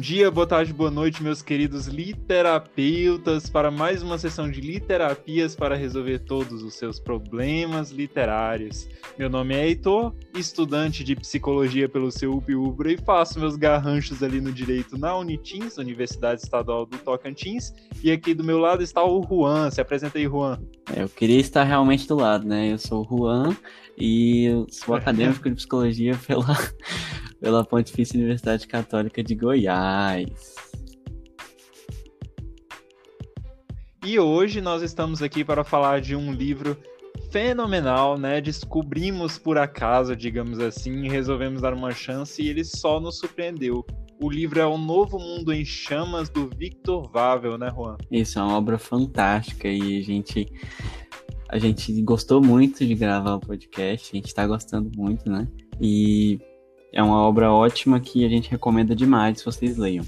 dia, 0.00 0.30
boa 0.30 0.46
tarde, 0.46 0.72
boa 0.72 0.90
noite, 0.90 1.22
meus 1.22 1.42
queridos 1.42 1.86
literapeutas, 1.86 3.50
para 3.50 3.70
mais 3.70 4.02
uma 4.02 4.16
sessão 4.16 4.50
de 4.50 4.58
literapias 4.58 5.54
para 5.54 5.76
resolver 5.76 6.20
todos 6.20 6.62
os 6.62 6.72
seus 6.74 6.98
problemas 6.98 7.90
literários. 7.90 8.88
Meu 9.18 9.28
nome 9.28 9.54
é 9.54 9.68
Heitor, 9.68 10.14
estudante 10.34 11.04
de 11.04 11.14
psicologia 11.14 11.86
pelo 11.86 12.10
seu 12.10 12.32
Ubra 12.32 12.90
e 12.90 12.96
faço 12.96 13.38
meus 13.38 13.56
garranchos 13.56 14.22
ali 14.22 14.40
no 14.40 14.50
direito 14.50 14.96
na 14.96 15.14
Unitins, 15.18 15.76
Universidade 15.76 16.40
Estadual 16.40 16.86
do 16.86 16.96
Tocantins. 16.96 17.74
E 18.02 18.10
aqui 18.10 18.32
do 18.32 18.42
meu 18.42 18.58
lado 18.58 18.82
está 18.82 19.04
o 19.04 19.22
Juan. 19.22 19.70
Se 19.70 19.82
apresenta 19.82 20.16
aí, 20.16 20.24
Juan. 20.24 20.58
É, 20.96 21.02
eu 21.02 21.10
queria 21.10 21.38
estar 21.38 21.64
realmente 21.64 22.08
do 22.08 22.16
lado, 22.16 22.48
né? 22.48 22.72
Eu 22.72 22.78
sou 22.78 23.02
o 23.02 23.18
Juan 23.18 23.54
e 23.98 24.46
eu 24.46 24.66
sou 24.70 24.94
acadêmico 24.96 25.46
de 25.46 25.56
psicologia 25.56 26.18
pela 26.26 26.56
pela 27.40 27.64
Pontifícia 27.64 28.18
Universidade 28.18 28.66
Católica 28.66 29.22
de 29.22 29.34
Goiás. 29.34 30.54
E 34.04 34.18
hoje 34.18 34.60
nós 34.60 34.82
estamos 34.82 35.22
aqui 35.22 35.44
para 35.44 35.64
falar 35.64 36.00
de 36.00 36.16
um 36.16 36.32
livro 36.32 36.76
fenomenal, 37.30 38.18
né? 38.18 38.40
Descobrimos 38.40 39.38
por 39.38 39.58
acaso, 39.58 40.16
digamos 40.16 40.58
assim, 40.58 41.04
e 41.04 41.08
resolvemos 41.08 41.62
dar 41.62 41.74
uma 41.74 41.92
chance 41.92 42.42
e 42.42 42.48
ele 42.48 42.64
só 42.64 42.98
nos 42.98 43.18
surpreendeu. 43.18 43.84
O 44.22 44.28
livro 44.28 44.60
é 44.60 44.66
O 44.66 44.76
Novo 44.76 45.18
Mundo 45.18 45.52
em 45.52 45.64
Chamas, 45.64 46.28
do 46.28 46.50
Victor 46.56 47.10
Vável, 47.10 47.56
né, 47.56 47.70
Juan? 47.74 47.96
Isso, 48.10 48.38
é 48.38 48.42
uma 48.42 48.56
obra 48.56 48.78
fantástica 48.78 49.68
e 49.68 49.98
a 49.98 50.02
gente, 50.02 50.46
a 51.48 51.58
gente 51.58 52.02
gostou 52.02 52.42
muito 52.42 52.84
de 52.84 52.94
gravar 52.94 53.36
o 53.36 53.40
podcast, 53.40 54.10
a 54.12 54.16
gente 54.16 54.26
está 54.26 54.46
gostando 54.46 54.90
muito, 54.94 55.30
né? 55.30 55.48
E 55.80 56.38
é 56.92 57.02
uma 57.02 57.22
obra 57.22 57.52
ótima 57.52 58.00
que 58.00 58.24
a 58.24 58.28
gente 58.28 58.50
recomenda 58.50 58.94
demais 58.94 59.42
vocês 59.42 59.76
leiam. 59.76 60.04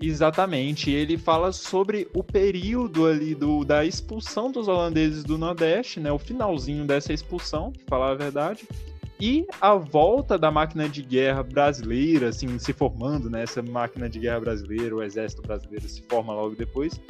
Exatamente, 0.00 0.92
ele 0.92 1.18
fala 1.18 1.50
sobre 1.50 2.08
o 2.14 2.22
período 2.22 3.06
ali 3.06 3.34
do, 3.34 3.64
da 3.64 3.84
expulsão 3.84 4.50
dos 4.50 4.68
holandeses 4.68 5.24
do 5.24 5.36
Nordeste, 5.36 5.98
né, 5.98 6.12
o 6.12 6.18
finalzinho 6.18 6.84
dessa 6.84 7.12
expulsão, 7.12 7.72
para 7.72 7.98
falar 7.98 8.10
a 8.12 8.14
verdade, 8.14 8.68
e 9.20 9.44
a 9.60 9.74
volta 9.74 10.38
da 10.38 10.52
máquina 10.52 10.88
de 10.88 11.02
guerra 11.02 11.42
brasileira, 11.42 12.28
assim, 12.28 12.56
se 12.60 12.72
formando, 12.72 13.28
né, 13.28 13.42
essa 13.42 13.60
máquina 13.60 14.08
de 14.08 14.20
guerra 14.20 14.38
brasileira, 14.38 14.94
o 14.94 15.02
exército 15.02 15.42
brasileiro 15.42 15.88
se 15.88 16.00
forma 16.02 16.32
logo 16.32 16.54
depois, 16.54 17.00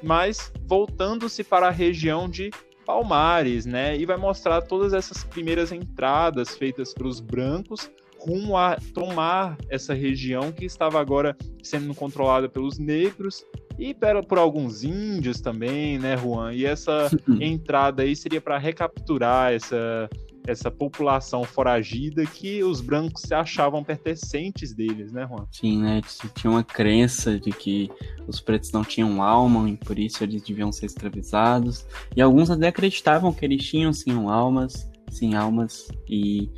mas 0.00 0.52
voltando-se 0.64 1.42
para 1.42 1.66
a 1.66 1.72
região 1.72 2.28
de 2.28 2.52
Palmares, 2.86 3.66
né? 3.66 3.96
E 3.98 4.06
vai 4.06 4.16
mostrar 4.16 4.62
todas 4.62 4.94
essas 4.94 5.24
primeiras 5.24 5.72
entradas 5.72 6.56
feitas 6.56 6.94
pelos 6.94 7.20
brancos 7.20 7.90
rumo 8.18 8.56
a 8.56 8.76
tomar 8.94 9.56
essa 9.68 9.94
região 9.94 10.50
que 10.50 10.64
estava 10.64 11.00
agora 11.00 11.36
sendo 11.62 11.94
controlada 11.94 12.48
pelos 12.48 12.78
negros 12.78 13.44
e 13.78 13.94
por 14.26 14.38
alguns 14.38 14.82
índios 14.82 15.40
também, 15.40 15.98
né, 15.98 16.16
Juan? 16.16 16.52
E 16.54 16.64
essa 16.64 17.10
entrada 17.40 18.02
aí 18.02 18.16
seria 18.16 18.40
para 18.40 18.58
recapturar 18.58 19.52
essa 19.52 20.08
essa 20.46 20.70
população 20.70 21.44
foragida 21.44 22.24
que 22.24 22.62
os 22.62 22.80
brancos 22.80 23.22
se 23.22 23.34
achavam 23.34 23.82
pertencentes 23.82 24.74
deles, 24.74 25.12
né, 25.12 25.26
Juan? 25.28 25.46
Sim, 25.50 25.82
né? 25.82 26.00
Tinha 26.34 26.50
uma 26.50 26.64
crença 26.64 27.38
de 27.38 27.50
que 27.50 27.90
os 28.26 28.40
pretos 28.40 28.72
não 28.72 28.84
tinham 28.84 29.22
alma 29.22 29.68
e 29.68 29.76
por 29.76 29.98
isso 29.98 30.22
eles 30.22 30.42
deviam 30.42 30.72
ser 30.72 30.86
escravizados. 30.86 31.86
E 32.14 32.22
alguns 32.22 32.50
até 32.50 32.68
acreditavam 32.68 33.32
que 33.32 33.44
eles 33.44 33.64
tinham 33.64 33.92
sim 33.92 34.12
almas, 34.28 34.90
sim 35.10 35.34
almas 35.34 35.88
e 36.08 36.50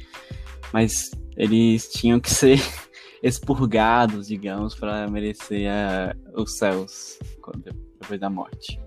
mas 0.72 1.10
eles 1.36 1.88
tinham 1.88 2.20
que 2.20 2.30
ser 2.30 2.60
expurgados, 3.22 4.28
digamos, 4.28 4.74
para 4.74 5.08
merecer 5.08 5.70
a... 5.70 6.14
os 6.34 6.56
céus 6.56 7.18
depois 7.98 8.20
da 8.20 8.30
morte. 8.30 8.78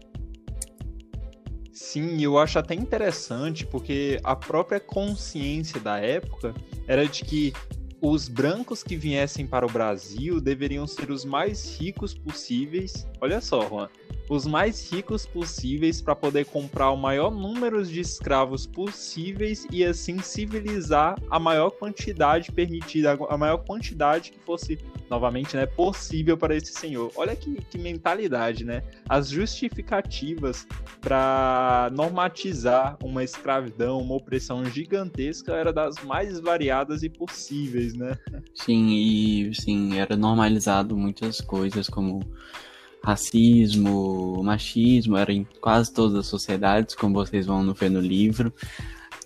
Sim, 1.91 2.23
eu 2.23 2.37
acho 2.37 2.57
até 2.57 2.73
interessante 2.73 3.65
porque 3.65 4.17
a 4.23 4.33
própria 4.33 4.79
consciência 4.79 5.77
da 5.77 5.97
época 5.97 6.53
era 6.87 7.05
de 7.05 7.21
que 7.25 7.51
os 7.99 8.29
brancos 8.29 8.81
que 8.81 8.95
viessem 8.95 9.45
para 9.45 9.65
o 9.65 9.69
Brasil 9.69 10.39
deveriam 10.39 10.87
ser 10.87 11.11
os 11.11 11.25
mais 11.25 11.77
ricos 11.77 12.13
possíveis. 12.13 13.05
Olha 13.19 13.41
só, 13.41 13.67
Juan, 13.67 13.89
os 14.31 14.47
mais 14.47 14.89
ricos 14.89 15.25
possíveis 15.25 16.01
para 16.01 16.15
poder 16.15 16.45
comprar 16.45 16.89
o 16.91 16.95
maior 16.95 17.29
número 17.29 17.83
de 17.83 17.99
escravos 17.99 18.65
possíveis 18.65 19.67
e 19.69 19.83
assim 19.83 20.19
civilizar 20.19 21.21
a 21.29 21.37
maior 21.37 21.71
quantidade 21.71 22.49
permitida, 22.49 23.19
a 23.29 23.37
maior 23.37 23.57
quantidade 23.57 24.31
que 24.31 24.39
fosse 24.39 24.79
novamente, 25.09 25.57
né, 25.57 25.65
possível 25.65 26.37
para 26.37 26.55
esse 26.55 26.71
senhor. 26.71 27.11
Olha 27.17 27.35
que, 27.35 27.55
que 27.69 27.77
mentalidade, 27.77 28.63
né? 28.63 28.81
As 29.09 29.27
justificativas 29.27 30.65
para 31.01 31.89
normatizar 31.91 32.97
uma 33.03 33.25
escravidão, 33.25 33.99
uma 33.99 34.15
opressão 34.15 34.63
gigantesca 34.63 35.51
era 35.51 35.73
das 35.73 36.01
mais 36.05 36.39
variadas 36.39 37.03
e 37.03 37.09
possíveis, 37.09 37.93
né? 37.93 38.17
Sim, 38.55 38.91
e 38.91 39.53
sim, 39.53 39.99
era 39.99 40.15
normalizado 40.15 40.95
muitas 40.95 41.41
coisas 41.41 41.89
como 41.89 42.21
racismo, 43.03 44.41
machismo, 44.43 45.17
era 45.17 45.33
em 45.33 45.45
quase 45.59 45.91
todas 45.93 46.15
as 46.15 46.27
sociedades, 46.27 46.95
como 46.95 47.15
vocês 47.15 47.45
vão 47.45 47.73
ver 47.73 47.89
no 47.89 47.99
livro. 47.99 48.53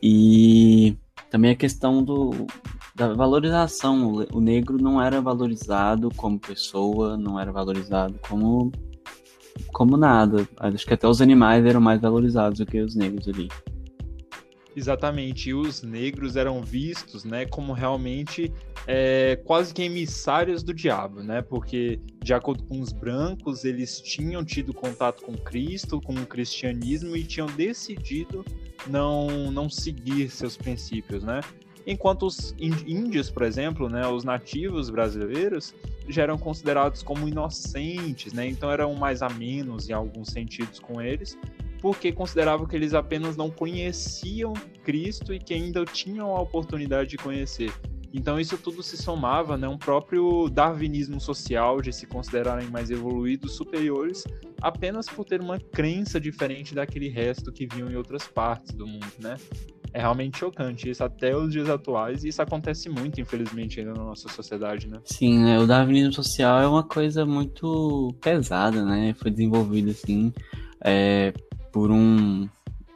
E 0.01 0.95
também 1.29 1.51
a 1.51 1.55
questão 1.55 2.03
do, 2.03 2.47
da 2.95 3.13
valorização. 3.13 4.25
O 4.31 4.39
negro 4.39 4.81
não 4.81 5.01
era 5.01 5.21
valorizado 5.21 6.09
como 6.15 6.39
pessoa, 6.39 7.17
não 7.17 7.39
era 7.39 7.51
valorizado 7.51 8.17
como, 8.27 8.71
como 9.73 9.97
nada. 9.97 10.47
Acho 10.57 10.85
que 10.85 10.93
até 10.93 11.07
os 11.07 11.21
animais 11.21 11.65
eram 11.65 11.81
mais 11.81 12.01
valorizados 12.01 12.59
do 12.59 12.65
que 12.65 12.79
os 12.79 12.95
negros 12.95 13.27
ali. 13.27 13.49
Exatamente, 14.75 15.51
e 15.51 15.53
os 15.53 15.81
negros 15.81 16.35
eram 16.35 16.61
vistos, 16.61 17.23
né, 17.23 17.45
como 17.45 17.71
realmente 17.71 18.51
é, 18.85 19.37
quase 19.45 19.73
que 19.73 19.81
emissários 19.81 20.63
do 20.63 20.73
diabo, 20.73 21.23
né, 21.23 21.41
porque 21.41 21.97
de 22.21 22.33
acordo 22.33 22.63
com 22.63 22.81
os 22.81 22.91
brancos, 22.91 23.63
eles 23.63 24.01
tinham 24.01 24.43
tido 24.43 24.73
contato 24.73 25.23
com 25.23 25.33
Cristo, 25.33 26.01
com 26.01 26.13
o 26.13 26.25
cristianismo 26.25 27.15
e 27.15 27.23
tinham 27.23 27.47
decidido 27.47 28.43
não, 28.85 29.49
não 29.49 29.69
seguir 29.69 30.29
seus 30.29 30.57
princípios, 30.57 31.23
né, 31.23 31.39
enquanto 31.87 32.25
os 32.25 32.53
índios, 32.59 33.29
por 33.29 33.43
exemplo, 33.43 33.87
né, 33.87 34.05
os 34.05 34.25
nativos 34.25 34.89
brasileiros, 34.89 35.73
já 36.09 36.23
eram 36.23 36.37
considerados 36.37 37.01
como 37.01 37.29
inocentes, 37.29 38.33
né, 38.33 38.45
então 38.45 38.69
eram 38.69 38.93
mais 38.93 39.21
a 39.21 39.29
menos 39.29 39.89
em 39.89 39.93
alguns 39.93 40.29
sentidos 40.33 40.79
com 40.79 41.01
eles, 41.01 41.37
porque 41.85 42.11
consideravam 42.11 42.65
que 42.65 42.75
eles 42.75 42.95
apenas 42.95 43.37
não 43.37 43.51
conheciam 43.51 44.53
Cristo 44.83 45.31
e 45.31 45.37
que 45.37 45.53
ainda 45.53 45.85
tinham 45.85 46.35
a 46.35 46.41
oportunidade 46.41 47.11
de 47.11 47.17
conhecer. 47.17 47.71
Então 48.11 48.39
isso 48.39 48.57
tudo 48.57 48.81
se 48.81 48.97
somava, 48.97 49.55
né, 49.55 49.67
um 49.67 49.77
próprio 49.77 50.49
darwinismo 50.49 51.21
social 51.21 51.79
de 51.83 51.93
se 51.93 52.07
considerarem 52.07 52.67
mais 52.69 52.89
evoluídos, 52.89 53.55
superiores, 53.55 54.23
apenas 54.59 55.05
por 55.05 55.25
ter 55.25 55.39
uma 55.39 55.59
crença 55.59 56.19
diferente 56.19 56.73
daquele 56.73 57.07
resto 57.07 57.51
que 57.51 57.67
viam 57.67 57.87
em 57.87 57.95
outras 57.95 58.27
partes 58.27 58.73
do 58.73 58.87
mundo, 58.87 59.05
né? 59.19 59.35
É 59.93 59.99
realmente 59.99 60.39
chocante 60.39 60.89
isso 60.89 61.03
até 61.03 61.37
os 61.37 61.51
dias 61.51 61.69
atuais 61.69 62.23
e 62.23 62.29
isso 62.29 62.41
acontece 62.41 62.89
muito, 62.89 63.21
infelizmente, 63.21 63.79
ainda 63.79 63.93
na 63.93 64.05
nossa 64.05 64.27
sociedade, 64.27 64.87
né? 64.87 64.97
Sim, 65.05 65.43
né? 65.43 65.59
O 65.59 65.67
darwinismo 65.67 66.13
social 66.13 66.59
é 66.63 66.67
uma 66.67 66.83
coisa 66.83 67.27
muito 67.27 68.11
pesada, 68.19 68.83
né? 68.83 69.13
Foi 69.19 69.29
desenvolvido 69.29 69.91
assim 69.91 70.33
é, 70.83 71.31
por 71.75 71.91
um, 71.91 72.47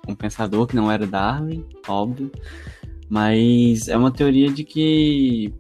um 0.08 0.16
pensador 0.16 0.66
que 0.66 0.74
não 0.74 0.90
era 0.90 1.06
Darwin, 1.06 1.66
óbvio, 1.86 2.32
mas 3.10 3.90
é 3.90 3.98
uma 3.98 4.10
teoria 4.10 4.50
de 4.50 4.64
que 4.64 5.54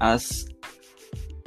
as, 0.00 0.46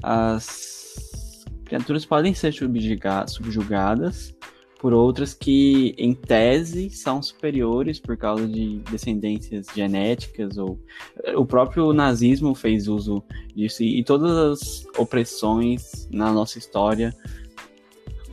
as 0.03 1.43
criaturas 1.65 2.05
podem 2.05 2.35
ser 2.35 2.53
subjugadas 2.53 4.35
por 4.79 4.93
outras 4.93 5.33
que, 5.33 5.95
em 5.97 6.13
tese, 6.13 6.91
são 6.91 7.19
superiores 7.19 7.99
por 7.99 8.15
causa 8.15 8.47
de 8.47 8.77
descendências 8.91 9.65
genéticas, 9.75 10.55
ou 10.59 10.79
o 11.35 11.47
próprio 11.47 11.93
nazismo 11.93 12.53
fez 12.53 12.87
uso 12.87 13.23
disso, 13.55 13.81
e 13.81 14.03
todas 14.03 14.37
as 14.37 14.85
opressões 14.99 16.07
na 16.11 16.31
nossa 16.31 16.59
história 16.59 17.11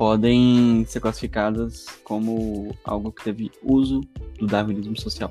podem 0.03 0.85
ser 0.85 0.99
classificadas 0.99 1.87
como 2.03 2.77
algo 2.83 3.13
que 3.13 3.23
teve 3.23 3.53
uso 3.63 4.01
do 4.37 4.49
darwinismo 4.49 5.01
social. 5.01 5.31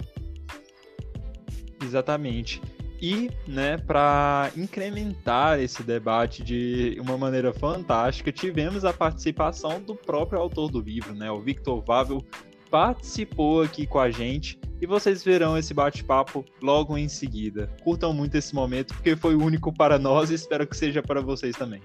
Exatamente. 1.84 2.62
E, 3.02 3.30
né, 3.46 3.78
para 3.78 4.50
incrementar 4.56 5.60
esse 5.60 5.84
debate 5.84 6.42
de 6.42 6.98
uma 7.02 7.18
maneira 7.18 7.54
fantástica, 7.54 8.32
tivemos 8.32 8.86
a 8.86 8.94
participação 8.94 9.82
do 9.82 9.94
próprio 9.94 10.40
autor 10.40 10.72
do 10.72 10.80
livro, 10.80 11.14
né, 11.14 11.30
o 11.30 11.42
Victor 11.42 11.84
Vável, 11.84 12.26
participou 12.70 13.64
aqui 13.64 13.86
com 13.86 14.00
a 14.00 14.10
gente 14.10 14.58
e 14.80 14.88
vocês 14.88 15.22
verão 15.22 15.58
esse 15.58 15.74
bate-papo 15.74 16.46
logo 16.62 16.98
em 16.98 17.10
seguida. 17.10 17.70
Curtam 17.84 18.14
muito 18.14 18.36
esse 18.36 18.56
momento 18.56 18.94
porque 18.94 19.18
foi 19.18 19.36
único 19.36 19.74
para 19.74 20.00
nós 20.00 20.32
e 20.32 20.36
espero 20.36 20.66
que 20.66 20.78
seja 20.78 21.04
para 21.04 21.20
vocês 21.20 21.58
também. 21.58 21.82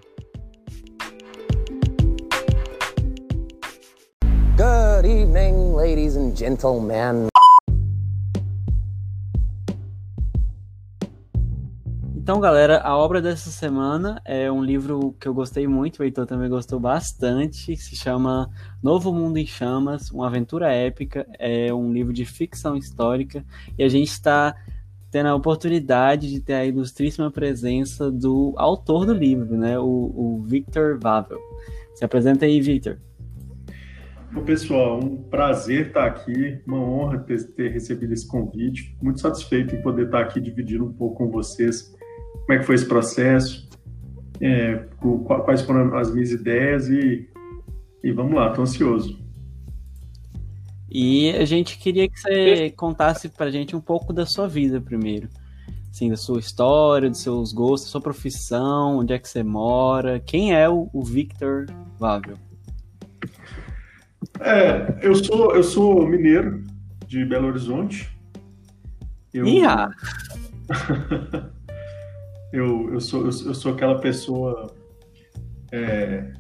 Good 4.57 5.07
evening, 5.07 5.75
ladies 5.75 6.17
and 6.17 6.35
gentlemen. 6.35 7.27
Então, 12.17 12.41
galera, 12.41 12.81
a 12.81 12.97
obra 12.97 13.21
dessa 13.21 13.51
semana 13.51 14.19
é 14.25 14.51
um 14.51 14.65
livro 14.65 15.15
que 15.21 15.29
eu 15.29 15.35
gostei 15.35 15.67
muito, 15.67 16.01
o 16.01 16.05
Heitor 16.05 16.25
também 16.25 16.49
gostou 16.49 16.81
bastante, 16.81 17.77
se 17.77 17.97
chama 17.97 18.49
Novo 18.83 19.13
Mundo 19.13 19.37
em 19.37 19.45
Chamas, 19.45 20.11
uma 20.11 20.27
aventura 20.27 20.73
épica, 20.73 21.27
é 21.39 21.71
um 21.75 21.93
livro 21.93 22.15
de 22.15 22.25
ficção 22.25 22.79
histórica, 22.79 23.45
e 23.79 23.85
a 23.85 23.91
gente 23.91 24.09
está 24.09 24.57
tendo 25.11 25.27
a 25.27 25.35
oportunidade 25.35 26.31
de 26.31 26.41
ter 26.41 26.55
a 26.55 26.65
ilustríssima 26.65 27.31
presença 27.31 28.11
do 28.11 28.55
autor 28.57 29.05
do 29.05 29.13
livro, 29.13 29.55
né, 29.59 29.79
o, 29.79 29.85
o 29.85 30.43
Victor 30.47 30.99
Vavel. 30.99 31.39
Se 31.95 32.07
apresenta 32.07 32.47
aí, 32.47 32.59
Victor. 32.59 32.99
Bom, 34.37 34.45
pessoal, 34.45 35.03
um 35.03 35.17
prazer 35.17 35.87
estar 35.87 36.05
aqui, 36.05 36.61
uma 36.67 36.79
honra 36.79 37.21
ter, 37.21 37.43
ter 37.55 37.73
recebido 37.73 38.13
esse 38.13 38.27
convite, 38.29 38.95
muito 39.01 39.19
satisfeito 39.19 39.75
em 39.75 39.81
poder 39.81 40.05
estar 40.05 40.21
aqui 40.21 40.39
dividindo 40.39 40.85
um 40.85 40.93
pouco 40.93 41.17
com 41.17 41.31
vocês 41.31 41.97
como 42.33 42.53
é 42.53 42.59
que 42.59 42.65
foi 42.65 42.75
esse 42.75 42.87
processo, 42.87 43.67
é, 44.39 44.85
quais 45.43 45.63
foram 45.63 45.97
as 45.97 46.13
minhas 46.13 46.33
ideias 46.33 46.87
e, 46.91 47.27
e 48.05 48.13
vamos 48.13 48.35
lá, 48.35 48.51
estou 48.51 48.65
ansioso. 48.65 49.19
E 50.91 51.31
a 51.31 51.47
gente 51.47 51.79
queria 51.79 52.07
que 52.07 52.21
você 52.21 52.71
contasse 52.77 53.31
para 53.31 53.47
a 53.47 53.51
gente 53.51 53.75
um 53.75 53.81
pouco 53.81 54.13
da 54.13 54.27
sua 54.27 54.47
vida 54.47 54.83
primeiro. 54.83 55.31
Assim, 55.91 56.11
da 56.11 56.17
sua 56.17 56.41
história, 56.41 57.09
dos 57.09 57.23
seus 57.23 57.55
gostos, 57.55 57.89
da 57.89 57.93
sua 57.93 58.03
profissão, 58.03 58.99
onde 58.99 59.15
é 59.15 59.19
que 59.19 59.31
você 59.31 59.43
mora, 59.43 60.21
quem 60.21 60.55
é 60.55 60.69
o, 60.69 60.91
Victor 61.03 61.65
Vável? 61.99 62.37
É, 64.41 64.99
eu 65.03 65.15
sou, 65.15 65.55
eu 65.55 65.63
sou 65.63 66.07
mineiro 66.07 66.65
de 67.07 67.25
Belo 67.25 67.49
Horizonte. 67.49 68.09
Eu... 69.33 69.47
Ia! 69.47 69.91
Eu, 72.53 72.95
eu, 72.95 73.01
sou, 73.01 73.21
eu, 73.21 73.27
eu 73.27 73.55
sou 73.55 73.73
aquela 73.73 74.01
pessoa. 74.01 74.75
É, 75.71 76.33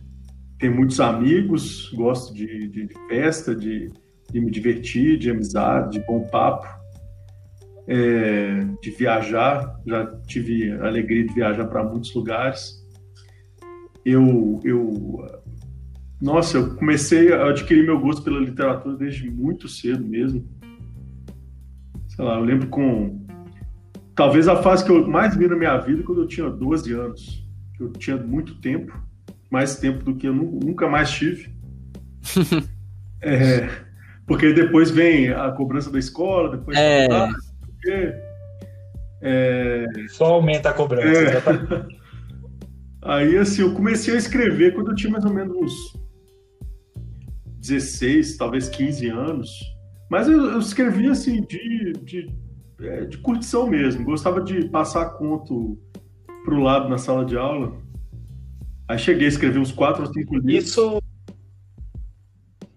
tem 0.59 0.71
muitos 0.71 1.01
amigos, 1.01 1.93
gosto 1.93 2.33
de, 2.33 2.69
de, 2.69 2.87
de 2.87 2.95
festa, 3.09 3.55
de, 3.55 3.93
de, 4.31 4.41
me 4.41 4.51
divertir, 4.51 5.19
de 5.19 5.31
amizade, 5.31 5.99
de 5.99 6.07
bom 6.07 6.21
papo, 6.29 6.67
é, 7.87 8.65
de 8.81 8.91
viajar. 8.91 9.79
Já 9.87 10.07
tive 10.27 10.73
a 10.73 10.87
alegria 10.87 11.27
de 11.27 11.35
viajar 11.35 11.67
para 11.67 11.85
muitos 11.85 12.15
lugares. 12.15 12.83
Eu, 14.05 14.61
eu, 14.65 15.43
nossa, 16.21 16.57
eu 16.57 16.75
comecei 16.77 17.33
a 17.33 17.49
adquirir 17.49 17.85
meu 17.85 18.01
gosto 18.01 18.23
pela 18.23 18.41
literatura 18.41 18.97
desde 18.97 19.31
muito 19.31 19.69
cedo 19.69 20.05
mesmo. 20.05 20.49
Sei 22.09 22.25
lá, 22.25 22.37
eu 22.39 22.45
lembro 22.45 22.69
com 22.69 23.27
talvez 24.15 24.49
a 24.49 24.63
fase 24.63 24.85
que 24.85 24.91
eu 24.91 25.07
mais 25.07 25.37
vi 25.37 25.47
na 25.47 25.57
minha 25.57 25.77
vida 25.77 26.03
quando 26.03 26.23
eu 26.23 26.27
tinha 26.27 26.49
12 26.49 26.93
anos. 26.95 27.47
Eu 27.79 27.93
tinha 27.93 28.17
muito 28.17 28.59
tempo, 28.61 28.99
mais 29.51 29.77
tempo 29.79 30.03
do 30.03 30.17
que 30.17 30.27
eu 30.27 30.35
nunca 30.35 30.89
mais 30.89 31.11
tive. 31.11 31.55
é, 33.21 33.69
porque 34.27 34.55
depois 34.55 34.91
vem 34.91 35.29
a 35.29 35.51
cobrança 35.53 35.91
da 35.91 35.99
escola, 35.99 36.57
depois 36.57 36.79
é. 36.79 37.07
porque, 37.61 38.15
é, 39.21 39.85
só 40.09 40.33
aumenta 40.33 40.71
a 40.71 40.73
cobrança. 40.73 41.07
É. 41.07 41.97
Aí 43.03 43.37
assim, 43.37 43.61
eu 43.61 43.75
comecei 43.75 44.15
a 44.15 44.19
escrever 44.19 44.75
quando 44.75 44.91
eu 44.91 44.95
tinha 44.95 45.13
mais 45.13 45.25
ou 45.25 45.33
menos 45.33 45.55
uns 45.55 46.06
16, 47.67 48.37
talvez 48.37 48.69
15 48.69 49.09
anos. 49.09 49.51
Mas 50.11 50.29
eu, 50.29 50.53
eu 50.53 50.59
escrevia 50.59 51.13
assim 51.13 51.43
de, 51.43 51.93
de 52.05 52.31
é, 52.81 53.05
de 53.05 53.19
curtição 53.19 53.67
mesmo. 53.67 54.05
Gostava 54.05 54.41
de 54.41 54.69
passar 54.69 55.11
conto 55.11 55.79
pro 56.45 56.61
lado 56.61 56.89
na 56.89 56.99
sala 56.99 57.25
de 57.25 57.37
aula. 57.37 57.77
Aí 58.89 58.99
cheguei 58.99 59.27
a 59.27 59.29
escrever 59.29 59.59
uns 59.59 59.73
quatro 59.73 60.05
ou 60.05 60.13
cinco 60.13 60.37
livros. 60.37 60.69
Isso, 60.69 61.03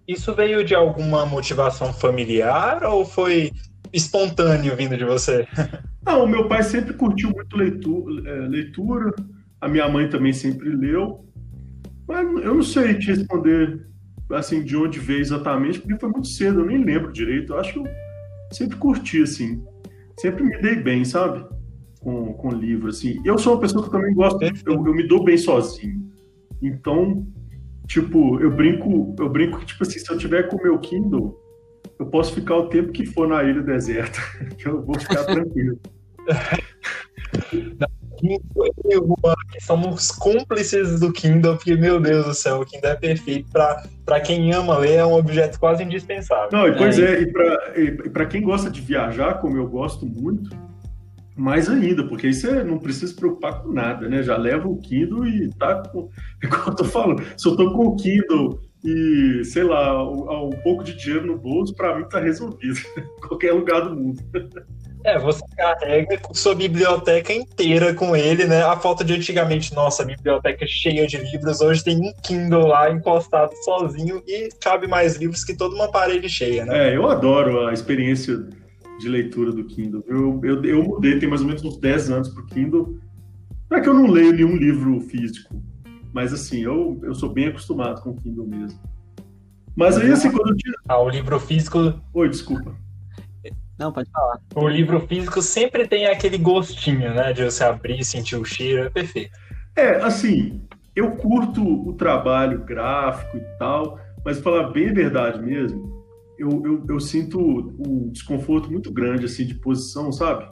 isso 0.07 0.33
veio 0.33 0.63
de 0.63 0.73
alguma 0.73 1.25
motivação 1.25 1.93
familiar 1.93 2.83
ou 2.83 3.05
foi 3.05 3.51
espontâneo 3.91 4.75
vindo 4.75 4.97
de 4.97 5.05
você? 5.05 5.47
Não, 6.05 6.23
o 6.23 6.27
meu 6.27 6.47
pai 6.47 6.63
sempre 6.63 6.93
curtiu 6.93 7.29
muito 7.31 7.55
leitura, 7.55 8.29
é, 8.29 8.47
leitura, 8.47 9.13
a 9.59 9.67
minha 9.67 9.87
mãe 9.89 10.09
também 10.09 10.33
sempre 10.33 10.69
leu. 10.69 11.25
Mas 12.07 12.25
eu 12.43 12.55
não 12.55 12.63
sei 12.63 12.97
te 12.97 13.07
responder 13.07 13.85
assim 14.31 14.63
de 14.63 14.75
onde 14.75 14.99
veio 14.99 15.19
exatamente, 15.19 15.79
porque 15.79 15.99
foi 15.99 16.09
muito 16.09 16.27
cedo, 16.27 16.61
eu 16.61 16.65
nem 16.65 16.83
lembro 16.83 17.11
direito. 17.11 17.53
Eu 17.53 17.59
acho 17.59 17.73
que 17.73 17.79
eu 17.79 17.87
sempre 18.51 18.77
curti 18.77 19.21
assim 19.23 19.61
sempre 20.19 20.43
me 20.43 20.61
dei 20.61 20.75
bem, 20.75 21.05
sabe? 21.05 21.45
Com, 22.01 22.33
com 22.33 22.49
livro, 22.51 22.89
assim. 22.89 23.21
Eu 23.25 23.37
sou 23.37 23.53
uma 23.53 23.61
pessoa 23.61 23.83
que 23.83 23.91
também 23.91 24.13
gosto, 24.13 24.41
eu, 24.43 24.51
eu 24.65 24.93
me 24.93 25.07
dou 25.07 25.23
bem 25.23 25.37
sozinho. 25.37 26.09
Então, 26.61 27.25
tipo, 27.87 28.39
eu 28.39 28.51
brinco, 28.51 29.15
eu 29.17 29.29
brinco 29.29 29.59
que, 29.59 29.65
tipo 29.65 29.83
assim, 29.83 29.99
se 29.99 30.11
eu 30.11 30.17
tiver 30.17 30.43
com 30.43 30.57
o 30.57 30.63
meu 30.63 30.77
Kindle, 30.79 31.37
eu 31.97 32.05
posso 32.05 32.33
ficar 32.33 32.57
o 32.57 32.67
tempo 32.67 32.91
que 32.91 33.05
for 33.05 33.27
na 33.27 33.43
ilha 33.43 33.61
deserta, 33.61 34.19
que 34.57 34.67
eu 34.67 34.83
vou 34.83 34.99
ficar 34.99 35.23
tranquilo. 35.25 35.79
eu 38.85 39.15
e 39.55 39.63
somos 39.63 40.11
cúmplices 40.11 40.99
do 40.99 41.11
Kindle, 41.11 41.55
porque, 41.55 41.75
meu 41.75 41.99
Deus 41.99 42.25
do 42.25 42.33
céu, 42.33 42.61
o 42.61 42.65
Kindle 42.65 42.91
é 42.91 42.95
perfeito 42.95 43.49
para 43.51 44.19
quem 44.21 44.53
ama 44.53 44.77
ler, 44.77 44.95
é 44.95 45.05
um 45.05 45.13
objeto 45.13 45.59
quase 45.59 45.83
indispensável. 45.83 46.49
Não, 46.51 46.67
e 46.67 46.77
pois 46.77 46.97
é, 46.99 47.23
é 47.23 47.81
e 47.81 47.91
para 48.09 48.25
quem 48.25 48.41
gosta 48.41 48.69
de 48.69 48.81
viajar, 48.81 49.35
como 49.35 49.57
eu 49.57 49.67
gosto 49.67 50.05
muito, 50.05 50.49
mais 51.39 51.69
ainda, 51.69 52.03
porque 52.03 52.27
aí 52.27 52.33
você 52.33 52.63
não 52.63 52.77
precisa 52.77 53.07
se 53.07 53.15
preocupar 53.15 53.63
com 53.63 53.71
nada, 53.71 54.09
né? 54.09 54.21
Já 54.21 54.35
leva 54.35 54.67
o 54.67 54.77
Kindle 54.77 55.25
e 55.25 55.49
tá 55.53 55.83
com. 55.83 56.09
Igual 56.43 56.67
eu 56.67 56.75
tô 56.75 56.83
falando, 56.83 57.23
se 57.37 57.47
eu 57.47 57.55
tô 57.55 57.71
com 57.73 57.87
o 57.87 57.95
Kindle 57.95 58.59
e, 58.83 59.41
sei 59.45 59.63
lá, 59.63 60.03
um, 60.03 60.47
um 60.47 60.61
pouco 60.63 60.83
de 60.83 60.95
dinheiro 60.95 61.25
no 61.25 61.37
bolso, 61.37 61.73
para 61.75 61.97
mim 61.97 62.05
tá 62.09 62.19
resolvido. 62.19 62.79
Qualquer 63.27 63.53
lugar 63.53 63.81
do 63.81 63.95
mundo. 63.95 64.21
É, 65.03 65.17
você 65.17 65.41
carrega 65.55 66.19
sua 66.33 66.53
biblioteca 66.53 67.31
inteira 67.31 67.93
com 67.93 68.15
ele, 68.15 68.45
né? 68.45 68.63
A 68.63 68.75
falta 68.75 69.03
de 69.03 69.13
antigamente, 69.13 69.73
nossa, 69.73 70.03
biblioteca 70.03 70.65
cheia 70.67 71.07
de 71.07 71.17
livros, 71.17 71.61
hoje 71.61 71.83
tem 71.83 71.97
um 71.97 72.13
Kindle 72.21 72.67
lá 72.67 72.91
encostado 72.91 73.51
sozinho 73.63 74.21
e 74.27 74.49
cabe 74.61 74.87
mais 74.87 75.15
livros 75.15 75.43
que 75.45 75.55
toda 75.55 75.73
uma 75.73 75.89
parede 75.89 76.27
cheia, 76.27 76.65
né? 76.65 76.89
É, 76.89 76.95
eu 76.97 77.07
adoro 77.07 77.67
a 77.67 77.73
experiência 77.73 78.45
de 78.99 79.07
leitura 79.07 79.53
do 79.53 79.63
Kindle. 79.63 80.03
Eu, 80.05 80.41
eu, 80.43 80.65
eu 80.65 80.83
mudei, 80.83 81.17
tem 81.17 81.29
mais 81.29 81.41
ou 81.41 81.47
menos 81.47 81.63
uns 81.63 81.77
10 81.77 82.11
anos 82.11 82.29
pro 82.29 82.45
Kindle. 82.47 82.99
Não 83.69 83.77
é 83.77 83.81
que 83.81 83.87
eu 83.87 83.93
não 83.93 84.07
leio 84.07 84.33
nenhum 84.33 84.57
livro 84.57 84.99
físico, 84.99 85.55
mas 86.11 86.33
assim, 86.33 86.61
eu, 86.61 86.99
eu 87.03 87.13
sou 87.13 87.29
bem 87.29 87.47
acostumado 87.47 88.01
com 88.01 88.09
o 88.09 88.15
Kindle 88.15 88.45
mesmo. 88.45 88.79
Mas 89.75 89.97
aí, 89.97 90.11
assim, 90.11 90.29
quando 90.29 90.49
eu. 90.49 90.55
Ah, 90.89 90.99
o 90.99 91.07
livro 91.07 91.39
físico. 91.39 91.93
Oi, 92.13 92.27
desculpa. 92.27 92.75
Não, 93.79 93.93
pode 93.93 94.11
falar. 94.11 94.41
O 94.55 94.67
livro 94.67 94.99
físico 95.07 95.41
sempre 95.41 95.87
tem 95.87 96.05
aquele 96.05 96.37
gostinho, 96.37 97.13
né? 97.13 97.31
De 97.31 97.45
você 97.45 97.63
abrir, 97.63 98.03
sentir 98.03 98.35
o 98.35 98.43
cheiro, 98.43 98.83
é 98.83 98.89
perfeito. 98.89 99.31
É, 99.75 99.95
assim, 100.01 100.61
eu 100.93 101.11
curto 101.11 101.63
o 101.63 101.93
trabalho 101.93 102.65
gráfico 102.65 103.37
e 103.37 103.57
tal, 103.57 103.97
mas 104.25 104.39
falar 104.39 104.71
bem 104.71 104.89
a 104.89 104.93
verdade 104.93 105.41
mesmo, 105.41 105.97
eu, 106.37 106.61
eu, 106.65 106.85
eu 106.89 106.99
sinto 106.99 107.39
um 107.39 108.09
desconforto 108.09 108.69
muito 108.69 108.91
grande, 108.91 109.25
assim, 109.25 109.45
de 109.45 109.55
posição, 109.55 110.11
sabe? 110.11 110.49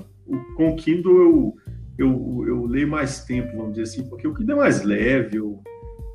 Com 0.55 0.69
o 0.69 0.75
Kindle 0.77 1.17
eu, 1.17 1.55
eu, 1.98 2.46
eu 2.48 2.65
leio 2.65 2.88
mais 2.88 3.25
tempo, 3.25 3.57
vamos 3.57 3.72
dizer 3.72 3.84
assim, 3.84 4.10
porque 4.10 4.27
o 4.27 4.34
Kindle 4.34 4.55
é 4.55 4.60
mais 4.60 4.84
leve, 4.84 5.38
eu 5.38 5.62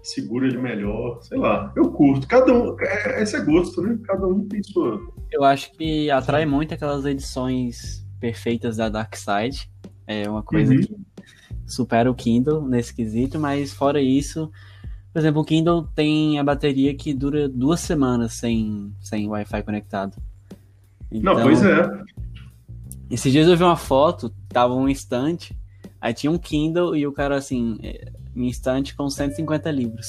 segura 0.03 0.47
ele 0.47 0.59
melhor, 0.59 1.21
sei 1.23 1.39
lá. 1.39 1.73
Eu 1.77 1.91
curto. 1.91 2.27
Cada 2.27 2.53
um, 2.53 2.77
é, 2.81 3.23
esse 3.23 3.37
é 3.37 3.41
gosto, 3.41 3.81
né? 3.83 3.99
Cada 4.05 4.27
um 4.27 4.47
tem 4.47 4.63
sua. 4.63 5.01
Eu 5.33 5.45
acho 5.45 5.73
que 5.73 6.11
atrai 6.11 6.45
muito 6.45 6.75
aquelas 6.75 7.05
edições 7.07 8.07
perfeitas 8.21 8.77
da 8.77 8.89
Dark 8.89 9.15
Side. 9.17 9.69
É 10.07 10.29
uma 10.29 10.43
coisa 10.43 10.75
uhum. 10.75 10.81
que 10.81 10.97
supera 11.67 12.11
o 12.11 12.15
Kindle 12.15 12.69
nesse 12.69 12.95
quesito, 12.95 13.41
mas 13.41 13.73
fora 13.73 14.01
isso, 14.01 14.53
por 15.13 15.19
exemplo, 15.19 15.43
o 15.43 15.45
Kindle 15.45 15.87
tem 15.95 16.39
a 16.39 16.45
bateria 16.45 16.95
que 16.95 17.13
dura 17.13 17.49
duas 17.49 17.81
semanas 17.81 18.33
sem, 18.33 18.93
sem 19.01 19.29
Wi-Fi 19.29 19.63
conectado. 19.63 20.17
Então, 21.11 21.35
Não, 21.35 21.43
pois 21.43 21.63
é. 21.65 21.83
Esses 23.11 23.31
dias 23.31 23.47
eu 23.47 23.57
vi 23.57 23.63
uma 23.63 23.77
foto, 23.77 24.31
tava 24.49 24.73
um 24.75 24.89
estante, 24.89 25.55
aí 26.01 26.15
tinha 26.15 26.31
um 26.31 26.39
Kindle 26.39 26.97
e 26.97 27.07
o 27.07 27.13
cara 27.13 27.37
assim, 27.37 27.79
é, 27.83 28.11
um 28.35 28.45
estante 28.45 28.95
com 28.95 29.09
150 29.11 29.71
livros. 29.71 30.07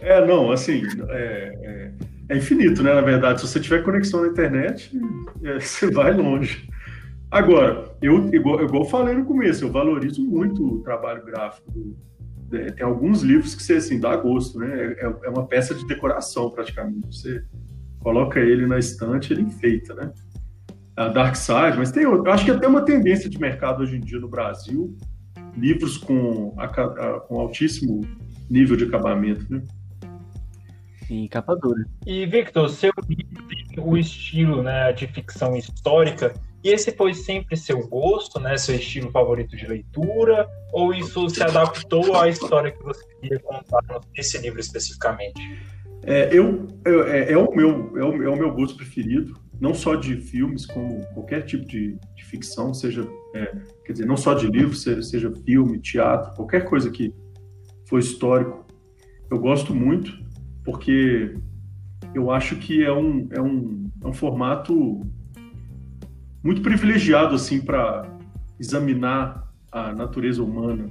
É, 0.00 0.26
não, 0.26 0.50
assim, 0.50 0.82
é, 1.10 1.58
é, 1.62 1.92
é, 2.30 2.36
infinito, 2.36 2.82
né? 2.82 2.94
Na 2.94 3.00
verdade, 3.00 3.40
se 3.40 3.48
você 3.48 3.58
tiver 3.58 3.82
conexão 3.82 4.22
na 4.22 4.28
internet, 4.28 4.96
é, 5.42 5.58
você 5.60 5.90
vai 5.90 6.14
longe. 6.14 6.68
Agora, 7.28 7.92
eu, 8.00 8.32
igual, 8.32 8.62
igual 8.62 8.84
falei 8.84 9.14
no 9.14 9.24
começo, 9.24 9.64
eu 9.64 9.70
valorizo 9.70 10.24
muito 10.24 10.64
o 10.64 10.82
trabalho 10.82 11.24
gráfico. 11.24 11.70
É, 12.52 12.70
tem 12.72 12.86
alguns 12.86 13.22
livros 13.22 13.54
que 13.54 13.62
você, 13.62 13.74
assim, 13.74 13.98
dá 14.00 14.16
gosto, 14.16 14.58
né? 14.58 14.68
É, 14.68 15.06
é, 15.06 15.14
é 15.24 15.28
uma 15.28 15.46
peça 15.46 15.74
de 15.74 15.86
decoração, 15.86 16.50
praticamente. 16.50 17.06
Você 17.16 17.42
coloca 17.98 18.38
ele 18.38 18.66
na 18.66 18.78
estante, 18.78 19.32
ele 19.32 19.42
enfeita, 19.42 19.94
né? 19.94 20.12
A 20.96 21.08
Dark 21.08 21.34
Side, 21.34 21.78
mas 21.78 21.90
tem 21.90 22.06
outro. 22.06 22.26
Eu 22.26 22.32
acho 22.32 22.44
que 22.44 22.50
até 22.50 22.66
uma 22.66 22.84
tendência 22.84 23.28
de 23.28 23.40
mercado 23.40 23.82
hoje 23.82 23.96
em 23.96 24.00
dia 24.00 24.20
no 24.20 24.28
Brasil, 24.28 24.96
livros 25.56 25.96
com, 25.96 26.54
a, 26.58 26.64
a, 26.64 27.20
com 27.20 27.40
altíssimo 27.40 28.02
nível 28.48 28.76
de 28.76 28.84
acabamento, 28.84 29.46
né? 29.48 29.62
Em 31.10 31.28
capa 31.28 31.56
dura. 31.56 31.84
E, 32.06 32.24
Victor, 32.26 32.68
seu 32.70 32.92
livro 33.08 33.44
tem 33.48 33.84
o 33.84 33.96
estilo 33.96 34.62
né, 34.62 34.92
de 34.92 35.06
ficção 35.06 35.56
histórica, 35.56 36.32
e 36.62 36.68
esse 36.68 36.92
foi 36.92 37.14
sempre 37.14 37.56
seu 37.56 37.86
gosto, 37.88 38.38
né, 38.38 38.56
seu 38.56 38.76
estilo 38.76 39.10
favorito 39.10 39.56
de 39.56 39.66
leitura, 39.66 40.46
ou 40.72 40.94
isso 40.94 41.28
se 41.28 41.42
adaptou 41.42 42.14
à 42.16 42.28
história 42.28 42.70
que 42.70 42.82
você 42.82 43.04
queria 43.20 43.40
contar 43.40 43.82
nesse 44.16 44.38
livro 44.38 44.60
especificamente? 44.60 45.40
É, 46.02 46.30
eu, 46.32 46.66
é, 46.84 47.32
é, 47.32 47.36
o 47.36 47.50
meu, 47.54 47.98
é, 47.98 48.04
o, 48.04 48.22
é 48.22 48.28
o 48.28 48.36
meu 48.36 48.52
gosto 48.52 48.76
preferido, 48.76 49.34
não 49.60 49.74
só 49.74 49.94
de 49.94 50.16
filmes, 50.16 50.64
como 50.64 51.04
qualquer 51.12 51.42
tipo 51.42 51.66
de, 51.66 51.98
de 52.14 52.24
ficção, 52.24 52.72
seja, 52.72 53.06
é, 53.34 53.52
quer 53.84 53.92
dizer, 53.92 54.06
não 54.06 54.16
só 54.16 54.32
de 54.32 54.46
livros, 54.46 54.82
seja, 54.82 55.02
seja 55.02 55.32
filme, 55.44 55.78
teatro, 55.78 56.34
qualquer 56.34 56.64
coisa 56.64 56.90
que 56.90 57.12
for 57.86 57.98
histórico, 57.98 58.66
eu 59.30 59.38
gosto 59.38 59.74
muito 59.74 60.12
porque 60.70 61.34
eu 62.14 62.30
acho 62.30 62.54
que 62.54 62.84
é 62.84 62.92
um, 62.92 63.26
é 63.32 63.40
um, 63.40 63.90
é 64.04 64.06
um 64.06 64.12
formato 64.12 65.00
muito 66.44 66.62
privilegiado 66.62 67.34
assim 67.34 67.60
para 67.60 68.08
examinar 68.58 69.52
a 69.72 69.92
natureza 69.92 70.40
humana, 70.40 70.88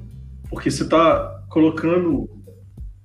porque 0.49 0.69
você 0.69 0.83
está 0.83 1.45
colocando 1.49 2.29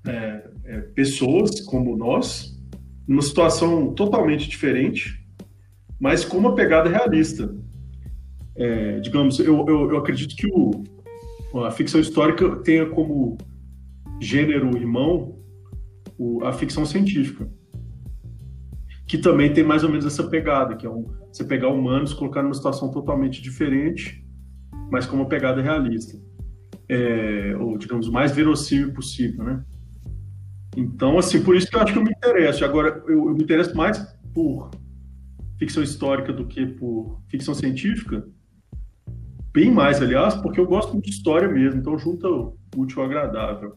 é, 0.04 0.48
é, 0.64 0.80
pessoas 0.96 1.60
como 1.60 1.96
nós 1.96 2.60
numa 3.06 3.22
situação 3.22 3.94
totalmente 3.94 4.48
diferente, 4.48 5.24
mas 6.00 6.24
com 6.24 6.38
uma 6.38 6.56
pegada 6.56 6.90
realista. 6.90 7.54
É, 8.56 8.98
digamos, 8.98 9.38
eu, 9.38 9.64
eu, 9.68 9.90
eu, 9.90 9.96
acredito 9.96 10.34
que 10.34 10.48
o, 10.48 10.84
a 11.64 11.70
ficção 11.70 12.00
histórica 12.00 12.56
tenha 12.56 12.86
como 12.86 13.38
gênero 14.20 14.76
irmão 14.76 15.33
o, 16.18 16.44
a 16.44 16.52
ficção 16.52 16.84
científica, 16.84 17.48
que 19.06 19.18
também 19.18 19.52
tem 19.52 19.64
mais 19.64 19.84
ou 19.84 19.90
menos 19.90 20.06
essa 20.06 20.24
pegada, 20.24 20.76
que 20.76 20.86
é 20.86 20.90
um, 20.90 21.04
você 21.32 21.44
pegar 21.44 21.68
humanos, 21.68 22.14
colocar 22.14 22.42
numa 22.42 22.54
situação 22.54 22.90
totalmente 22.90 23.42
diferente, 23.42 24.24
mas 24.90 25.06
com 25.06 25.16
uma 25.16 25.28
pegada 25.28 25.60
realista, 25.60 26.18
é, 26.88 27.56
ou 27.58 27.76
digamos, 27.76 28.08
o 28.08 28.12
mais 28.12 28.32
verossímil 28.32 28.92
possível, 28.92 29.44
né? 29.44 29.64
Então, 30.76 31.18
assim, 31.18 31.42
por 31.42 31.54
isso 31.56 31.68
que 31.68 31.76
eu 31.76 31.80
acho 31.80 31.92
que 31.92 31.98
eu 31.98 32.02
me 32.02 32.10
interesso. 32.10 32.64
Agora, 32.64 33.02
eu, 33.06 33.28
eu 33.28 33.34
me 33.34 33.42
interesso 33.42 33.76
mais 33.76 33.98
por 34.32 34.70
ficção 35.58 35.82
histórica 35.82 36.32
do 36.32 36.46
que 36.46 36.66
por 36.66 37.20
ficção 37.28 37.54
científica, 37.54 38.26
bem 39.52 39.70
mais, 39.70 40.02
aliás, 40.02 40.34
porque 40.34 40.58
eu 40.58 40.66
gosto 40.66 40.92
muito 40.92 41.04
de 41.04 41.12
história 41.12 41.48
mesmo, 41.48 41.80
então 41.80 41.96
junta 41.96 42.28
o 42.28 42.56
útil 42.76 43.00
ao 43.00 43.06
agradável. 43.06 43.76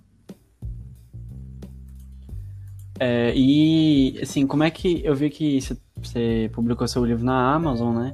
É, 3.00 3.32
e, 3.36 4.20
assim, 4.22 4.48
como 4.48 4.64
é 4.64 4.72
que. 4.72 5.02
Eu 5.04 5.16
vi 5.16 5.30
que 5.30 5.60
você 6.02 6.50
publicou 6.54 6.88
seu 6.88 7.06
livro 7.06 7.24
na 7.24 7.54
Amazon, 7.54 7.96
né? 7.96 8.14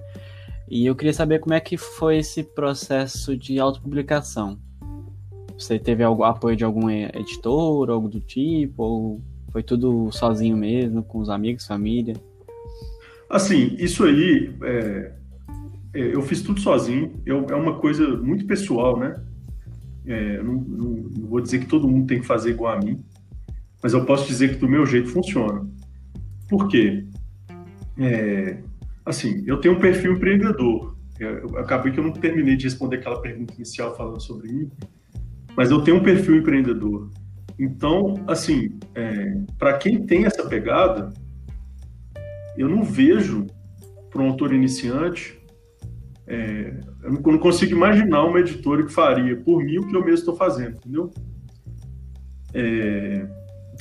E 0.70 0.86
eu 0.86 0.96
queria 0.96 1.14
saber 1.14 1.40
como 1.40 1.54
é 1.54 1.60
que 1.60 1.78
foi 1.78 2.18
esse 2.18 2.44
processo 2.44 3.38
de 3.38 3.60
autopublicação. 3.60 4.58
Você 5.58 5.78
teve 5.78 6.04
algum 6.04 6.24
apoio 6.24 6.56
de 6.56 6.64
algum 6.64 6.90
editor, 6.90 7.90
algo 7.90 8.10
do 8.10 8.20
tipo? 8.20 8.84
Ou 8.84 9.22
foi 9.52 9.64
tudo 9.64 10.12
sozinho 10.12 10.58
mesmo, 10.58 11.04
com 11.04 11.20
os 11.20 11.30
amigos, 11.30 11.68
família? 11.68 12.16
Assim, 13.30 13.76
isso 13.80 14.04
aí, 14.04 14.54
é, 14.64 15.12
é, 15.94 16.16
eu 16.16 16.22
fiz 16.24 16.42
tudo 16.42 16.60
sozinho. 16.60 17.14
Eu, 17.26 17.46
é 17.50 17.56
uma 17.56 17.80
coisa 17.80 18.18
muito 18.18 18.46
pessoal, 18.46 18.98
né? 18.98 19.22
É, 20.06 20.42
não, 20.42 20.56
não, 20.56 20.90
não 21.18 21.28
vou 21.28 21.40
dizer 21.40 21.60
que 21.60 21.68
todo 21.68 21.88
mundo 21.88 22.08
tem 22.08 22.20
que 22.20 22.26
fazer 22.26 22.50
igual 22.50 22.74
a 22.74 22.80
mim 22.80 23.02
mas 23.84 23.92
eu 23.92 24.06
posso 24.06 24.26
dizer 24.26 24.54
que 24.54 24.56
do 24.56 24.70
meu 24.70 24.86
jeito 24.86 25.10
funciona. 25.10 25.68
Por 26.48 26.70
quê? 26.70 27.06
É, 28.00 28.58
assim, 29.06 29.44
eu 29.46 29.60
tenho 29.60 29.76
um 29.76 29.80
perfil 29.80 30.14
empreendedor. 30.14 30.96
Eu, 31.20 31.58
acabei 31.58 31.92
que 31.92 32.00
eu 32.00 32.04
não 32.04 32.14
terminei 32.14 32.56
de 32.56 32.64
responder 32.64 32.98
aquela 32.98 33.22
pergunta 33.22 33.54
inicial 33.56 33.96
falando 33.96 34.22
sobre 34.22 34.52
mim, 34.52 34.72
mas 35.56 35.70
eu 35.70 35.84
tenho 35.84 35.98
um 35.98 36.04
perfil 36.04 36.38
empreendedor. 36.38 37.10
Então, 37.60 38.24
assim, 38.26 38.80
é, 38.96 39.38
para 39.60 39.78
quem 39.78 40.06
tem 40.06 40.26
essa 40.26 40.48
pegada, 40.48 41.14
eu 42.58 42.70
não 42.70 42.84
vejo 42.84 43.46
para 44.10 44.22
um 44.22 44.30
autor 44.30 44.54
iniciante, 44.54 45.38
é, 46.26 46.80
eu 47.04 47.12
não 47.12 47.38
consigo 47.38 47.74
imaginar 47.74 48.24
uma 48.24 48.40
editora 48.40 48.84
que 48.86 48.94
faria 48.94 49.36
por 49.36 49.62
mim 49.64 49.80
o 49.80 49.88
que 49.88 49.96
eu 49.96 50.02
mesmo 50.02 50.20
estou 50.20 50.36
fazendo, 50.36 50.78
entendeu? 50.78 51.12
É, 52.54 53.28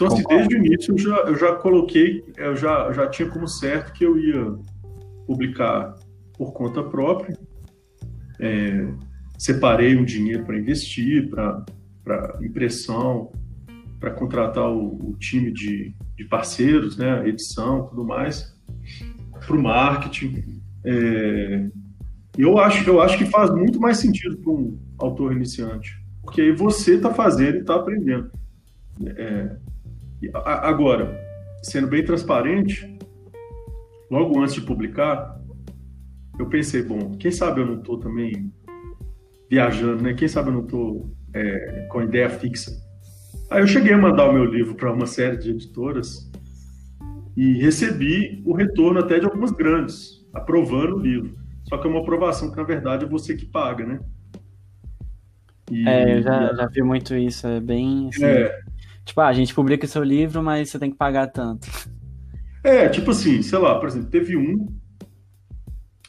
então, 0.06 0.16
assim, 0.16 0.24
desde 0.28 0.54
o 0.54 0.58
início 0.58 0.94
eu 0.94 0.98
já, 0.98 1.16
eu 1.22 1.36
já 1.36 1.54
coloquei, 1.54 2.24
eu 2.36 2.56
já, 2.56 2.92
já 2.92 3.06
tinha 3.08 3.28
como 3.28 3.46
certo 3.46 3.92
que 3.92 4.04
eu 4.04 4.18
ia 4.18 4.54
publicar 5.26 5.94
por 6.36 6.52
conta 6.52 6.82
própria. 6.82 7.36
É, 8.40 8.88
separei 9.38 9.96
um 9.96 10.04
dinheiro 10.04 10.44
para 10.44 10.58
investir, 10.58 11.28
para 11.30 12.38
impressão, 12.42 13.32
para 14.00 14.10
contratar 14.10 14.68
o, 14.68 15.10
o, 15.10 15.16
time 15.18 15.52
de, 15.52 15.94
de 16.16 16.24
parceiros, 16.24 16.96
né, 16.96 17.28
edição, 17.28 17.86
tudo 17.86 18.04
mais, 18.04 18.52
para 19.46 19.56
o 19.56 19.62
marketing. 19.62 20.60
É, 20.84 21.68
eu 22.36 22.58
acho, 22.58 22.88
eu 22.88 23.00
acho 23.00 23.18
que 23.18 23.26
faz 23.26 23.50
muito 23.50 23.80
mais 23.80 23.98
sentido 23.98 24.36
para 24.38 24.52
um 24.52 24.78
autor 24.98 25.32
iniciante, 25.32 25.96
porque 26.22 26.40
aí 26.40 26.52
você 26.52 26.96
está 26.96 27.12
fazendo 27.12 27.56
e 27.56 27.60
está 27.60 27.76
aprendendo. 27.76 28.30
É, 29.06 29.56
Agora, 30.32 31.18
sendo 31.62 31.86
bem 31.88 32.04
transparente, 32.04 32.98
logo 34.10 34.40
antes 34.40 34.54
de 34.54 34.60
publicar, 34.60 35.40
eu 36.38 36.46
pensei, 36.46 36.82
bom, 36.82 37.12
quem 37.18 37.30
sabe 37.30 37.60
eu 37.60 37.66
não 37.66 37.78
estou 37.78 37.98
também 37.98 38.52
viajando, 39.50 40.02
né? 40.02 40.14
Quem 40.14 40.28
sabe 40.28 40.48
eu 40.48 40.54
não 40.54 40.64
estou 40.64 41.10
é, 41.34 41.86
com 41.90 42.02
ideia 42.02 42.30
fixa. 42.30 42.72
Aí 43.50 43.60
eu 43.60 43.66
cheguei 43.66 43.92
a 43.92 43.98
mandar 43.98 44.28
o 44.28 44.32
meu 44.32 44.44
livro 44.44 44.74
para 44.74 44.92
uma 44.92 45.06
série 45.06 45.36
de 45.36 45.50
editoras 45.50 46.30
e 47.36 47.54
recebi 47.54 48.42
o 48.46 48.54
retorno 48.54 49.00
até 49.00 49.18
de 49.18 49.26
algumas 49.26 49.50
grandes, 49.50 50.26
aprovando 50.32 50.96
o 50.96 51.00
livro. 51.00 51.36
Só 51.68 51.78
que 51.78 51.86
é 51.86 51.90
uma 51.90 52.00
aprovação 52.00 52.50
que, 52.50 52.56
na 52.56 52.64
verdade, 52.64 53.04
é 53.04 53.08
você 53.08 53.34
que 53.34 53.46
paga, 53.46 53.84
né? 53.84 54.00
E, 55.70 55.88
é, 55.88 56.18
eu 56.18 56.22
já, 56.22 56.54
já 56.54 56.66
vi 56.66 56.82
muito 56.82 57.14
isso, 57.14 57.46
é 57.46 57.60
bem... 57.60 58.08
Assim... 58.08 58.24
É, 58.24 58.61
Tipo, 59.04 59.20
ah, 59.20 59.28
a 59.28 59.32
gente 59.32 59.54
publica 59.54 59.86
seu 59.86 60.02
livro, 60.02 60.42
mas 60.42 60.70
você 60.70 60.78
tem 60.78 60.90
que 60.90 60.96
pagar 60.96 61.26
tanto. 61.28 61.66
É, 62.62 62.88
tipo 62.88 63.10
assim, 63.10 63.42
sei 63.42 63.58
lá, 63.58 63.78
por 63.78 63.88
exemplo, 63.88 64.08
teve 64.08 64.36
um. 64.36 64.66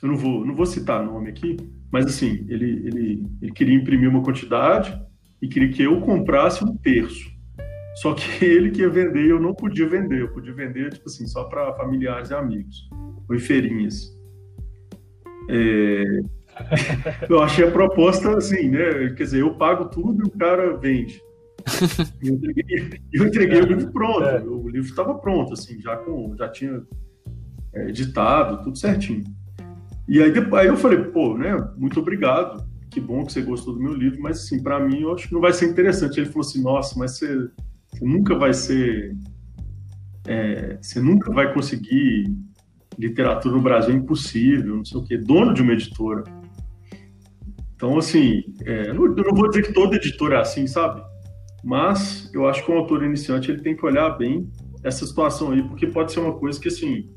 Eu 0.01 0.09
não 0.09 0.15
vou, 0.15 0.45
não 0.45 0.53
vou 0.53 0.65
citar 0.65 1.03
nome 1.03 1.29
aqui, 1.29 1.57
mas 1.91 2.05
assim, 2.05 2.45
ele, 2.49 2.85
ele, 2.85 3.27
ele 3.41 3.51
queria 3.51 3.75
imprimir 3.75 4.09
uma 4.09 4.21
quantidade 4.21 4.99
e 5.41 5.47
queria 5.47 5.71
que 5.71 5.81
eu 5.81 6.01
comprasse 6.01 6.63
um 6.63 6.77
terço. 6.77 7.31
Só 7.95 8.13
que 8.13 8.23
ele 8.45 8.69
que 8.69 8.81
ia 8.81 8.89
vender 8.89 9.25
eu 9.25 9.39
não 9.39 9.53
podia 9.53 9.87
vender. 9.87 10.21
Eu 10.21 10.29
podia 10.29 10.53
vender, 10.53 10.93
tipo 10.93 11.07
assim, 11.07 11.25
só 11.25 11.45
para 11.45 11.73
familiares 11.73 12.29
e 12.29 12.35
amigos, 12.35 12.89
ou 13.27 13.35
em 13.35 13.39
feirinhas. 13.39 14.15
É... 15.49 16.03
eu 17.27 17.41
achei 17.41 17.67
a 17.67 17.71
proposta 17.71 18.37
assim, 18.37 18.69
né? 18.69 19.09
Quer 19.17 19.23
dizer, 19.23 19.41
eu 19.41 19.55
pago 19.55 19.85
tudo 19.85 20.23
e 20.23 20.27
o 20.27 20.37
cara 20.37 20.77
vende 20.77 21.19
eu 22.21 22.33
entreguei, 22.33 22.99
eu 23.13 23.27
entreguei 23.27 23.61
o 23.61 23.65
livro 23.65 23.91
pronto. 23.91 24.23
É. 24.23 24.43
O 24.43 24.67
livro 24.67 24.89
estava 24.89 25.15
pronto, 25.15 25.53
assim, 25.53 25.79
já 25.81 25.95
com, 25.97 26.35
já 26.37 26.49
tinha 26.49 26.83
é, 27.73 27.89
editado, 27.89 28.63
tudo 28.63 28.77
certinho. 28.77 29.23
E 30.07 30.21
aí, 30.21 30.31
depois, 30.31 30.61
aí 30.61 30.67
eu 30.67 30.77
falei, 30.77 30.99
pô, 30.99 31.37
né, 31.37 31.55
muito 31.77 31.99
obrigado, 31.99 32.65
que 32.89 32.99
bom 32.99 33.25
que 33.25 33.31
você 33.31 33.41
gostou 33.41 33.73
do 33.73 33.79
meu 33.79 33.93
livro, 33.93 34.21
mas 34.21 34.39
assim, 34.39 34.61
para 34.61 34.79
mim 34.79 35.01
eu 35.01 35.13
acho 35.13 35.27
que 35.27 35.33
não 35.33 35.41
vai 35.41 35.53
ser 35.53 35.67
interessante. 35.67 36.19
Ele 36.19 36.27
falou 36.27 36.41
assim, 36.41 36.61
nossa, 36.61 36.99
mas 36.99 37.17
você, 37.17 37.49
você 37.87 38.05
nunca 38.05 38.35
vai 38.37 38.53
ser, 38.53 39.15
é, 40.27 40.77
você 40.81 40.99
nunca 40.99 41.31
vai 41.31 41.53
conseguir 41.53 42.35
literatura 42.97 43.55
no 43.55 43.61
Brasil 43.61 43.93
é 43.93 43.97
impossível, 43.97 44.77
não 44.77 44.85
sei 44.85 44.99
o 44.99 45.03
quê, 45.03 45.17
dono 45.17 45.53
de 45.53 45.61
uma 45.61 45.73
editora. 45.73 46.23
Então, 47.75 47.97
assim, 47.97 48.43
é, 48.65 48.89
eu 48.89 48.93
não 48.93 49.35
vou 49.35 49.49
dizer 49.49 49.63
que 49.63 49.73
toda 49.73 49.95
editora 49.95 50.37
é 50.37 50.41
assim, 50.41 50.67
sabe? 50.67 51.01
Mas 51.63 52.29
eu 52.33 52.47
acho 52.47 52.65
que 52.65 52.71
o 52.71 52.75
autor 52.75 53.03
iniciante 53.03 53.49
ele 53.49 53.61
tem 53.61 53.75
que 53.75 53.85
olhar 53.85 54.09
bem 54.17 54.51
essa 54.83 55.05
situação 55.05 55.51
aí, 55.51 55.63
porque 55.63 55.87
pode 55.87 56.11
ser 56.11 56.19
uma 56.19 56.33
coisa 56.33 56.59
que, 56.59 56.67
assim, 56.67 57.09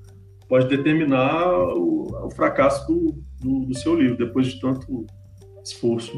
pode 0.48 0.68
determinar 0.68 1.48
o, 1.76 2.26
o 2.26 2.30
fracasso 2.30 2.86
do, 2.86 3.24
do, 3.40 3.66
do, 3.66 3.74
seu 3.76 4.00
livro, 4.00 4.16
depois 4.16 4.46
de 4.46 4.60
tanto 4.60 5.04
esforço. 5.64 6.12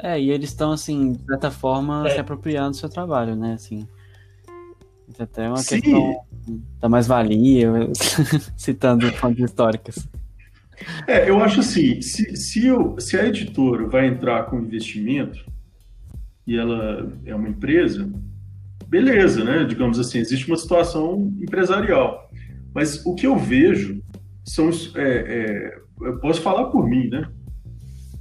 É, 0.00 0.18
e 0.18 0.30
eles 0.30 0.48
estão, 0.48 0.72
assim, 0.72 1.12
de 1.12 1.24
certa 1.26 1.50
forma, 1.50 2.08
é. 2.08 2.14
se 2.14 2.20
apropriando 2.20 2.70
do 2.70 2.76
seu 2.76 2.88
trabalho, 2.88 3.36
né, 3.36 3.52
assim. 3.52 3.86
Isso 5.06 5.22
até 5.22 5.44
é 5.44 5.48
uma 5.48 5.58
Sim. 5.58 5.80
questão 5.80 6.24
da 6.80 6.88
mais-valia, 6.88 7.70
citando 8.56 9.12
fontes 9.12 9.44
históricas. 9.44 10.08
É, 11.06 11.28
eu 11.28 11.38
acho 11.38 11.60
assim, 11.60 12.00
se, 12.00 12.34
se, 12.34 12.66
eu, 12.66 12.98
se 12.98 13.16
a 13.16 13.26
editora 13.26 13.86
vai 13.86 14.06
entrar 14.06 14.44
com 14.44 14.58
investimento 14.58 15.51
e 16.46 16.56
ela 16.56 17.12
é 17.24 17.34
uma 17.34 17.48
empresa, 17.48 18.10
beleza, 18.86 19.44
né? 19.44 19.64
Digamos 19.64 19.98
assim, 19.98 20.18
existe 20.18 20.48
uma 20.48 20.56
situação 20.56 21.32
empresarial. 21.40 22.30
Mas 22.74 23.04
o 23.06 23.14
que 23.14 23.26
eu 23.26 23.36
vejo 23.38 24.02
são. 24.44 24.70
É, 24.96 25.02
é, 25.02 25.82
eu 26.00 26.18
posso 26.18 26.40
falar 26.40 26.66
por 26.66 26.88
mim, 26.88 27.08
né? 27.08 27.28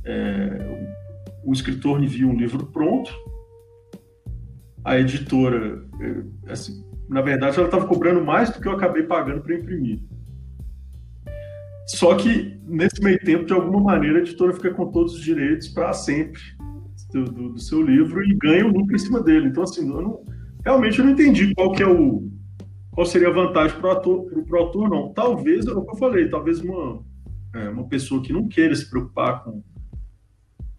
É, 0.03 0.87
o 1.43 1.51
escritor 1.51 1.99
viu 2.01 2.29
um 2.29 2.37
livro 2.37 2.67
pronto, 2.67 3.11
a 4.83 4.99
editora, 4.99 5.83
é, 5.99 6.51
assim, 6.51 6.83
na 7.09 7.21
verdade, 7.21 7.57
ela 7.57 7.67
estava 7.67 7.87
cobrando 7.87 8.23
mais 8.23 8.49
do 8.49 8.61
que 8.61 8.67
eu 8.67 8.73
acabei 8.73 9.03
pagando 9.03 9.41
para 9.41 9.55
imprimir. 9.55 9.99
Só 11.87 12.15
que, 12.15 12.57
nesse 12.65 13.01
meio 13.01 13.19
tempo, 13.19 13.45
de 13.45 13.53
alguma 13.53 13.81
maneira, 13.81 14.19
a 14.19 14.21
editora 14.21 14.53
fica 14.53 14.71
com 14.71 14.91
todos 14.91 15.15
os 15.15 15.21
direitos 15.21 15.67
para 15.67 15.91
sempre 15.93 16.41
do, 17.11 17.25
do, 17.25 17.49
do, 17.49 17.59
seu 17.59 17.81
livro 17.81 18.23
e 18.23 18.35
ganha 18.35 18.65
o 18.65 18.71
lucro 18.71 18.95
em 18.95 18.99
cima 18.99 19.21
dele. 19.21 19.47
Então, 19.47 19.63
assim, 19.63 19.87
eu 19.87 20.01
não, 20.01 20.25
realmente 20.63 20.99
eu 20.99 21.05
não 21.05 21.11
entendi 21.11 21.53
qual 21.53 21.71
que 21.71 21.83
é 21.83 21.87
o 21.87 22.29
qual 22.91 23.05
seria 23.05 23.29
a 23.29 23.33
vantagem 23.33 23.77
para 23.79 23.87
o 23.87 23.91
autor, 23.91 24.57
autor, 24.57 24.89
não. 24.89 25.13
Talvez, 25.13 25.65
é 25.65 25.71
o 25.71 25.81
que 25.81 25.91
eu 25.91 25.97
falei, 25.97 26.29
talvez 26.29 26.59
uma, 26.59 27.01
é, 27.55 27.69
uma 27.69 27.87
pessoa 27.87 28.21
que 28.21 28.33
não 28.33 28.47
queira 28.47 28.75
se 28.75 28.89
preocupar 28.89 29.43
com, 29.43 29.63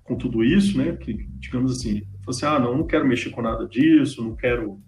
com 0.04 0.16
tudo 0.16 0.44
isso, 0.44 0.76
né? 0.76 0.92
Que, 0.92 1.26
digamos 1.38 1.72
assim, 1.72 2.02
assim, 2.28 2.44
ah, 2.44 2.58
não, 2.58 2.76
não 2.76 2.86
quero 2.86 3.06
mexer 3.06 3.30
com 3.30 3.40
nada 3.40 3.66
disso, 3.66 4.22
não 4.22 4.36
quero 4.36 4.78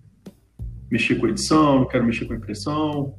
mexer 0.90 1.14
com 1.16 1.26
edição, 1.26 1.80
não 1.80 1.88
quero 1.88 2.04
mexer 2.04 2.26
com 2.26 2.34
impressão, 2.34 3.14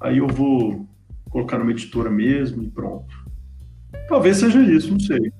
aí 0.00 0.18
eu 0.18 0.28
vou 0.28 0.88
colocar 1.28 1.58
numa 1.58 1.72
editora 1.72 2.08
mesmo 2.08 2.62
e 2.62 2.70
pronto. 2.70 3.12
Talvez 4.08 4.38
seja 4.38 4.62
isso, 4.62 4.92
não 4.92 5.00
sei. 5.00 5.32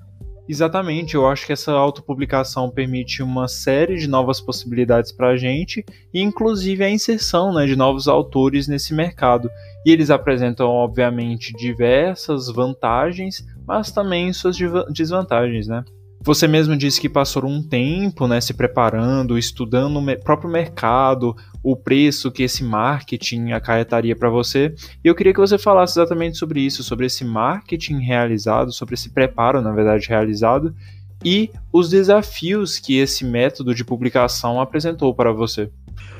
Exatamente, 0.51 1.13
eu 1.13 1.27
acho 1.27 1.45
que 1.45 1.53
essa 1.53 1.71
autopublicação 1.71 2.71
permite 2.71 3.21
uma 3.21 3.47
série 3.47 3.97
de 3.97 4.07
novas 4.07 4.41
possibilidades 4.41 5.11
para 5.11 5.29
a 5.29 5.37
gente, 5.37 5.85
e 6.11 6.23
inclusive 6.23 6.83
a 6.83 6.89
inserção 6.89 7.53
né, 7.53 7.67
de 7.67 7.75
novos 7.75 8.07
autores 8.07 8.67
nesse 8.67 8.91
mercado. 8.91 9.47
E 9.85 9.91
eles 9.91 10.09
apresentam, 10.09 10.67
obviamente, 10.67 11.53
diversas 11.53 12.47
vantagens, 12.47 13.45
mas 13.67 13.91
também 13.91 14.33
suas 14.33 14.57
desvantagens, 14.91 15.67
né? 15.67 15.85
Você 16.21 16.47
mesmo 16.47 16.75
disse 16.75 16.99
que 16.99 17.07
passou 17.07 17.45
um 17.45 17.63
tempo 17.63 18.27
né, 18.27 18.41
se 18.41 18.53
preparando, 18.53 19.37
estudando 19.37 19.99
o 19.99 20.19
próprio 20.19 20.49
mercado, 20.49 21.35
o 21.63 21.75
preço 21.75 22.31
que 22.31 22.43
esse 22.43 22.63
marketing 22.63 23.51
acarretaria 23.51 24.15
para 24.15 24.29
você. 24.29 24.73
E 25.03 25.07
eu 25.07 25.15
queria 25.15 25.33
que 25.33 25.39
você 25.39 25.57
falasse 25.57 25.93
exatamente 25.93 26.37
sobre 26.37 26.59
isso, 26.61 26.83
sobre 26.83 27.05
esse 27.05 27.23
marketing 27.23 27.99
realizado, 27.99 28.71
sobre 28.71 28.95
esse 28.95 29.09
preparo, 29.09 29.61
na 29.61 29.71
verdade, 29.71 30.07
realizado, 30.09 30.75
e 31.23 31.49
os 31.71 31.89
desafios 31.89 32.79
que 32.79 32.97
esse 32.97 33.25
método 33.25 33.73
de 33.73 33.83
publicação 33.83 34.59
apresentou 34.59 35.13
para 35.13 35.31
você. 35.31 35.69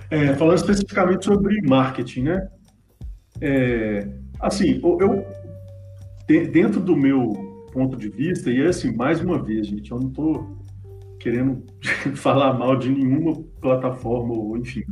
É, 0.10 0.34
falando 0.36 0.58
especificamente 0.58 1.26
sobre 1.26 1.62
marketing, 1.62 2.24
né? 2.24 2.48
É, 3.42 4.08
assim, 4.40 4.82
eu 4.84 5.26
dentro 6.52 6.80
do 6.80 6.96
meu 6.96 7.49
ponto 7.72 7.98
de 7.98 8.10
vista, 8.10 8.52
e 8.52 8.62
é 8.62 8.68
assim, 8.68 8.96
mais 8.96 9.22
uma 9.22 9.42
vez, 9.42 9.68
gente, 9.68 9.92
eu 9.92 10.00
não 10.00 10.10
estou 10.10 10.58
querendo 11.20 11.64
falar 12.16 12.54
mal 12.54 12.76
de 12.78 12.90
nenhuma 12.90 13.36
plataforma, 13.62 14.34
ou 14.34 14.58
enfim. 14.58 14.84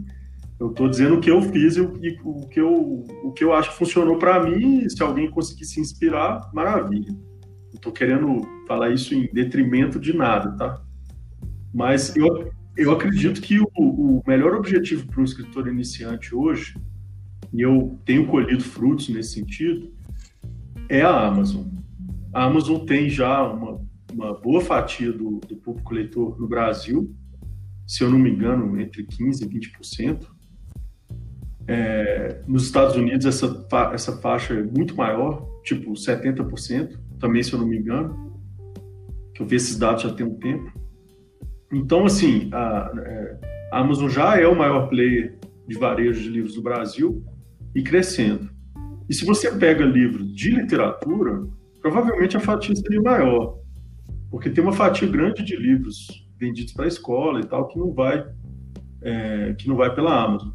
Eu 0.59 0.71
estou 0.71 0.89
dizendo 0.89 1.15
o 1.15 1.19
que 1.19 1.29
eu 1.29 1.41
fiz 1.41 1.77
e 1.77 1.81
o, 1.81 2.47
que 2.47 2.59
eu, 2.59 3.05
o 3.23 3.31
que 3.31 3.43
eu 3.43 3.53
acho 3.53 3.71
que 3.71 3.77
funcionou 3.77 4.17
para 4.17 4.43
mim. 4.43 4.89
Se 4.89 5.03
alguém 5.03 5.29
conseguir 5.29 5.65
se 5.65 5.79
inspirar, 5.79 6.49
maravilha. 6.51 7.11
Não 7.11 7.75
estou 7.75 7.91
querendo 7.91 8.41
falar 8.67 8.89
isso 8.89 9.13
em 9.13 9.29
detrimento 9.31 9.99
de 9.99 10.13
nada, 10.13 10.51
tá? 10.57 10.81
Mas 11.71 12.15
eu, 12.15 12.51
eu 12.75 12.91
acredito 12.91 13.39
que 13.39 13.59
o, 13.59 13.69
o 13.77 14.23
melhor 14.25 14.55
objetivo 14.55 15.05
para 15.05 15.21
um 15.21 15.23
escritor 15.23 15.67
iniciante 15.67 16.33
hoje, 16.33 16.75
e 17.53 17.61
eu 17.61 17.99
tenho 18.03 18.25
colhido 18.25 18.63
frutos 18.63 19.09
nesse 19.09 19.33
sentido, 19.33 19.91
é 20.89 21.01
a 21.01 21.27
Amazon 21.27 21.67
a 22.33 22.43
Amazon 22.45 22.85
tem 22.85 23.09
já 23.09 23.43
uma, 23.43 23.81
uma 24.11 24.33
boa 24.39 24.61
fatia 24.61 25.11
do, 25.11 25.39
do, 25.47 25.55
público 25.57 25.93
leitor 25.93 26.39
no 26.39 26.47
Brasil, 26.47 27.13
se 27.85 28.03
eu 28.03 28.09
não 28.09 28.19
me 28.19 28.29
engano, 28.29 28.79
entre 28.79 29.03
15% 29.03 29.41
e 29.41 29.59
20%. 29.59 30.27
É, 31.69 32.41
nos 32.47 32.63
Estados 32.63 32.95
Unidos, 32.95 33.25
essa, 33.25 33.67
essa 33.93 34.17
faixa 34.17 34.53
é 34.53 34.63
muito 34.63 34.95
maior, 34.95 35.45
tipo 35.63 35.91
70%, 35.91 36.97
também, 37.19 37.43
se 37.43 37.53
eu 37.53 37.59
não 37.59 37.67
me 37.67 37.77
engano, 37.77 38.27
que 39.33 39.41
eu 39.41 39.45
vi 39.45 39.55
esses 39.55 39.77
dados 39.77 40.03
já 40.03 40.13
tem 40.13 40.25
um 40.25 40.35
tempo. 40.35 40.71
Então, 41.71 42.05
assim, 42.05 42.49
a, 42.53 42.91
é, 42.97 43.39
a 43.71 43.79
Amazon 43.79 44.07
já 44.07 44.39
é 44.39 44.47
o 44.47 44.57
maior 44.57 44.87
player 44.87 45.37
de 45.67 45.77
varejo 45.77 46.21
de 46.21 46.29
livros 46.29 46.55
do 46.55 46.61
Brasil 46.61 47.23
e 47.75 47.83
crescendo. 47.83 48.49
E 49.09 49.13
se 49.13 49.25
você 49.25 49.51
pega 49.51 49.85
livros 49.85 50.33
de 50.33 50.51
literatura, 50.51 51.45
provavelmente 51.91 52.35
a 52.35 52.39
fatia 52.39 52.75
seria 52.75 53.01
maior, 53.01 53.59
porque 54.29 54.49
tem 54.49 54.61
uma 54.61 54.73
fatia 54.73 55.07
grande 55.07 55.41
de 55.41 55.55
livros 55.55 56.27
vendidos 56.37 56.73
para 56.73 56.85
a 56.85 56.87
escola 56.87 57.39
e 57.39 57.45
tal 57.45 57.67
que 57.67 57.79
não 57.79 57.93
vai 57.93 58.27
é, 59.01 59.53
que 59.57 59.67
não 59.67 59.75
vai 59.75 59.93
pela 59.93 60.21
Amazon. 60.21 60.49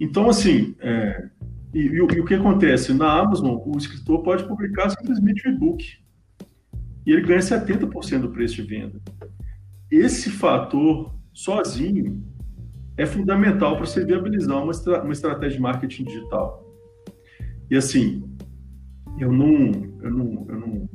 Então, 0.00 0.28
assim, 0.28 0.74
é, 0.80 1.28
e, 1.72 1.80
e, 1.80 1.94
e, 1.94 2.00
o 2.00 2.24
que 2.24 2.34
acontece? 2.34 2.92
Na 2.92 3.20
Amazon, 3.20 3.58
o 3.64 3.78
escritor 3.78 4.22
pode 4.22 4.44
publicar 4.44 4.90
simplesmente 4.90 5.46
um 5.48 5.52
e-book 5.52 5.84
e 7.06 7.12
ele 7.12 7.22
ganha 7.22 7.40
70% 7.40 8.20
do 8.20 8.30
preço 8.30 8.56
de 8.56 8.62
venda. 8.62 9.00
Esse 9.90 10.30
fator 10.30 11.14
sozinho 11.32 12.24
é 12.96 13.06
fundamental 13.06 13.76
para 13.76 13.86
você 13.86 14.04
viabilizar 14.04 14.62
uma, 14.62 14.72
uma 15.02 15.12
estratégia 15.12 15.56
de 15.56 15.62
marketing 15.62 16.04
digital. 16.04 16.66
E 17.70 17.76
assim, 17.76 18.27
eu 19.18 19.32
não, 19.32 19.72
eu 20.02 20.10
não, 20.10 20.46
eu 20.48 20.58
não, 20.58 20.88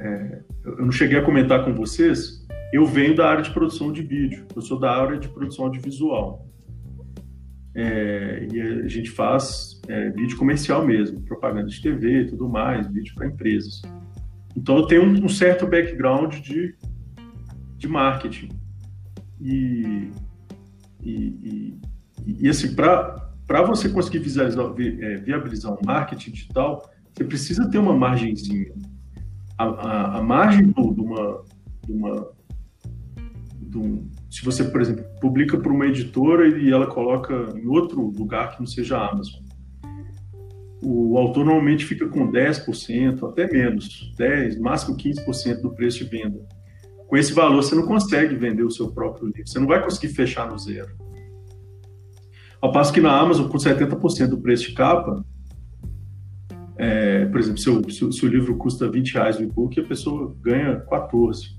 é, 0.00 0.42
eu 0.64 0.84
não 0.84 0.92
cheguei 0.92 1.18
a 1.18 1.24
comentar 1.24 1.64
com 1.64 1.74
vocês. 1.74 2.46
Eu 2.72 2.84
venho 2.84 3.14
da 3.14 3.28
área 3.28 3.42
de 3.42 3.50
produção 3.50 3.92
de 3.92 4.02
vídeo. 4.02 4.46
Eu 4.54 4.62
sou 4.62 4.78
da 4.78 4.90
área 4.90 5.18
de 5.18 5.28
produção 5.28 5.66
audiovisual. 5.66 6.46
É, 7.74 8.48
e 8.52 8.60
a 8.60 8.88
gente 8.88 9.10
faz 9.10 9.80
é, 9.86 10.10
vídeo 10.10 10.36
comercial 10.36 10.84
mesmo, 10.84 11.20
propaganda 11.22 11.68
de 11.68 11.80
TV 11.80 12.22
e 12.22 12.26
tudo 12.26 12.48
mais, 12.48 12.88
vídeo 12.88 13.14
para 13.14 13.26
empresas. 13.26 13.82
Então 14.56 14.76
eu 14.78 14.86
tenho 14.86 15.04
um, 15.04 15.24
um, 15.24 15.28
certo 15.28 15.66
background 15.66 16.34
de, 16.40 16.74
de 17.76 17.86
marketing. 17.86 18.48
E, 19.40 20.10
e, 21.00 21.12
e, 21.12 21.78
e 22.40 22.48
assim, 22.48 22.74
para 22.74 23.62
você 23.64 23.88
conseguir 23.88 24.18
visualizar, 24.18 24.66
é, 25.00 25.16
viabilizar 25.18 25.72
um 25.72 25.78
marketing 25.86 26.32
digital, 26.32 26.90
você 27.14 27.24
precisa 27.24 27.68
ter 27.70 27.78
uma 27.78 27.96
margenzinha. 27.96 28.72
A, 29.56 29.64
a, 29.64 30.18
a 30.18 30.22
margem 30.22 30.70
de 30.70 30.80
uma, 30.80 31.44
de 31.84 31.92
uma 31.92 32.28
de 33.68 33.78
um, 33.78 34.08
se 34.30 34.44
você, 34.44 34.64
por 34.64 34.80
exemplo, 34.80 35.04
publica 35.20 35.58
para 35.58 35.72
uma 35.72 35.86
editora 35.86 36.48
e 36.48 36.70
ela 36.70 36.86
coloca 36.86 37.34
em 37.56 37.66
outro 37.66 38.00
lugar 38.00 38.52
que 38.52 38.60
não 38.60 38.66
seja 38.66 38.96
a 38.96 39.10
Amazon, 39.10 39.42
o 40.82 41.18
autor 41.18 41.44
normalmente 41.44 41.84
fica 41.84 42.06
com 42.08 42.30
10%, 42.30 43.28
até 43.28 43.50
menos, 43.50 44.14
10%, 44.18 44.60
máximo 44.60 44.96
15% 44.96 45.60
do 45.60 45.74
preço 45.74 45.98
de 45.98 46.04
venda. 46.04 46.38
Com 47.06 47.16
esse 47.16 47.32
valor, 47.32 47.62
você 47.62 47.74
não 47.74 47.86
consegue 47.86 48.36
vender 48.36 48.62
o 48.62 48.70
seu 48.70 48.92
próprio 48.92 49.26
livro, 49.26 49.48
você 49.48 49.58
não 49.58 49.66
vai 49.66 49.82
conseguir 49.82 50.08
fechar 50.14 50.48
no 50.48 50.58
zero. 50.58 50.90
Ao 52.60 52.72
passo 52.72 52.92
que 52.92 53.00
na 53.00 53.18
Amazon, 53.18 53.48
com 53.48 53.56
70% 53.56 54.28
do 54.28 54.40
preço 54.40 54.68
de 54.68 54.74
capa, 54.74 55.24
é, 56.78 57.26
por 57.26 57.40
exemplo, 57.40 57.58
se 57.58 57.68
o, 57.68 57.90
se, 57.90 58.12
se 58.12 58.24
o, 58.24 58.28
livro 58.28 58.56
custa 58.56 58.88
20 58.88 59.14
reais 59.14 59.38
o 59.38 59.42
e-book, 59.42 59.78
a 59.80 59.84
pessoa 59.84 60.34
ganha 60.40 60.76
14. 60.76 61.58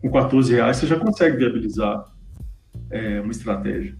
Com 0.00 0.10
14 0.10 0.54
reais 0.54 0.76
você 0.76 0.86
já 0.86 0.98
consegue 0.98 1.38
viabilizar 1.38 2.04
é, 2.90 3.18
uma 3.20 3.32
estratégia. 3.32 3.96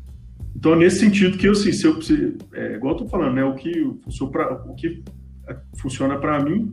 Então, 0.54 0.76
nesse 0.76 1.00
sentido 1.00 1.38
que 1.38 1.48
eu, 1.48 1.52
assim, 1.52 1.72
se 1.72 1.87
eu, 1.87 2.02
se, 2.02 2.37
é, 2.52 2.74
igual 2.74 2.92
eu 2.92 2.98
tô 2.98 3.09
falando, 3.09 3.35
né, 3.35 3.44
o 3.44 3.54
que, 3.54 3.72
pra, 4.31 4.52
o 4.66 4.74
que 4.74 5.02
funciona 5.78 6.18
para 6.18 6.42
mim, 6.42 6.70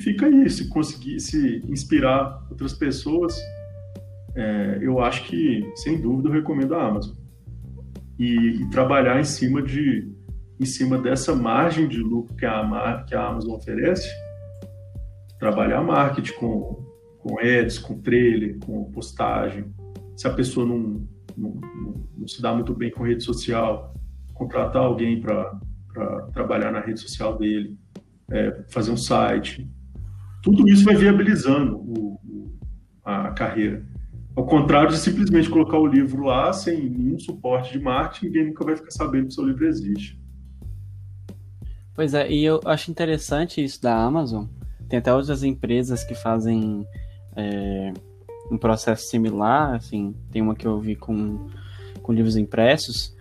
fica 0.00 0.26
aí, 0.26 0.50
se 0.50 0.68
conseguir 0.68 1.20
se 1.20 1.62
inspirar 1.68 2.44
outras 2.50 2.72
pessoas, 2.72 3.38
é, 4.34 4.78
eu 4.82 5.00
acho 5.00 5.24
que, 5.24 5.64
sem 5.76 6.00
dúvida, 6.00 6.28
eu 6.28 6.32
recomendo 6.32 6.74
a 6.74 6.88
Amazon. 6.88 7.14
E, 8.18 8.62
e, 8.62 8.70
trabalhar 8.70 9.20
em 9.20 9.24
cima 9.24 9.62
de 9.62 10.10
em 10.60 10.66
cima 10.66 10.98
dessa 10.98 11.34
margem 11.34 11.88
de 11.88 11.98
lucro 11.98 12.36
que 12.36 12.44
a, 12.44 13.02
que 13.08 13.14
a 13.14 13.28
Amazon 13.28 13.54
oferece, 13.54 14.08
trabalhar 15.38 15.82
marketing 15.82 16.34
com, 16.34 16.84
com 17.18 17.38
ads, 17.40 17.78
com 17.78 17.98
trailer, 17.98 18.58
com 18.58 18.92
postagem. 18.92 19.72
Se 20.14 20.28
a 20.28 20.30
pessoa 20.30 20.66
não, 20.66 21.08
não, 21.34 21.50
não, 21.54 22.08
não 22.18 22.28
se 22.28 22.42
dá 22.42 22.52
muito 22.52 22.74
bem 22.74 22.90
com 22.90 23.04
rede 23.04 23.24
social, 23.24 23.94
contratar 24.34 24.82
alguém 24.82 25.18
para 25.18 25.58
trabalhar 26.34 26.70
na 26.70 26.80
rede 26.80 27.00
social 27.00 27.38
dele, 27.38 27.78
é, 28.30 28.62
fazer 28.68 28.90
um 28.90 28.98
site. 28.98 29.66
Tudo 30.42 30.68
isso 30.68 30.84
vai 30.84 30.94
viabilizando 30.94 31.78
o, 31.78 32.20
o, 32.22 32.58
a 33.02 33.30
carreira. 33.30 33.82
Ao 34.36 34.44
contrário 34.44 34.90
de 34.90 34.98
simplesmente 34.98 35.48
colocar 35.48 35.78
o 35.78 35.86
livro 35.86 36.24
lá 36.24 36.52
sem 36.52 36.88
nenhum 36.88 37.18
suporte 37.18 37.72
de 37.72 37.82
marketing, 37.82 38.26
ninguém 38.26 38.46
nunca 38.48 38.64
vai 38.64 38.76
ficar 38.76 38.90
sabendo 38.90 39.24
que 39.24 39.30
o 39.30 39.32
seu 39.32 39.46
livro 39.46 39.66
existe. 39.66 40.20
Pois 42.00 42.14
é, 42.14 42.32
e 42.32 42.42
eu 42.42 42.62
acho 42.64 42.90
interessante 42.90 43.62
isso 43.62 43.82
da 43.82 43.94
Amazon. 43.94 44.46
Tem 44.88 44.98
até 44.98 45.12
outras 45.12 45.44
empresas 45.44 46.02
que 46.02 46.14
fazem 46.14 46.88
é, 47.36 47.92
um 48.50 48.56
processo 48.56 49.06
similar, 49.06 49.74
assim, 49.74 50.14
tem 50.32 50.40
uma 50.40 50.54
que 50.54 50.66
eu 50.66 50.80
vi 50.80 50.96
com, 50.96 51.46
com 52.02 52.10
livros 52.10 52.38
impressos, 52.38 53.14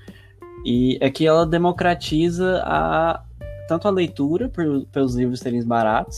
e 0.63 0.97
é 1.01 1.09
que 1.09 1.27
ela 1.27 1.45
democratiza 1.45 2.63
a, 2.63 3.21
tanto 3.67 3.85
a 3.85 3.91
leitura, 3.91 4.47
por, 4.47 4.85
pelos 4.85 5.13
livros 5.13 5.41
serem 5.41 5.61
baratos, 5.61 6.17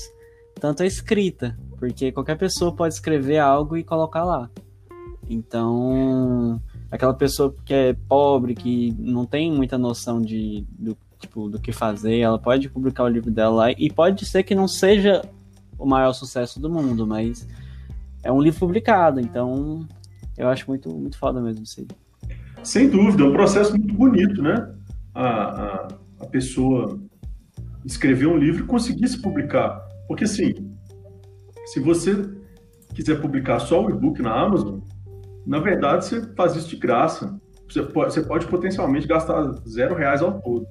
tanto 0.60 0.84
a 0.84 0.86
escrita, 0.86 1.58
porque 1.80 2.12
qualquer 2.12 2.38
pessoa 2.38 2.72
pode 2.76 2.94
escrever 2.94 3.40
algo 3.40 3.76
e 3.76 3.84
colocar 3.84 4.24
lá. 4.24 4.52
Então, 5.28 6.62
aquela 6.92 7.16
pessoa 7.16 7.56
que 7.66 7.74
é 7.74 7.94
pobre, 8.08 8.54
que 8.54 8.94
não 9.00 9.26
tem 9.26 9.52
muita 9.52 9.80
noção 9.80 10.22
de, 10.22 10.64
do, 10.78 10.96
tipo, 11.22 11.50
do 11.50 11.60
que 11.60 11.72
fazer, 11.72 12.20
ela 12.20 12.38
pode 12.38 12.68
publicar 12.70 13.04
o 13.04 13.08
livro 13.08 13.32
dela 13.32 13.56
lá, 13.56 13.72
e 13.72 13.90
pode 13.90 14.26
ser 14.26 14.44
que 14.44 14.54
não 14.54 14.68
seja 14.68 15.22
o 15.78 15.86
maior 15.86 16.14
sucesso 16.14 16.60
do 16.60 16.70
mundo, 16.70 17.08
mas 17.08 17.48
é 18.24 18.32
um 18.32 18.42
livro 18.42 18.60
publicado, 18.60 19.20
então 19.20 19.88
eu 20.38 20.48
acho 20.48 20.68
muito, 20.68 20.90
muito 20.90 21.18
foda 21.18 21.42
mesmo 21.42 21.64
isso 21.64 21.80
aí. 21.80 21.88
Sem 22.64 22.90
dúvida, 22.90 23.24
é 23.24 23.28
um 23.28 23.34
processo 23.34 23.72
muito 23.72 23.94
bonito, 23.94 24.42
né? 24.42 24.74
A, 25.14 25.26
a, 25.26 25.88
a 26.22 26.26
pessoa 26.28 27.00
escrever 27.86 28.28
um 28.28 28.38
livro 28.38 28.64
e 28.64 28.68
conseguir 28.68 29.08
se 29.08 29.20
publicar. 29.20 29.82
Porque, 30.08 30.26
assim, 30.26 30.54
se 31.66 31.80
você 31.80 32.30
quiser 32.94 33.20
publicar 33.20 33.60
só 33.60 33.84
o 33.84 33.90
e-book 33.90 34.22
na 34.22 34.32
Amazon, 34.32 34.80
na 35.46 35.60
verdade 35.60 36.06
você 36.06 36.22
faz 36.36 36.56
isso 36.56 36.70
de 36.70 36.76
graça. 36.76 37.40
Você 37.68 37.82
pode, 37.84 38.14
você 38.14 38.22
pode 38.22 38.48
potencialmente 38.48 39.08
gastar 39.08 39.54
zero 39.68 39.96
reais 39.96 40.22
ao 40.22 40.40
todo. 40.42 40.68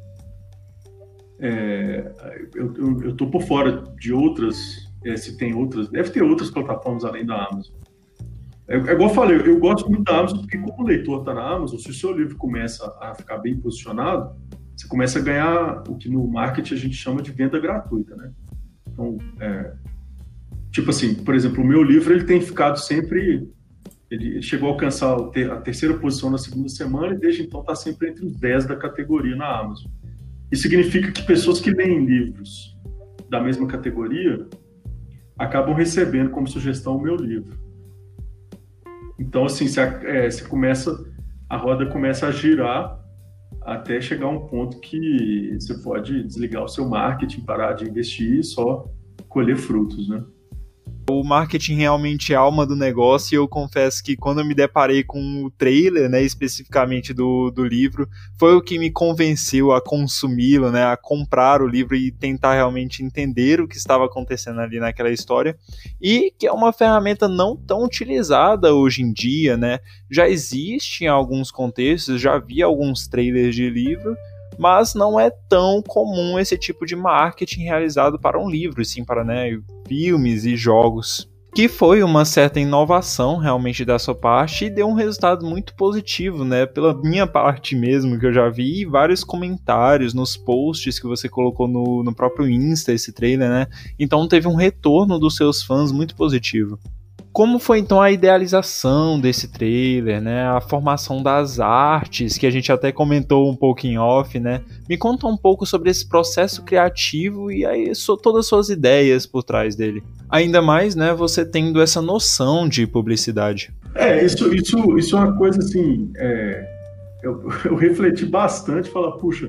É, 1.41 2.13
eu 2.55 3.11
estou 3.11 3.31
por 3.31 3.43
fora 3.43 3.83
de 3.99 4.13
outras 4.13 4.91
é, 5.05 5.17
se 5.17 5.37
tem 5.37 5.55
outras, 5.55 5.89
deve 5.89 6.11
ter 6.11 6.23
outras 6.23 6.51
plataformas 6.51 7.05
além 7.05 7.25
da 7.25 7.47
Amazon. 7.47 7.75
É, 8.69 8.77
é 8.77 8.93
igual 8.93 9.09
eu 9.09 9.15
falei, 9.15 9.41
eu 9.41 9.59
gosto 9.59 9.89
muito 9.89 10.05
da 10.05 10.19
Amazon 10.19 10.41
porque 10.41 10.59
como 10.59 10.83
o 10.83 10.87
leitor 10.87 11.21
está 11.21 11.35
na 11.35 11.43
Amazon, 11.43 11.79
se 11.79 11.91
o 11.91 11.95
seu 11.95 12.17
livro 12.17 12.37
começa 12.37 12.87
a 13.01 13.15
ficar 13.15 13.39
bem 13.39 13.57
posicionado, 13.57 14.37
você 14.77 14.87
começa 14.87 15.19
a 15.19 15.23
ganhar 15.23 15.83
o 15.89 15.97
que 15.97 16.09
no 16.09 16.27
marketing 16.27 16.75
a 16.75 16.79
gente 16.79 16.95
chama 16.95 17.23
de 17.23 17.31
venda 17.33 17.59
gratuita, 17.59 18.15
né? 18.17 18.33
Então, 18.89 19.19
é, 19.41 19.73
tipo 20.71 20.91
assim, 20.91 21.15
por 21.15 21.35
exemplo, 21.35 21.63
o 21.63 21.67
meu 21.67 21.83
livro 21.83 22.13
ele 22.15 22.25
tem 22.25 22.41
ficado 22.41 22.79
sempre, 22.79 23.49
ele 24.11 24.43
chegou 24.43 24.69
a 24.69 24.73
alcançar 24.73 25.17
a 25.17 25.57
terceira 25.61 25.99
posição 25.99 26.31
na 26.31 26.39
segunda 26.39 26.69
semana 26.69 27.15
e 27.15 27.19
desde 27.19 27.43
então 27.43 27.61
está 27.61 27.75
sempre 27.75 28.11
entre 28.11 28.25
os 28.25 28.37
10 28.37 28.67
da 28.67 28.77
categoria 28.77 29.37
na 29.37 29.61
Amazon. 29.61 29.91
Isso 30.51 30.63
significa 30.63 31.13
que 31.13 31.23
pessoas 31.23 31.61
que 31.61 31.71
leem 31.71 32.05
livros 32.05 32.77
da 33.29 33.41
mesma 33.41 33.67
categoria 33.67 34.49
acabam 35.39 35.75
recebendo 35.75 36.31
como 36.31 36.49
sugestão 36.49 36.97
o 36.97 37.03
meu 37.03 37.17
livro. 37.17 37.59
Então, 39.19 39.45
assim, 39.45 39.67
a, 39.79 39.85
é, 40.09 40.31
se 40.31 40.43
começa, 40.45 40.93
a 41.49 41.57
roda 41.57 41.87
começa 41.87 42.27
a 42.27 42.31
girar 42.31 42.99
até 43.63 44.01
chegar 44.01 44.27
a 44.27 44.31
um 44.31 44.47
ponto 44.47 44.81
que 44.81 45.55
você 45.59 45.75
pode 45.83 46.25
desligar 46.25 46.65
o 46.65 46.69
seu 46.69 46.89
marketing, 46.89 47.43
parar 47.43 47.75
de 47.75 47.89
investir 47.89 48.39
e 48.39 48.43
só 48.43 48.91
colher 49.29 49.57
frutos, 49.57 50.09
né? 50.09 50.25
O 51.09 51.25
marketing 51.25 51.75
realmente 51.75 52.33
é 52.33 52.37
alma 52.37 52.65
do 52.65 52.77
negócio 52.77 53.35
e 53.35 53.37
eu 53.37 53.49
confesso 53.49 54.03
que 54.03 54.17
quando 54.17 54.41
eu 54.41 54.45
me 54.45 54.55
deparei 54.55 55.03
com 55.03 55.45
o 55.45 55.51
trailer, 55.51 56.09
né, 56.09 56.23
especificamente 56.23 57.13
do, 57.13 57.51
do 57.51 57.65
livro, 57.65 58.09
foi 58.39 58.55
o 58.55 58.63
que 58.63 58.79
me 58.79 58.91
convenceu 58.91 59.73
a 59.73 59.83
consumi-lo, 59.83 60.71
né, 60.71 60.85
a 60.85 60.97
comprar 60.97 61.63
o 61.63 61.67
livro 61.67 61.97
e 61.97 62.13
tentar 62.13 62.55
realmente 62.55 63.03
entender 63.03 63.61
o 63.61 63.67
que 63.67 63.77
estava 63.77 64.05
acontecendo 64.05 64.61
ali 64.61 64.79
naquela 64.79 65.11
história. 65.11 65.57
E 66.01 66.33
que 66.39 66.47
é 66.47 66.53
uma 66.53 66.73
ferramenta 66.73 67.29
não 67.29 67.57
tão 67.57 67.85
utilizada 67.85 68.73
hoje 68.73 69.03
em 69.03 69.13
dia, 69.13 69.57
né, 69.57 69.81
já 70.11 70.29
existe 70.29 71.05
em 71.05 71.09
alguns 71.09 71.51
contextos, 71.51 72.21
já 72.21 72.39
vi 72.39 72.63
alguns 72.63 73.09
trailers 73.09 73.55
de 73.55 73.69
livro, 73.69 74.17
mas 74.61 74.95
não 74.95 75.19
é 75.19 75.31
tão 75.49 75.83
comum 75.83 76.39
esse 76.39 76.59
tipo 76.59 76.85
de 76.85 76.95
marketing 76.95 77.63
realizado 77.63 78.21
para 78.21 78.39
um 78.39 78.47
livro, 78.47 78.85
sim 78.85 79.03
para 79.03 79.25
né, 79.25 79.59
filmes 79.89 80.45
e 80.45 80.55
jogos. 80.55 81.27
Que 81.55 81.67
foi 81.67 82.03
uma 82.03 82.27
certa 82.27 82.61
inovação 82.61 83.39
realmente 83.39 83.87
da 83.87 83.99
sua 83.99 84.15
parte 84.15 84.67
e 84.67 84.71
deu 84.71 84.87
um 84.87 84.93
resultado 84.93 85.47
muito 85.47 85.75
positivo, 85.75 86.45
né? 86.45 86.67
Pela 86.67 86.95
minha 86.95 87.27
parte 87.27 87.75
mesmo, 87.75 88.21
que 88.21 88.27
eu 88.27 88.33
já 88.33 88.51
vi 88.51 88.85
vários 88.85 89.25
comentários 89.25 90.13
nos 90.13 90.37
posts 90.37 91.01
que 91.01 91.09
você 91.09 91.27
colocou 91.27 91.67
no, 91.67 92.05
no 92.05 92.15
próprio 92.15 92.49
Insta, 92.49 92.93
esse 92.93 93.13
trailer, 93.13 93.49
né? 93.49 93.67
Então 93.99 94.29
teve 94.29 94.47
um 94.47 94.55
retorno 94.55 95.19
dos 95.19 95.37
seus 95.37 95.63
fãs 95.63 95.91
muito 95.91 96.15
positivo. 96.15 96.79
Como 97.33 97.61
foi 97.61 97.79
então 97.79 98.01
a 98.01 98.11
idealização 98.11 99.21
desse 99.21 99.53
trailer, 99.53 100.21
né? 100.21 100.49
A 100.49 100.61
formação 100.61 101.23
das 101.23 101.61
artes, 101.61 102.37
que 102.37 102.47
a 102.47 102.51
gente 102.51 102.73
até 102.73 102.91
comentou 102.91 103.49
um 103.49 103.55
pouco 103.55 103.87
em 103.87 103.97
off, 103.97 104.39
né? 104.41 104.63
Me 104.89 104.97
conta 104.97 105.29
um 105.29 105.37
pouco 105.37 105.65
sobre 105.65 105.91
esse 105.91 106.09
processo 106.09 106.65
criativo 106.65 107.51
e 107.53 107.65
aí 107.65 107.93
todas 108.21 108.41
as 108.41 108.47
suas 108.47 108.69
ideias 108.69 109.27
por 109.27 109.45
trás 109.45 109.77
dele. 109.77 110.03
Ainda 110.29 110.61
mais, 110.61 110.97
né, 110.97 111.15
você 111.15 111.45
tendo 111.45 111.81
essa 111.81 112.03
noção 112.03 112.69
de 112.69 112.87
publicidade. 112.87 113.73
É, 113.95 114.25
isso, 114.25 114.53
isso, 114.55 114.99
isso 114.99 115.17
é 115.17 115.21
uma 115.21 115.37
coisa 115.37 115.59
assim. 115.59 116.11
É, 116.17 116.69
eu, 117.23 117.49
eu, 117.65 117.77
refleti 117.77 118.27
bastante, 118.27 118.91
falar, 118.91 119.13
puxa, 119.13 119.49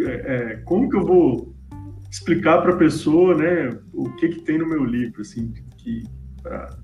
é, 0.00 0.04
é, 0.04 0.56
como 0.64 0.88
que 0.88 0.96
eu 0.96 1.04
vou 1.04 1.54
explicar 2.10 2.62
para 2.62 2.74
a 2.74 2.76
pessoa, 2.76 3.34
né, 3.34 3.76
o 3.92 4.10
que 4.16 4.28
que 4.28 4.40
tem 4.40 4.58
no 4.58 4.68
meu 4.68 4.84
livro, 4.84 5.20
assim, 5.22 5.52
que 5.78 6.04
pra, 6.42 6.76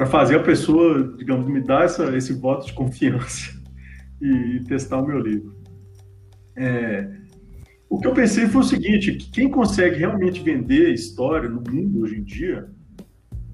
para 0.00 0.06
fazer 0.06 0.36
a 0.36 0.42
pessoa, 0.42 1.14
digamos, 1.18 1.46
me 1.46 1.60
dar 1.60 1.84
essa, 1.84 2.16
esse 2.16 2.32
voto 2.32 2.64
de 2.64 2.72
confiança 2.72 3.52
e, 4.18 4.56
e 4.56 4.64
testar 4.64 4.96
o 4.96 5.06
meu 5.06 5.18
livro. 5.18 5.54
É, 6.56 7.06
o 7.86 8.00
que 8.00 8.06
eu 8.06 8.14
pensei 8.14 8.46
foi 8.46 8.62
o 8.62 8.64
seguinte: 8.64 9.12
que 9.12 9.30
quem 9.30 9.50
consegue 9.50 9.98
realmente 9.98 10.40
vender 10.40 10.94
história 10.94 11.50
no 11.50 11.62
mundo 11.70 12.00
hoje 12.00 12.16
em 12.16 12.24
dia 12.24 12.66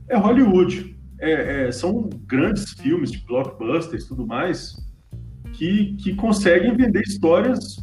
é 0.08 0.16
Hollywood. 0.16 0.96
É, 1.18 1.64
é, 1.64 1.72
são 1.72 2.08
grandes 2.28 2.74
filmes 2.74 3.10
de 3.10 3.26
blockbusters 3.26 4.04
e 4.04 4.08
tudo 4.08 4.24
mais 4.24 4.76
que, 5.52 5.96
que 5.96 6.14
conseguem 6.14 6.76
vender 6.76 7.02
histórias 7.02 7.76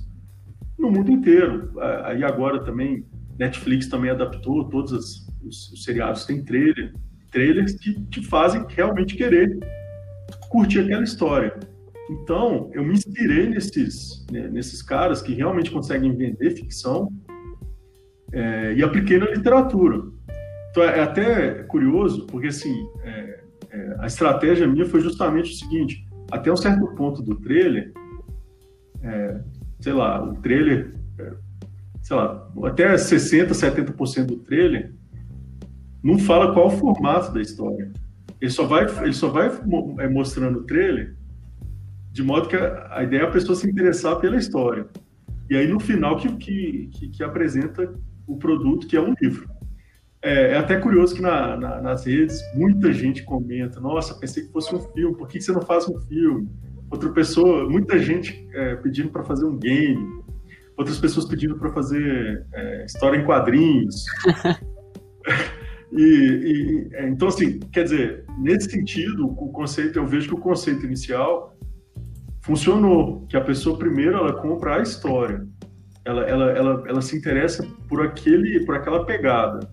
no 0.79 0.89
mundo 0.89 1.11
inteiro. 1.11 1.73
Aí 2.05 2.23
agora 2.23 2.63
também 2.63 3.05
Netflix 3.37 3.87
também 3.87 4.09
adaptou 4.09 4.69
todos 4.69 4.93
os, 4.93 5.27
os 5.73 5.83
seriados 5.83 6.23
têm 6.23 6.45
trailer 6.45 6.93
trailers 7.33 7.73
que 7.73 7.99
te 8.05 8.21
fazem 8.21 8.63
realmente 8.69 9.15
querer 9.15 9.57
curtir 10.49 10.79
aquela 10.79 11.03
história. 11.03 11.53
Então, 12.09 12.69
eu 12.73 12.83
me 12.83 12.93
inspirei 12.93 13.49
nesses, 13.49 14.25
né, 14.31 14.47
nesses 14.47 14.81
caras 14.81 15.21
que 15.21 15.33
realmente 15.33 15.71
conseguem 15.71 16.15
vender 16.15 16.51
ficção 16.51 17.11
é, 18.31 18.73
e 18.73 18.83
apliquei 18.83 19.17
na 19.17 19.25
literatura. 19.25 20.03
Então, 20.69 20.83
é 20.83 21.01
até 21.01 21.63
curioso, 21.63 22.27
porque 22.27 22.47
assim, 22.47 22.73
é, 23.03 23.43
é, 23.71 23.95
a 23.99 24.07
estratégia 24.07 24.67
minha 24.67 24.85
foi 24.85 25.01
justamente 25.01 25.51
o 25.51 25.55
seguinte: 25.55 26.05
até 26.31 26.51
um 26.51 26.57
certo 26.57 26.85
ponto 26.95 27.21
do 27.21 27.35
trailer, 27.35 27.91
é, 29.01 29.41
sei 29.79 29.93
lá, 29.93 30.23
o 30.23 30.35
trailer, 30.35 30.95
é, 31.19 31.33
sei 32.01 32.15
lá, 32.15 32.51
até 32.65 32.93
60%, 32.95 33.49
70% 33.49 34.25
do 34.25 34.37
trailer 34.37 34.93
não 36.03 36.19
fala 36.19 36.53
qual 36.53 36.67
o 36.67 36.71
formato 36.71 37.33
da 37.33 37.41
história. 37.41 37.91
Ele 38.41 38.51
só 38.51 38.65
vai, 38.65 38.85
ele 39.03 39.13
só 39.13 39.29
vai 39.29 39.49
é, 39.99 40.09
mostrando 40.09 40.59
o 40.59 40.63
trailer 40.63 41.15
de 42.13 42.21
modo 42.21 42.47
que 42.47 42.55
a, 42.55 42.89
a, 42.91 43.03
ideia 43.03 43.21
é 43.21 43.25
a 43.25 43.31
pessoa 43.31 43.55
se 43.55 43.67
interessar 43.67 44.19
pela 44.19 44.37
história. 44.37 44.85
E 45.49 45.57
aí, 45.57 45.67
no 45.67 45.79
final, 45.79 46.15
que, 46.15 46.29
que, 46.37 46.89
que, 46.93 47.09
que 47.09 47.23
apresenta 47.23 47.91
o 48.27 48.37
produto, 48.37 48.85
que 48.85 48.95
é 48.95 49.01
um 49.01 49.15
livro. 49.19 49.49
É, 50.21 50.51
é 50.51 50.57
até 50.57 50.79
curioso 50.79 51.15
que 51.15 51.21
na, 51.21 51.57
na, 51.57 51.81
nas 51.81 52.05
redes 52.05 52.39
muita 52.55 52.93
gente 52.93 53.23
comenta: 53.23 53.81
Nossa, 53.81 54.13
pensei 54.19 54.43
que 54.43 54.51
fosse 54.51 54.73
um 54.73 54.79
filme, 54.79 55.17
por 55.17 55.27
que 55.27 55.41
você 55.41 55.51
não 55.51 55.61
faz 55.63 55.89
um 55.89 55.99
filme? 56.01 56.47
Outra 56.89 57.09
pessoa, 57.09 57.67
muita 57.67 57.97
gente 57.97 58.47
é, 58.53 58.75
pedindo 58.75 59.09
para 59.09 59.23
fazer 59.23 59.45
um 59.45 59.57
game, 59.57 60.23
outras 60.77 60.99
pessoas 60.99 61.25
pedindo 61.25 61.57
para 61.57 61.71
fazer 61.71 62.45
é, 62.53 62.85
história 62.85 63.17
em 63.17 63.25
quadrinhos. 63.25 64.05
e, 65.95 66.03
e, 66.03 66.95
é, 66.95 67.07
então, 67.07 67.27
assim, 67.27 67.59
quer 67.71 67.83
dizer, 67.83 68.25
nesse 68.39 68.71
sentido, 68.71 69.27
o 69.27 69.51
conceito, 69.51 69.99
eu 69.99 70.07
vejo 70.07 70.27
que 70.27 70.33
o 70.33 70.39
conceito 70.39 70.85
inicial 70.85 71.55
funcionou, 72.41 73.25
que 73.27 73.37
a 73.37 73.41
pessoa 73.41 73.77
primeiro 73.77 74.17
ela 74.17 74.33
compra 74.33 74.77
a 74.77 74.81
história, 74.81 75.47
ela, 76.03 76.23
ela, 76.23 76.51
ela, 76.51 76.83
ela 76.87 77.01
se 77.01 77.15
interessa 77.15 77.65
por 77.87 78.05
aquele, 78.05 78.65
por 78.65 78.75
aquela 78.75 79.05
pegada. 79.05 79.71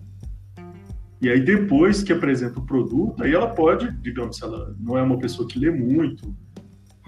E 1.21 1.29
aí 1.29 1.39
depois 1.39 2.01
que 2.01 2.13
apresenta 2.13 2.59
o 2.59 2.65
produto, 2.65 3.23
aí 3.23 3.33
ela 3.33 3.49
pode, 3.49 3.91
digamos, 4.01 4.37
se 4.37 4.43
ela 4.43 4.75
não 4.79 4.97
é 4.97 5.01
uma 5.01 5.19
pessoa 5.19 5.47
que 5.47 5.59
lê 5.59 5.69
muito, 5.69 6.35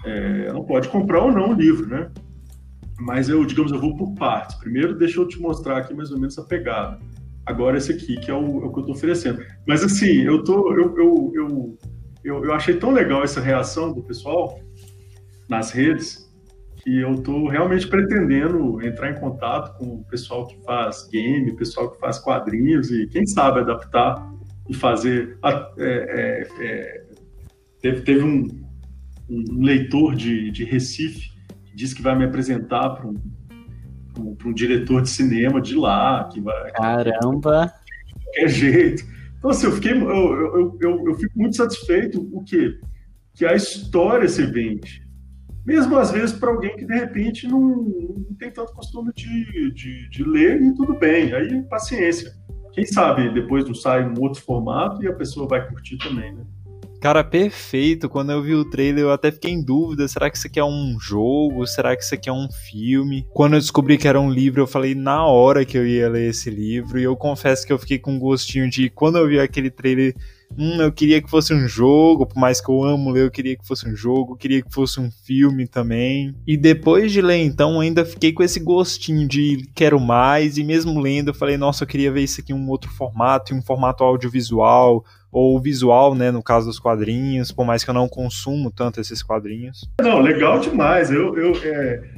é, 0.04 0.46
ela 0.48 0.62
pode 0.64 0.88
comprar 0.88 1.22
ou 1.22 1.32
não 1.32 1.50
o 1.50 1.54
livro, 1.54 1.86
né? 1.88 2.10
Mas 3.00 3.28
eu, 3.28 3.44
digamos, 3.44 3.72
eu 3.72 3.80
vou 3.80 3.96
por 3.96 4.14
partes. 4.14 4.56
Primeiro, 4.56 4.96
deixa 4.96 5.18
eu 5.18 5.26
te 5.26 5.40
mostrar 5.40 5.78
aqui 5.78 5.94
mais 5.94 6.10
ou 6.12 6.18
menos 6.18 6.38
a 6.38 6.44
pegada. 6.44 7.00
Agora 7.46 7.76
esse 7.76 7.92
aqui, 7.92 8.16
que 8.16 8.30
é 8.30 8.34
o, 8.34 8.62
é 8.62 8.66
o 8.66 8.72
que 8.72 8.78
eu 8.78 8.80
estou 8.80 8.94
oferecendo. 8.94 9.44
Mas 9.66 9.84
assim, 9.84 10.22
eu, 10.22 10.42
tô, 10.42 10.72
eu, 10.72 10.96
eu, 10.96 11.32
eu, 11.34 11.78
eu, 12.24 12.44
eu 12.44 12.52
achei 12.52 12.76
tão 12.76 12.90
legal 12.90 13.22
essa 13.22 13.40
reação 13.40 13.92
do 13.92 14.02
pessoal 14.02 14.58
nas 15.48 15.70
redes 15.70 16.24
que 16.84 17.00
eu 17.00 17.14
estou 17.14 17.48
realmente 17.48 17.86
pretendendo 17.88 18.84
entrar 18.86 19.10
em 19.10 19.18
contato 19.18 19.76
com 19.78 19.86
o 19.86 20.04
pessoal 20.04 20.46
que 20.46 20.62
faz 20.64 21.08
game, 21.10 21.56
pessoal 21.56 21.90
que 21.90 21.98
faz 21.98 22.18
quadrinhos 22.18 22.90
e 22.90 23.06
quem 23.06 23.26
sabe 23.26 23.60
adaptar 23.60 24.30
e 24.68 24.74
fazer. 24.74 25.38
É, 25.78 25.84
é, 25.86 26.48
é, 26.60 27.04
teve, 27.80 28.02
teve 28.02 28.22
um, 28.22 28.46
um 29.30 29.62
leitor 29.62 30.14
de, 30.14 30.50
de 30.50 30.64
Recife 30.64 31.30
que 31.64 31.74
disse 31.74 31.94
que 31.94 32.02
vai 32.02 32.16
me 32.16 32.24
apresentar 32.24 32.90
para 32.90 33.06
um, 33.06 33.14
um, 34.18 34.36
um, 34.44 34.52
diretor 34.52 35.02
de 35.02 35.10
cinema 35.10 35.60
de 35.60 35.74
lá. 35.74 36.28
Que 36.32 36.40
vai, 36.40 36.70
Caramba! 36.72 37.72
De 38.06 38.14
qualquer 38.14 38.48
jeito. 38.48 39.04
Então, 39.38 39.50
assim, 39.50 39.66
eu, 39.66 39.72
fiquei, 39.72 39.92
eu, 39.92 40.06
eu, 40.06 40.78
eu, 40.80 41.08
eu 41.08 41.14
fico 41.14 41.38
muito 41.38 41.56
satisfeito 41.56 42.20
o 42.32 42.42
quê? 42.44 42.78
Que 43.34 43.44
a 43.44 43.54
história 43.54 44.28
se 44.28 44.44
vende 44.46 45.04
mesmo 45.64 45.96
às 45.96 46.10
vezes 46.10 46.36
para 46.36 46.50
alguém 46.50 46.76
que 46.76 46.84
de 46.84 46.94
repente 46.94 47.48
não, 47.48 47.60
não 47.60 48.34
tem 48.38 48.50
tanto 48.50 48.74
costume 48.74 49.12
de, 49.14 49.72
de, 49.72 50.08
de, 50.10 50.22
ler 50.22 50.60
e 50.60 50.74
tudo 50.74 50.94
bem, 50.98 51.32
aí 51.32 51.62
paciência. 51.62 52.32
Quem 52.72 52.84
sabe 52.84 53.32
depois 53.32 53.64
não 53.64 53.74
sai 53.74 54.06
um 54.06 54.20
outro 54.20 54.42
formato 54.42 55.02
e 55.02 55.08
a 55.08 55.14
pessoa 55.14 55.48
vai 55.48 55.66
curtir 55.66 55.96
também, 55.96 56.34
né? 56.34 56.44
Cara, 57.04 57.22
perfeito. 57.22 58.08
Quando 58.08 58.32
eu 58.32 58.42
vi 58.42 58.54
o 58.54 58.64
trailer, 58.64 59.02
eu 59.04 59.12
até 59.12 59.30
fiquei 59.30 59.50
em 59.50 59.62
dúvida: 59.62 60.08
será 60.08 60.30
que 60.30 60.38
isso 60.38 60.46
aqui 60.46 60.58
é 60.58 60.64
um 60.64 60.96
jogo? 60.98 61.66
Será 61.66 61.94
que 61.94 62.02
isso 62.02 62.14
aqui 62.14 62.30
é 62.30 62.32
um 62.32 62.48
filme? 62.50 63.26
Quando 63.34 63.52
eu 63.52 63.60
descobri 63.60 63.98
que 63.98 64.08
era 64.08 64.18
um 64.18 64.30
livro, 64.30 64.62
eu 64.62 64.66
falei 64.66 64.94
na 64.94 65.26
hora 65.26 65.66
que 65.66 65.76
eu 65.76 65.86
ia 65.86 66.08
ler 66.08 66.30
esse 66.30 66.48
livro. 66.48 66.98
E 66.98 67.02
eu 67.02 67.14
confesso 67.14 67.66
que 67.66 67.74
eu 67.74 67.78
fiquei 67.78 67.98
com 67.98 68.12
um 68.12 68.18
gostinho 68.18 68.70
de 68.70 68.88
quando 68.88 69.18
eu 69.18 69.28
vi 69.28 69.38
aquele 69.38 69.70
trailer 69.70 70.14
hum, 70.56 70.80
eu 70.80 70.92
queria 70.92 71.20
que 71.20 71.30
fosse 71.30 71.52
um 71.52 71.66
jogo, 71.66 72.26
por 72.26 72.38
mais 72.38 72.60
que 72.60 72.70
eu 72.70 72.82
amo 72.82 73.10
ler, 73.10 73.24
eu 73.24 73.30
queria 73.30 73.56
que 73.56 73.66
fosse 73.66 73.88
um 73.88 73.96
jogo, 73.96 74.36
queria 74.36 74.62
que 74.62 74.72
fosse 74.72 75.00
um 75.00 75.10
filme 75.10 75.66
também. 75.66 76.34
E 76.46 76.56
depois 76.56 77.12
de 77.12 77.20
ler, 77.20 77.42
então, 77.42 77.80
ainda 77.80 78.04
fiquei 78.04 78.32
com 78.32 78.42
esse 78.42 78.60
gostinho 78.60 79.26
de 79.26 79.68
quero 79.74 80.00
mais, 80.00 80.58
e 80.58 80.64
mesmo 80.64 81.00
lendo, 81.00 81.28
eu 81.28 81.34
falei, 81.34 81.56
nossa, 81.56 81.84
eu 81.84 81.88
queria 81.88 82.12
ver 82.12 82.22
isso 82.22 82.40
aqui 82.40 82.52
em 82.52 82.56
um 82.56 82.68
outro 82.68 82.90
formato, 82.90 83.54
em 83.54 83.58
um 83.58 83.62
formato 83.62 84.04
audiovisual, 84.04 85.04
ou 85.34 85.60
visual, 85.60 86.14
né, 86.14 86.30
no 86.30 86.42
caso 86.42 86.66
dos 86.66 86.78
quadrinhos, 86.78 87.50
por 87.50 87.66
mais 87.66 87.82
que 87.82 87.90
eu 87.90 87.94
não 87.94 88.08
consumo 88.08 88.70
tanto 88.70 89.00
esses 89.00 89.20
quadrinhos. 89.20 89.90
Não, 90.00 90.20
legal 90.20 90.60
demais. 90.60 91.10
Eu, 91.10 91.36
eu, 91.36 91.52
é, 91.64 92.08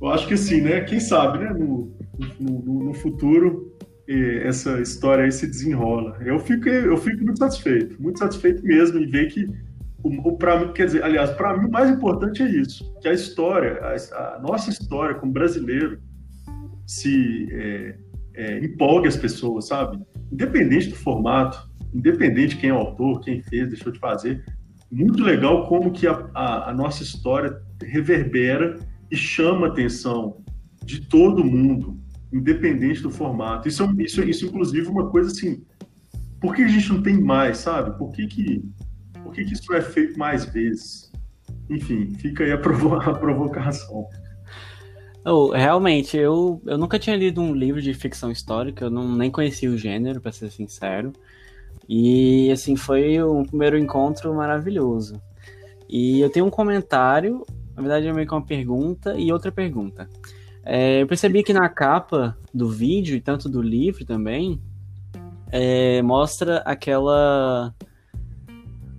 eu 0.00 0.08
acho 0.08 0.26
que 0.26 0.34
assim, 0.34 0.62
né, 0.62 0.80
quem 0.80 0.98
sabe, 0.98 1.40
né, 1.40 1.52
no, 1.52 1.94
no, 2.40 2.84
no 2.84 2.94
futuro 2.94 3.71
essa 4.08 4.80
história 4.80 5.24
aí 5.24 5.32
se 5.32 5.46
desenrola. 5.46 6.18
Eu 6.24 6.38
fico, 6.38 6.68
eu 6.68 6.96
fico 6.96 7.24
muito 7.24 7.38
satisfeito, 7.38 8.00
muito 8.00 8.18
satisfeito 8.18 8.62
mesmo 8.64 8.98
em 8.98 9.06
ver 9.06 9.28
que 9.28 9.48
o, 10.02 10.28
o 10.28 10.72
quer 10.72 10.86
dizer, 10.86 11.04
aliás, 11.04 11.30
para 11.30 11.56
mim 11.56 11.68
o 11.68 11.70
mais 11.70 11.90
importante 11.90 12.42
é 12.42 12.48
isso, 12.48 12.92
que 13.00 13.08
a 13.08 13.12
história, 13.12 13.80
a, 13.80 14.36
a 14.36 14.40
nossa 14.40 14.70
história 14.70 15.14
como 15.14 15.32
brasileiro 15.32 16.00
se 16.86 17.48
é, 17.52 17.96
é, 18.34 18.64
empolgue 18.64 19.08
as 19.08 19.16
pessoas, 19.16 19.68
sabe? 19.68 19.98
Independente 20.30 20.88
do 20.88 20.96
formato, 20.96 21.70
independente 21.94 22.54
de 22.54 22.60
quem 22.60 22.70
é 22.70 22.74
o 22.74 22.78
autor, 22.78 23.20
quem 23.20 23.42
fez, 23.42 23.68
deixou 23.68 23.92
de 23.92 23.98
fazer, 23.98 24.44
muito 24.90 25.22
legal 25.22 25.66
como 25.68 25.92
que 25.92 26.06
a, 26.06 26.28
a, 26.34 26.70
a 26.70 26.74
nossa 26.74 27.02
história 27.02 27.56
reverbera 27.82 28.78
e 29.10 29.16
chama 29.16 29.66
a 29.66 29.70
atenção 29.70 30.42
de 30.84 31.00
todo 31.00 31.44
mundo, 31.44 31.98
independente 32.32 33.02
do 33.02 33.10
formato. 33.10 33.68
Isso, 33.68 33.82
é 33.82 34.02
isso, 34.02 34.22
isso 34.22 34.46
inclusive, 34.46 34.88
uma 34.88 35.08
coisa 35.10 35.30
assim. 35.30 35.62
Por 36.40 36.54
que 36.54 36.62
a 36.62 36.68
gente 36.68 36.88
não 36.92 37.02
tem 37.02 37.20
mais, 37.20 37.58
sabe? 37.58 37.96
Por 37.98 38.10
que, 38.12 38.26
que, 38.26 38.64
por 39.22 39.32
que, 39.32 39.44
que 39.44 39.52
isso 39.52 39.72
é 39.74 39.80
feito 39.80 40.18
mais 40.18 40.44
vezes? 40.46 41.12
Enfim, 41.68 42.14
fica 42.14 42.44
aí 42.44 42.52
a, 42.52 42.58
provo 42.58 42.94
a 43.00 43.14
provocação. 43.14 44.06
Oh, 45.24 45.50
realmente, 45.50 46.16
eu, 46.16 46.60
eu 46.66 46.76
nunca 46.76 46.98
tinha 46.98 47.14
lido 47.14 47.40
um 47.40 47.54
livro 47.54 47.80
de 47.80 47.94
ficção 47.94 48.32
histórica, 48.32 48.86
eu 48.86 48.90
não, 48.90 49.14
nem 49.14 49.30
conhecia 49.30 49.70
o 49.70 49.78
gênero, 49.78 50.20
para 50.20 50.32
ser 50.32 50.50
sincero. 50.50 51.12
E, 51.88 52.50
assim, 52.50 52.74
foi 52.74 53.22
um 53.22 53.44
primeiro 53.44 53.78
encontro 53.78 54.34
maravilhoso. 54.34 55.22
E 55.88 56.20
eu 56.20 56.30
tenho 56.30 56.46
um 56.46 56.50
comentário, 56.50 57.46
na 57.76 57.82
verdade 57.82 58.08
é 58.08 58.12
meio 58.12 58.26
que 58.26 58.34
uma 58.34 58.44
pergunta 58.44 59.14
e 59.16 59.30
outra 59.32 59.52
pergunta. 59.52 60.08
É, 60.64 61.02
eu 61.02 61.06
percebi 61.06 61.42
que 61.42 61.52
na 61.52 61.68
capa 61.68 62.36
do 62.54 62.68
vídeo 62.68 63.16
e 63.16 63.20
tanto 63.20 63.48
do 63.48 63.60
livro 63.60 64.04
também 64.04 64.60
é, 65.50 66.00
mostra 66.02 66.58
aquela 66.58 67.74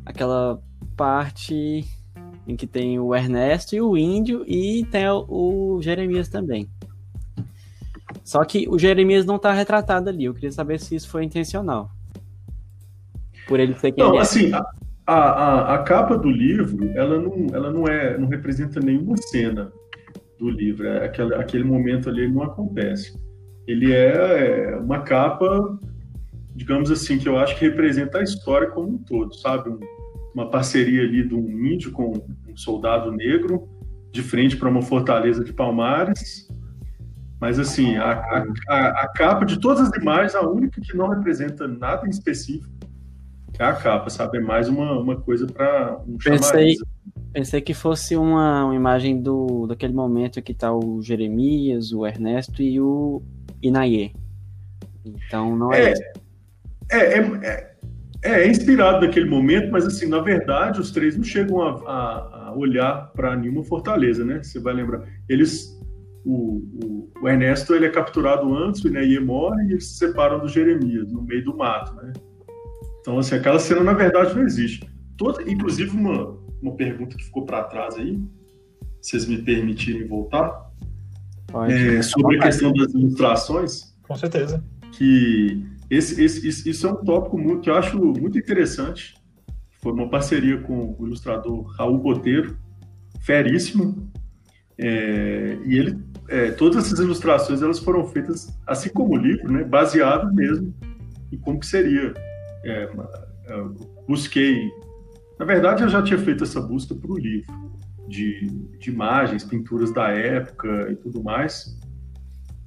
aquela 0.06 0.62
parte 0.98 1.86
em 2.46 2.56
que 2.58 2.68
tem 2.68 3.00
o 3.00 3.16
Ernesto 3.16 3.76
e 3.76 3.82
o 3.82 3.96
Índio 3.96 4.44
e 4.46 4.86
tem 4.92 5.06
o 5.10 5.80
Jeremias 5.82 6.28
também. 6.28 6.70
Só 8.24 8.44
que 8.44 8.68
o 8.70 8.78
Jeremias 8.78 9.26
não 9.26 9.38
está 9.38 9.54
retratado 9.54 10.10
ali. 10.10 10.26
Eu 10.26 10.34
queria 10.34 10.52
saber 10.52 10.80
se 10.80 10.96
isso 10.96 11.10
foi 11.10 11.24
intencional. 11.24 11.90
Por 13.48 13.60
ele 13.60 13.74
ser 13.76 13.94
quem 13.94 14.04
não, 14.04 14.12
ele 14.12 14.20
é. 14.20 14.22
assim, 14.22 14.52
a, 14.54 15.14
a, 15.14 15.76
a, 15.76 15.78
capa 15.80 16.18
do 16.18 16.30
livro, 16.30 16.90
ela 16.96 17.20
não, 17.20 17.48
ela 17.54 17.72
não 17.72 17.88
é, 17.88 18.18
não 18.18 18.28
representa 18.28 18.80
nenhuma 18.80 19.16
cena 19.18 19.72
do 20.44 20.50
livro. 20.50 20.86
É 20.88 21.06
aquele, 21.06 21.36
aquele 21.36 21.64
momento 21.64 22.10
ali 22.10 22.28
não 22.28 22.44
acontece. 22.44 23.18
Ele 23.66 23.94
é, 23.94 24.72
é 24.72 24.76
uma 24.76 25.02
capa, 25.02 25.80
digamos 26.54 26.92
assim, 26.92 27.18
que 27.18 27.28
eu 27.28 27.38
acho 27.38 27.58
que 27.58 27.66
representa 27.66 28.20
a 28.20 28.24
história 28.24 28.70
como 28.70 28.90
um 28.90 28.98
todo, 28.98 29.34
sabe? 29.36 29.70
Um, 29.70 29.80
uma 30.36 30.50
parceria 30.50 31.04
ali 31.04 31.26
de 31.28 31.34
um 31.34 31.66
índio 31.66 31.92
com 31.92 32.12
um 32.48 32.58
soldado 32.58 33.12
negro 33.12 33.70
de 34.12 34.22
frente 34.22 34.58
para 34.58 34.70
uma 34.70 34.82
fortaleza 34.82 35.44
de 35.44 35.54
Palmares. 35.54 36.48
Mas, 37.40 37.60
assim, 37.60 37.96
a, 37.98 38.12
a, 38.70 38.88
a, 39.04 39.08
capa 39.14 39.46
de 39.46 39.60
todas 39.60 39.90
as 39.90 40.02
imagens, 40.02 40.36
a 40.36 40.48
única 40.48 40.80
que 40.82 40.96
não 40.96 41.10
representa 41.10 41.68
nada 41.68 42.06
em 42.06 42.10
específico 42.10 42.72
é 43.60 43.64
a 43.64 43.74
capa, 43.74 44.10
sabe? 44.10 44.38
É 44.38 44.42
mais 44.42 44.68
uma, 44.68 45.00
uma 45.00 45.20
coisa 45.20 45.46
para 45.46 46.02
um 46.08 46.18
Pensei, 46.18 46.76
Pensei 47.34 47.62
que 47.62 47.74
fosse 47.74 48.16
uma, 48.16 48.66
uma 48.66 48.76
imagem 48.76 49.20
do, 49.20 49.66
daquele 49.66 49.92
momento 49.92 50.40
que 50.40 50.54
tá 50.54 50.72
o 50.72 51.02
Jeremias, 51.02 51.92
o 51.92 52.06
Ernesto 52.06 52.62
e 52.62 52.80
o 52.80 53.24
Inaye. 53.60 54.14
Então 55.04 55.56
não 55.58 55.74
é. 55.74 55.94
É, 56.92 56.98
é, 56.98 57.18
é, 57.18 57.76
é, 58.24 58.42
é 58.44 58.48
inspirado 58.48 59.06
naquele 59.06 59.28
momento, 59.28 59.72
mas 59.72 59.84
assim, 59.84 60.08
na 60.08 60.20
verdade, 60.20 60.80
os 60.80 60.92
três 60.92 61.18
não 61.18 61.24
chegam 61.24 61.60
a, 61.60 61.72
a, 61.90 62.48
a 62.50 62.56
olhar 62.56 63.12
para 63.16 63.36
nenhuma 63.36 63.64
fortaleza, 63.64 64.24
né? 64.24 64.44
Você 64.44 64.60
vai 64.60 64.76
lembrar. 64.76 65.02
Eles. 65.28 65.82
O, 66.24 66.62
o, 66.82 67.12
o, 67.22 67.28
Ernesto 67.28 67.76
ele 67.76 67.86
é 67.86 67.90
capturado 67.90 68.56
antes, 68.56 68.82
o 68.82 68.88
Inaye 68.88 69.20
morre 69.20 69.66
e 69.66 69.72
eles 69.72 69.88
se 69.88 69.98
separam 69.98 70.40
do 70.40 70.48
Jeremias, 70.48 71.12
no 71.12 71.22
meio 71.22 71.44
do 71.44 71.58
mato, 71.58 71.94
né? 71.96 72.14
Então, 73.02 73.20
assim, 73.20 73.36
aquela 73.36 73.60
cena 73.60 73.84
na 73.84 73.92
verdade 73.92 74.34
não 74.34 74.44
existe. 74.44 74.88
Toda, 75.18 75.44
inclusive, 75.44 75.90
uma, 75.90 76.38
uma 76.64 76.76
pergunta 76.76 77.16
que 77.16 77.24
ficou 77.24 77.46
para 77.46 77.64
trás 77.64 77.96
aí, 77.96 78.20
se 79.02 79.12
vocês 79.12 79.26
me 79.28 79.42
permitirem 79.42 80.08
voltar, 80.08 80.72
é, 81.70 82.02
sobre 82.02 82.38
a 82.38 82.44
questão 82.44 82.74
das 82.74 82.94
ilustrações. 82.94 83.94
Com 84.02 84.16
certeza. 84.16 84.64
Que 84.94 85.64
esse, 85.90 86.24
esse, 86.24 86.70
isso 86.70 86.88
é 86.88 86.92
um 86.92 86.96
tópico 86.96 87.38
muito, 87.38 87.62
que 87.62 87.70
eu 87.70 87.76
acho 87.76 87.98
muito 88.00 88.38
interessante. 88.38 89.16
Foi 89.82 89.92
uma 89.92 90.10
parceria 90.10 90.58
com 90.62 90.96
o 90.98 91.06
ilustrador 91.06 91.64
Raul 91.76 92.00
Boteiro. 92.00 92.58
feríssimo. 93.22 94.12
É, 94.78 95.58
e 95.66 95.78
ele, 95.78 96.00
é, 96.30 96.52
todas 96.52 96.86
essas 96.86 97.00
ilustrações 97.00 97.62
elas 97.62 97.78
foram 97.78 98.08
feitas, 98.08 98.48
assim 98.66 98.90
como 98.90 99.14
o 99.14 99.18
livro, 99.18 99.52
né, 99.52 99.64
baseado 99.64 100.34
mesmo 100.34 100.74
em 101.32 101.38
como 101.38 101.60
que 101.60 101.66
seria. 101.68 102.14
É, 102.66 102.90
busquei, 104.08 104.70
na 105.40 105.46
verdade 105.46 105.84
eu 105.84 105.90
já 105.90 106.02
tinha 106.02 106.20
feito 106.20 106.44
essa 106.44 106.62
busca 106.62 106.96
para 106.96 107.12
o 107.12 107.18
livro, 107.18 107.54
de, 108.08 108.48
de 108.80 108.92
imagens, 108.92 109.44
pinturas 109.44 109.92
da 109.94 110.10
época 110.10 110.92
e 110.92 110.96
tudo 110.96 111.24
mais. 111.24 111.80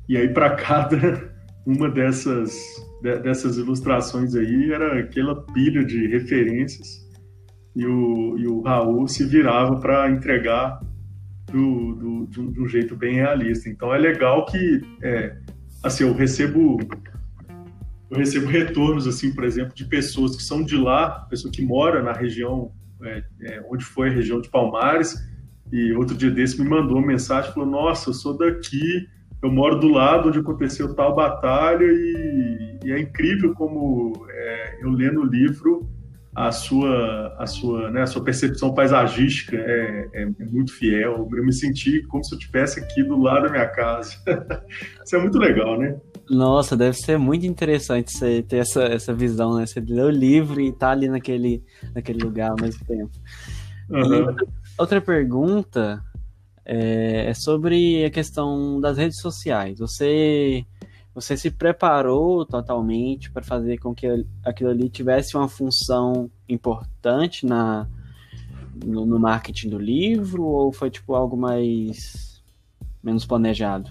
E 0.09 0.17
aí 0.17 0.29
para 0.29 0.57
cada 0.57 1.35
uma 1.67 1.89
dessas 1.91 2.57
dessas 3.03 3.57
ilustrações 3.57 4.35
aí 4.35 4.73
era 4.73 5.01
aquela 5.01 5.43
pilha 5.53 5.85
de 5.85 6.07
referências 6.09 7.07
e 7.77 7.87
o, 7.87 8.39
e 8.39 8.49
o 8.49 8.63
Raul 8.63 9.07
se 9.07 9.25
virava 9.25 9.77
para 9.77 10.11
entregar 10.11 10.81
do, 11.53 11.95
do, 11.95 12.27
de, 12.27 12.61
um, 12.61 12.67
jeito 12.67 12.97
bem 12.97 13.17
realista. 13.17 13.69
Então 13.69 13.95
é 13.95 13.99
legal 13.99 14.47
que 14.47 14.81
é, 15.03 15.37
assim 15.83 16.05
eu 16.05 16.15
recebo 16.15 16.79
eu 18.11 18.19
recebo 18.19 18.47
retornos 18.47 19.07
assim, 19.07 19.35
por 19.35 19.45
exemplo, 19.45 19.75
de 19.75 19.85
pessoas 19.85 20.37
que 20.37 20.42
são 20.42 20.62
de 20.62 20.77
lá, 20.77 21.27
pessoa 21.29 21.53
que 21.53 21.62
mora 21.62 22.03
na 22.03 22.12
região 22.12 22.73
é, 23.03 23.23
é, 23.42 23.62
onde 23.71 23.85
foi 23.85 24.09
a 24.09 24.12
região 24.12 24.40
de 24.40 24.49
Palmares 24.49 25.14
e 25.73 25.92
outro 25.92 26.16
dia 26.16 26.31
desse 26.31 26.61
me 26.61 26.69
mandou 26.69 26.99
uma 26.99 27.07
mensagem 27.07 27.53
falou 27.53 27.69
nossa 27.69 28.11
eu 28.11 28.14
sou 28.14 28.37
daqui 28.38 29.07
eu 29.42 29.51
moro 29.51 29.79
do 29.79 29.88
lado 29.88 30.29
onde 30.29 30.38
aconteceu 30.38 30.95
tal 30.95 31.14
batalha 31.14 31.85
e, 31.85 32.79
e 32.85 32.92
é 32.92 32.99
incrível 32.99 33.53
como 33.55 34.27
é, 34.31 34.79
eu 34.83 34.90
lendo 34.90 35.21
o 35.21 35.27
livro 35.27 35.87
a 36.37 36.53
sua 36.53 37.35
a 37.38 37.47
sua 37.47 37.90
né, 37.90 38.03
a 38.03 38.07
sua 38.07 38.23
percepção 38.23 38.75
paisagística 38.75 39.57
é, 39.57 40.09
é, 40.12 40.23
é, 40.23 40.45
muito 40.45 40.71
fiel. 40.71 41.27
Eu 41.35 41.42
me 41.45 41.53
senti 41.53 42.03
como 42.09 42.23
se 42.23 42.35
eu 42.35 42.38
estivesse 42.38 42.79
aqui 42.79 43.03
do 43.03 43.19
lado 43.19 43.45
da 43.45 43.51
minha 43.51 43.66
casa. 43.66 44.19
Isso 45.03 45.16
é 45.16 45.19
muito 45.19 45.38
legal 45.38 45.79
né 45.79 45.99
nossa 46.29 46.77
deve 46.77 46.97
ser 46.97 47.19
muito 47.19 47.47
interessante 47.47 48.12
você 48.12 48.43
ter 48.43 48.59
essa, 48.59 48.83
essa 48.83 49.15
visão 49.15 49.55
né 49.55 49.67
você 49.67 49.81
lê 49.81 50.03
o 50.03 50.11
livro 50.11 50.61
e 50.61 50.73
tá 50.73 50.91
ali 50.91 51.09
naquele 51.09 51.62
naquele 51.95 52.25
lugar 52.25 52.51
ao 52.51 52.61
mesmo 52.61 52.85
tempo 52.85 53.12
uhum. 53.91 54.27
outra, 54.27 54.47
outra 54.79 55.01
pergunta 55.01 56.03
é, 56.67 57.31
é 57.31 57.35
sobre 57.35 58.05
a 58.05 58.11
questão 58.11 58.81
das 58.81 58.99
redes 58.99 59.21
sociais. 59.21 59.79
Você 59.79 60.67
você 61.15 61.35
se 61.35 61.51
preparou 61.51 62.45
totalmente 62.45 63.31
para 63.31 63.43
fazer 63.43 63.79
com 63.79 63.95
que 63.95 64.07
aquilo 64.45 64.69
ali 64.69 64.91
tivesse 64.91 65.35
uma 65.35 65.49
função 65.49 66.31
importante 66.47 67.47
na 67.47 67.89
no, 68.85 69.07
no, 69.07 69.19
marketing 69.19 69.71
do 69.71 69.79
livro 69.79 70.45
ou 70.45 70.71
foi 70.71 70.91
tipo 70.91 71.15
algo 71.15 71.35
mais 71.35 72.43
menos 73.03 73.25
planejado? 73.25 73.91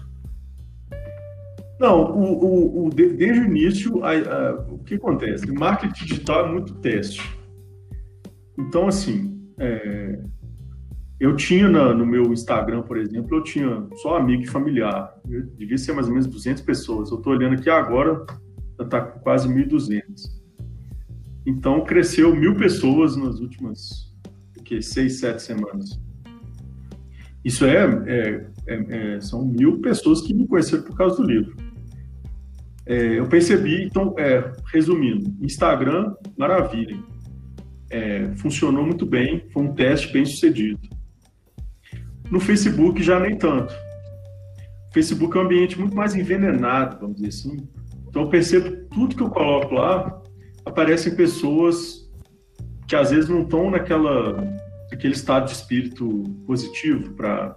Não, 1.78 2.12
o, 2.12 2.44
o, 2.44 2.86
o 2.86 2.90
desde 2.90 3.40
o 3.40 3.44
início, 3.44 4.02
a, 4.04 4.12
a, 4.12 4.54
o 4.70 4.78
que 4.78 4.94
acontece? 4.94 5.50
Marketing 5.52 6.04
digital 6.04 6.46
é 6.46 6.52
muito 6.52 6.74
teste. 6.76 7.22
Então, 8.58 8.88
assim, 8.88 9.38
é, 9.58 10.18
eu 11.20 11.36
tinha 11.36 11.68
na, 11.68 11.94
no 11.94 12.06
meu 12.06 12.32
Instagram, 12.32 12.82
por 12.82 12.96
exemplo, 12.96 13.36
eu 13.36 13.42
tinha 13.42 13.86
só 13.96 14.16
amigo 14.16 14.42
e 14.42 14.46
familiar. 14.46 15.14
Eu 15.28 15.42
devia 15.58 15.76
ser 15.76 15.92
mais 15.92 16.06
ou 16.06 16.12
menos 16.12 16.26
200 16.26 16.62
pessoas. 16.62 17.10
Eu 17.10 17.18
estou 17.18 17.32
olhando 17.32 17.54
aqui 17.54 17.68
agora, 17.68 18.24
já 18.78 18.84
está 18.84 19.00
com 19.00 19.20
quase 19.20 19.48
1.200. 19.48 20.02
Então, 21.46 21.84
cresceu 21.84 22.34
mil 22.34 22.56
pessoas 22.56 23.16
nas 23.16 23.38
últimas 23.38 24.12
que, 24.64 24.82
seis, 24.82 25.20
sete 25.20 25.42
semanas. 25.42 25.98
Isso 27.44 27.64
é, 27.64 27.84
é, 28.06 28.46
é, 28.66 29.14
é, 29.14 29.20
são 29.20 29.46
mil 29.46 29.80
pessoas 29.80 30.20
que 30.20 30.34
me 30.34 30.46
conheceram 30.46 30.82
por 30.82 30.96
causa 30.96 31.16
do 31.16 31.22
livro. 31.22 31.65
É, 32.86 33.18
eu 33.18 33.26
percebi, 33.26 33.84
então, 33.84 34.14
é, 34.16 34.52
resumindo, 34.72 35.34
Instagram, 35.40 36.14
maravilha. 36.38 36.96
É, 37.90 38.30
funcionou 38.36 38.84
muito 38.84 39.04
bem, 39.04 39.44
foi 39.52 39.62
um 39.64 39.74
teste 39.74 40.12
bem 40.12 40.24
sucedido. 40.24 40.80
No 42.30 42.40
Facebook 42.40 43.02
já 43.02 43.18
nem 43.18 43.36
tanto. 43.36 43.74
O 44.90 44.94
Facebook 44.94 45.36
é 45.36 45.40
um 45.40 45.44
ambiente 45.44 45.78
muito 45.78 45.96
mais 45.96 46.14
envenenado, 46.14 46.98
vamos 47.00 47.16
dizer 47.16 47.28
assim. 47.28 47.68
Então 48.08 48.22
eu 48.22 48.28
percebo 48.28 48.88
tudo 48.88 49.14
que 49.14 49.22
eu 49.22 49.30
coloco 49.30 49.74
lá, 49.74 50.22
aparecem 50.64 51.14
pessoas 51.14 52.10
que 52.86 52.94
às 52.94 53.10
vezes 53.10 53.28
não 53.28 53.42
estão 53.42 53.70
naquela 53.70 54.42
aquele 54.92 55.14
estado 55.14 55.46
de 55.46 55.52
espírito 55.52 56.22
positivo 56.46 57.12
para 57.14 57.56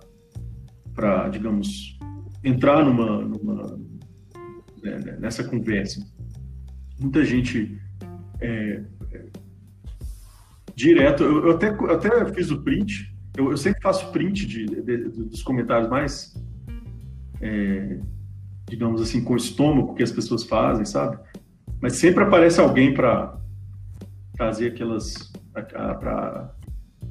para 0.93 1.29
digamos 1.29 1.97
entrar 2.43 2.83
numa, 2.83 3.21
numa 3.21 3.79
nessa 5.19 5.43
conversa. 5.43 6.05
Muita 6.99 7.23
gente 7.23 7.79
é, 8.41 8.83
é, 9.11 9.25
direto. 10.75 11.23
Eu, 11.23 11.47
eu, 11.47 11.51
até, 11.51 11.69
eu 11.69 11.91
até 11.91 12.33
fiz 12.33 12.51
o 12.51 12.61
print 12.61 13.09
eu, 13.39 13.51
eu 13.51 13.57
sempre 13.57 13.81
faço 13.81 14.11
print 14.11 14.45
de, 14.45 14.65
de, 14.65 14.97
dos 15.09 15.41
comentários 15.41 15.89
mais, 15.89 16.35
é, 17.41 17.97
digamos 18.67 19.01
assim, 19.01 19.23
com 19.23 19.35
estômago 19.35 19.95
que 19.95 20.03
as 20.03 20.11
pessoas 20.11 20.43
fazem, 20.43 20.83
sabe? 20.83 21.17
Mas 21.81 21.95
sempre 21.95 22.23
aparece 22.23 22.59
alguém 22.59 22.93
para 22.93 23.39
trazer 24.35 24.67
aquelas. 24.67 25.31
para 25.53 26.53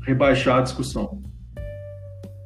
rebaixar 0.03 0.59
a 0.59 0.63
discussão. 0.63 1.23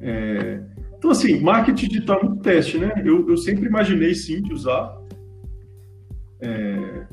É, 0.00 0.62
então, 0.96 1.10
assim, 1.10 1.40
marketing 1.40 1.88
digital 1.88 2.20
é 2.20 2.24
um 2.24 2.36
teste, 2.36 2.78
né? 2.78 3.02
Eu, 3.04 3.28
eu 3.28 3.36
sempre 3.36 3.66
imaginei 3.66 4.14
sim 4.14 4.40
de 4.40 4.52
usar. 4.52 4.96
É, 6.42 7.06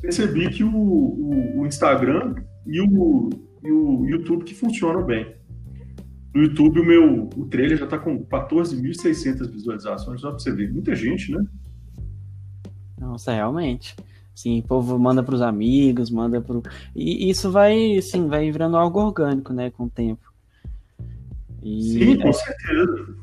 percebi 0.00 0.50
que 0.50 0.62
o, 0.62 0.70
o, 0.70 1.60
o 1.60 1.66
Instagram 1.66 2.36
e 2.66 2.80
o, 2.80 3.30
e 3.64 3.72
o 3.72 4.04
YouTube 4.04 4.44
que 4.44 4.54
funcionam 4.54 5.04
bem. 5.04 5.34
No 6.34 6.42
YouTube, 6.42 6.80
o 6.80 6.84
meu 6.84 7.30
o 7.34 7.46
trailer 7.46 7.78
já 7.78 7.86
está 7.86 7.98
com 7.98 8.22
14.600 8.26 9.50
visualizações, 9.50 10.20
só 10.20 10.28
para 10.28 10.38
você 10.38 10.52
ver. 10.52 10.70
Muita 10.70 10.94
gente, 10.94 11.32
né? 11.32 11.42
Nossa, 12.98 13.32
realmente. 13.32 13.96
Sim, 14.34 14.60
o 14.60 14.62
povo 14.62 14.98
manda 14.98 15.22
para 15.22 15.34
os 15.34 15.40
amigos, 15.40 16.10
manda 16.10 16.42
para 16.42 16.60
E 16.94 17.30
isso 17.30 17.50
vai, 17.50 18.02
sim, 18.02 18.28
vai 18.28 18.50
virando 18.50 18.76
algo 18.76 19.00
orgânico, 19.00 19.54
né, 19.54 19.70
com 19.70 19.84
o 19.84 19.90
tempo. 19.90 20.30
E 21.62 21.82
sim, 21.82 22.18
com 22.18 22.28
é, 22.28 22.32
certeza. 22.34 23.16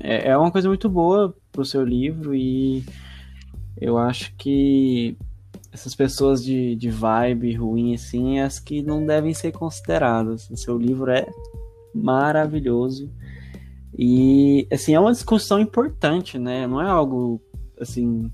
É, 0.00 0.28
é 0.30 0.36
uma 0.38 0.50
coisa 0.50 0.66
muito 0.66 0.88
boa 0.88 1.36
para 1.52 1.60
o 1.60 1.66
seu 1.66 1.84
livro 1.84 2.34
e 2.34 2.82
eu 3.80 3.98
acho 3.98 4.34
que 4.36 5.16
essas 5.72 5.94
pessoas 5.94 6.44
de, 6.44 6.76
de 6.76 6.90
vibe 6.90 7.54
ruim, 7.54 7.94
assim, 7.94 8.38
as 8.38 8.60
que 8.60 8.82
não 8.82 9.06
devem 9.06 9.32
ser 9.32 9.52
consideradas. 9.52 10.50
O 10.50 10.56
seu 10.56 10.76
livro 10.76 11.10
é 11.10 11.26
maravilhoso. 11.94 13.10
E, 13.96 14.66
assim, 14.70 14.94
é 14.94 15.00
uma 15.00 15.12
discussão 15.12 15.58
importante, 15.58 16.38
né? 16.38 16.66
Não 16.66 16.80
é 16.80 16.88
algo, 16.88 17.40
assim... 17.80 18.30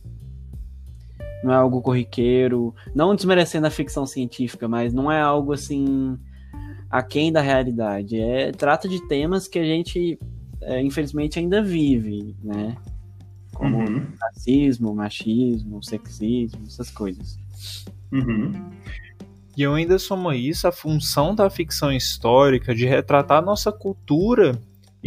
Não 1.44 1.53
é 1.53 1.57
algo 1.57 1.81
corriqueiro. 1.81 2.74
Não 2.92 3.14
desmerecendo 3.14 3.68
a 3.68 3.70
ficção 3.70 4.05
científica, 4.05 4.66
mas 4.66 4.92
não 4.92 5.11
é 5.11 5.20
algo, 5.20 5.53
assim... 5.53 6.18
Aquém 6.90 7.31
da 7.31 7.40
realidade. 7.40 8.18
É, 8.18 8.51
trata 8.51 8.88
de 8.88 9.07
temas 9.07 9.46
que 9.46 9.59
a 9.59 9.64
gente, 9.64 10.18
é, 10.62 10.83
infelizmente, 10.83 11.38
ainda 11.38 11.62
vive, 11.62 12.35
né? 12.42 12.77
Como 13.58 13.78
uhum. 13.78 14.06
racismo, 14.20 14.94
machismo, 14.94 15.82
sexismo, 15.82 16.62
essas 16.64 16.90
coisas. 16.90 17.36
Uhum. 18.12 18.52
E 19.56 19.62
eu 19.62 19.74
ainda 19.74 19.98
somo 19.98 20.32
isso 20.32 20.68
a 20.68 20.72
função 20.72 21.34
da 21.34 21.50
ficção 21.50 21.92
histórica 21.92 22.72
de 22.72 22.86
retratar 22.86 23.44
nossa 23.44 23.72
cultura 23.72 24.56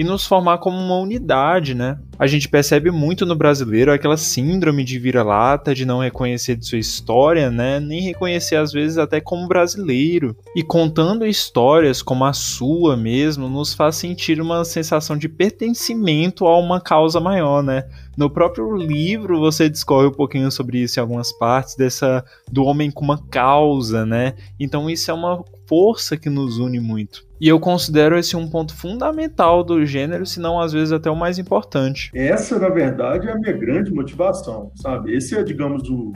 e 0.02 0.04
nos 0.04 0.26
formar 0.26 0.58
como 0.58 0.80
uma 0.80 0.98
unidade, 0.98 1.76
né? 1.76 2.00
A 2.18 2.26
gente 2.26 2.50
percebe 2.50 2.90
muito 2.90 3.24
no 3.24 3.36
brasileiro 3.36 3.94
aquela 3.94 4.18
síndrome 4.18 4.84
de 4.84 4.98
vira-lata, 4.98 5.76
de 5.76 5.86
não 5.86 6.00
reconhecer 6.00 6.56
de 6.56 6.66
sua 6.66 6.80
história, 6.80 7.52
né? 7.52 7.80
Nem 7.80 8.02
reconhecer 8.02 8.56
às 8.56 8.72
vezes 8.72 8.98
até 8.98 9.22
como 9.22 9.48
brasileiro. 9.48 10.36
E 10.56 10.64
contando 10.64 11.24
histórias 11.24 12.02
como 12.02 12.26
a 12.26 12.34
sua 12.34 12.98
mesmo, 12.98 13.48
nos 13.48 13.76
faz 13.76 13.96
sentir 13.98 14.42
uma 14.42 14.66
sensação 14.66 15.16
de 15.16 15.30
pertencimento 15.30 16.48
a 16.48 16.58
uma 16.58 16.82
causa 16.82 17.20
maior, 17.20 17.62
né? 17.62 17.84
No 18.18 18.28
próprio 18.28 18.76
livro 18.76 19.40
você 19.40 19.70
discorre 19.70 20.08
um 20.08 20.14
pouquinho 20.14 20.50
sobre 20.52 20.80
isso 20.80 21.00
em 21.00 21.02
algumas 21.02 21.32
partes 21.32 21.76
dessa 21.76 22.26
do 22.52 22.64
homem 22.64 22.90
com 22.90 23.06
uma 23.06 23.24
causa, 23.30 24.04
né? 24.04 24.34
Então 24.60 24.90
isso 24.90 25.12
é 25.12 25.14
uma 25.14 25.44
força 25.72 26.18
que 26.18 26.30
nos 26.30 26.58
une 26.58 26.82
muito. 26.82 27.26
E 27.40 27.48
eu 27.48 27.58
considero 27.58 28.18
esse 28.18 28.36
um 28.36 28.50
ponto 28.50 28.76
fundamental 28.76 29.64
do 29.64 29.86
gênero, 29.86 30.26
se 30.26 30.38
não 30.38 30.60
às 30.60 30.74
vezes 30.74 30.92
até 30.92 31.10
o 31.10 31.16
mais 31.16 31.40
importante. 31.40 32.12
Essa, 32.14 32.60
na 32.60 32.68
verdade, 32.68 33.30
é 33.30 33.32
a 33.32 33.38
minha 33.38 33.54
grande 33.54 33.90
motivação, 33.90 34.70
sabe? 34.76 35.16
Esse 35.16 35.34
é, 35.34 35.42
digamos, 35.42 35.90
o 35.90 36.12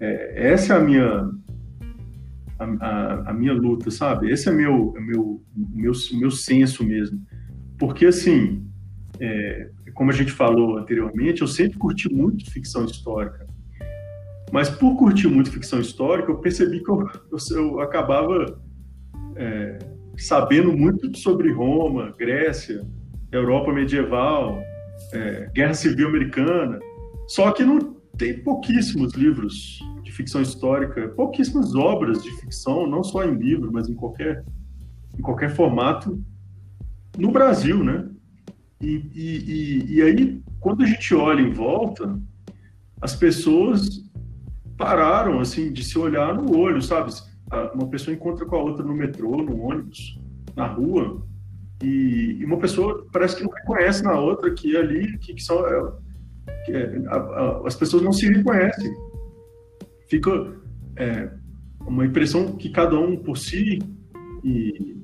é, 0.00 0.52
essa 0.52 0.72
é 0.72 0.76
a 0.78 0.80
minha 0.80 1.30
a, 2.58 2.64
a, 2.64 3.30
a, 3.30 3.32
minha 3.34 3.52
luta, 3.52 3.90
sabe? 3.90 4.30
Esse 4.30 4.48
é 4.48 4.52
meu, 4.52 4.94
é 4.96 5.00
meu, 5.00 5.42
meu, 5.54 5.92
meu 6.14 6.30
senso 6.30 6.82
mesmo. 6.82 7.20
Porque, 7.78 8.06
assim, 8.06 8.66
é, 9.20 9.68
como 9.92 10.10
a 10.10 10.14
gente 10.14 10.32
falou 10.32 10.78
anteriormente, 10.78 11.42
eu 11.42 11.46
sempre 11.46 11.78
curti 11.78 12.10
muito 12.10 12.50
ficção 12.50 12.86
histórica. 12.86 13.46
Mas 14.52 14.68
por 14.68 14.96
curtir 14.96 15.28
muito 15.28 15.50
ficção 15.50 15.80
histórica, 15.80 16.30
eu 16.30 16.36
percebi 16.36 16.84
que 16.84 16.90
eu, 16.90 17.08
eu, 17.30 17.38
eu 17.56 17.80
acabava 17.80 18.60
é, 19.34 19.78
sabendo 20.18 20.76
muito 20.76 21.16
sobre 21.16 21.50
Roma, 21.50 22.14
Grécia, 22.18 22.86
Europa 23.32 23.72
medieval, 23.72 24.62
é, 25.14 25.50
Guerra 25.54 25.72
Civil 25.72 26.06
Americana. 26.06 26.78
Só 27.26 27.50
que 27.50 27.64
não 27.64 27.96
tem 28.18 28.42
pouquíssimos 28.42 29.14
livros 29.14 29.80
de 30.02 30.12
ficção 30.12 30.42
histórica, 30.42 31.08
pouquíssimas 31.08 31.74
obras 31.74 32.22
de 32.22 32.30
ficção, 32.42 32.86
não 32.86 33.02
só 33.02 33.24
em 33.24 33.34
livro, 33.34 33.72
mas 33.72 33.88
em 33.88 33.94
qualquer, 33.94 34.44
em 35.18 35.22
qualquer 35.22 35.48
formato, 35.48 36.22
no 37.16 37.30
Brasil, 37.30 37.82
né? 37.82 38.06
E, 38.82 39.02
e, 39.14 39.38
e, 39.46 39.94
e 39.94 40.02
aí, 40.02 40.42
quando 40.60 40.82
a 40.82 40.86
gente 40.86 41.14
olha 41.14 41.40
em 41.40 41.52
volta, 41.52 42.20
as 43.00 43.16
pessoas 43.16 44.11
pararam, 44.76 45.40
assim, 45.40 45.72
de 45.72 45.84
se 45.84 45.98
olhar 45.98 46.34
no 46.34 46.56
olho, 46.56 46.82
sabe? 46.82 47.12
Uma 47.74 47.88
pessoa 47.88 48.14
encontra 48.14 48.46
com 48.46 48.56
a 48.56 48.62
outra 48.62 48.84
no 48.84 48.94
metrô, 48.94 49.36
no 49.36 49.60
ônibus, 49.60 50.18
na 50.56 50.66
rua, 50.66 51.22
e, 51.82 52.36
e 52.40 52.44
uma 52.44 52.58
pessoa 52.58 53.06
parece 53.12 53.36
que 53.36 53.42
não 53.42 53.50
reconhece 53.50 54.02
na 54.02 54.18
outra 54.18 54.52
que 54.52 54.76
ali, 54.76 55.18
que, 55.18 55.34
que. 55.34 55.42
É, 55.52 55.92
que 56.64 56.72
é, 56.72 57.02
a, 57.08 57.16
a, 57.16 57.66
as 57.66 57.74
pessoas 57.74 58.02
não 58.02 58.12
se 58.12 58.26
reconhecem. 58.32 58.92
Fica 60.08 60.30
é, 60.96 61.30
uma 61.86 62.06
impressão 62.06 62.52
que 62.52 62.70
cada 62.70 62.98
um 62.98 63.16
por 63.16 63.36
si 63.36 63.80
e, 64.44 64.96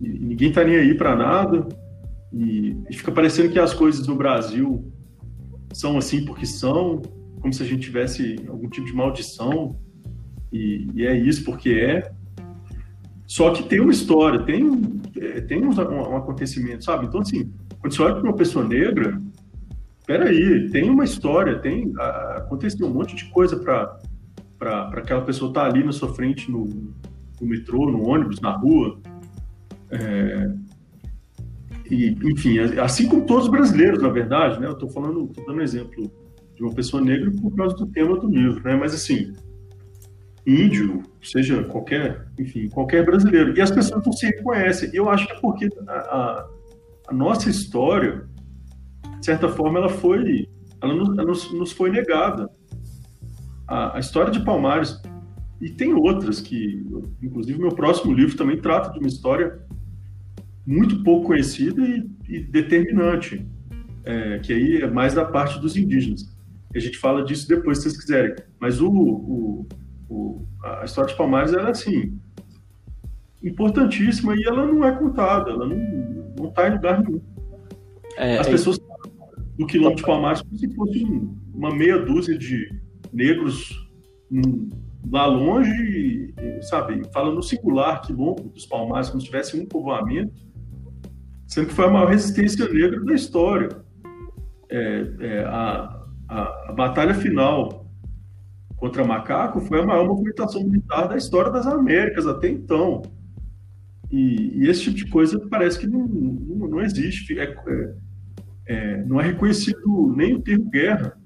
e 0.00 0.08
ninguém 0.08 0.48
está 0.48 0.64
nem 0.64 0.76
aí 0.76 0.94
para 0.94 1.16
nada 1.16 1.66
e, 2.32 2.76
e, 2.90 2.94
fica 2.94 3.12
parecendo 3.12 3.52
que 3.52 3.58
as 3.58 3.74
coisas 3.74 4.06
no 4.06 4.16
Brasil 4.16 4.90
são 5.72 5.98
assim 5.98 6.24
porque 6.24 6.46
são, 6.46 7.02
como 7.42 7.52
se 7.52 7.62
a 7.62 7.66
gente 7.66 7.82
tivesse 7.82 8.36
algum 8.48 8.68
tipo 8.68 8.86
de 8.86 8.94
maldição 8.94 9.76
e, 10.52 10.88
e 10.94 11.04
é 11.04 11.14
isso 11.14 11.44
porque 11.44 11.70
é. 11.70 12.12
Só 13.26 13.50
que 13.50 13.64
tem 13.64 13.80
uma 13.80 13.90
história, 13.90 14.44
tem, 14.44 14.62
é, 15.18 15.40
tem 15.40 15.64
um, 15.64 15.70
um, 15.70 16.16
acontecimento, 16.16 16.84
sabe? 16.84 17.06
Então, 17.06 17.20
assim, 17.20 17.52
quando 17.80 17.94
você 17.94 18.02
olha 18.02 18.14
para 18.14 18.22
uma 18.22 18.36
pessoa 18.36 18.64
negra, 18.64 19.20
peraí, 20.06 20.70
tem 20.70 20.88
uma 20.88 21.04
história, 21.04 21.58
tem 21.58 21.92
aconteceu 22.36 22.86
um 22.86 22.92
monte 22.92 23.16
de 23.16 23.24
coisa 23.30 23.56
para 23.56 24.88
aquela 24.92 25.22
pessoa 25.22 25.50
estar 25.50 25.62
tá 25.62 25.66
ali 25.66 25.82
na 25.82 25.92
sua 25.92 26.14
frente 26.14 26.50
no, 26.50 26.66
no, 27.40 27.46
metrô, 27.46 27.90
no 27.90 28.06
ônibus, 28.06 28.40
na 28.40 28.52
rua. 28.52 29.00
É, 29.90 30.50
e, 31.90 32.16
enfim, 32.22 32.58
assim 32.58 33.08
como 33.08 33.26
todos 33.26 33.44
os 33.44 33.50
brasileiros, 33.50 34.00
na 34.00 34.10
verdade, 34.10 34.60
né? 34.60 34.66
Eu 34.66 34.72
estou 34.72 34.88
falando, 34.90 35.24
estou 35.24 35.44
dando 35.46 35.58
um 35.58 35.62
exemplo 35.62 36.21
de 36.62 36.68
uma 36.68 36.74
pessoa 36.74 37.02
negra 37.02 37.30
por 37.32 37.54
causa 37.56 37.74
do 37.74 37.86
tema 37.86 38.16
do 38.16 38.28
livro, 38.28 38.62
né? 38.62 38.76
Mas 38.76 38.94
assim, 38.94 39.32
índio, 40.46 41.02
seja 41.20 41.64
qualquer, 41.64 42.28
enfim, 42.38 42.68
qualquer 42.68 43.04
brasileiro. 43.04 43.56
E 43.58 43.60
as 43.60 43.70
pessoas 43.70 44.04
não 44.04 44.12
se 44.12 44.26
reconhecem. 44.26 44.90
Eu 44.92 45.10
acho 45.10 45.26
que 45.26 45.32
é 45.32 45.40
porque 45.40 45.68
a, 45.88 45.92
a, 45.92 46.48
a 47.08 47.12
nossa 47.12 47.50
história 47.50 48.30
de 49.18 49.26
certa 49.26 49.48
forma, 49.48 49.78
ela 49.78 49.88
foi, 49.88 50.48
ela 50.80 50.94
nos, 50.94 51.16
ela 51.16 51.28
nos, 51.28 51.52
nos 51.52 51.72
foi 51.72 51.90
negada. 51.90 52.50
A, 53.68 53.96
a, 53.96 54.00
história 54.00 54.32
de 54.32 54.44
Palmares 54.44 55.00
e 55.60 55.70
tem 55.70 55.94
outras 55.94 56.40
que, 56.40 56.84
inclusive, 57.22 57.56
meu 57.56 57.70
próximo 57.70 58.12
livro 58.12 58.36
também 58.36 58.60
trata 58.60 58.92
de 58.92 58.98
uma 58.98 59.06
história 59.06 59.60
muito 60.66 61.04
pouco 61.04 61.28
conhecida 61.28 61.80
e, 61.86 62.10
e 62.28 62.40
determinante, 62.40 63.46
é, 64.04 64.40
que 64.40 64.52
aí 64.52 64.82
é 64.82 64.90
mais 64.90 65.14
da 65.14 65.24
parte 65.24 65.60
dos 65.60 65.76
indígenas. 65.76 66.32
A 66.74 66.80
gente 66.80 66.98
fala 66.98 67.24
disso 67.24 67.48
depois, 67.48 67.78
se 67.78 67.84
vocês 67.84 68.00
quiserem. 68.00 68.34
Mas 68.58 68.80
o, 68.80 68.90
o, 68.90 69.66
o 70.08 70.46
a 70.62 70.84
história 70.84 71.10
de 71.10 71.16
Palmares 71.16 71.52
é 71.52 71.60
assim 71.60 72.18
importantíssima 73.42 74.34
e 74.36 74.44
ela 74.44 74.64
não 74.66 74.84
é 74.84 74.92
contada, 74.92 75.50
ela 75.50 75.66
não 75.66 76.48
está 76.48 76.68
em 76.68 76.72
lugar 76.74 77.02
nenhum. 77.02 77.20
É, 78.16 78.38
As 78.38 78.46
é 78.46 78.50
pessoas 78.50 78.78
no 79.58 79.66
quilômetro 79.66 80.02
de 80.02 80.06
Palmares 80.06 80.42
como 80.42 80.56
se 80.56 80.74
fosse 80.74 81.04
uma 81.52 81.74
meia 81.74 81.98
dúzia 81.98 82.38
de 82.38 82.70
negros 83.12 83.78
lá 85.10 85.26
longe, 85.26 86.32
sabe, 86.62 87.02
fala 87.12 87.34
no 87.34 87.42
singular 87.42 88.00
quilômetro 88.02 88.48
dos 88.48 88.66
Palmares, 88.66 89.08
como 89.08 89.20
se 89.20 89.26
tivesse 89.26 89.58
um 89.58 89.66
povoamento, 89.66 90.32
sendo 91.46 91.66
que 91.66 91.74
foi 91.74 91.86
a 91.86 91.90
maior 91.90 92.08
resistência 92.08 92.68
negra 92.68 93.04
da 93.04 93.14
história. 93.14 93.68
É, 94.70 95.06
é, 95.20 95.44
a, 95.44 96.01
a, 96.32 96.70
a, 96.70 96.72
batalha 96.72 97.14
final 97.14 97.86
contra 98.76 99.04
Macaco 99.04 99.60
foi 99.60 99.80
a 99.80 99.86
maior 99.86 100.06
movimentação 100.06 100.62
militar 100.64 101.08
da 101.08 101.16
história 101.16 101.50
das 101.50 101.66
Américas 101.66 102.26
até 102.26 102.48
então. 102.48 103.02
E, 104.10 104.62
e 104.62 104.68
esse 104.68 104.82
tipo 104.84 104.96
de 104.96 105.06
coisa 105.08 105.38
parece 105.48 105.78
que 105.78 105.86
não, 105.86 106.06
não, 106.06 106.68
não 106.68 106.80
existe. 106.80 107.38
É, 107.38 107.44
é 107.44 107.94
é, 108.66 109.04
não 109.04 109.20
é 109.20 109.24
reconhecido 109.24 110.14
nem 110.16 110.34
o 110.34 110.40
termo 110.40 110.70
guerra. 110.70 111.18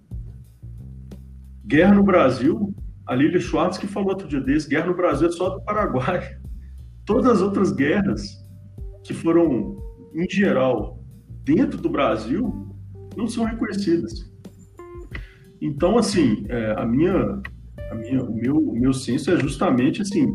Guerra 1.67 1.95
no 1.95 2.03
Brasil, 2.03 2.75
a 3.07 3.15
Lilia 3.15 3.41
Schwartz 3.41 3.79
que 3.79 3.87
falou 3.87 4.11
outro 4.11 4.29
dia 4.29 4.41
desse, 4.41 4.69
guerra 4.69 4.87
no 4.87 4.97
Brasil 4.97 5.29
é 5.29 5.33
só 5.33 5.51
do 5.51 5.63
Paraguai. 5.63 6.39
Todas 7.05 7.27
as 7.27 7.41
outras 7.41 7.73
guerras 7.73 8.45
que 9.05 9.15
foram, 9.15 9.77
em 10.15 10.29
geral, 10.29 11.05
dentro 11.45 11.81
do 11.81 11.89
Brasil, 11.89 12.75
não 13.17 13.29
são 13.29 13.45
reconhecidas. 13.45 14.33
Então, 15.61 15.99
assim, 15.99 16.45
é, 16.49 16.73
a 16.77 16.85
minha, 16.85 17.41
a 17.91 17.95
minha, 17.95 18.23
o, 18.23 18.35
meu, 18.35 18.57
o 18.57 18.79
meu 18.79 18.93
senso 18.93 19.31
é 19.31 19.39
justamente, 19.39 20.03
assim, 20.03 20.27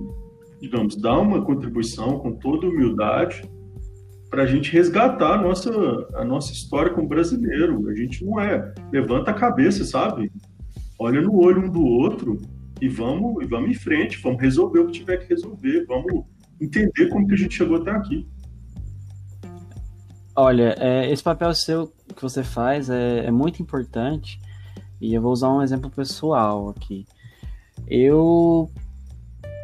digamos, 0.60 0.96
dar 0.96 1.20
uma 1.20 1.44
contribuição 1.44 2.20
com 2.20 2.34
toda 2.34 2.68
humildade, 2.68 3.44
para 4.32 4.44
a 4.44 4.46
gente 4.46 4.72
resgatar 4.72 5.34
a 5.34 5.42
nossa, 5.42 5.70
a 6.14 6.24
nossa 6.24 6.54
história 6.54 6.94
como 6.94 7.08
brasileiro. 7.08 7.90
A 7.90 7.94
gente 7.94 8.24
não 8.24 8.40
é. 8.40 8.74
Levanta 8.92 9.32
a 9.32 9.34
cabeça, 9.34 9.84
sabe? 9.84 10.32
Olha 10.98 11.22
no 11.22 11.36
olho 11.36 11.66
um 11.66 11.70
do 11.70 11.84
outro 11.84 12.40
e 12.80 12.88
vamos, 12.88 13.44
e 13.44 13.48
vamos 13.48 13.70
em 13.70 13.74
frente, 13.74 14.22
vamos 14.24 14.42
resolver 14.42 14.80
o 14.80 14.86
que 14.88 14.94
tiver 14.94 15.18
que 15.18 15.28
resolver, 15.28 15.86
vamos 15.86 16.24
entender 16.62 17.10
como 17.10 17.28
que 17.28 17.34
a 17.34 17.38
gente 17.38 17.56
chegou 17.56 17.78
até 17.78 17.92
aqui. 17.92 18.26
Olha, 20.34 20.76
é, 20.80 21.12
esse 21.12 21.22
papel 21.22 21.54
seu 21.54 21.92
que 22.16 22.22
você 22.22 22.42
faz 22.42 22.90
é, 22.90 23.26
é 23.26 23.32
muito 23.32 23.62
importante 23.62 24.40
e 25.02 25.14
eu 25.14 25.22
vou 25.22 25.32
usar 25.32 25.50
um 25.50 25.62
exemplo 25.62 25.90
pessoal 25.90 26.70
aqui. 26.70 27.06
Eu 27.88 28.70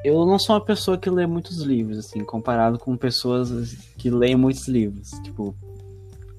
eu 0.04 0.26
não 0.26 0.40
sou 0.40 0.56
uma 0.56 0.64
pessoa 0.64 0.98
que 0.98 1.10
lê 1.10 1.28
muitos 1.28 1.62
livros, 1.62 1.98
assim, 1.98 2.24
comparado 2.24 2.80
com 2.80 2.96
pessoas 2.96 3.74
que 3.98 4.10
leem 4.10 4.36
muitos 4.36 4.68
livros, 4.68 5.12
tipo, 5.24 5.56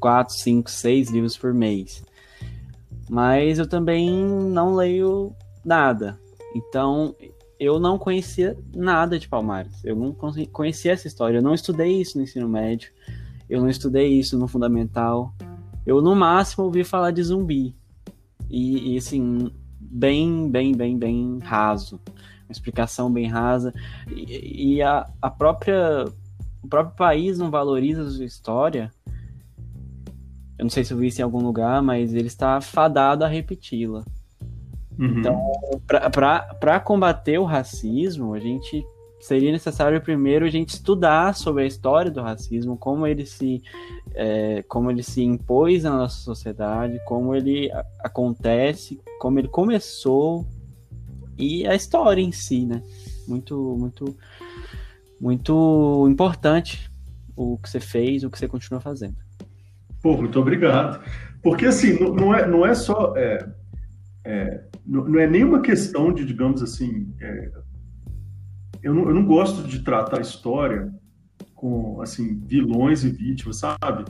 quatro, 0.01 0.35
cinco, 0.35 0.71
seis 0.71 1.11
livros 1.11 1.37
por 1.37 1.53
mês. 1.53 2.03
Mas 3.11 3.59
eu 3.59 3.69
também 3.69 4.11
não 4.11 4.75
leio 4.75 5.35
nada. 5.65 6.19
Então, 6.55 7.15
eu 7.59 7.79
não 7.79 7.99
conhecia 7.99 8.57
nada 8.75 9.19
de 9.19 9.29
Palmares. 9.29 9.85
Eu 9.85 9.97
não 9.97 10.15
conhecia 10.53 10.93
essa 10.93 11.09
história. 11.09 11.39
Eu 11.39 11.43
não 11.43 11.55
estudei 11.55 12.01
isso 12.01 12.17
no 12.17 12.25
ensino 12.25 12.49
médio. 12.49 12.91
Eu 13.49 13.61
não 13.61 13.69
estudei 13.69 14.09
isso 14.09 14.39
no 14.39 14.47
fundamental. 14.47 15.35
Eu, 15.85 16.01
no 16.01 16.15
máximo, 16.15 16.65
ouvi 16.65 16.85
falar 16.85 17.11
de 17.11 17.23
zumbi. 17.23 17.75
E, 18.49 18.95
e 18.95 18.99
assim, 18.99 19.51
bem, 19.79 20.51
bem, 20.51 20.75
bem, 20.75 20.99
bem 20.99 21.39
raso 21.43 22.01
uma 22.49 22.53
explicação 22.53 23.13
bem 23.13 23.27
rasa. 23.27 23.75
E, 24.11 24.77
e 24.77 24.83
a, 24.83 25.07
a 25.21 25.31
própria. 25.31 26.07
O 26.61 26.67
próprio 26.67 26.97
país 26.97 27.39
não 27.39 27.51
valoriza 27.51 28.03
a 28.03 28.11
sua 28.11 28.25
história. 28.25 28.91
Eu 30.59 30.65
não 30.65 30.71
sei 30.71 30.85
se 30.85 30.93
eu 30.93 30.99
vi 30.99 31.07
isso 31.07 31.21
em 31.21 31.25
algum 31.25 31.39
lugar, 31.39 31.81
mas 31.81 32.13
ele 32.13 32.27
está 32.27 32.61
fadado 32.61 33.25
a 33.25 33.29
repeti-la. 33.29 34.05
Uhum. 34.99 35.21
Então, 35.21 35.53
para 35.87 36.81
combater 36.81 37.39
o 37.39 37.45
racismo, 37.45 38.35
a 38.35 38.41
gente 38.41 38.85
seria 39.21 39.53
necessário 39.53 40.01
primeiro 40.01 40.45
a 40.45 40.51
gente 40.51 40.71
estudar 40.71 41.35
sobre 41.35 41.65
a 41.65 41.67
história 41.67 42.11
do 42.11 42.23
racismo, 42.23 42.77
como 42.77 43.07
ele 43.07 43.27
se, 43.27 43.63
é, 44.15 44.63
como 44.69 44.91
ele 44.91 45.03
se 45.03 45.23
impôs 45.23 45.83
na 45.83 45.97
nossa 45.97 46.21
sociedade, 46.21 47.01
como 47.07 47.35
ele 47.35 47.71
acontece, 48.01 49.01
como 49.19 49.39
ele 49.39 49.49
começou, 49.49 50.47
e 51.37 51.67
a 51.67 51.75
história 51.75 52.21
em 52.21 52.33
si, 52.33 52.67
né? 52.67 52.83
Muito, 53.27 53.77
muito, 53.79 54.17
muito 55.21 56.07
importante 56.11 56.91
o 57.37 57.57
que 57.59 57.71
você 57.71 57.79
fez, 57.79 58.25
o 58.25 58.31
que 58.31 58.39
você 58.39 58.49
continua 58.49 58.81
fazendo. 58.81 59.17
Pô, 60.03 60.17
muito 60.17 60.39
obrigado. 60.41 61.03
Porque 61.43 61.67
assim, 61.67 61.99
não, 62.01 62.15
não 62.15 62.35
é, 62.35 62.47
não 62.47 62.67
é 62.67 62.75
só. 62.75 63.15
É, 63.17 63.49
é, 64.25 64.65
não, 64.85 65.05
não, 65.05 65.21
é 65.21 65.27
nenhuma 65.27 65.63
questão 65.63 66.13
de, 66.13 66.25
digamos 66.25 66.63
assim, 66.63 67.15
é, 67.21 67.51
eu 68.83 68.95
não, 68.95 69.09
eu 69.09 69.15
não 69.15 69.25
gosto 69.25 69.67
de 69.67 69.81
tratar 69.81 70.19
a 70.19 70.23
história 70.23 70.93
com 71.55 72.01
assim 72.01 72.41
vilões 72.47 73.05
e 73.05 73.11
vítimas, 73.11 73.57
sabe? 73.57 74.05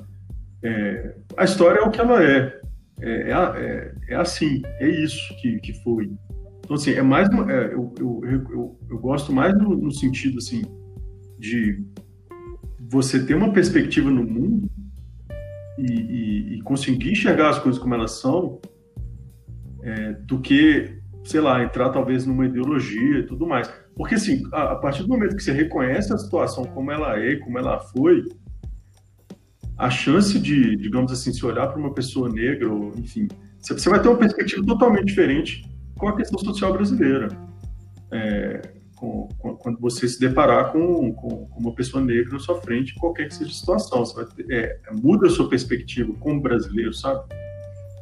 É, 0.62 1.14
a 1.36 1.44
história 1.44 1.80
é 1.80 1.82
o 1.82 1.90
que 1.90 2.00
ela 2.00 2.22
é. 2.22 2.60
É, 3.00 3.30
é, 3.30 3.32
é, 3.32 3.94
é 4.08 4.14
assim, 4.16 4.60
é 4.80 4.88
isso 4.88 5.34
que, 5.40 5.58
que 5.60 5.72
foi. 5.82 6.10
Então, 6.58 6.76
assim, 6.76 6.92
é 6.92 7.02
mais. 7.02 7.28
É, 7.30 7.72
eu, 7.72 7.94
eu, 7.98 8.20
eu, 8.24 8.78
eu, 8.90 8.98
gosto 8.98 9.32
mais 9.32 9.56
no, 9.56 9.76
no, 9.76 9.90
sentido, 9.90 10.38
assim, 10.38 10.62
de 11.38 11.82
você 12.90 13.24
ter 13.24 13.34
uma 13.34 13.52
perspectiva 13.52 14.10
no 14.10 14.24
mundo 14.24 14.68
e, 15.78 15.92
e, 15.92 16.54
e 16.56 16.62
conseguir 16.62 17.12
enxergar 17.12 17.50
as 17.50 17.58
coisas 17.58 17.80
como 17.80 17.94
elas 17.94 18.20
são, 18.20 18.60
é, 19.82 20.12
do 20.12 20.40
que, 20.40 20.98
sei 21.24 21.40
lá, 21.40 21.62
entrar 21.62 21.90
talvez 21.90 22.26
numa 22.26 22.46
ideologia 22.46 23.20
e 23.20 23.22
tudo 23.22 23.46
mais. 23.46 23.72
Porque, 23.98 24.14
assim, 24.14 24.44
a, 24.52 24.72
a, 24.72 24.76
partir 24.76 25.02
do 25.02 25.08
momento 25.08 25.34
que 25.34 25.42
você 25.42 25.50
reconhece 25.50 26.12
a 26.12 26.18
situação 26.18 26.64
como 26.66 26.92
ela 26.92 27.18
é, 27.18 27.34
como 27.34 27.58
ela 27.58 27.80
foi, 27.80 28.24
a 29.76 29.90
chance 29.90 30.38
de, 30.38 30.76
digamos 30.76 31.10
assim, 31.10 31.32
se 31.32 31.44
olhar 31.44 31.66
para 31.66 31.80
uma 31.80 31.92
pessoa 31.92 32.28
negra, 32.28 32.72
ou, 32.72 32.92
enfim, 32.96 33.26
você 33.60 33.90
vai 33.90 34.00
ter 34.00 34.08
uma 34.08 34.16
perspectiva 34.16 34.64
totalmente 34.64 35.06
diferente 35.06 35.68
com 35.98 36.06
a 36.06 36.16
questão 36.16 36.38
social 36.38 36.72
brasileira. 36.72 37.28
É, 38.12 38.72
com, 38.94 39.28
com, 39.36 39.56
quando 39.56 39.80
você 39.80 40.06
se 40.06 40.20
deparar 40.20 40.70
com, 40.70 41.12
com, 41.12 41.48
uma 41.56 41.74
pessoa 41.74 42.02
negra 42.02 42.34
na 42.34 42.38
sua 42.38 42.60
frente, 42.60 42.94
qualquer 42.94 43.26
que 43.26 43.34
seja 43.34 43.50
a 43.50 43.54
situação, 43.54 44.06
você 44.06 44.24
ter, 44.26 44.52
é, 44.52 44.80
muda 44.92 45.26
a 45.26 45.30
sua 45.30 45.48
perspectiva 45.48 46.12
como 46.20 46.40
brasileiro, 46.40 46.94
sabe? 46.94 47.28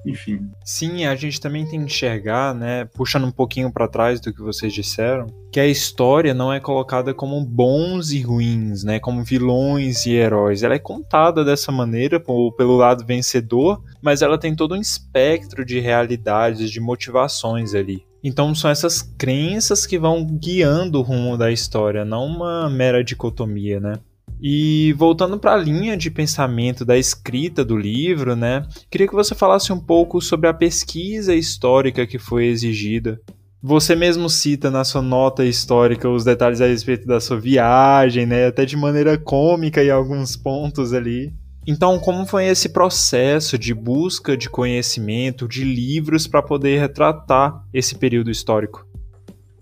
Enfim. 0.07 0.49
Sim, 0.65 1.05
a 1.05 1.15
gente 1.15 1.41
também 1.41 1.65
tem 1.67 1.81
que 1.81 1.87
enxergar, 1.87 2.55
né, 2.55 2.85
puxando 2.95 3.27
um 3.27 3.33
pouquinho 3.33 3.73
para 3.73 3.89
trás 3.89 4.21
do 4.21 4.33
que 4.33 4.41
vocês 4.41 4.73
disseram, 4.73 5.27
que 5.51 5.59
a 5.59 5.67
história 5.67 6.33
não 6.33 6.53
é 6.53 6.61
colocada 6.61 7.13
como 7.13 7.45
bons 7.45 8.11
e 8.13 8.21
ruins, 8.21 8.85
né, 8.85 9.01
como 9.01 9.25
vilões 9.25 10.07
e 10.07 10.13
heróis. 10.13 10.63
Ela 10.63 10.75
é 10.75 10.79
contada 10.79 11.45
dessa 11.45 11.73
maneira, 11.73 12.21
pelo 12.21 12.77
lado 12.77 13.05
vencedor, 13.05 13.83
mas 14.01 14.23
ela 14.23 14.39
tem 14.39 14.55
todo 14.55 14.75
um 14.75 14.81
espectro 14.81 15.65
de 15.65 15.81
realidades, 15.81 16.71
de 16.71 16.81
motivações 16.81 17.75
ali. 17.75 18.05
Então 18.23 18.55
são 18.55 18.71
essas 18.71 19.03
crenças 19.03 19.87
que 19.87 19.99
vão 19.99 20.25
guiando 20.27 20.99
o 20.99 21.03
rumo 21.03 21.37
da 21.37 21.53
história, 21.53 22.05
não 22.05 22.27
uma 22.27 22.69
mera 22.69 23.05
dicotomia, 23.05 23.79
né? 23.79 23.95
E 24.41 24.93
voltando 24.95 25.39
para 25.39 25.55
a 25.55 25.57
linha 25.57 25.97
de 25.97 26.11
pensamento 26.11 26.85
da 26.85 26.97
escrita 26.99 27.65
do 27.65 27.77
livro, 27.77 28.37
né? 28.37 28.67
Queria 28.91 29.09
que 29.09 29.15
você 29.15 29.35
falasse 29.35 29.73
um 29.73 29.81
pouco 29.81 30.21
sobre 30.21 30.49
a 30.49 30.55
pesquisa 30.55 31.35
histórica 31.35 32.07
que 32.07 32.19
foi 32.19 32.47
exigida. 32.47 33.21
Você 33.63 33.97
mesmo 33.97 34.29
cita 34.29 34.71
na 34.71 34.85
sua 34.85 35.03
nota 35.03 35.45
histórica 35.45 36.09
os 36.09 36.23
detalhes 36.23 36.61
a 36.61 36.67
respeito 36.67 37.07
da 37.07 37.19
sua 37.19 37.41
viagem, 37.41 38.27
né? 38.27 38.47
Até 38.47 38.65
de 38.65 38.77
maneira 38.77 39.19
cômica 39.19 39.83
em 39.83 39.91
alguns 39.91 40.37
pontos 40.37 40.93
ali. 40.93 41.33
Então, 41.67 41.99
como 41.99 42.25
foi 42.25 42.47
esse 42.47 42.69
processo 42.69 43.59
de 43.59 43.75
busca 43.75 44.37
de 44.37 44.49
conhecimento, 44.49 45.49
de 45.49 45.65
livros 45.65 46.29
para 46.29 46.41
poder 46.41 46.79
retratar 46.79 47.61
esse 47.75 47.97
período 47.97 48.31
histórico? 48.31 48.86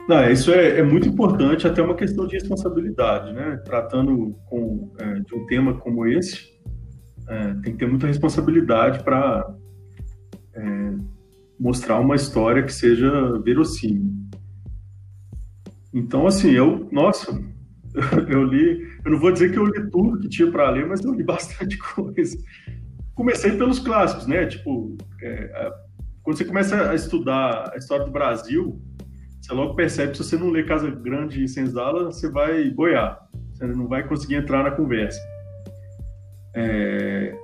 Não, 0.07 0.31
isso 0.31 0.53
é, 0.53 0.81
é, 0.81 0.83
muito 0.83 1.09
importante, 1.09 1.67
até 1.67 1.81
uma 1.81 1.95
questão 1.95 2.27
de 2.27 2.35
responsabilidade, 2.35 3.33
né? 3.33 3.57
Tratando 3.65 4.37
com, 4.45 4.93
é, 4.99 5.21
de 5.21 5.35
um 5.35 5.47
tema 5.47 5.75
como 5.79 6.07
esse, 6.07 6.53
é, 7.27 7.55
tem 7.63 7.73
que 7.73 7.79
ter 7.79 7.89
muita 7.89 8.07
responsabilidade 8.07 9.03
para 9.03 9.51
é, 10.55 10.93
mostrar 11.59 12.01
uma 12.01 12.17
história 12.17 12.63
que 12.63 12.73
seja 12.73 13.39
verossímil. 13.41 14.13
Então, 15.93 16.27
assim, 16.27 16.51
eu, 16.51 16.87
nossa, 16.93 17.33
eu 18.29 18.45
li, 18.45 18.87
eu 19.07 19.11
não 19.11 19.19
vou 19.19 19.33
dizer 19.33 19.53
que 19.53 19.59
eu 19.59 19.65
li 19.65 19.91
tudo 19.91 20.21
que 20.21 20.29
tinha 20.29 20.51
para 20.51 20.69
ler, 20.69 20.87
mas 20.87 21.03
eu 21.03 21.15
li 21.15 21.23
bastante 21.25 21.79
coisa. 21.79 22.37
Comecei 23.15 23.53
pelos 23.53 23.79
clássicos, 23.79 24.27
né? 24.27 24.45
Tipo, 24.45 24.99
é, 25.23 25.73
quando 26.23 26.37
você 26.37 26.45
começa 26.45 26.91
a 26.91 26.95
estudar 26.95 27.71
a 27.73 27.79
história 27.79 28.05
do 28.05 28.11
Brasil, 28.11 28.79
você 29.45 29.53
logo 29.53 29.75
percebe 29.75 30.17
se 30.17 30.25
você 30.25 30.39
não 30.39 30.49
lê 30.49 30.63
Casa 30.63 30.91
Grande 30.91 31.45
e 31.45 31.49
Senzala, 31.49 32.07
você 32.07 32.31
vai 32.31 32.71
boiar. 32.71 33.29
Você 33.53 33.67
não 33.67 33.87
vai 33.87 34.03
conseguir 34.09 34.37
entrar 34.37 34.65
na 34.65 34.71
conversa. 34.71 35.21
É... 36.55 37.37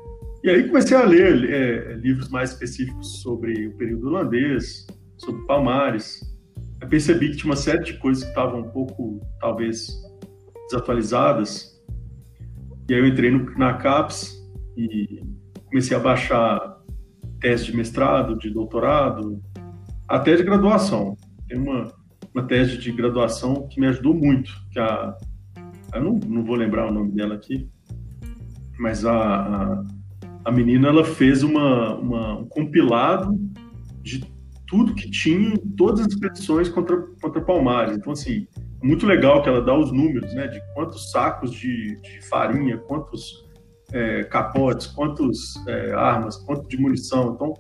E 0.42 0.48
aí 0.48 0.66
comecei 0.66 0.96
a 0.96 1.05
ler 1.05 1.53
é, 1.53 1.92
livros 1.96 2.30
mais 2.30 2.53
específicos 2.53 3.20
sobre 3.20 3.66
o 3.66 3.76
período 3.76 4.09
holandês, 4.09 4.86
sobre 5.18 5.44
Palmares. 5.44 6.22
Eu 6.80 6.88
percebi 6.88 7.32
que 7.32 7.36
tinha 7.36 7.51
uma 7.51 7.57
série 7.57 7.84
de 7.84 7.98
coisas 7.98 8.24
que 8.24 8.30
estavam 8.30 8.61
um 8.61 8.70
pouco, 8.70 9.20
talvez, 9.38 9.86
desatualizadas. 10.70 11.78
E 12.88 12.94
aí 12.94 13.01
eu 13.01 13.07
entrei 13.07 13.30
no, 13.30 13.44
na 13.59 13.74
CAPES 13.74 14.42
e 14.74 15.20
comecei 15.66 15.94
a 15.94 16.01
baixar 16.01 16.80
tese 17.40 17.66
de 17.66 17.76
mestrado, 17.76 18.38
de 18.38 18.48
doutorado, 18.48 19.38
até 20.09 20.34
de 20.34 20.42
graduação 20.42 21.14
tem 21.51 21.59
uma, 21.59 21.92
uma 22.32 22.46
tese 22.46 22.78
de 22.78 22.92
graduação 22.92 23.66
que 23.68 23.80
me 23.80 23.88
ajudou 23.88 24.14
muito, 24.14 24.53
que 24.70 24.78
a, 24.78 25.16
eu 25.92 26.03
não, 26.03 26.12
não 26.12 26.44
vou 26.44 26.55
lembrar 26.55 26.88
o 26.88 26.94
nome 26.94 27.11
dela 27.11 27.34
aqui, 27.34 27.68
mas 28.78 29.05
a, 29.05 29.12
a, 29.12 29.84
a 30.44 30.53
menina 30.53 30.88
ela 30.88 31.05
fez 31.05 31.42
uma, 31.42 31.96
uma, 31.96 32.38
um 32.38 32.46
compilado 32.46 33.36
de 34.01 34.24
tudo 34.66 34.94
que 34.94 35.11
tinha, 35.11 35.59
todas 35.76 36.01
as 36.01 36.12
expedições 36.12 36.68
contra, 36.68 36.96
contra 37.20 37.42
Palmares. 37.42 37.96
Então, 37.96 38.12
assim, 38.12 38.46
muito 38.80 39.05
legal 39.05 39.42
que 39.42 39.48
ela 39.48 39.61
dá 39.61 39.76
os 39.76 39.90
números, 39.90 40.32
né, 40.32 40.46
de 40.46 40.61
quantos 40.72 41.11
sacos 41.11 41.51
de, 41.51 42.01
de 42.01 42.28
farinha, 42.28 42.78
quantos 42.78 43.44
é, 43.92 44.22
capotes, 44.22 44.86
quantas 44.86 45.55
é, 45.66 45.92
armas, 45.92 46.36
quanto 46.36 46.68
de 46.68 46.80
munição. 46.80 47.34
Então, 47.34 47.55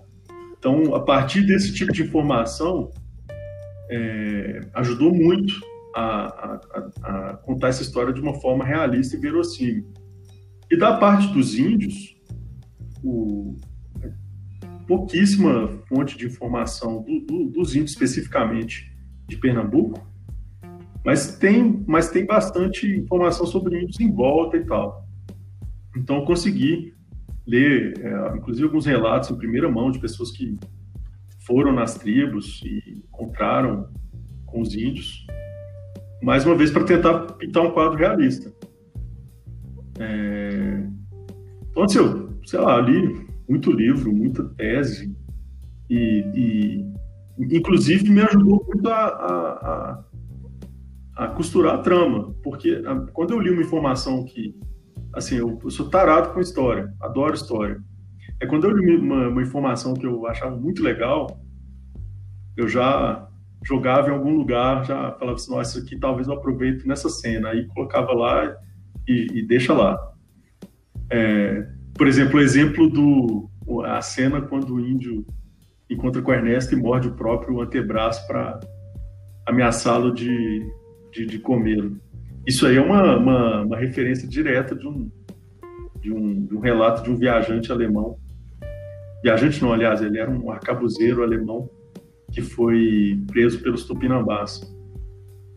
então, 0.56 0.94
a 0.94 1.00
partir 1.00 1.42
desse 1.42 1.72
tipo 1.72 1.90
de 1.90 2.02
informação, 2.02 2.90
é, 3.90 4.60
ajudou 4.74 5.12
muito 5.12 5.54
a, 5.94 6.02
a, 6.02 6.90
a, 7.02 7.36
contar 7.38 7.68
essa 7.68 7.82
história 7.82 8.12
de 8.12 8.20
uma 8.20 8.34
forma 8.34 8.64
realista 8.64 9.16
e 9.16 9.20
verossímil. 9.20 9.86
E 10.70 10.76
da 10.76 10.96
parte 10.96 11.26
dos 11.32 11.58
índios, 11.58 12.16
o, 13.02 13.56
pouquíssima 14.86 15.68
fonte 15.88 16.16
de 16.16 16.26
informação 16.26 17.02
do, 17.02 17.20
do, 17.20 17.44
dos 17.50 17.74
índios 17.74 17.92
especificamente 17.92 18.92
de 19.28 19.36
Pernambuco, 19.36 20.00
mas 21.04 21.36
tem, 21.38 21.84
mas 21.86 22.10
tem 22.10 22.26
bastante 22.26 22.86
informação 22.86 23.46
sobre 23.46 23.80
índios 23.80 24.00
em 24.00 24.10
volta 24.10 24.56
e 24.56 24.64
tal. 24.64 25.08
Então 25.96 26.24
consegui 26.24 26.94
ler, 27.46 27.94
é, 27.98 28.36
inclusive 28.36 28.66
alguns 28.66 28.86
relatos 28.86 29.30
em 29.30 29.36
primeira 29.36 29.68
mão 29.68 29.90
de 29.90 29.98
pessoas 29.98 30.30
que 30.30 30.58
foram 31.50 31.72
nas 31.72 31.96
tribos 31.96 32.62
e 32.64 33.02
encontraram 33.08 33.88
com 34.46 34.60
os 34.60 34.72
índios, 34.72 35.26
mais 36.22 36.46
uma 36.46 36.54
vez 36.54 36.70
para 36.70 36.84
tentar 36.84 37.32
pintar 37.32 37.64
um 37.64 37.72
quadro 37.72 37.98
realista. 37.98 38.52
É... 39.98 40.86
Então, 41.68 41.82
assim, 41.82 41.98
sei 42.44 42.60
lá, 42.60 42.80
li 42.80 43.26
muito 43.48 43.72
livro, 43.72 44.12
muita 44.12 44.44
tese, 44.50 45.12
e, 45.88 46.24
e 46.36 47.56
inclusive 47.56 48.08
me 48.08 48.20
ajudou 48.20 48.64
muito 48.64 48.88
a, 48.88 49.06
a, 49.06 50.04
a, 51.16 51.24
a 51.24 51.28
costurar 51.30 51.74
a 51.74 51.78
trama, 51.78 52.32
porque 52.44 52.80
a, 52.86 52.94
quando 53.12 53.32
eu 53.32 53.40
li 53.40 53.50
uma 53.50 53.62
informação 53.62 54.24
que, 54.24 54.56
assim, 55.12 55.34
eu, 55.34 55.58
eu 55.64 55.70
sou 55.70 55.90
tarado 55.90 56.32
com 56.32 56.38
história, 56.38 56.94
adoro 57.00 57.34
história, 57.34 57.82
é 58.40 58.46
quando 58.46 58.64
eu 58.64 58.70
li 58.70 58.96
uma, 58.96 59.28
uma, 59.28 59.42
informação 59.42 59.92
que 59.92 60.06
eu 60.06 60.26
achava 60.26 60.56
muito 60.56 60.82
legal, 60.82 61.38
eu 62.56 62.66
já 62.66 63.28
jogava 63.62 64.08
em 64.08 64.12
algum 64.12 64.34
lugar, 64.34 64.84
já 64.86 65.12
falava 65.12 65.36
assim, 65.36 65.54
nossa, 65.54 65.78
isso 65.78 65.86
aqui 65.86 65.98
talvez 65.98 66.26
eu 66.26 66.34
aproveite 66.34 66.88
nessa 66.88 67.10
cena, 67.10 67.50
aí 67.50 67.66
colocava 67.66 68.12
lá 68.12 68.56
e, 69.06 69.38
e 69.38 69.42
deixa 69.46 69.74
lá. 69.74 69.98
É, 71.10 71.66
por 71.94 72.08
exemplo, 72.08 72.38
o 72.38 72.42
exemplo 72.42 72.88
do 72.88 73.50
a 73.84 74.00
cena 74.00 74.40
quando 74.40 74.74
o 74.74 74.80
índio 74.80 75.24
encontra 75.88 76.22
com 76.22 76.30
o 76.30 76.34
Ernesto 76.34 76.74
e 76.74 76.80
morde 76.80 77.08
o 77.08 77.14
próprio 77.14 77.60
antebraço 77.60 78.26
para 78.26 78.58
ameaçá-lo 79.46 80.12
de, 80.12 80.66
de, 81.12 81.26
de. 81.26 81.42
Isso 82.46 82.66
aí 82.66 82.76
é 82.76 82.80
uma, 82.80 83.16
uma, 83.16 83.60
uma 83.62 83.76
referência 83.76 84.26
direta 84.26 84.74
de 84.74 84.88
um, 84.88 85.10
de 86.00 86.12
um, 86.12 86.46
de 86.46 86.56
um 86.56 86.60
relato 86.60 87.02
de 87.02 87.10
um 87.10 87.16
viajante 87.16 87.70
alemão 87.70 88.18
viajante 89.22 89.60
não, 89.62 89.72
aliás, 89.72 90.00
ele 90.02 90.18
era 90.18 90.30
um 90.30 90.50
arcabuzeiro 90.50 91.22
alemão 91.22 91.68
que 92.32 92.40
foi 92.40 93.22
preso 93.26 93.60
pelos 93.60 93.84
tupinambás. 93.84 94.60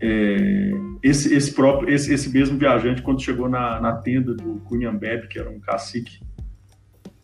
É, 0.01 0.71
esse, 1.01 1.33
esse, 1.33 1.53
próprio, 1.53 1.93
esse, 1.93 2.13
esse 2.13 2.29
mesmo 2.29 2.57
viajante, 2.57 3.01
quando 3.01 3.21
chegou 3.21 3.47
na, 3.47 3.79
na 3.79 3.93
tenda 3.97 4.33
do 4.33 4.59
Cunhambebe, 4.61 5.27
que 5.27 5.39
era 5.39 5.49
um 5.49 5.59
cacique 5.59 6.19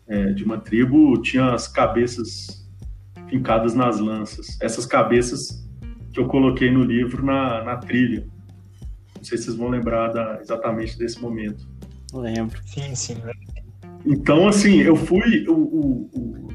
é, 0.06 0.32
de 0.32 0.44
uma 0.44 0.58
tribo, 0.58 1.20
tinha 1.20 1.52
as 1.52 1.68
cabeças 1.68 2.68
fincadas 3.28 3.74
nas 3.74 4.00
lanças. 4.00 4.58
Essas 4.60 4.86
cabeças 4.86 5.68
que 6.12 6.18
eu 6.18 6.26
coloquei 6.26 6.70
no 6.70 6.82
livro 6.82 7.24
na, 7.24 7.62
na 7.62 7.76
trilha. 7.76 8.26
sei 9.22 9.38
se 9.38 9.44
vocês 9.44 9.56
vão 9.56 9.68
lembrar 9.68 10.08
da, 10.08 10.40
exatamente 10.40 10.98
desse 10.98 11.20
momento. 11.20 11.68
Lembro. 12.12 12.60
Sim, 12.66 12.94
sim. 12.94 13.14
né? 13.14 13.32
Então, 14.06 14.48
assim, 14.48 14.78
eu 14.80 14.96
fui. 14.96 15.46
O, 15.48 15.52
o- 15.54 16.10
o- 16.14 16.48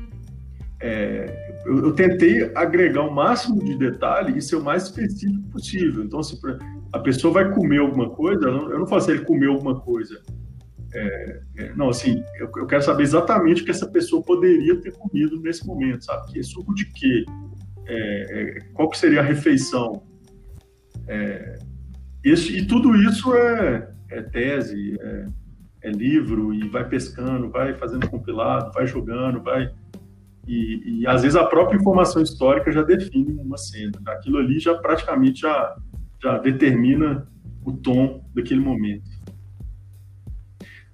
é, 0.82 1.56
eu, 1.66 1.78
eu 1.86 1.92
tentei 1.94 2.52
agregar 2.56 3.02
o 3.04 3.14
máximo 3.14 3.64
de 3.64 3.78
detalhe 3.78 4.38
e 4.38 4.42
ser 4.42 4.56
o 4.58 4.64
mais 4.64 4.84
específico 4.84 5.48
possível. 5.50 6.04
Então, 6.04 6.22
se 6.22 6.40
pra- 6.40 6.58
a 6.94 7.00
pessoa 7.00 7.34
vai 7.34 7.52
comer 7.54 7.80
alguma 7.80 8.10
coisa, 8.10 8.46
eu 8.46 8.52
não, 8.52 8.72
eu 8.72 8.80
não 8.80 8.88
falo 8.88 9.02
se 9.02 9.12
ele 9.12 9.26
comeu 9.26 9.52
alguma 9.54 9.80
coisa. 9.80 10.22
É, 10.94 11.42
é, 11.58 11.74
não, 11.76 11.90
assim, 11.90 12.24
eu, 12.40 12.50
eu 12.56 12.66
quero 12.68 12.82
saber 12.84 13.04
exatamente 13.04 13.62
o 13.62 13.66
que 13.66 13.72
essa 13.72 13.88
pessoa 13.88 14.24
poderia 14.24 14.80
ter 14.80 14.94
comido 14.94 15.40
nesse 15.42 15.66
momento, 15.66 16.06
sabe? 16.06 16.32
Que 16.32 16.44
suco 16.44 16.74
de 16.74 16.86
quê? 16.86 17.26
É, 17.88 17.96
é, 18.58 18.60
qual 18.74 18.90
que 18.90 18.98
seria 18.98 19.20
a 19.20 19.24
refeição? 19.24 20.04
É, 21.08 21.58
esse- 22.24 22.58
e 22.58 22.66
tudo 22.66 22.96
isso 22.96 23.34
é, 23.36 23.90
é 24.10 24.22
tese, 24.22 24.98
é, 25.00 25.26
é 25.86 25.92
livro 25.92 26.54
e 26.54 26.68
vai 26.68 26.88
pescando, 26.88 27.50
vai 27.50 27.74
fazendo 27.76 28.10
compilado, 28.10 28.72
vai 28.74 28.88
jogando, 28.88 29.42
vai. 29.42 29.70
E, 30.48 31.02
e 31.02 31.08
às 31.08 31.22
vezes 31.24 31.36
a 31.36 31.46
própria 31.46 31.78
informação 31.78 32.22
histórica 32.22 32.72
já 32.72 32.82
define 32.84 33.34
uma 33.34 33.58
cena. 33.58 33.92
Aquilo 34.08 34.38
ali 34.38 34.60
já 34.60 34.76
praticamente 34.76 35.42
já, 35.42 35.76
já 36.22 36.38
determina 36.38 37.28
o 37.64 37.72
tom 37.74 38.24
daquele 38.34 38.60
momento. 38.60 39.10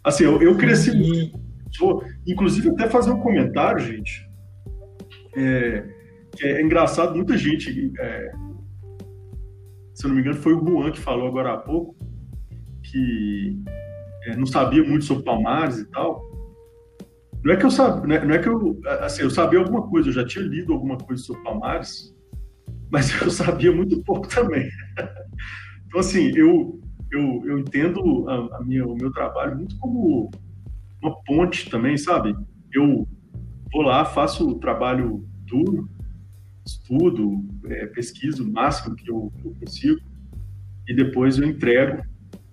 Assim, 0.04 0.24
eu, 0.24 0.42
eu 0.42 0.58
cresci 0.58 0.96
muito. 0.96 1.39
sou- 1.72 2.04
Inclusive, 2.28 2.70
até 2.70 2.89
fazer 2.89 3.12
um 3.12 3.20
comentário, 3.20 3.80
gente. 3.80 4.30
É, 5.36 5.84
que 6.36 6.46
é 6.46 6.62
engraçado, 6.62 7.16
muita 7.16 7.38
gente. 7.38 7.92
é, 8.00 8.32
se 9.94 10.06
eu 10.06 10.10
não 10.10 10.16
me 10.16 10.22
engano, 10.22 10.38
foi 10.38 10.54
o 10.54 10.66
Juan 10.66 10.92
que 10.92 11.00
falou 11.00 11.28
agora 11.28 11.54
há 11.54 11.58
pouco 11.58 11.96
que 12.84 13.62
é, 14.24 14.36
não 14.36 14.45
sabia 14.45 14.84
muito 14.84 15.05
sobre 15.05 15.24
Palmares 15.24 15.80
e 15.80 15.86
tal. 15.86 16.30
Não 17.43 17.53
é 17.53 17.57
que 17.57 17.65
eu 17.65 17.72
sabia, 17.72 18.07
não 18.07 18.15
é, 18.15 18.26
não 18.26 18.36
é 18.36 18.39
que 18.39 18.47
eu, 18.47 18.80
assim, 19.01 19.24
eu 19.24 19.30
sabia 19.30 19.59
alguma 19.59 19.88
coisa, 19.88 20.09
eu 20.09 20.13
já 20.13 20.26
tinha 20.26 20.45
lido 20.45 20.74
alguma 20.74 20.97
coisa 20.97 21.24
sobre 21.24 21.43
Palmares, 21.43 22.15
mas 22.91 23.09
eu 23.22 23.32
sabia 23.32 23.72
muito 23.72 24.03
pouco 24.03 24.28
também. 24.28 24.69
Então, 25.88 25.99
assim, 25.99 26.32
eu, 26.38 26.80
eu, 27.11 27.43
eu 27.45 27.59
entendo 27.59 28.26
a, 28.30 28.59
a 28.59 28.63
minha, 28.63 28.88
o 28.88 28.95
meu 28.95 29.11
trabalho 29.11 29.57
muito 29.57 29.78
como 29.78 30.32
uma 31.03 31.22
ponte 31.24 31.69
também, 31.69 31.97
sabe? 31.97 32.34
Eu 32.74 33.05
vou 33.74 33.82
lá, 33.82 34.05
faço 34.05 34.47
o 34.47 34.57
trabalho 34.57 35.28
duro, 35.45 35.89
estudo, 36.65 37.43
é, 37.65 37.88
pesquiso 37.88 38.47
o 38.47 38.53
máximo 38.53 38.95
que 38.95 39.11
eu, 39.11 39.34
eu 39.43 39.53
consigo, 39.59 39.99
e 40.88 40.95
depois 40.95 41.38
eu 41.38 41.45
entrego 41.45 42.03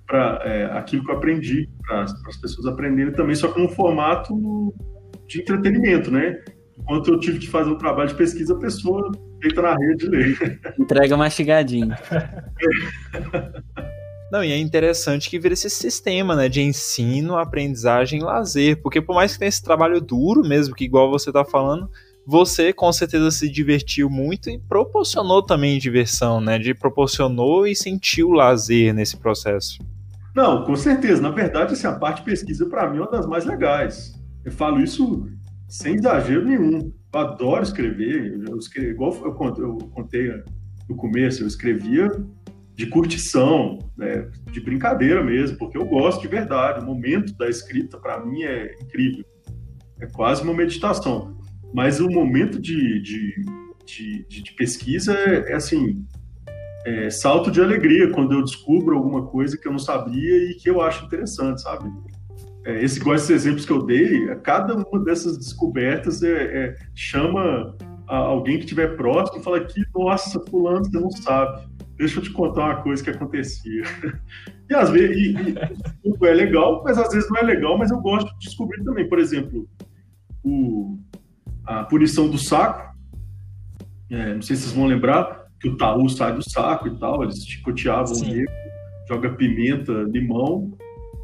para 0.09 0.41
é, 0.43 0.65
aquilo 0.77 1.05
que 1.05 1.11
eu 1.11 1.17
aprendi, 1.17 1.69
para 1.87 2.03
as 2.03 2.37
pessoas 2.41 2.67
aprenderem 2.67 3.13
também, 3.13 3.37
só 3.37 3.49
que 3.49 3.61
num 3.61 3.69
formato 3.69 4.35
de 5.27 5.43
entretenimento, 5.43 6.11
né? 6.11 6.43
Enquanto 6.79 7.13
eu 7.13 7.21
tive 7.21 7.39
que 7.39 7.47
fazer 7.47 7.69
um 7.71 7.77
trabalho 7.77 8.09
de 8.09 8.15
pesquisa, 8.15 8.55
a 8.55 8.59
pessoa 8.59 9.13
deita 9.41 9.61
na 9.61 9.77
rede 9.77 10.07
e 10.07 10.09
lê. 10.09 10.35
Entrega 10.79 11.17
mastigadinho. 11.17 11.95
Não, 14.33 14.45
e 14.45 14.53
é 14.53 14.59
interessante 14.59 15.29
que 15.31 15.39
vira 15.39 15.55
esse 15.55 15.71
sistema, 15.71 16.37
né, 16.37 16.49
de 16.51 16.61
ensino, 16.61 17.37
aprendizagem 17.37 18.21
e 18.21 18.23
lazer, 18.23 18.81
porque 18.83 19.01
por 19.01 19.15
mais 19.15 19.33
que 19.33 19.39
tenha 19.39 19.49
esse 19.49 19.63
trabalho 19.63 20.03
duro 20.03 20.43
mesmo, 20.43 20.75
que 20.75 20.85
igual 20.85 21.11
você 21.11 21.33
tá 21.33 21.47
falando, 21.47 21.91
você 22.27 22.75
com 22.75 22.93
certeza 22.93 23.31
se 23.31 23.51
divertiu 23.51 24.11
muito 24.11 24.51
e 24.51 24.59
proporcionou 24.59 25.43
também 25.43 25.79
diversão, 25.79 26.43
né, 26.43 26.59
de 26.59 26.75
proporcionou 26.75 27.67
e 27.67 27.75
sentiu 27.75 28.31
lazer 28.31 28.93
nesse 28.93 29.17
processo. 29.17 29.79
Não, 30.39 30.65
com 30.65 30.77
certeza. 30.77 31.21
Na 31.21 31.31
verdade, 31.33 31.73
assim, 31.73 31.89
a 31.89 31.93
parte 31.99 32.23
pesquisa, 32.23 32.65
para 32.67 32.89
mim, 32.89 32.99
é 32.99 33.01
uma 33.01 33.11
das 33.11 33.27
mais 33.27 33.45
legais. 33.45 34.13
Eu 34.45 34.53
falo 34.53 34.81
isso 34.81 35.29
sem 35.69 35.97
exagero 35.97 36.45
nenhum. 36.45 36.93
Eu 37.13 37.21
adoro 37.21 37.65
escrever. 37.65 38.41
Eu 38.49 38.57
escrevo, 38.57 38.89
igual 38.89 39.13
eu 39.25 39.33
contei, 39.35 39.65
eu 39.65 39.77
contei 39.93 40.31
no 40.89 40.95
começo, 40.95 41.43
eu 41.43 41.49
escrevia 41.49 42.09
de 42.77 42.87
curtição, 42.87 43.81
né, 43.97 44.31
de 44.53 44.61
brincadeira 44.61 45.25
mesmo, 45.25 45.59
porque 45.59 45.77
eu 45.77 45.85
gosto 45.85 46.23
de 46.23 46.29
verdade. 46.29 46.85
O 46.85 46.87
momento 46.87 47.37
da 47.37 47.49
escrita, 47.49 47.99
para 47.99 48.25
mim, 48.25 48.45
é 48.45 48.77
incrível. 48.81 49.25
É 50.01 50.07
quase 50.07 50.45
uma 50.45 50.55
meditação. 50.55 51.37
Mas 51.75 51.99
o 51.99 52.09
momento 52.09 52.61
de, 52.61 53.03
de, 53.03 53.35
de, 53.85 54.25
de- 54.29 54.43
de 54.45 54.53
pesquisa 54.53 55.15
é, 55.15 55.51
é 55.51 55.55
assim, 55.57 56.07
é, 56.87 57.11
salto 57.11 57.51
de 57.51 57.61
alegria 57.61 58.11
quando 58.11 58.33
eu 58.33 58.43
descubro 58.43 58.97
alguma 58.97 59.27
coisa 59.27 59.57
que 59.59 59.67
eu 59.67 59.73
não 59.73 59.79
sabia 59.79 60.51
e 60.51 60.55
que 60.55 60.71
eu 60.71 60.81
acho 60.81 61.05
interessante, 61.05 61.63
sabe? 61.63 61.91
É, 62.65 62.83
esse, 62.83 62.99
igual 62.99 63.17
esses 63.17 63.31
exemplos 63.31 63.65
que 63.65 63.73
eu 63.73 63.83
dei, 63.83 64.27
cada 64.43 64.75
uma 64.75 65.05
dessas 65.05 65.39
descobertas 65.39 66.23
é, 66.23 66.67
é, 66.67 66.77
chama 66.95 67.77
alguém 68.07 68.57
que 68.57 68.65
estiver 68.65 68.97
próximo 68.97 69.39
e 69.39 69.43
fala 69.43 69.65
que, 69.65 69.83
nossa, 69.95 70.41
fulano, 70.49 70.85
você 70.85 70.99
não 70.99 71.11
sabe. 71.11 71.69
Deixa 71.97 72.19
eu 72.19 72.23
te 72.23 72.31
contar 72.31 72.65
uma 72.65 72.83
coisa 72.83 73.03
que 73.03 73.11
acontecia. 73.11 73.83
E 74.71 74.75
às 74.75 74.91
vezes 74.91 75.17
e, 75.17 75.33
e, 75.33 76.27
é 76.27 76.35
legal, 76.35 76.83
mas 76.85 76.99
às 76.99 77.11
vezes 77.11 77.27
não 77.31 77.39
é 77.39 77.43
legal, 77.43 77.79
mas 77.79 77.91
eu 77.91 77.99
gosto 78.01 78.31
de 78.33 78.41
descobrir 78.41 78.85
também. 78.85 79.09
Por 79.09 79.19
exemplo, 79.19 79.67
o, 80.45 80.99
a 81.65 81.85
punição 81.85 82.29
do 82.29 82.37
saco. 82.37 82.95
É, 84.11 84.35
não 84.35 84.43
sei 84.43 84.57
se 84.57 84.65
vocês 84.65 84.75
vão 84.75 84.85
lembrar 84.85 85.48
que 85.61 85.69
o 85.69 85.77
taú 85.77 86.09
sai 86.09 86.35
do 86.35 86.49
saco 86.49 86.89
e 86.89 86.99
tal, 86.99 87.23
eles 87.23 87.45
chicoteavam 87.45 88.13
o 88.13 88.17
Sim. 88.17 88.33
negro, 88.33 88.53
joga 89.09 89.31
pimenta, 89.31 89.93
limão, 89.93 90.73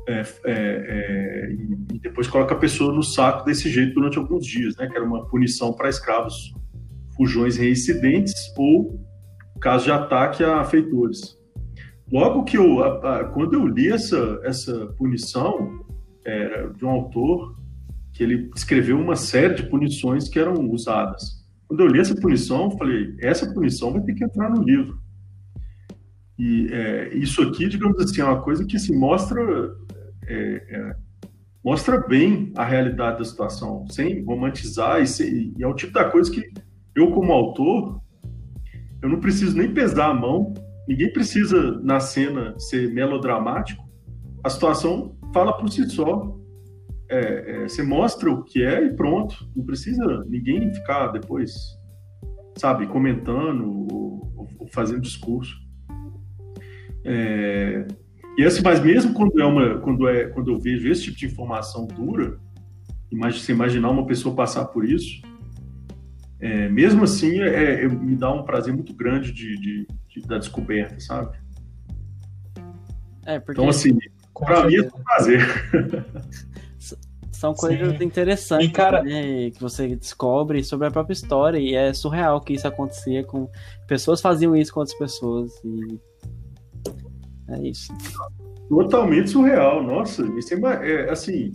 é, 0.09 0.21
é, 0.21 0.25
é, 0.47 1.53
e, 1.53 1.97
e 1.97 1.99
depois 2.01 2.27
coloca 2.29 2.55
a 2.55 2.59
pessoa 2.59 2.93
no 2.93 3.03
saco 3.03 3.45
desse 3.45 3.71
jeito 3.71 3.95
durante 3.95 4.19
alguns 4.19 4.47
dias, 4.47 4.77
né? 4.77 4.87
Que 4.87 4.97
era 4.97 5.05
uma 5.05 5.27
punição 5.27 5.73
para 5.73 5.89
escravos 5.89 6.53
fujões 7.17 7.57
reincidentes 7.57 8.35
ou 8.59 9.01
caso 9.61 9.85
de 9.85 9.93
ataque 9.93 10.43
a 10.45 10.63
feitores. 10.65 11.39
Logo 12.13 12.45
que 12.45 12.59
eu, 12.59 12.83
a- 12.85 13.21
a- 13.21 13.25
quando 13.25 13.55
eu 13.55 13.67
li 13.67 13.89
essa, 13.91 14.41
essa 14.45 14.87
punição, 14.99 15.81
era 16.27 16.69
de 16.71 16.85
um 16.85 16.91
autor 16.91 17.57
que 18.13 18.23
ele 18.23 18.51
escreveu 18.55 18.99
uma 18.99 19.17
série 19.17 19.55
de 19.55 19.63
punições 19.65 20.29
que 20.29 20.39
eram 20.39 20.55
usadas. 20.71 21.44
Quando 21.69 21.81
eu 21.81 21.87
li 21.89 21.99
essa 22.01 22.15
punição, 22.15 22.65
eu 22.65 22.71
falei, 22.79 23.15
essa 23.21 23.53
punição 23.53 23.93
vai 23.93 24.03
ter 24.03 24.15
que 24.15 24.25
entrar 24.25 24.51
no 24.51 24.63
livro. 24.63 24.99
E 26.39 26.69
é, 26.73 27.15
isso 27.15 27.43
aqui, 27.43 27.69
digamos 27.69 27.99
assim, 28.01 28.21
é 28.21 28.25
uma 28.25 28.43
coisa 28.43 28.65
que 28.67 28.79
se 28.79 28.95
mostra 28.97 29.41
é, 30.27 30.37
é, 30.69 30.97
mostra 31.65 31.99
bem 32.07 32.53
a 32.57 32.65
realidade 32.65 33.19
da 33.19 33.25
situação, 33.25 33.87
sem 33.89 34.25
romantizar 34.25 35.01
e, 35.01 35.07
se- 35.07 35.53
e 35.57 35.63
é 35.63 35.67
o 35.67 35.75
tipo 35.75 35.93
da 35.93 36.05
coisa 36.11 36.31
que 36.31 36.43
eu 36.95 37.11
como 37.13 37.33
autor 37.33 38.01
eu 39.03 39.09
não 39.09 39.21
preciso 39.21 39.57
nem 39.57 39.73
pesar 39.73 40.09
a 40.11 40.15
mão, 40.15 40.55
ninguém 40.89 41.13
precisa 41.13 41.79
na 41.83 42.01
cena 42.01 42.59
ser 42.59 42.91
melodramático, 42.93 43.85
a 44.43 44.49
situação 44.49 45.15
fala 45.33 45.53
por 45.53 45.69
si 45.69 45.89
só. 45.91 46.34
É, 47.15 47.45
é, 47.65 47.69
você 47.69 47.83
mostra 47.83 48.31
o 48.31 48.43
que 48.43 48.63
é 48.65 48.85
e 48.85 48.93
pronto. 48.95 49.49
Não 49.55 49.65
precisa 49.65 50.03
ninguém 50.29 50.73
ficar 50.75 51.09
depois, 51.09 51.53
sabe, 52.57 52.87
comentando 52.87 53.65
ou, 53.69 54.33
ou- 54.37 54.69
fazendo 54.73 55.01
discurso. 55.01 55.55
É, 57.05 57.87
e 58.39 58.45
assim, 58.45 58.63
mas 58.65 58.81
mesmo 58.81 59.13
quando 59.15 59.41
é 59.41 59.45
uma, 59.45 59.79
quando 59.79 60.09
é, 60.09 60.27
quando 60.29 60.51
eu 60.51 60.59
vejo 60.59 60.91
esse 60.91 61.03
tipo 61.05 61.17
de 61.19 61.27
informação 61.27 61.87
dura, 61.87 62.39
imagi- 63.13 63.41
você 63.41 63.53
imaginar 63.53 63.91
uma 63.91 64.07
pessoa 64.07 64.35
passar 64.35 64.65
por 64.67 64.85
isso, 64.85 65.23
é, 66.41 66.69
mesmo 66.69 67.05
assim, 67.05 67.41
é, 67.41 67.85
é- 67.85 67.89
me 67.89 68.17
dá 68.17 68.33
um 68.33 68.43
prazer 68.43 68.75
muito 68.75 68.93
grande 68.95 69.33
de, 69.33 69.55
de- 69.61 69.87
de- 70.09 70.27
da 70.27 70.39
descoberta, 70.39 70.99
sabe? 70.99 71.37
É, 73.27 73.39
porque 73.39 73.53
Então, 73.61 73.69
assim, 73.69 73.97
pra 74.39 74.67
mim 74.67 74.77
é 74.77 74.83
um 74.83 74.91
prazer. 75.05 75.41
são 77.45 77.55
coisas 77.55 77.99
Sim. 77.99 78.05
interessantes 78.05 78.69
E, 78.69 78.73
cara- 78.73 79.03
né, 79.03 79.51
que 79.51 79.61
você 79.61 79.95
descobre 79.95 80.65
sobre 80.65 80.87
a 80.87 80.91
própria 80.91 81.13
história. 81.13 81.59
E 81.59 81.75
é 81.75 81.93
surreal 81.93 82.41
que 82.41 82.55
isso 82.55 82.67
acontecia 82.67 83.23
com. 83.23 83.49
Pessoas 83.87 84.21
faziam 84.23 84.57
isso 84.57 84.73
com 84.73 84.81
outras 84.81 84.97
pessoas. 84.99 85.53
E. 85.65 86.01
É 87.51 87.69
isso. 87.69 87.93
totalmente 88.69 89.29
surreal. 89.29 89.83
Nossa, 89.83 90.23
isso 90.39 90.55
é, 90.55 90.57
uma- 90.57 90.75
é, 90.75 91.11
assim, 91.11 91.53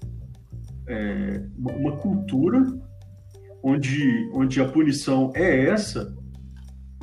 é, 0.88 1.42
uma, 1.58 1.72
uma 1.74 1.98
cultura 1.98 2.64
onde, 3.64 4.30
onde 4.34 4.62
a 4.62 4.66
punição 4.70 5.32
é 5.36 5.66
essa, 5.66 6.16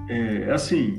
é 0.09 0.51
assim, 0.53 0.97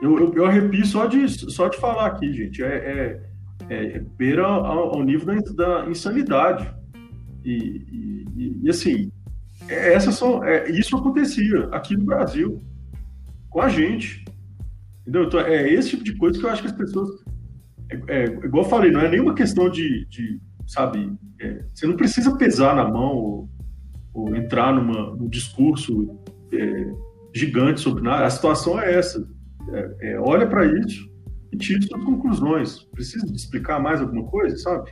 eu, 0.00 0.18
eu, 0.18 0.32
eu 0.34 0.46
arrepio 0.46 0.84
só 0.86 1.04
de, 1.06 1.28
só 1.28 1.68
de 1.68 1.76
falar 1.76 2.06
aqui, 2.06 2.32
gente. 2.32 2.62
É, 2.62 2.66
é, 2.76 3.22
é 3.68 3.98
beira 4.16 4.46
ao, 4.46 4.96
ao 4.96 5.02
nível 5.02 5.26
da, 5.26 5.80
da 5.82 5.90
insanidade. 5.90 6.72
E, 7.44 8.24
e- 8.36 8.60
e- 8.64 8.68
assim, 8.68 9.10
é, 9.68 9.94
essas 9.94 10.14
são, 10.14 10.42
é, 10.44 10.70
isso 10.70 10.96
acontecia 10.96 11.64
aqui 11.72 11.96
no 11.96 12.04
Brasil, 12.04 12.62
com 13.50 13.60
a 13.60 13.68
gente. 13.68 14.24
Entendeu? 15.02 15.24
Então, 15.24 15.40
é 15.40 15.72
esse 15.72 15.90
tipo 15.90 16.04
de 16.04 16.14
coisa 16.16 16.38
que 16.38 16.44
eu 16.44 16.50
acho 16.50 16.62
que 16.62 16.68
as 16.68 16.74
pessoas. 16.74 17.08
É, 17.90 18.00
é, 18.08 18.24
igual 18.44 18.64
eu 18.64 18.70
falei, 18.70 18.90
não 18.90 19.00
é 19.00 19.08
nenhuma 19.08 19.34
questão 19.34 19.68
de. 19.70 20.06
de 20.06 20.40
sabe, 20.66 21.12
é, 21.40 21.64
você 21.72 21.86
não 21.86 21.96
precisa 21.96 22.36
pesar 22.36 22.76
na 22.76 22.84
mão 22.86 23.16
ou, 23.16 23.50
ou 24.12 24.36
entrar 24.36 24.72
numa, 24.72 25.16
num 25.16 25.28
discurso 25.28 26.18
é, 26.52 26.92
gigante 27.34 27.80
sobre 27.80 28.02
nada. 28.02 28.26
A 28.26 28.30
situação 28.30 28.78
é 28.78 28.94
essa. 28.94 29.26
É, 30.00 30.18
olha 30.18 30.46
para 30.46 30.64
isso 30.64 31.07
e 31.52 31.56
tira 31.56 31.80
suas 31.82 32.04
conclusões. 32.04 32.78
Precisa 32.92 33.26
explicar 33.32 33.80
mais 33.80 34.00
alguma 34.00 34.24
coisa, 34.24 34.56
sabe? 34.56 34.90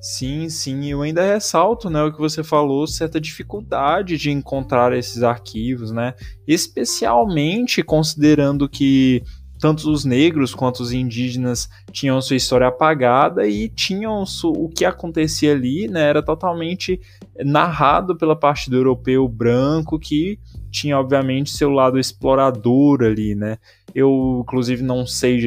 Sim, 0.00 0.48
sim, 0.48 0.90
eu 0.90 1.02
ainda 1.02 1.24
ressalto, 1.24 1.88
né, 1.88 2.02
o 2.02 2.12
que 2.12 2.18
você 2.18 2.44
falou, 2.44 2.86
certa 2.86 3.20
dificuldade 3.20 4.16
de 4.16 4.30
encontrar 4.30 4.92
esses 4.92 5.22
arquivos, 5.22 5.90
né, 5.90 6.14
especialmente 6.46 7.82
considerando 7.82 8.68
que 8.68 9.22
tanto 9.58 9.90
os 9.90 10.04
negros 10.04 10.54
quanto 10.54 10.80
os 10.80 10.92
indígenas 10.92 11.68
tinham 11.90 12.20
sua 12.20 12.36
história 12.36 12.68
apagada 12.68 13.48
e 13.48 13.68
tinham 13.70 14.22
o 14.44 14.68
que 14.68 14.84
acontecia 14.84 15.52
ali, 15.52 15.88
né, 15.88 16.02
era 16.02 16.22
totalmente 16.22 17.00
narrado 17.44 18.16
pela 18.16 18.36
parte 18.36 18.68
do 18.68 18.76
europeu 18.76 19.26
branco 19.26 19.98
que 19.98 20.38
tinha 20.76 20.98
obviamente 20.98 21.50
seu 21.50 21.70
lado 21.70 21.98
explorador 21.98 23.02
ali, 23.02 23.34
né? 23.34 23.56
Eu 23.94 24.40
inclusive 24.42 24.82
não 24.82 25.06
sei 25.06 25.38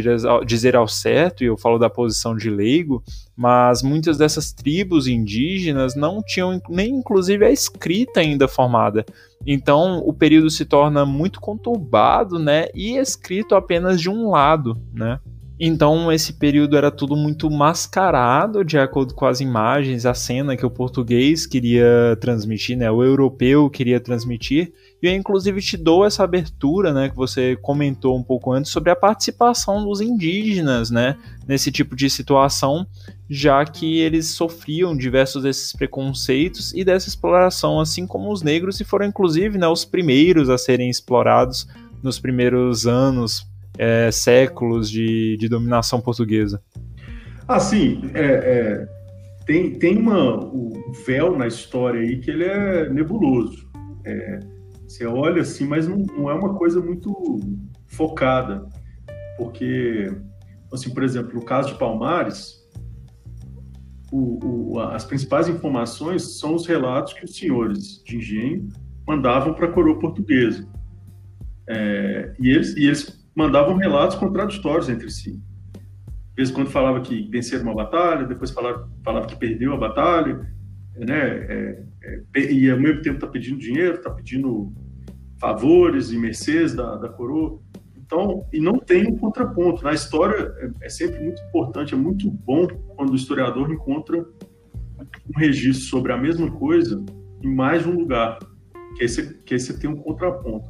dizer 0.43 0.75
ao 0.75 0.87
certo 0.87 1.43
e 1.43 1.47
eu 1.47 1.55
falo 1.55 1.77
da 1.77 1.87
posição 1.87 2.35
de 2.35 2.49
leigo, 2.49 3.03
mas 3.37 3.83
muitas 3.83 4.17
dessas 4.17 4.51
tribos 4.51 5.07
indígenas 5.07 5.95
não 5.95 6.23
tinham 6.25 6.59
nem 6.67 6.89
inclusive 6.89 7.45
a 7.45 7.51
escrita 7.51 8.21
ainda 8.21 8.47
formada. 8.47 9.05
Então 9.45 9.99
o 9.99 10.11
período 10.11 10.49
se 10.49 10.65
torna 10.65 11.05
muito 11.05 11.39
conturbado, 11.39 12.39
né? 12.39 12.67
E 12.73 12.97
escrito 12.97 13.53
apenas 13.53 14.01
de 14.01 14.09
um 14.09 14.31
lado, 14.31 14.81
né? 14.91 15.19
Então, 15.61 16.09
esse 16.09 16.31
período 16.31 16.77
era 16.77 16.89
tudo 16.89 17.17
muito 17.17 17.51
mascarado, 17.51 18.63
de 18.63 18.77
acordo 18.77 19.13
com 19.13 19.25
as 19.25 19.41
imagens, 19.41 20.05
a 20.05 20.13
cena 20.13 20.55
que 20.55 20.65
o 20.65 20.71
português 20.71 21.45
queria 21.45 22.17
transmitir, 22.21 22.77
né? 22.77 22.89
O 22.89 23.03
europeu 23.03 23.69
queria 23.69 23.99
transmitir. 23.99 24.71
E 25.01 25.07
eu, 25.07 25.15
inclusive, 25.15 25.61
te 25.61 25.77
dou 25.77 26.05
essa 26.05 26.23
abertura, 26.23 26.93
né? 26.93 27.09
Que 27.09 27.15
você 27.15 27.55
comentou 27.61 28.17
um 28.17 28.23
pouco 28.23 28.51
antes 28.51 28.71
sobre 28.71 28.91
a 28.91 28.95
participação 28.95 29.85
dos 29.85 30.01
indígenas, 30.01 30.91
né? 30.91 31.17
Nesse 31.47 31.71
tipo 31.71 31.95
de 31.95 32.09
situação, 32.09 32.85
já 33.29 33.63
que 33.65 33.99
eles 33.99 34.27
sofriam 34.27 34.95
diversos 34.95 35.43
desses 35.43 35.71
preconceitos 35.71 36.73
e 36.73 36.83
dessa 36.83 37.07
exploração, 37.07 37.79
assim 37.79 38.05
como 38.05 38.31
os 38.31 38.41
negros, 38.41 38.79
e 38.81 38.83
foram, 38.83 39.05
inclusive, 39.05 39.57
né, 39.57 39.67
os 39.67 39.85
primeiros 39.85 40.49
a 40.49 40.57
serem 40.57 40.89
explorados 40.89 41.67
nos 42.03 42.19
primeiros 42.19 42.85
anos 42.85 43.47
é, 43.77 44.11
séculos 44.11 44.89
de, 44.89 45.37
de 45.37 45.47
dominação 45.47 46.01
portuguesa? 46.01 46.61
Ah, 47.47 47.59
sim. 47.59 48.01
É, 48.13 48.25
é, 48.25 48.87
tem 49.45 49.79
tem 49.79 49.97
uma, 49.97 50.37
um 50.45 50.91
véu 51.05 51.37
na 51.37 51.47
história 51.47 52.01
aí 52.01 52.19
que 52.19 52.29
ele 52.29 52.43
é 52.43 52.89
nebuloso. 52.89 53.67
É, 54.05 54.39
você 54.89 55.05
olha 55.05 55.43
assim, 55.43 55.67
mas 55.67 55.87
não, 55.87 55.97
não, 55.97 56.29
é 56.29 56.33
uma 56.33 56.55
coisa 56.55 56.81
muito 56.81 57.39
focada. 57.85 58.67
Porque, 59.37 60.11
assim, 60.73 60.91
por 60.91 61.03
exemplo, 61.03 61.35
no 61.35 61.45
caso 61.45 61.73
de 61.73 61.77
Palmares, 61.77 62.67
o, 64.11 64.73
o, 64.73 64.79
as 64.79 65.05
principais 65.05 65.47
informações 65.47 66.39
são 66.39 66.55
os 66.55 66.65
relatos 66.65 67.13
que 67.13 67.23
os 67.23 67.35
senhores 67.35 68.03
de 68.03 68.17
engenho 68.17 68.67
mandavam 69.07 69.53
para 69.53 69.67
a 69.67 69.71
coroa 69.71 69.99
portuguesa. 69.99 70.67
É, 71.67 72.33
e, 72.39 72.49
eles, 72.49 72.75
e 72.75 72.85
eles 72.85 73.23
mandavam 73.35 73.75
relatos 73.75 74.17
contraditórios 74.17 74.89
entre 74.89 75.11
si. 75.11 75.39
Às 76.29 76.35
vezes, 76.35 76.53
quando 76.53 76.71
falava 76.71 76.99
que 77.01 77.29
venceram 77.29 77.65
uma 77.65 77.75
batalha, 77.75 78.25
depois 78.25 78.49
falava, 78.49 78.89
falava 79.03 79.27
que 79.27 79.35
perdeu 79.35 79.71
a 79.71 79.77
batalha, 79.77 80.51
né? 81.05 81.19
É, 81.19 81.83
é, 82.35 82.51
e 82.51 82.69
ao 82.69 82.79
mesmo 82.79 83.01
tempo 83.01 83.15
está 83.15 83.27
pedindo 83.27 83.59
dinheiro, 83.59 83.95
está 83.95 84.09
pedindo 84.09 84.71
favores 85.39 86.11
e 86.11 86.17
mercês 86.17 86.73
da, 86.73 86.95
da 86.97 87.09
coroa. 87.09 87.59
Então, 87.97 88.45
e 88.51 88.59
não 88.59 88.79
tem 88.79 89.07
um 89.07 89.17
contraponto. 89.17 89.83
Na 89.83 89.93
história 89.93 90.53
é, 90.57 90.85
é, 90.85 90.89
sempre 90.89 91.23
muito 91.23 91.41
importante, 91.43 91.93
é 91.93 91.97
muito 91.97 92.29
bom 92.29 92.67
quando 92.95 93.11
o 93.11 93.15
historiador 93.15 93.71
encontra 93.71 94.17
um 94.19 95.37
registro 95.37 95.85
sobre 95.85 96.11
a 96.11 96.17
mesma 96.17 96.51
coisa 96.51 97.03
em 97.41 97.53
mais 97.53 97.85
um 97.85 97.91
lugar, 97.91 98.39
que 98.95 99.03
aí 99.03 99.09
você, 99.09 99.33
que 99.45 99.53
aí 99.53 99.59
você 99.59 99.77
tem 99.77 99.89
um 99.89 99.95
contraponto. 99.95 100.69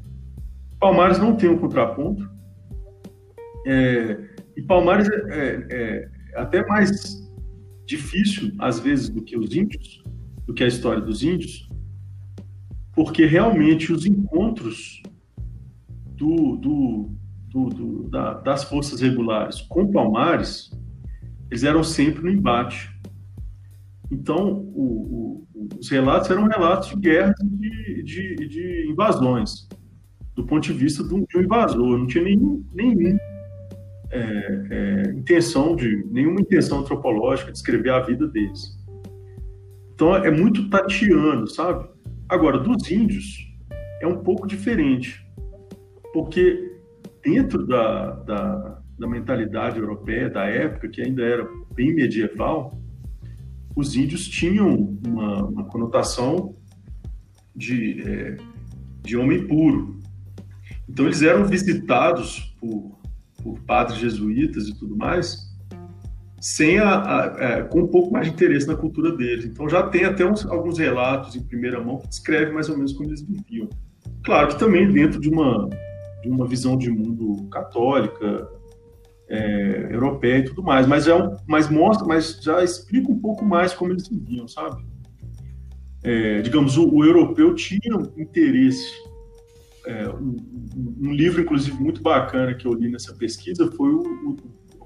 Palmares 0.79 1.17
não 1.17 1.35
tem 1.35 1.49
um 1.49 1.57
contraponto, 1.57 2.29
é, 3.65 4.17
e 4.55 4.61
Palmares 4.61 5.09
é, 5.09 5.15
é, 5.15 5.67
é, 5.69 6.09
até 6.35 6.65
mais 6.65 7.27
difícil, 7.85 8.51
às 8.59 8.79
vezes, 8.79 9.09
do 9.09 9.23
que 9.23 9.37
os 9.37 9.55
índios, 9.55 9.98
do 10.49 10.53
que 10.55 10.63
a 10.63 10.67
história 10.67 10.99
dos 10.99 11.21
índios, 11.21 11.69
porque 12.91 13.23
realmente 13.23 13.93
os 13.93 14.03
encontros 14.03 15.03
do, 16.17 16.55
do, 16.55 17.09
do, 17.51 18.09
da, 18.09 18.33
das 18.33 18.63
forças 18.63 18.99
regulares 18.99 19.61
com 19.61 19.91
Palmares, 19.91 20.71
eles 21.51 21.63
eram 21.63 21.83
sempre 21.83 22.23
no 22.23 22.31
embate. 22.31 22.89
Então, 24.09 24.53
o, 24.73 25.45
o, 25.53 25.77
os 25.79 25.87
relatos 25.87 26.31
eram 26.31 26.47
relatos 26.47 26.89
de 26.89 26.95
guerras 26.95 27.35
de, 27.43 28.03
de, 28.03 28.47
de, 28.47 28.87
invasões, 28.89 29.69
do 30.35 30.43
ponto 30.47 30.63
de 30.63 30.73
vista 30.73 31.03
de 31.03 31.13
um, 31.13 31.25
de 31.25 31.37
um 31.37 31.41
invasor. 31.43 31.95
Não 31.95 32.07
tinha 32.07 32.23
nenhum, 32.23 32.65
nenhum 32.73 33.19
é, 34.09 34.65
é, 34.71 35.11
intenção 35.11 35.75
de 35.75 36.03
nenhuma 36.09 36.41
intenção 36.41 36.79
antropológica 36.79 37.51
de 37.51 37.57
escrever 37.59 37.91
a 37.91 37.99
vida 37.99 38.27
deles. 38.27 38.78
Então 39.99 40.15
é 40.15 40.31
muito 40.31 40.69
tatiano, 40.69 41.45
sabe? 41.45 41.85
Agora 42.29 42.57
dos 42.57 42.89
índios 42.89 43.53
é 44.01 44.07
um 44.07 44.23
pouco 44.23 44.47
diferente, 44.47 45.21
porque 46.13 46.79
dentro 47.21 47.67
da, 47.67 48.11
da, 48.11 48.81
da 48.97 49.05
mentalidade 49.05 49.77
europeia 49.77 50.29
da 50.29 50.45
época, 50.45 50.87
que 50.87 51.01
ainda 51.01 51.21
era 51.21 51.45
bem 51.75 51.93
medieval, 51.93 52.79
os 53.75 53.93
índios 53.97 54.25
tinham 54.25 54.97
uma, 55.05 55.43
uma 55.43 55.65
conotação 55.65 56.55
de, 57.53 58.01
é, 58.01 58.37
de 59.03 59.17
homem 59.17 59.45
puro. 59.47 59.99
Então 60.87 61.07
eles 61.07 61.21
eram 61.21 61.43
visitados 61.43 62.55
por 62.57 62.97
por 63.43 63.59
padres 63.61 63.99
jesuítas 63.99 64.67
e 64.67 64.77
tudo 64.77 64.95
mais, 64.95 65.48
sem 66.41 66.79
a, 66.79 66.89
a, 66.89 67.23
a, 67.23 67.43
é, 67.43 67.63
com 67.63 67.81
um 67.81 67.87
pouco 67.87 68.11
mais 68.11 68.27
de 68.27 68.33
interesse 68.33 68.67
na 68.67 68.75
cultura 68.75 69.11
deles. 69.11 69.45
Então 69.45 69.67
já 69.69 69.83
tem 69.83 70.05
até 70.05 70.25
uns, 70.25 70.45
alguns 70.45 70.77
relatos 70.77 71.35
em 71.35 71.43
primeira 71.43 71.83
mão 71.83 71.97
que 71.97 72.07
descrevem 72.07 72.53
mais 72.53 72.69
ou 72.69 72.77
menos 72.77 72.93
como 72.93 73.09
eles 73.09 73.21
viviam. 73.21 73.67
Claro 74.23 74.49
que 74.49 74.59
também 74.59 74.91
dentro 74.91 75.19
de 75.19 75.29
uma, 75.29 75.69
de 76.21 76.29
uma 76.29 76.47
visão 76.47 76.77
de 76.77 76.89
mundo 76.89 77.47
católica, 77.49 78.47
é, 79.29 79.89
europeia 79.91 80.39
e 80.39 80.45
tudo 80.45 80.63
mais, 80.63 80.87
mas 80.87 81.05
já 81.05 81.17
é 81.17 81.37
mas 81.47 81.69
mostra, 81.69 82.05
mas 82.07 82.39
já 82.41 82.63
explica 82.63 83.11
um 83.11 83.19
pouco 83.19 83.45
mais 83.45 83.73
como 83.73 83.91
eles 83.91 84.07
viviam, 84.07 84.47
sabe? 84.47 84.83
É, 86.03 86.41
digamos, 86.41 86.77
o, 86.77 86.89
o 86.89 87.05
europeu 87.05 87.53
tinha 87.53 87.95
interesse 88.17 88.89
é, 89.85 90.09
um, 90.09 90.35
um, 91.01 91.13
livro, 91.13 91.41
inclusive, 91.41 91.81
muito 91.81 92.01
bacana 92.01 92.53
que 92.53 92.65
eu 92.65 92.73
li 92.73 92.89
nessa 92.89 93.13
pesquisa 93.13 93.71
foi 93.71 93.89
o, 93.89 94.01
o 94.01 94.37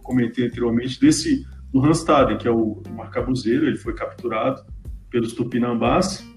comentei 0.03 0.45
anteriormente, 0.45 0.99
desse, 0.99 1.45
do 1.71 1.83
Hans 1.83 2.03
Taden, 2.03 2.37
que 2.37 2.47
é 2.47 2.51
o, 2.51 2.83
o 2.87 2.93
marcabuzeiro, 2.95 3.65
ele 3.65 3.77
foi 3.77 3.95
capturado 3.95 4.63
pelos 5.09 5.33
tupinambás, 5.33 6.27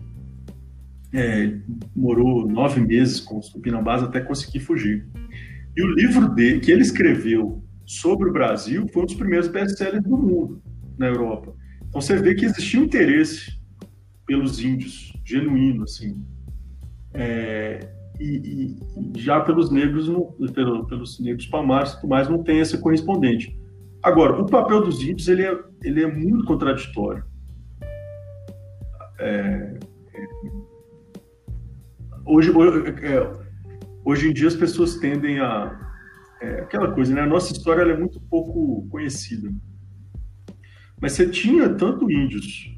é, 1.12 1.58
morou 1.94 2.46
nove 2.48 2.80
meses 2.80 3.20
com 3.20 3.38
os 3.38 3.48
tupinambás 3.48 4.02
até 4.02 4.20
conseguir 4.20 4.60
fugir. 4.60 5.06
E 5.76 5.82
o 5.82 5.88
livro 5.88 6.28
dele, 6.28 6.60
que 6.60 6.70
ele 6.70 6.82
escreveu 6.82 7.62
sobre 7.84 8.28
o 8.28 8.32
Brasil 8.32 8.86
foi 8.92 9.02
um 9.02 9.06
dos 9.06 9.14
primeiros 9.14 9.48
best-sellers 9.48 10.02
do 10.02 10.16
mundo 10.16 10.62
na 10.98 11.06
Europa. 11.06 11.54
Então 11.88 12.00
você 12.00 12.16
vê 12.16 12.34
que 12.34 12.44
existia 12.44 12.80
um 12.80 12.84
interesse 12.84 13.56
pelos 14.26 14.62
índios, 14.62 15.12
genuíno, 15.24 15.84
assim. 15.84 16.22
É, 17.14 17.95
e, 18.20 18.76
e 19.14 19.20
já 19.20 19.40
pelos 19.40 19.70
negros, 19.70 20.08
pelo, 20.52 20.86
pelos 20.86 21.20
negros 21.20 21.46
palmares 21.46 21.92
e 21.92 21.96
tudo 21.96 22.08
mais, 22.08 22.28
não 22.28 22.42
tem 22.42 22.60
essa 22.60 22.78
correspondente. 22.78 23.58
Agora, 24.02 24.40
o 24.40 24.46
papel 24.46 24.82
dos 24.82 25.02
índios 25.02 25.28
ele 25.28 25.44
é, 25.44 25.58
ele 25.82 26.02
é 26.02 26.06
muito 26.06 26.44
contraditório. 26.44 27.24
É, 29.18 29.78
é, 30.14 30.26
hoje, 32.24 32.50
é, 32.50 33.46
hoje 34.04 34.28
em 34.28 34.32
dia 34.32 34.48
as 34.48 34.54
pessoas 34.54 34.96
tendem 34.96 35.40
a 35.40 35.86
é, 36.40 36.60
aquela 36.60 36.92
coisa, 36.92 37.14
né? 37.14 37.22
A 37.22 37.26
nossa 37.26 37.52
história 37.52 37.82
é 37.82 37.96
muito 37.96 38.20
pouco 38.20 38.86
conhecida. 38.90 39.52
Mas 41.00 41.12
você 41.12 41.28
tinha 41.28 41.68
tanto 41.74 42.10
índios 42.10 42.70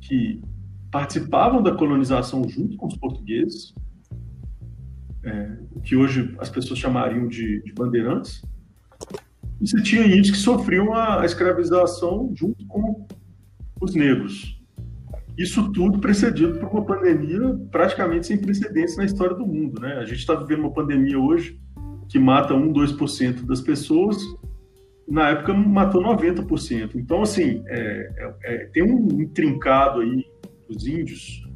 que 0.00 0.40
participavam 0.90 1.62
da 1.62 1.74
colonização 1.74 2.48
junto 2.48 2.76
com 2.76 2.86
os 2.86 2.96
portugueses, 2.96 3.74
é, 5.28 5.58
o 5.72 5.80
que 5.80 5.94
hoje 5.94 6.34
as 6.38 6.48
pessoas 6.48 6.78
chamariam 6.78 7.28
de, 7.28 7.62
de 7.62 7.72
bandeirantes, 7.72 8.42
e 9.60 9.68
você 9.68 9.82
tinha 9.82 10.06
índios 10.06 10.30
que 10.30 10.36
sofriam 10.36 10.94
a, 10.94 11.22
a 11.22 11.26
escravização 11.26 12.32
junto 12.34 12.64
com 12.66 13.06
os 13.80 13.94
negros. 13.94 14.58
Isso 15.36 15.70
tudo 15.72 16.00
precedido 16.00 16.58
por 16.58 16.68
uma 16.68 16.84
pandemia 16.84 17.56
praticamente 17.70 18.26
sem 18.26 18.38
precedentes 18.38 18.96
na 18.96 19.04
história 19.04 19.36
do 19.36 19.46
mundo. 19.46 19.80
Né? 19.80 19.94
A 19.94 20.04
gente 20.04 20.18
está 20.18 20.34
vivendo 20.34 20.60
uma 20.60 20.72
pandemia 20.72 21.18
hoje 21.18 21.60
que 22.08 22.18
mata 22.18 22.54
1, 22.54 22.72
2% 22.72 23.44
das 23.44 23.60
pessoas, 23.60 24.16
na 25.06 25.30
época 25.30 25.54
matou 25.54 26.02
90%. 26.02 26.96
Então, 26.96 27.22
assim, 27.22 27.62
é, 27.66 28.10
é, 28.16 28.34
é, 28.44 28.56
tem 28.72 28.82
um 28.82 29.20
intrincado 29.20 30.00
aí 30.00 30.24
dos 30.68 30.86
índios, 30.86 31.47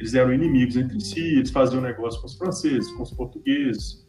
eles 0.00 0.14
eram 0.14 0.32
inimigos 0.32 0.76
entre 0.76 0.98
si, 0.98 1.20
eles 1.20 1.50
faziam 1.50 1.82
negócio 1.82 2.18
com 2.22 2.26
os 2.26 2.34
franceses, 2.34 2.90
com 2.92 3.02
os 3.02 3.12
portugueses, 3.12 4.08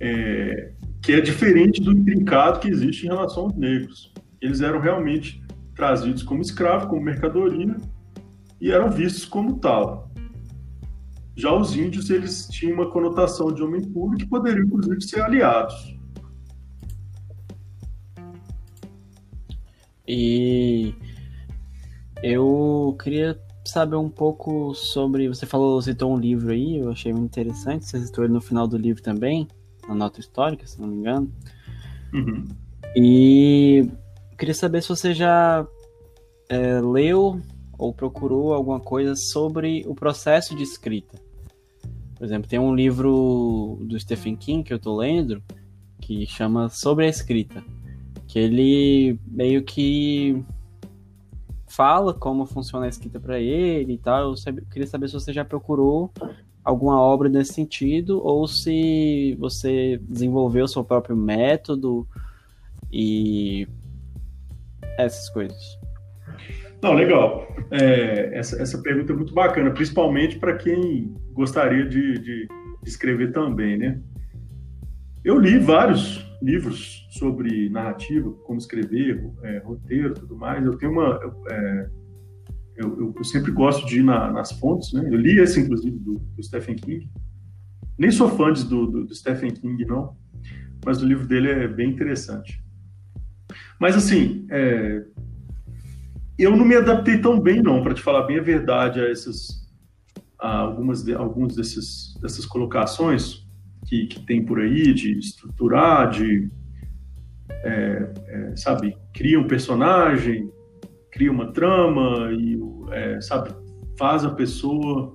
é, 0.00 0.72
que 1.02 1.12
é 1.12 1.20
diferente 1.20 1.82
do 1.82 1.92
intrincado 1.92 2.60
que 2.60 2.68
existe 2.68 3.04
em 3.04 3.10
relação 3.10 3.44
aos 3.44 3.54
negros. 3.54 4.14
Eles 4.40 4.62
eram 4.62 4.80
realmente 4.80 5.44
trazidos 5.74 6.22
como 6.22 6.40
escravo, 6.40 6.88
como 6.88 7.02
mercadoria, 7.02 7.76
e 8.58 8.70
eram 8.70 8.90
vistos 8.90 9.26
como 9.26 9.58
tal. 9.58 10.10
Já 11.36 11.52
os 11.52 11.76
índios, 11.76 12.08
eles 12.08 12.48
tinham 12.48 12.72
uma 12.72 12.90
conotação 12.90 13.52
de 13.52 13.62
homem 13.62 13.82
puro 13.82 14.16
que 14.16 14.24
poderiam, 14.24 14.64
inclusive, 14.64 15.02
ser 15.02 15.20
aliados. 15.20 15.98
E 20.08 20.94
eu 22.22 22.96
queria 23.02 23.38
saber 23.64 23.96
um 23.96 24.08
pouco 24.08 24.74
sobre. 24.74 25.28
Você 25.28 25.46
falou, 25.46 25.80
citou 25.80 26.12
um 26.12 26.18
livro 26.18 26.52
aí, 26.52 26.78
eu 26.78 26.90
achei 26.90 27.12
muito 27.12 27.26
interessante. 27.26 27.86
Você 27.86 28.00
citou 28.04 28.24
ele 28.24 28.32
no 28.32 28.40
final 28.40 28.66
do 28.66 28.76
livro 28.76 29.02
também, 29.02 29.48
na 29.88 29.94
nota 29.94 30.20
histórica, 30.20 30.66
se 30.66 30.80
não 30.80 30.88
me 30.88 30.96
engano. 30.96 31.32
Uhum. 32.12 32.44
E 32.96 33.88
queria 34.38 34.54
saber 34.54 34.82
se 34.82 34.88
você 34.88 35.14
já 35.14 35.66
é, 36.48 36.80
leu 36.80 37.40
ou 37.76 37.92
procurou 37.92 38.54
alguma 38.54 38.80
coisa 38.80 39.16
sobre 39.16 39.84
o 39.86 39.94
processo 39.94 40.54
de 40.54 40.62
escrita. 40.62 41.18
Por 42.14 42.24
exemplo, 42.24 42.48
tem 42.48 42.58
um 42.58 42.74
livro 42.74 43.78
do 43.82 43.98
Stephen 43.98 44.36
King 44.36 44.62
que 44.62 44.72
eu 44.72 44.78
tô 44.78 44.96
lendo 44.96 45.42
que 46.00 46.26
chama 46.26 46.68
Sobre 46.68 47.06
a 47.06 47.08
Escrita, 47.08 47.64
que 48.26 48.38
ele 48.38 49.18
meio 49.26 49.62
que 49.64 50.44
fala 51.76 52.14
como 52.14 52.46
funciona 52.46 52.86
a 52.86 52.88
escrita 52.88 53.18
para 53.18 53.38
ele 53.38 53.94
e 53.94 53.98
tal. 53.98 54.32
Eu 54.32 54.34
queria 54.70 54.86
saber 54.86 55.08
se 55.08 55.14
você 55.14 55.32
já 55.32 55.44
procurou 55.44 56.12
alguma 56.64 57.00
obra 57.00 57.28
nesse 57.28 57.52
sentido 57.52 58.24
ou 58.24 58.48
se 58.48 59.36
você 59.38 60.00
desenvolveu 60.08 60.66
seu 60.66 60.82
próprio 60.82 61.16
método 61.16 62.06
e 62.90 63.68
essas 64.98 65.28
coisas. 65.30 65.78
Não, 66.82 66.94
legal. 66.94 67.46
É, 67.70 68.38
essa, 68.38 68.60
essa 68.60 68.78
pergunta 68.78 69.12
é 69.12 69.16
muito 69.16 69.34
bacana, 69.34 69.70
principalmente 69.70 70.38
para 70.38 70.56
quem 70.56 71.14
gostaria 71.32 71.84
de, 71.86 72.18
de, 72.18 72.48
escrever 72.84 73.32
também, 73.32 73.78
né? 73.78 74.00
Eu 75.24 75.38
li 75.38 75.58
vários 75.58 76.23
livros 76.42 77.06
sobre 77.10 77.68
narrativa, 77.70 78.30
como 78.44 78.58
escrever, 78.58 79.30
é, 79.42 79.58
roteiro, 79.58 80.14
tudo 80.14 80.36
mais. 80.36 80.64
Eu 80.64 80.76
tenho 80.76 80.92
uma, 80.92 81.18
é, 81.50 81.90
eu, 82.76 83.14
eu, 83.16 83.24
sempre 83.24 83.52
gosto 83.52 83.86
de 83.86 84.00
ir 84.00 84.02
na, 84.02 84.30
nas 84.32 84.52
fontes, 84.52 84.92
né? 84.92 85.06
Eu 85.06 85.16
li 85.16 85.38
esse 85.38 85.60
inclusive 85.60 85.98
do, 85.98 86.18
do 86.18 86.42
Stephen 86.42 86.76
King. 86.76 87.10
Nem 87.96 88.10
sou 88.10 88.28
fã 88.28 88.52
do, 88.52 88.86
do, 88.86 89.04
do 89.04 89.14
Stephen 89.14 89.52
King 89.52 89.84
não, 89.84 90.16
mas 90.84 91.00
o 91.00 91.06
livro 91.06 91.26
dele 91.26 91.50
é 91.50 91.68
bem 91.68 91.90
interessante. 91.90 92.62
Mas 93.78 93.96
assim, 93.96 94.46
é, 94.50 95.04
eu 96.38 96.56
não 96.56 96.64
me 96.64 96.74
adaptei 96.74 97.18
tão 97.18 97.38
bem, 97.38 97.62
não, 97.62 97.82
para 97.82 97.94
te 97.94 98.02
falar 98.02 98.26
bem 98.26 98.38
a 98.38 98.42
verdade, 98.42 99.00
a 99.00 99.08
essas 99.08 99.62
a 100.38 100.58
algumas 100.58 101.02
de, 101.02 101.14
alguns 101.14 101.54
desses 101.54 102.14
dessas 102.20 102.44
colocações 102.44 103.43
que, 103.84 104.06
que 104.06 104.20
tem 104.24 104.44
por 104.44 104.60
aí 104.60 104.92
de 104.92 105.18
estruturar, 105.18 106.10
de 106.10 106.50
é, 107.50 108.12
é, 108.26 108.56
sabe, 108.56 108.96
cria 109.12 109.38
um 109.38 109.46
personagem, 109.46 110.50
cria 111.10 111.30
uma 111.30 111.52
trama 111.52 112.32
e 112.32 112.58
é, 112.90 113.20
sabe 113.20 113.54
faz 113.96 114.24
a 114.24 114.30
pessoa 114.30 115.14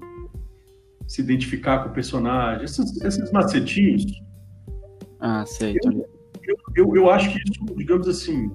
se 1.07 1.21
identificar 1.21 1.83
com 1.83 1.89
o 1.89 1.93
personagem, 1.93 2.63
esses, 2.63 3.01
esses 3.01 3.31
macetinhos. 3.31 4.05
Ah, 5.19 5.43
sei. 5.45 5.75
Eu, 5.83 6.07
eu, 6.47 6.55
eu, 6.75 6.95
eu 6.95 7.09
acho 7.09 7.31
que 7.31 7.39
isso, 7.39 7.75
digamos 7.75 8.07
assim, 8.07 8.49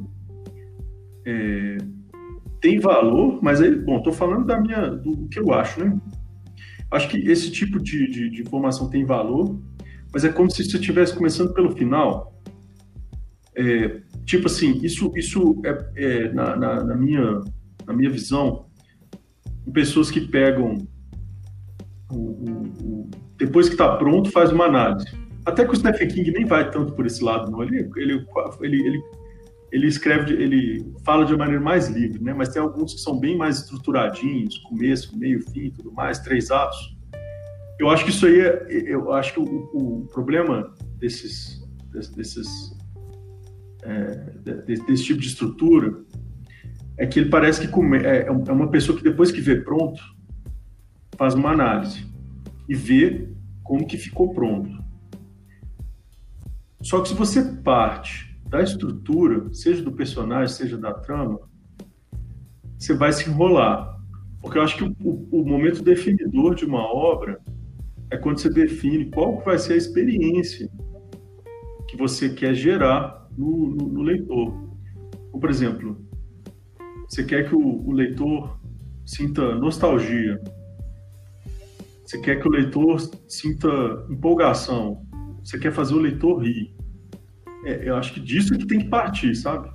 é, 1.27 1.77
tem 2.61 2.79
valor, 2.79 3.41
mas 3.43 3.61
aí, 3.61 3.75
bom, 3.75 3.99
estou 3.99 4.13
falando 4.13 4.47
da 4.47 4.61
minha, 4.61 4.89
do 4.89 5.29
que 5.29 5.39
eu 5.39 5.53
acho, 5.53 5.85
né? 5.85 6.01
Acho 6.91 7.09
que 7.09 7.19
esse 7.19 7.51
tipo 7.51 7.83
de, 7.83 8.09
de, 8.09 8.31
de 8.31 8.43
informação 8.43 8.89
tem 8.89 9.05
valor, 9.05 9.59
mas 10.15 10.25
é 10.25 10.29
como 10.29 10.49
se 10.49 10.65
você 10.65 10.77
estivesse 10.77 11.13
começando 11.13 11.53
pelo 11.53 11.73
final. 11.73 12.33
É, 13.57 14.01
tipo 14.25 14.47
assim, 14.47 14.79
isso, 14.81 15.13
isso 15.17 15.61
é, 15.67 15.91
é 15.97 16.33
na, 16.33 16.57
na, 16.57 16.85
na, 16.85 16.95
minha, 16.95 17.41
na 17.85 17.93
minha 17.93 18.09
visão, 18.09 18.67
pessoas 19.73 20.13
que 20.13 20.21
pegam 20.21 20.87
o, 22.13 22.17
o, 22.17 22.63
o, 22.81 23.11
depois 23.37 23.67
que 23.69 23.75
está 23.75 23.97
pronto, 23.97 24.31
faz 24.31 24.53
uma 24.53 24.67
análise. 24.67 25.07
Até 25.45 25.65
que 25.65 25.73
o 25.73 25.77
Stephen 25.77 26.07
King 26.07 26.31
nem 26.31 26.45
vai 26.45 26.71
tanto 26.71 26.93
por 26.93 27.05
esse 27.07 27.23
lado, 27.23 27.51
não. 27.51 27.63
Ele, 27.65 27.91
ele, 27.97 28.25
ele, 28.63 28.87
ele 28.87 29.03
ele 29.73 29.89
escreve, 29.89 30.33
ele 30.35 30.95
fala 31.05 31.25
de 31.25 31.33
uma 31.33 31.39
maneira 31.39 31.61
mais 31.61 31.89
livre, 31.89 32.23
né? 32.23 32.33
Mas 32.33 32.51
tem 32.51 32.63
alguns 32.63 32.95
que 32.95 33.01
são 33.01 33.19
bem 33.19 33.37
mais 33.37 33.59
estruturadinhos, 33.59 34.59
começo, 34.59 35.19
meio, 35.19 35.43
fim, 35.51 35.69
tudo 35.71 35.91
mais, 35.91 36.21
três 36.21 36.53
atos. 36.53 36.94
Eu 37.79 37.89
acho 37.91 38.05
que 38.05 38.11
isso 38.11 38.27
aí, 38.27 38.41
é, 38.41 38.67
eu 38.69 39.13
acho 39.13 39.35
que 39.35 39.41
o, 39.41 39.45
o 39.45 40.09
problema 40.13 40.75
desses, 40.99 41.63
desses 41.91 42.75
é, 43.83 44.15
desse, 44.65 44.87
desse 44.87 45.05
tipo 45.05 45.21
de 45.21 45.27
estrutura 45.27 46.03
é 46.97 47.07
que 47.07 47.19
ele 47.19 47.29
parece 47.29 47.61
que 47.61 47.69
come, 47.69 47.99
é, 47.99 48.27
é 48.27 48.31
uma 48.31 48.69
pessoa 48.69 48.97
que 48.97 49.05
depois 49.05 49.31
que 49.31 49.41
vê 49.41 49.57
pronto 49.57 50.01
faz 51.17 51.35
uma 51.35 51.51
análise 51.51 52.07
e 52.69 52.75
vê 52.75 53.29
como 53.63 53.87
que 53.87 53.97
ficou 53.97 54.33
pronto. 54.33 54.83
Só 56.83 57.01
que 57.01 57.09
se 57.09 57.15
você 57.15 57.43
parte 57.63 58.39
da 58.47 58.63
estrutura, 58.63 59.53
seja 59.53 59.83
do 59.83 59.93
personagem, 59.93 60.55
seja 60.55 60.77
da 60.77 60.93
trama, 60.93 61.41
você 62.79 62.95
vai 62.95 63.13
se 63.13 63.29
enrolar. 63.29 63.99
Porque 64.41 64.59
eu 64.59 64.63
acho 64.63 64.77
que 64.77 64.85
o, 64.85 65.29
o, 65.33 65.45
momento 65.45 65.83
definidor 65.83 66.55
de 66.55 66.67
uma 66.67 66.83
obra 66.83 67.41
é 68.11 68.17
quando 68.17 68.39
você 68.39 68.51
define 68.51 69.11
qual 69.11 69.41
vai 69.43 69.59
ser 69.59 69.75
a 69.75 69.77
experiência 69.77 70.71
que 71.89 71.97
você 71.97 72.29
quer 72.29 72.55
gerar 72.55 73.29
no, 73.37 73.71
no, 73.71 73.89
no 73.89 74.03
leitor. 74.03 74.55
Por 75.33 75.51
exemplo, 75.51 75.99
você 77.09 77.25
quer 77.25 77.49
que 77.49 77.55
o, 77.55 77.61
o 77.61 77.93
leitor 77.93 78.59
sinta 79.05 79.55
nostalgia, 79.55 80.41
você 82.05 82.21
quer 82.21 82.41
que 82.41 82.47
o 82.47 82.51
leitor 82.51 83.01
sinta 83.29 83.69
empolgação, 84.09 85.05
você 85.43 85.59
quer 85.59 85.73
fazer 85.73 85.95
o 85.95 85.99
leitor 85.99 86.43
rir 86.43 86.75
é, 87.65 87.89
eu 87.89 87.97
acho 87.97 88.13
que 88.13 88.21
disso 88.21 88.57
que 88.57 88.67
tem 88.67 88.79
que 88.79 88.89
partir, 88.89 89.35
sabe? 89.35 89.71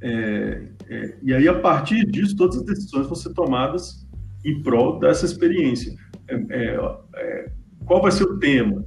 É, 0.00 0.68
é, 0.88 1.18
e 1.22 1.34
aí, 1.34 1.48
a 1.48 1.58
partir 1.58 2.06
disso, 2.06 2.36
todas 2.36 2.56
as 2.56 2.64
decisões 2.64 3.06
vão 3.06 3.16
ser 3.16 3.34
tomadas 3.34 4.06
em 4.44 4.62
prol 4.62 5.00
dessa 5.00 5.26
experiência. 5.26 5.92
É, 6.28 6.34
é, 6.34 6.98
é, 7.16 7.52
qual 7.84 8.02
vai 8.02 8.12
ser 8.12 8.24
o 8.24 8.38
tema? 8.38 8.84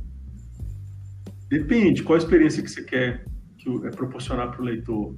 Depende, 1.50 2.04
qual 2.04 2.16
a 2.16 2.20
experiência 2.20 2.64
que 2.64 2.70
você 2.70 2.84
quer 2.84 3.26
que, 3.58 3.70
proporcionar 3.96 4.52
para 4.52 4.62
o 4.62 4.66
leitor. 4.66 5.16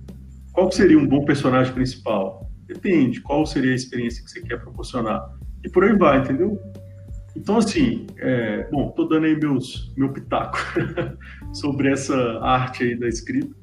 Qual 0.52 0.72
seria 0.72 0.98
um 0.98 1.08
bom 1.08 1.26
personagem 1.26 1.74
principal? 1.74 2.50
Depende, 2.66 3.22
qual 3.22 3.46
seria 3.46 3.72
a 3.72 3.76
experiência 3.76 4.24
que 4.24 4.32
você 4.32 4.42
quer 4.42 4.60
proporcionar. 4.60 5.22
E 5.64 5.70
por 5.70 5.84
aí 5.84 5.98
vai, 5.98 6.20
entendeu? 6.20 6.60
Então, 7.36 7.58
assim, 7.58 8.06
é, 8.18 8.68
bom, 8.72 8.90
tô 8.92 9.06
dando 9.06 9.26
aí 9.26 9.36
meus, 9.36 9.94
meu 9.98 10.12
pitaco 10.14 10.58
sobre 11.54 11.92
essa 11.92 12.16
arte 12.40 12.84
aí 12.84 12.96
da 12.96 13.08
escrita. 13.08 13.56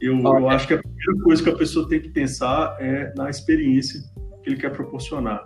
Eu, 0.00 0.18
eu 0.18 0.48
acho 0.48 0.66
que 0.68 0.74
a 0.74 0.78
primeira 0.78 1.24
coisa 1.24 1.42
que 1.42 1.50
a 1.50 1.56
pessoa 1.56 1.88
tem 1.88 2.00
que 2.00 2.10
pensar 2.10 2.76
é 2.78 3.12
na 3.16 3.30
experiência 3.30 4.00
que 4.42 4.50
ele 4.50 4.56
quer 4.56 4.70
proporcionar. 4.70 5.44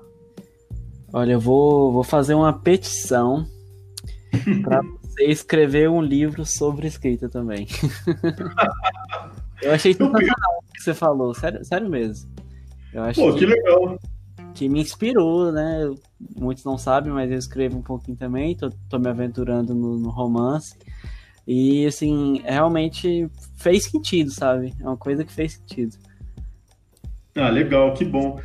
Olha, 1.13 1.33
eu 1.33 1.41
vou, 1.41 1.93
vou 1.93 2.03
fazer 2.03 2.35
uma 2.35 2.53
petição 2.53 3.47
para 4.63 4.81
você 5.03 5.25
escrever 5.25 5.91
um 5.91 6.01
livro 6.01 6.47
sobre 6.47 6.87
escrita 6.87 7.29
também. 7.29 7.67
eu 9.61 9.73
achei 9.73 9.93
sensacional 9.93 10.59
o 10.59 10.73
que 10.73 10.83
você 10.83 10.95
falou, 10.95 11.35
sério, 11.35 11.63
sério 11.65 11.89
mesmo. 11.89 12.31
Eu 12.93 13.03
acho 13.03 13.21
Pô, 13.21 13.33
que, 13.35 13.41
que 13.41 13.47
legal. 13.47 13.99
que 14.55 14.69
me 14.69 14.81
inspirou, 14.81 15.53
né? 15.53 15.91
Muitos 16.35 16.65
não 16.65 16.79
sabem, 16.79 17.13
mas 17.13 17.31
eu 17.31 17.39
escrevo 17.39 17.79
um 17.79 17.83
pouquinho 17.83 18.17
também, 18.17 18.57
tô, 18.57 18.71
tô 18.89 18.99
me 18.99 19.09
aventurando 19.09 19.75
no, 19.75 19.99
no 19.99 20.09
romance. 20.09 20.75
E, 21.47 21.85
assim, 21.87 22.41
realmente 22.45 23.29
fez 23.57 23.85
sentido, 23.85 24.31
sabe? 24.31 24.73
É 24.81 24.85
uma 24.85 24.97
coisa 24.97 25.25
que 25.25 25.33
fez 25.33 25.55
sentido. 25.55 25.97
Ah, 27.35 27.51
legal, 27.51 27.93
que 27.95 28.05
bom. 28.05 28.41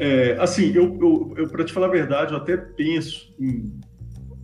É, 0.00 0.32
assim, 0.40 0.72
eu, 0.72 0.98
eu, 0.98 1.34
eu 1.36 1.48
para 1.50 1.62
te 1.62 1.74
falar 1.74 1.88
a 1.88 1.90
verdade, 1.90 2.32
eu 2.32 2.38
até 2.38 2.56
penso 2.56 3.34
em 3.38 3.78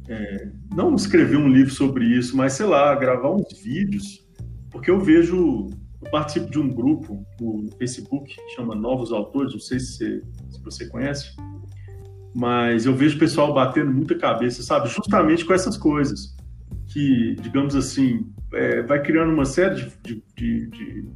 é, 0.07 0.51
não 0.75 0.95
escrever 0.95 1.39
um 1.39 1.49
livro 1.49 1.73
sobre 1.73 2.05
isso, 2.05 2.37
mas 2.37 2.53
sei 2.53 2.67
lá, 2.67 2.95
gravar 2.95 3.31
uns 3.31 3.59
vídeos, 3.63 4.23
porque 4.71 4.91
eu 4.91 5.01
vejo, 5.01 5.71
eu 6.03 6.11
participo 6.11 6.51
de 6.51 6.59
um 6.59 6.69
grupo 6.69 7.27
no 7.41 7.71
Facebook 7.79 8.37
chama 8.55 8.75
Novos 8.75 9.11
Autores, 9.11 9.55
não 9.55 9.59
sei 9.59 9.81
se 9.81 9.97
você, 9.97 10.23
se 10.51 10.63
você 10.63 10.89
conhece, 10.91 11.35
mas 12.35 12.85
eu 12.85 12.95
vejo 12.95 13.17
o 13.17 13.19
pessoal 13.19 13.55
batendo 13.55 13.91
muita 13.91 14.15
cabeça, 14.15 14.63
sabe, 14.63 14.91
justamente 14.91 15.43
com 15.43 15.55
essas 15.55 15.79
coisas 15.79 16.37
que, 16.87 17.35
digamos 17.41 17.75
assim, 17.75 18.31
é, 18.53 18.83
vai 18.83 19.03
criando 19.03 19.33
uma 19.33 19.47
série 19.47 19.77
de, 19.77 19.91
de, 20.05 20.23
de, 20.37 20.67
de 20.67 21.09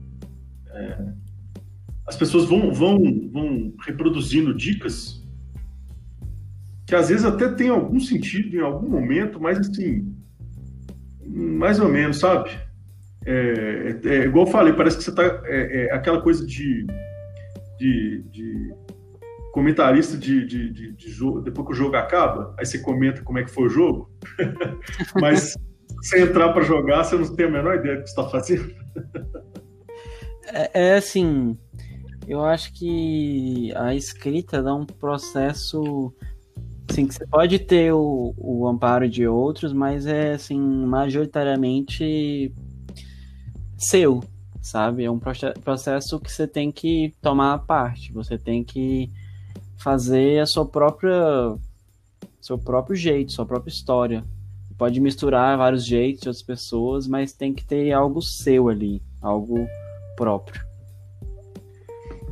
é, 0.71 1.13
as 2.11 2.17
pessoas 2.17 2.45
vão, 2.45 2.73
vão, 2.73 2.99
vão 3.33 3.73
reproduzindo 3.87 4.53
dicas 4.55 5.21
que 6.87 6.95
às 6.97 7.09
vezes 7.09 7.25
até 7.25 7.49
tem 7.49 7.69
algum 7.69 8.01
sentido 8.01 8.57
em 8.57 8.61
algum 8.61 8.89
momento, 8.89 9.41
mas 9.41 9.59
assim, 9.61 10.13
mais 11.25 11.79
ou 11.79 11.89
menos, 11.89 12.19
sabe? 12.19 12.51
É, 13.25 13.97
é, 14.05 14.09
é 14.09 14.25
igual 14.25 14.45
eu 14.45 14.51
falei, 14.51 14.73
parece 14.73 14.99
que 14.99 15.05
você 15.05 15.15
tá. 15.15 15.23
É, 15.45 15.87
é 15.87 15.95
aquela 15.95 16.21
coisa 16.21 16.45
de, 16.45 16.85
de, 17.79 18.25
de 18.33 18.75
comentarista 19.53 20.19
de, 20.19 20.45
de, 20.45 20.73
de, 20.73 20.93
de, 20.93 21.11
jogo, 21.11 21.41
depois 21.41 21.69
que 21.69 21.73
o 21.75 21.77
jogo 21.77 21.95
acaba, 21.95 22.57
aí 22.59 22.67
você 22.67 22.81
comenta 22.81 23.23
como 23.23 23.39
é 23.39 23.45
que 23.45 23.53
foi 23.53 23.67
o 23.67 23.71
jogo, 23.71 24.11
mas 25.21 25.57
você 26.03 26.23
entrar 26.23 26.53
para 26.53 26.65
jogar, 26.65 27.05
você 27.05 27.17
não 27.17 27.37
tem 27.37 27.47
a 27.47 27.51
menor 27.51 27.77
ideia 27.77 27.99
do 27.99 28.03
que 28.03 28.09
está 28.09 28.29
fazendo. 28.29 28.75
é, 30.53 30.89
é 30.89 30.95
assim, 30.97 31.57
eu 32.31 32.45
acho 32.45 32.73
que 32.73 33.75
a 33.75 33.93
escrita 33.93 34.59
é 34.59 34.73
um 34.73 34.87
processo 34.87 36.15
assim, 36.89 37.05
que 37.05 37.15
você 37.15 37.27
pode 37.27 37.59
ter 37.59 37.93
o, 37.93 38.33
o 38.37 38.69
amparo 38.69 39.09
de 39.09 39.27
outros, 39.27 39.73
mas 39.73 40.07
é 40.07 40.35
assim, 40.35 40.61
majoritariamente 40.61 42.55
seu, 43.77 44.23
sabe? 44.63 45.03
É 45.03 45.11
um 45.11 45.19
processo 45.19 46.21
que 46.21 46.31
você 46.31 46.47
tem 46.47 46.71
que 46.71 47.13
tomar 47.21 47.59
parte, 47.67 48.13
você 48.13 48.39
tem 48.39 48.63
que 48.63 49.11
fazer 49.77 50.39
a 50.39 50.47
sua 50.47 50.65
própria 50.65 51.59
seu 52.41 52.57
próprio 52.57 52.95
jeito, 52.95 53.33
sua 53.33 53.45
própria 53.45 53.73
história. 53.73 54.25
Você 54.69 54.75
pode 54.75 55.01
misturar 55.01 55.59
vários 55.59 55.85
jeitos 55.85 56.23
de 56.23 56.29
outras 56.29 56.45
pessoas, 56.45 57.09
mas 57.09 57.33
tem 57.33 57.53
que 57.53 57.65
ter 57.65 57.91
algo 57.91 58.23
seu 58.23 58.69
ali, 58.69 59.03
algo 59.21 59.67
próprio. 60.17 60.70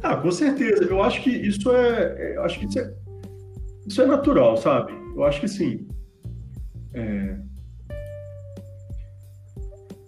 Ah, 0.02 0.16
com 0.16 0.30
certeza. 0.30 0.84
Eu 0.84 1.02
acho 1.02 1.22
que 1.22 1.30
isso 1.30 1.70
é, 1.70 2.14
é, 2.16 2.36
eu 2.36 2.42
acho 2.42 2.58
que 2.58 2.66
isso 2.66 2.78
é, 2.78 2.94
isso 3.86 4.02
é 4.02 4.06
natural, 4.06 4.56
sabe? 4.56 4.92
Eu 5.14 5.24
acho 5.24 5.40
que 5.40 5.48
sim. 5.48 5.86
É... 6.94 7.38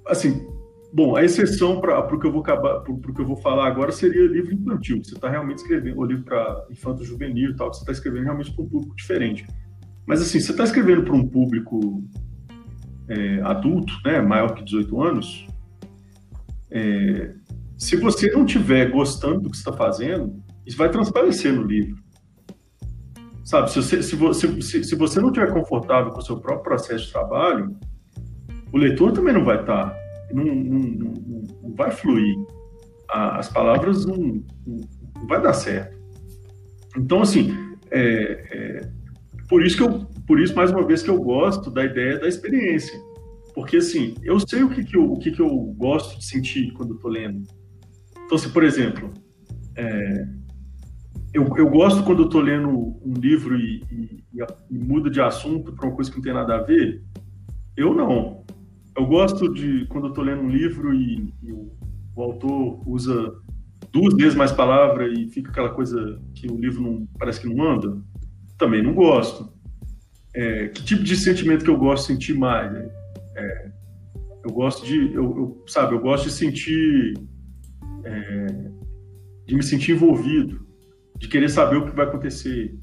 Assim, 0.07 0.47
bom, 0.93 1.17
a 1.17 1.25
exceção 1.25 1.81
para 1.81 1.99
o 1.99 2.19
que 2.19 2.27
eu 2.27 2.33
vou 2.33 2.41
acabar, 2.41 2.81
pro, 2.81 2.99
que 2.99 3.21
eu 3.21 3.27
vou 3.27 3.37
falar 3.37 3.67
agora 3.67 3.93
seria 3.93 4.27
livro 4.27 4.55
infantil. 4.55 5.03
Você 5.03 5.15
está 5.15 5.29
realmente 5.29 5.59
escrevendo, 5.59 5.99
ou 5.99 6.05
livro 6.05 6.25
para 6.25 6.67
infanto 6.71 7.05
juvenil, 7.05 7.51
e 7.51 7.57
tal. 7.57 7.71
Que 7.71 7.77
você 7.77 7.83
está 7.83 7.93
escrevendo 7.93 8.25
realmente 8.25 8.53
para 8.53 8.65
um 8.65 8.69
público 8.69 8.95
diferente. 8.97 9.47
Mas 10.07 10.21
assim, 10.21 10.41
você 10.41 10.51
está 10.51 10.65
escrevendo 10.65 11.05
para 11.05 11.15
um 11.15 11.27
público 11.27 12.05
é, 13.09 13.41
adulto, 13.43 13.93
né, 14.05 14.21
maior 14.21 14.55
que 14.55 14.65
18 14.65 15.03
anos. 15.03 15.47
É, 16.71 17.35
se 17.81 17.97
você 17.97 18.31
não 18.31 18.45
estiver 18.45 18.91
gostando 18.91 19.41
do 19.41 19.51
que 19.51 19.57
está 19.57 19.73
fazendo, 19.73 20.39
isso 20.67 20.77
vai 20.77 20.91
transparecer 20.91 21.51
no 21.51 21.63
livro. 21.63 21.97
Sabe, 23.43 23.71
se 23.71 23.77
você, 23.83 24.03
se 24.03 24.15
você, 24.15 24.63
se, 24.63 24.85
se 24.85 24.95
você 24.95 25.19
não 25.19 25.29
estiver 25.29 25.51
confortável 25.51 26.13
com 26.13 26.19
o 26.19 26.23
seu 26.23 26.39
próprio 26.39 26.63
processo 26.63 27.07
de 27.07 27.13
trabalho, 27.13 27.75
o 28.71 28.77
leitor 28.77 29.13
também 29.13 29.33
não 29.33 29.45
vai 29.47 29.63
estar, 29.63 29.89
tá, 29.89 29.99
não, 30.31 30.45
não, 30.45 30.79
não, 30.79 31.43
não 31.63 31.75
vai 31.75 31.91
fluir. 31.91 32.37
As 33.09 33.49
palavras 33.49 34.05
não, 34.05 34.45
vai 35.27 35.41
dar 35.41 35.55
certo. 35.55 35.99
Então, 36.99 37.23
assim, 37.23 37.51
é, 37.91 38.03
é, 38.03 38.91
por 39.49 39.65
isso 39.65 39.79
que 39.79 39.83
eu, 39.83 40.07
por 40.27 40.39
isso 40.39 40.55
mais 40.55 40.71
uma 40.71 40.87
vez 40.87 41.03
que 41.03 41.11
eu 41.11 41.21
gosto 41.21 41.71
da 41.71 41.85
ideia 41.85 42.21
da 42.21 42.29
experiência, 42.29 43.01
porque 43.55 43.79
assim, 43.79 44.15
eu 44.23 44.39
sei 44.39 44.63
o 44.63 44.69
que 44.69 44.85
que 44.85 44.97
eu, 44.97 45.11
o 45.11 45.19
que 45.19 45.33
que 45.33 45.41
eu 45.41 45.49
gosto 45.77 46.19
de 46.19 46.25
sentir 46.27 46.73
quando 46.75 46.95
estou 46.95 47.11
lendo 47.11 47.43
então, 48.31 48.39
se, 48.39 48.49
por 48.51 48.63
exemplo, 48.63 49.13
é, 49.75 50.25
eu, 51.35 51.53
eu 51.57 51.69
gosto 51.69 52.05
quando 52.05 52.21
eu 52.21 52.27
estou 52.27 52.41
lendo 52.41 52.69
um 53.05 53.13
livro 53.19 53.59
e, 53.59 53.83
e, 53.91 54.25
e 54.71 54.79
muda 54.79 55.11
de 55.11 55.21
assunto 55.21 55.73
para 55.73 55.89
uma 55.89 55.97
coisa 55.97 56.09
que 56.09 56.17
não 56.17 56.23
tem 56.23 56.33
nada 56.33 56.55
a 56.55 56.63
ver. 56.63 57.03
Eu 57.77 57.93
não. 57.93 58.45
Eu 58.97 59.05
gosto 59.05 59.53
de 59.53 59.85
quando 59.87 60.05
eu 60.05 60.09
estou 60.11 60.23
lendo 60.23 60.43
um 60.43 60.49
livro 60.49 60.95
e, 60.95 61.35
e 61.43 61.51
o, 61.51 61.73
o, 62.15 62.23
autor 62.23 62.89
usa 62.89 63.35
duas 63.91 64.15
vezes 64.15 64.37
mais 64.37 64.53
palavras 64.53 65.13
e 65.19 65.27
fica 65.27 65.51
aquela 65.51 65.71
coisa 65.71 66.23
que 66.33 66.47
o 66.47 66.57
livro 66.57 66.81
não 66.81 67.09
parece 67.19 67.41
que 67.41 67.53
não 67.53 67.69
anda. 67.69 68.01
Também 68.57 68.81
não 68.81 68.95
gosto. 68.95 69.53
É, 70.33 70.69
que 70.69 70.85
tipo 70.85 71.03
de 71.03 71.17
sentimento 71.17 71.65
que 71.65 71.71
eu 71.71 71.77
gosto 71.77 72.07
de 72.07 72.13
sentir 72.13 72.39
mais? 72.39 72.73
É, 73.35 73.73
eu 74.45 74.53
gosto 74.53 74.87
de, 74.87 75.15
eu, 75.15 75.25
eu, 75.37 75.65
sabe, 75.67 75.97
eu 75.97 76.01
gosto 76.01 76.29
de 76.29 76.33
sentir 76.33 77.15
é, 78.05 78.71
de 79.47 79.55
me 79.55 79.63
sentir 79.63 79.93
envolvido, 79.93 80.67
de 81.19 81.29
querer 81.29 81.49
saber 81.49 81.77
o 81.77 81.87
que 81.87 81.95
vai 81.95 82.07
acontecer. 82.07 82.79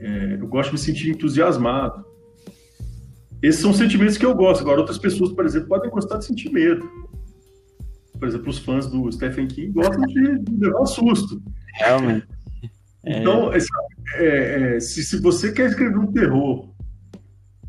É, 0.00 0.38
eu 0.40 0.46
gosto 0.46 0.70
de 0.70 0.74
me 0.74 0.78
sentir 0.78 1.10
entusiasmado. 1.10 2.04
Esses 3.42 3.60
são 3.60 3.72
sentimentos 3.72 4.16
que 4.16 4.26
eu 4.26 4.34
gosto. 4.34 4.62
Agora, 4.62 4.80
outras 4.80 4.98
pessoas, 4.98 5.32
por 5.32 5.44
exemplo, 5.44 5.68
podem 5.68 5.90
gostar 5.90 6.18
de 6.18 6.26
sentir 6.26 6.50
medo. 6.50 6.88
Por 8.18 8.26
exemplo, 8.26 8.50
os 8.50 8.58
fãs 8.58 8.86
do 8.86 9.10
Stephen 9.12 9.46
King 9.46 9.72
gostam 9.72 10.02
de, 10.06 10.38
de 10.40 10.56
levar 10.56 10.82
um 10.82 10.86
susto. 10.86 11.40
Realmente. 11.74 12.26
Então, 13.06 13.52
é, 13.52 14.76
é, 14.76 14.80
se, 14.80 15.04
se 15.04 15.20
você 15.20 15.52
quer 15.52 15.68
escrever 15.68 15.98
um 15.98 16.12
terror 16.12 16.68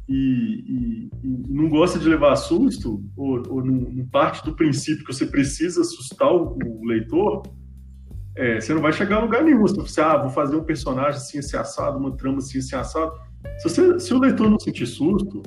e, 0.09 0.63
e, 0.67 1.09
e, 1.23 1.53
não 1.53 1.69
gosta 1.69 1.99
de 1.99 2.09
levar 2.09 2.35
susto, 2.35 3.03
ou, 3.15 3.43
ou 3.47 3.63
não, 3.63 3.91
não, 3.91 4.07
parte 4.07 4.43
do 4.43 4.55
princípio 4.55 5.05
que 5.05 5.13
você 5.13 5.27
precisa 5.27 5.81
assustar 5.81 6.33
o, 6.33 6.57
o 6.65 6.85
leitor, 6.85 7.43
é, 8.35 8.59
você 8.59 8.73
não 8.73 8.81
vai 8.81 8.91
chegar 8.91 9.17
a 9.17 9.21
lugar 9.21 9.43
nenhum. 9.43 9.61
Você, 9.61 10.01
ah, 10.01 10.17
vou 10.17 10.31
fazer 10.31 10.55
um 10.55 10.63
personagem 10.63 11.17
assim, 11.17 11.37
assim 11.37 11.57
assado, 11.57 11.99
uma 11.99 12.17
trama 12.17 12.39
assim, 12.39 12.57
assim 12.57 12.75
assado. 12.75 13.11
Se, 13.59 13.69
você, 13.69 13.99
se 13.99 14.13
o 14.13 14.19
leitor 14.19 14.49
não 14.49 14.59
sentir 14.59 14.87
susto, 14.87 15.43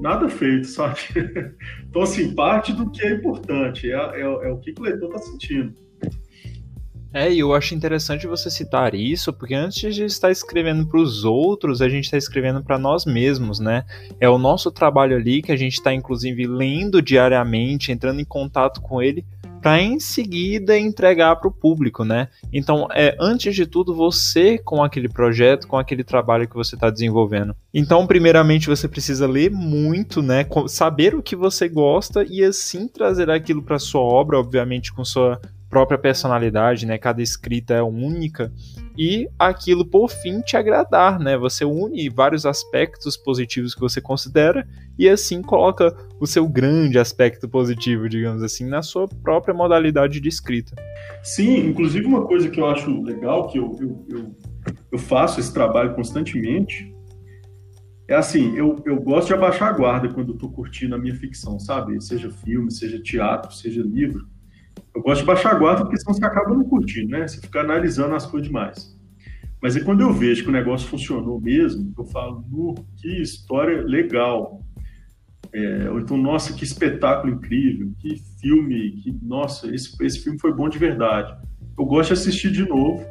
nada 0.00 0.26
feito, 0.28 0.66
sabe? 0.66 1.00
então, 1.86 2.02
assim, 2.02 2.34
parte 2.34 2.72
do 2.72 2.90
que 2.90 3.04
é 3.04 3.12
importante 3.12 3.90
é, 3.90 3.94
é, 3.94 4.22
é 4.22 4.50
o 4.50 4.58
que, 4.58 4.72
que 4.72 4.80
o 4.80 4.84
leitor 4.84 5.08
está 5.08 5.18
sentindo. 5.18 5.74
É, 7.12 7.32
e 7.32 7.38
eu 7.38 7.54
acho 7.54 7.74
interessante 7.74 8.26
você 8.26 8.50
citar 8.50 8.94
isso, 8.94 9.32
porque 9.32 9.54
antes 9.54 9.94
de 9.94 10.04
estar 10.04 10.30
escrevendo 10.30 10.86
para 10.86 11.00
os 11.00 11.24
outros, 11.24 11.80
a 11.80 11.88
gente 11.88 12.04
está 12.04 12.18
escrevendo 12.18 12.62
para 12.62 12.78
nós 12.78 13.06
mesmos, 13.06 13.58
né? 13.58 13.84
É 14.20 14.28
o 14.28 14.36
nosso 14.36 14.70
trabalho 14.70 15.16
ali 15.16 15.40
que 15.40 15.50
a 15.50 15.56
gente 15.56 15.74
está, 15.74 15.92
inclusive, 15.92 16.46
lendo 16.46 17.00
diariamente, 17.00 17.90
entrando 17.90 18.20
em 18.20 18.26
contato 18.26 18.82
com 18.82 19.00
ele, 19.00 19.24
para 19.60 19.80
em 19.80 19.98
seguida 19.98 20.78
entregar 20.78 21.36
para 21.36 21.48
o 21.48 21.52
público, 21.52 22.04
né? 22.04 22.28
Então, 22.52 22.86
é 22.92 23.16
antes 23.18 23.54
de 23.54 23.66
tudo 23.66 23.94
você 23.94 24.58
com 24.58 24.82
aquele 24.84 25.08
projeto, 25.08 25.66
com 25.66 25.76
aquele 25.76 26.04
trabalho 26.04 26.48
que 26.48 26.54
você 26.54 26.74
está 26.74 26.90
desenvolvendo. 26.90 27.56
Então, 27.72 28.06
primeiramente, 28.06 28.68
você 28.68 28.86
precisa 28.86 29.26
ler 29.26 29.50
muito, 29.50 30.22
né? 30.22 30.46
Saber 30.68 31.14
o 31.14 31.22
que 31.22 31.34
você 31.34 31.68
gosta 31.68 32.24
e 32.28 32.44
assim 32.44 32.86
trazer 32.86 33.30
aquilo 33.30 33.62
para 33.62 33.78
sua 33.78 34.00
obra, 34.00 34.38
obviamente 34.38 34.92
com 34.92 35.04
sua 35.04 35.40
própria 35.68 35.98
personalidade, 35.98 36.86
né? 36.86 36.96
Cada 36.98 37.22
escrita 37.22 37.74
é 37.74 37.82
única 37.82 38.52
e 38.96 39.28
aquilo 39.38 39.84
por 39.84 40.08
fim 40.08 40.40
te 40.40 40.56
agradar, 40.56 41.18
né? 41.20 41.36
Você 41.36 41.64
une 41.64 42.08
vários 42.08 42.46
aspectos 42.46 43.16
positivos 43.16 43.74
que 43.74 43.80
você 43.80 44.00
considera 44.00 44.66
e 44.98 45.08
assim 45.08 45.42
coloca 45.42 45.94
o 46.18 46.26
seu 46.26 46.48
grande 46.48 46.98
aspecto 46.98 47.48
positivo, 47.48 48.08
digamos 48.08 48.42
assim, 48.42 48.66
na 48.66 48.82
sua 48.82 49.06
própria 49.06 49.54
modalidade 49.54 50.20
de 50.20 50.28
escrita. 50.28 50.74
Sim, 51.22 51.68
inclusive 51.68 52.06
uma 52.06 52.26
coisa 52.26 52.48
que 52.48 52.60
eu 52.60 52.66
acho 52.66 53.02
legal, 53.02 53.48
que 53.48 53.58
eu, 53.58 53.76
eu, 53.80 54.06
eu, 54.08 54.36
eu 54.92 54.98
faço 54.98 55.38
esse 55.38 55.52
trabalho 55.52 55.94
constantemente, 55.94 56.92
é 58.08 58.14
assim, 58.14 58.56
eu, 58.56 58.82
eu 58.86 58.96
gosto 58.96 59.28
de 59.28 59.34
abaixar 59.34 59.68
a 59.68 59.72
guarda 59.72 60.08
quando 60.08 60.32
eu 60.32 60.38
tô 60.38 60.48
curtindo 60.48 60.94
a 60.94 60.98
minha 60.98 61.14
ficção, 61.14 61.60
sabe? 61.60 62.02
Seja 62.02 62.30
filme, 62.30 62.72
seja 62.72 62.98
teatro, 62.98 63.52
seja 63.52 63.82
livro 63.82 64.26
eu 64.94 65.02
gosto 65.02 65.20
de 65.20 65.26
baixar 65.26 65.54
a 65.54 65.58
guarda 65.58 65.82
porque 65.82 65.98
senão 65.98 66.14
você 66.14 66.24
acaba 66.24 66.54
não 66.54 66.64
curtindo, 66.64 67.10
né? 67.10 67.26
Você 67.26 67.40
fica 67.40 67.60
analisando 67.60 68.14
as 68.14 68.26
coisas 68.26 68.48
demais. 68.48 68.98
Mas 69.60 69.76
é 69.76 69.80
quando 69.80 70.00
eu 70.00 70.12
vejo 70.12 70.44
que 70.44 70.48
o 70.48 70.52
negócio 70.52 70.88
funcionou 70.88 71.40
mesmo, 71.40 71.92
eu 71.98 72.04
falo, 72.04 72.44
que 72.96 73.20
história 73.20 73.82
legal. 73.82 74.62
É, 75.52 75.90
ou 75.90 75.98
então, 75.98 76.16
nossa, 76.16 76.52
que 76.52 76.62
espetáculo 76.62 77.34
incrível, 77.34 77.90
que 77.98 78.16
filme, 78.40 78.92
que, 79.02 79.16
nossa, 79.22 79.72
esse, 79.74 79.96
esse 80.04 80.22
filme 80.22 80.38
foi 80.38 80.52
bom 80.52 80.68
de 80.68 80.78
verdade. 80.78 81.34
Eu 81.76 81.86
gosto 81.86 82.08
de 82.08 82.20
assistir 82.20 82.52
de 82.52 82.68
novo, 82.68 83.04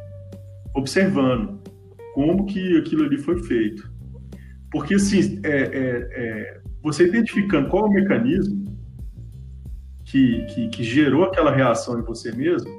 observando 0.73 1.59
como 2.13 2.45
que 2.45 2.77
aquilo 2.77 3.05
ali 3.05 3.17
foi 3.17 3.41
feito. 3.43 3.91
Porque, 4.71 4.95
assim, 4.95 5.39
é, 5.43 5.49
é, 5.49 6.07
é 6.11 6.61
você 6.81 7.07
identificando 7.07 7.69
qual 7.69 7.87
é 7.87 7.89
o 7.89 7.93
mecanismo 7.93 8.66
que, 10.07 10.45
que, 10.45 10.69
que 10.69 10.83
gerou 10.83 11.25
aquela 11.25 11.51
reação 11.51 11.99
em 11.99 12.03
você 12.03 12.31
mesmo, 12.31 12.69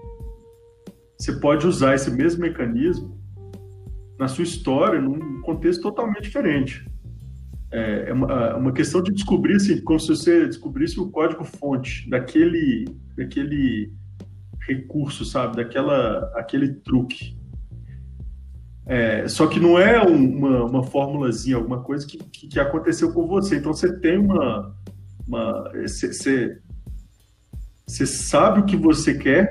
você 1.17 1.33
pode 1.33 1.67
usar 1.67 1.95
esse 1.95 2.11
mesmo 2.11 2.41
mecanismo 2.41 3.19
na 4.19 4.27
sua 4.29 4.45
história 4.45 5.01
num 5.01 5.43
contexto 5.43 5.83
totalmente 5.83 6.23
diferente. 6.23 6.87
É, 7.71 8.09
é 8.09 8.13
uma, 8.13 8.33
é 8.33 8.55
uma, 8.55 8.73
questão 8.73 9.03
de 9.03 9.13
descobrir, 9.13 9.57
assim, 9.57 9.83
como 9.83 10.01
se 10.01 10.09
você 10.09 10.47
descobrisse 10.47 10.99
o 10.99 11.11
código-fonte 11.11 12.09
daquele, 12.09 12.87
daquele 13.15 13.93
recurso, 14.67 15.25
sabe? 15.25 15.57
Daquela, 15.57 16.33
aquele 16.35 16.73
truque. 16.77 17.37
É, 18.87 19.29
só 19.29 19.47
que 19.47 19.61
não 19.61 19.79
é 19.79 20.01
uma, 20.01 20.65
uma 20.65 20.83
formulazinha, 20.83 21.57
alguma 21.57 21.83
coisa 21.83 22.07
que, 22.07 22.17
que, 22.17 22.59
aconteceu 22.59 23.13
com 23.13 23.27
você. 23.27 23.57
Então 23.57 23.75
você 23.75 23.95
tem 23.99 24.17
uma. 24.17 24.75
uma 25.27 25.71
você 25.83 26.59
sabe 28.07 28.61
o 28.61 28.65
que 28.65 28.77
você 28.77 29.15
quer 29.15 29.51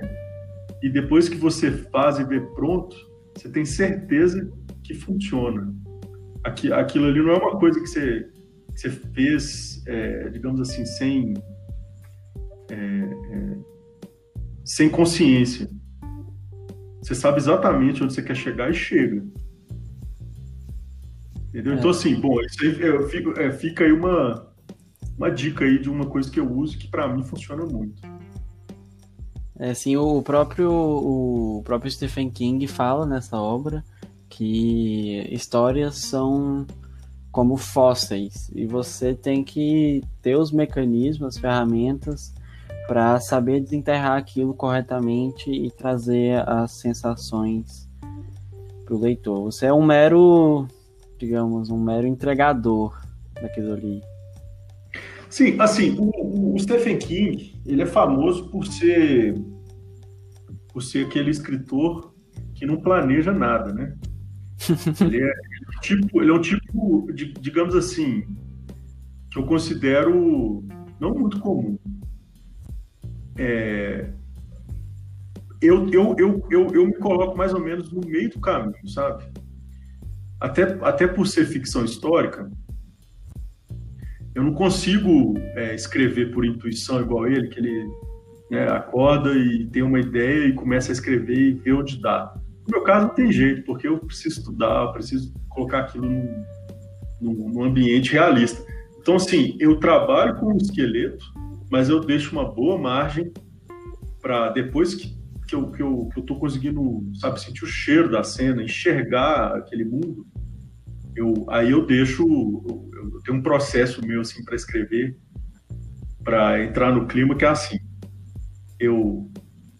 e 0.81 0.89
depois 0.89 1.27
que 1.27 1.35
você 1.35 1.71
faz 1.71 2.19
e 2.19 2.23
vê 2.23 2.39
pronto, 2.39 2.95
você 3.35 3.49
tem 3.49 3.65
certeza 3.65 4.49
que 4.83 4.93
funciona. 4.93 5.73
aquilo 6.43 7.07
ali 7.07 7.21
não 7.21 7.31
é 7.31 7.37
uma 7.37 7.59
coisa 7.59 7.79
que 7.79 7.87
você, 7.87 8.29
que 8.73 8.79
você 8.79 8.89
fez, 8.89 9.83
é, 9.87 10.29
digamos 10.29 10.61
assim, 10.61 10.85
sem, 10.85 11.33
é, 12.69 12.75
é, 12.75 13.57
sem 14.63 14.87
consciência. 14.87 15.67
Você 17.01 17.15
sabe 17.15 17.39
exatamente 17.39 18.03
onde 18.03 18.13
você 18.13 18.21
quer 18.21 18.35
chegar 18.35 18.69
e 18.69 18.73
chega. 18.73 19.25
Entendeu? 21.49 21.73
Então, 21.73 21.89
é. 21.89 21.91
assim, 21.91 22.19
bom, 22.19 22.39
isso 22.41 22.63
aí 22.63 23.09
fico, 23.09 23.39
é, 23.39 23.51
fica 23.51 23.83
aí 23.83 23.91
uma, 23.91 24.53
uma 25.17 25.31
dica 25.31 25.65
aí 25.65 25.79
de 25.79 25.89
uma 25.89 26.05
coisa 26.05 26.29
que 26.29 26.39
eu 26.39 26.49
uso 26.51 26.77
que 26.77 26.87
para 26.87 27.07
mim 27.07 27.23
funciona 27.23 27.65
muito. 27.65 28.01
É, 29.59 29.71
assim, 29.71 29.97
o 29.97 30.21
próprio, 30.21 30.71
o 30.71 31.61
próprio 31.63 31.89
Stephen 31.89 32.29
King 32.29 32.67
fala 32.67 33.05
nessa 33.05 33.41
obra 33.41 33.83
que 34.29 35.27
histórias 35.31 35.95
são 35.95 36.65
como 37.31 37.57
fósseis 37.57 38.51
e 38.53 38.65
você 38.65 39.13
tem 39.13 39.43
que 39.43 40.03
ter 40.21 40.35
os 40.35 40.51
mecanismos, 40.51 41.35
as 41.35 41.41
ferramentas 41.41 42.33
para 42.87 43.19
saber 43.19 43.59
desenterrar 43.59 44.17
aquilo 44.17 44.53
corretamente 44.53 45.51
e 45.51 45.69
trazer 45.71 46.47
as 46.47 46.71
sensações 46.73 47.89
para 48.85 48.95
o 48.95 48.99
leitor. 48.99 49.43
Você 49.43 49.65
é 49.65 49.73
um 49.73 49.83
mero, 49.83 50.67
digamos, 51.17 51.69
um 51.69 51.79
mero 51.79 52.07
entregador 52.07 52.99
daquilo 53.41 53.73
ali. 53.73 54.01
Sim, 55.29 55.59
assim, 55.59 55.95
o, 55.99 56.55
o 56.55 56.59
Stephen 56.59 56.97
King, 56.97 57.59
ele 57.65 57.81
é 57.81 57.85
famoso 57.85 58.49
por 58.49 58.65
ser 58.65 59.35
por 60.77 60.83
ser 60.83 61.07
aquele 61.07 61.31
escritor 61.31 62.13
que 62.53 62.65
não 62.65 62.77
planeja 62.77 63.31
nada, 63.31 63.73
né? 63.73 63.95
ele, 65.01 65.21
é, 65.21 65.27
é 65.27 65.31
um 65.31 65.79
tipo, 65.81 66.21
ele 66.21 66.29
é 66.29 66.33
um 66.33 66.41
tipo, 66.41 67.11
de, 67.13 67.33
digamos 67.33 67.73
assim, 67.73 68.23
que 69.31 69.39
eu 69.39 69.45
considero 69.45 70.63
não 70.99 71.15
muito 71.15 71.39
comum. 71.39 71.79
É, 73.37 74.11
eu, 75.61 75.89
eu, 75.89 76.15
eu, 76.17 76.47
eu, 76.49 76.67
eu 76.73 76.85
me 76.85 76.95
coloco 76.97 77.35
mais 77.35 77.53
ou 77.53 77.59
menos 77.59 77.91
no 77.91 78.01
meio 78.01 78.29
do 78.29 78.39
caminho, 78.39 78.87
sabe? 78.87 79.25
Até, 80.39 80.63
até 80.83 81.07
por 81.07 81.25
ser 81.25 81.45
ficção 81.45 81.83
histórica, 81.83 82.51
eu 84.37 84.43
não 84.43 84.53
consigo 84.53 85.33
é, 85.55 85.73
escrever 85.73 86.31
por 86.31 86.45
intuição 86.45 87.01
igual 87.01 87.25
ele, 87.25 87.47
que 87.47 87.59
ele 87.59 87.89
né, 88.51 88.69
acorda 88.69 89.33
e 89.33 89.65
tem 89.65 89.81
uma 89.81 89.99
ideia 89.99 90.45
e 90.45 90.53
começa 90.53 90.91
a 90.91 90.93
escrever 90.93 91.35
e 91.35 91.53
vê 91.53 91.73
onde 91.73 91.99
dá. 91.99 92.35
No 92.67 92.77
meu 92.77 92.83
caso, 92.83 93.07
não 93.07 93.15
tem 93.15 93.31
jeito, 93.31 93.63
porque 93.63 93.87
eu 93.87 93.97
preciso 93.97 94.41
estudar, 94.41 94.83
eu 94.83 94.91
preciso 94.91 95.33
colocar 95.49 95.79
aquilo 95.79 96.05
num, 96.07 96.43
num, 97.19 97.49
num 97.49 97.63
ambiente 97.63 98.11
realista. 98.13 98.63
Então, 98.99 99.15
assim, 99.15 99.57
eu 99.59 99.79
trabalho 99.79 100.35
com 100.35 100.53
o 100.53 100.57
esqueleto, 100.57 101.25
mas 101.71 101.89
eu 101.89 101.99
deixo 101.99 102.31
uma 102.33 102.45
boa 102.45 102.77
margem 102.77 103.33
para 104.21 104.51
depois 104.51 104.93
que, 104.93 105.17
que, 105.47 105.55
eu, 105.55 105.71
que, 105.71 105.81
eu, 105.81 106.09
que 106.13 106.19
eu 106.19 106.23
tô 106.23 106.35
conseguindo, 106.35 107.03
sabe, 107.15 107.41
sentir 107.41 107.63
o 107.63 107.67
cheiro 107.67 108.11
da 108.11 108.23
cena, 108.23 108.61
enxergar 108.61 109.55
aquele 109.55 109.83
mundo, 109.83 110.27
eu, 111.17 111.45
aí 111.49 111.71
eu 111.71 111.83
deixo, 111.85 112.23
eu, 112.23 113.21
tenho 113.25 113.39
um 113.39 113.41
processo 113.41 114.05
meu, 114.05 114.21
assim, 114.21 114.45
para 114.45 114.55
escrever, 114.55 115.17
para 116.23 116.63
entrar 116.63 116.93
no 116.93 117.07
clima, 117.07 117.35
que 117.35 117.43
é 117.43 117.47
assim, 117.47 117.79
eu 118.79 119.27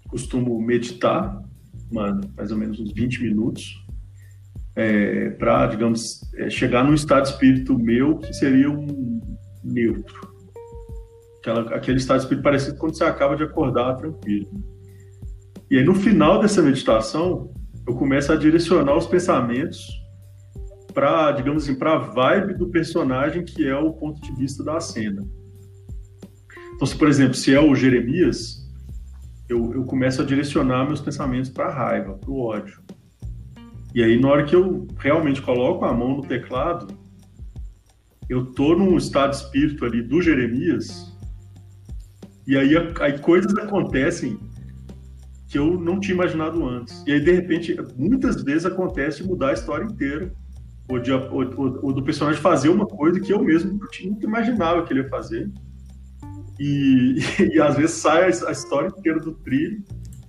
costumo 0.09 0.59
meditar, 0.59 1.39
uma, 1.91 2.19
mais 2.35 2.51
ou 2.51 2.57
menos 2.57 2.79
uns 2.79 2.91
20 2.91 3.21
minutos, 3.21 3.85
é, 4.75 5.29
para, 5.31 5.67
digamos, 5.67 6.21
é, 6.35 6.49
chegar 6.49 6.83
num 6.83 6.95
estado 6.95 7.23
de 7.23 7.29
espírito 7.29 7.77
meu 7.77 8.17
que 8.17 8.33
seria 8.33 8.71
um 8.71 9.21
neutro. 9.63 10.35
Aquela, 11.39 11.75
aquele 11.75 11.97
estado 11.97 12.17
de 12.17 12.23
espírito 12.23 12.43
parecido 12.43 12.77
quando 12.77 12.97
você 12.97 13.03
acaba 13.03 13.35
de 13.35 13.43
acordar 13.43 13.95
tranquilo. 13.95 14.49
E 15.69 15.77
aí, 15.77 15.83
no 15.83 15.93
final 15.93 16.41
dessa 16.41 16.63
meditação, 16.63 17.53
eu 17.87 17.93
começo 17.93 18.31
a 18.31 18.35
direcionar 18.35 18.95
os 18.95 19.05
pensamentos 19.05 20.06
para, 20.97 21.31
digamos 21.31 21.63
assim, 21.63 21.75
para 21.75 21.93
a 21.93 21.97
vibe 21.99 22.55
do 22.55 22.69
personagem 22.69 23.45
que 23.45 23.67
é 23.67 23.75
o 23.75 23.93
ponto 23.93 24.19
de 24.19 24.33
vista 24.33 24.63
da 24.63 24.79
cena. 24.79 25.23
Então, 26.73 26.87
se, 26.87 26.97
por 26.97 27.07
exemplo, 27.07 27.35
se 27.35 27.53
é 27.53 27.61
o 27.61 27.75
Jeremias, 27.75 28.67
eu, 29.47 29.75
eu 29.75 29.83
começo 29.83 30.23
a 30.23 30.25
direcionar 30.25 30.87
meus 30.87 30.99
pensamentos 30.99 31.51
para 31.51 31.67
a 31.67 31.71
raiva, 31.71 32.15
para 32.15 32.31
o 32.31 32.39
ódio. 32.39 32.81
E 33.93 34.03
aí, 34.03 34.19
na 34.19 34.27
hora 34.27 34.43
que 34.43 34.55
eu 34.55 34.87
realmente 34.97 35.39
coloco 35.39 35.85
a 35.85 35.93
mão 35.93 36.17
no 36.17 36.23
teclado, 36.23 36.87
eu 38.27 38.47
tô 38.47 38.75
num 38.75 38.97
estado 38.97 39.29
de 39.29 39.37
espírito 39.37 39.85
ali 39.85 40.01
do 40.01 40.19
Jeremias, 40.19 41.15
e 42.47 42.57
aí, 42.57 42.71
aí 43.01 43.19
coisas 43.19 43.55
acontecem 43.55 44.39
que 45.47 45.59
eu 45.59 45.79
não 45.79 45.99
tinha 45.99 46.15
imaginado 46.15 46.67
antes. 46.67 47.03
E 47.05 47.11
aí, 47.11 47.19
de 47.19 47.33
repente, 47.33 47.77
muitas 47.95 48.41
vezes 48.41 48.65
acontece 48.65 49.21
mudar 49.21 49.51
a 49.51 49.53
história 49.53 49.85
inteira, 49.85 50.33
ou, 50.89 50.99
de, 50.99 51.11
do 51.11 52.03
personagem 52.03 52.41
fazer 52.41 52.69
uma 52.69 52.85
coisa 52.85 53.19
que 53.19 53.33
eu 53.33 53.43
mesmo 53.43 53.79
nunca 54.03 54.25
imaginava 54.25 54.83
que 54.83 54.93
ele 54.93 55.01
ia 55.01 55.09
fazer. 55.09 55.51
E, 56.59 57.17
e, 57.53 57.59
às 57.59 57.75
vezes 57.75 57.97
sai 57.97 58.23
a, 58.25 58.51
história 58.51 58.87
inteira 58.87 59.19
do 59.19 59.33
trilho, 59.33 59.83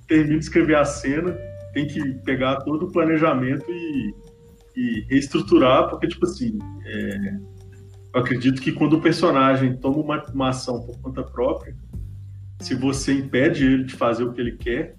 termina 0.07 0.39
de 0.39 0.45
escrever 0.45 0.77
a 0.77 0.85
cena, 0.85 1.37
tem 1.73 1.87
que 1.87 2.03
pegar 2.25 2.57
todo 2.57 2.87
o 2.87 2.93
planejamento 2.93 3.65
e, 3.71 4.15
e 4.77 5.07
reestruturar, 5.09 5.89
porque, 5.89 6.09
tipo 6.09 6.27
assim, 6.27 6.59
é, 6.85 7.37
eu 8.15 8.21
acredito 8.21 8.61
que 8.61 8.73
quando 8.73 8.95
o 8.95 9.01
personagem 9.01 9.77
toma 9.77 9.99
uma, 9.99 10.25
uma 10.35 10.49
ação 10.49 10.83
por 10.85 10.99
conta 11.01 11.23
própria, 11.23 11.75
se 12.61 12.75
você 12.75 13.13
impede 13.13 13.65
ele 13.65 13.85
de 13.85 13.95
fazer 13.95 14.25
o 14.25 14.33
que 14.33 14.41
ele 14.41 14.57
quer, 14.57 14.98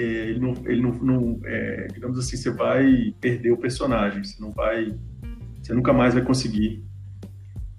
ele 0.00 0.40
não, 0.40 0.54
ele 0.66 0.82
não, 0.82 0.92
não 0.92 1.40
é, 1.44 1.86
digamos 1.92 2.18
assim, 2.18 2.36
você 2.36 2.50
vai 2.50 3.14
perder 3.20 3.52
o 3.52 3.56
personagem, 3.56 4.22
você 4.22 4.40
não 4.40 4.50
vai, 4.50 4.94
você 5.62 5.72
nunca 5.72 5.92
mais 5.92 6.14
vai 6.14 6.22
conseguir 6.22 6.84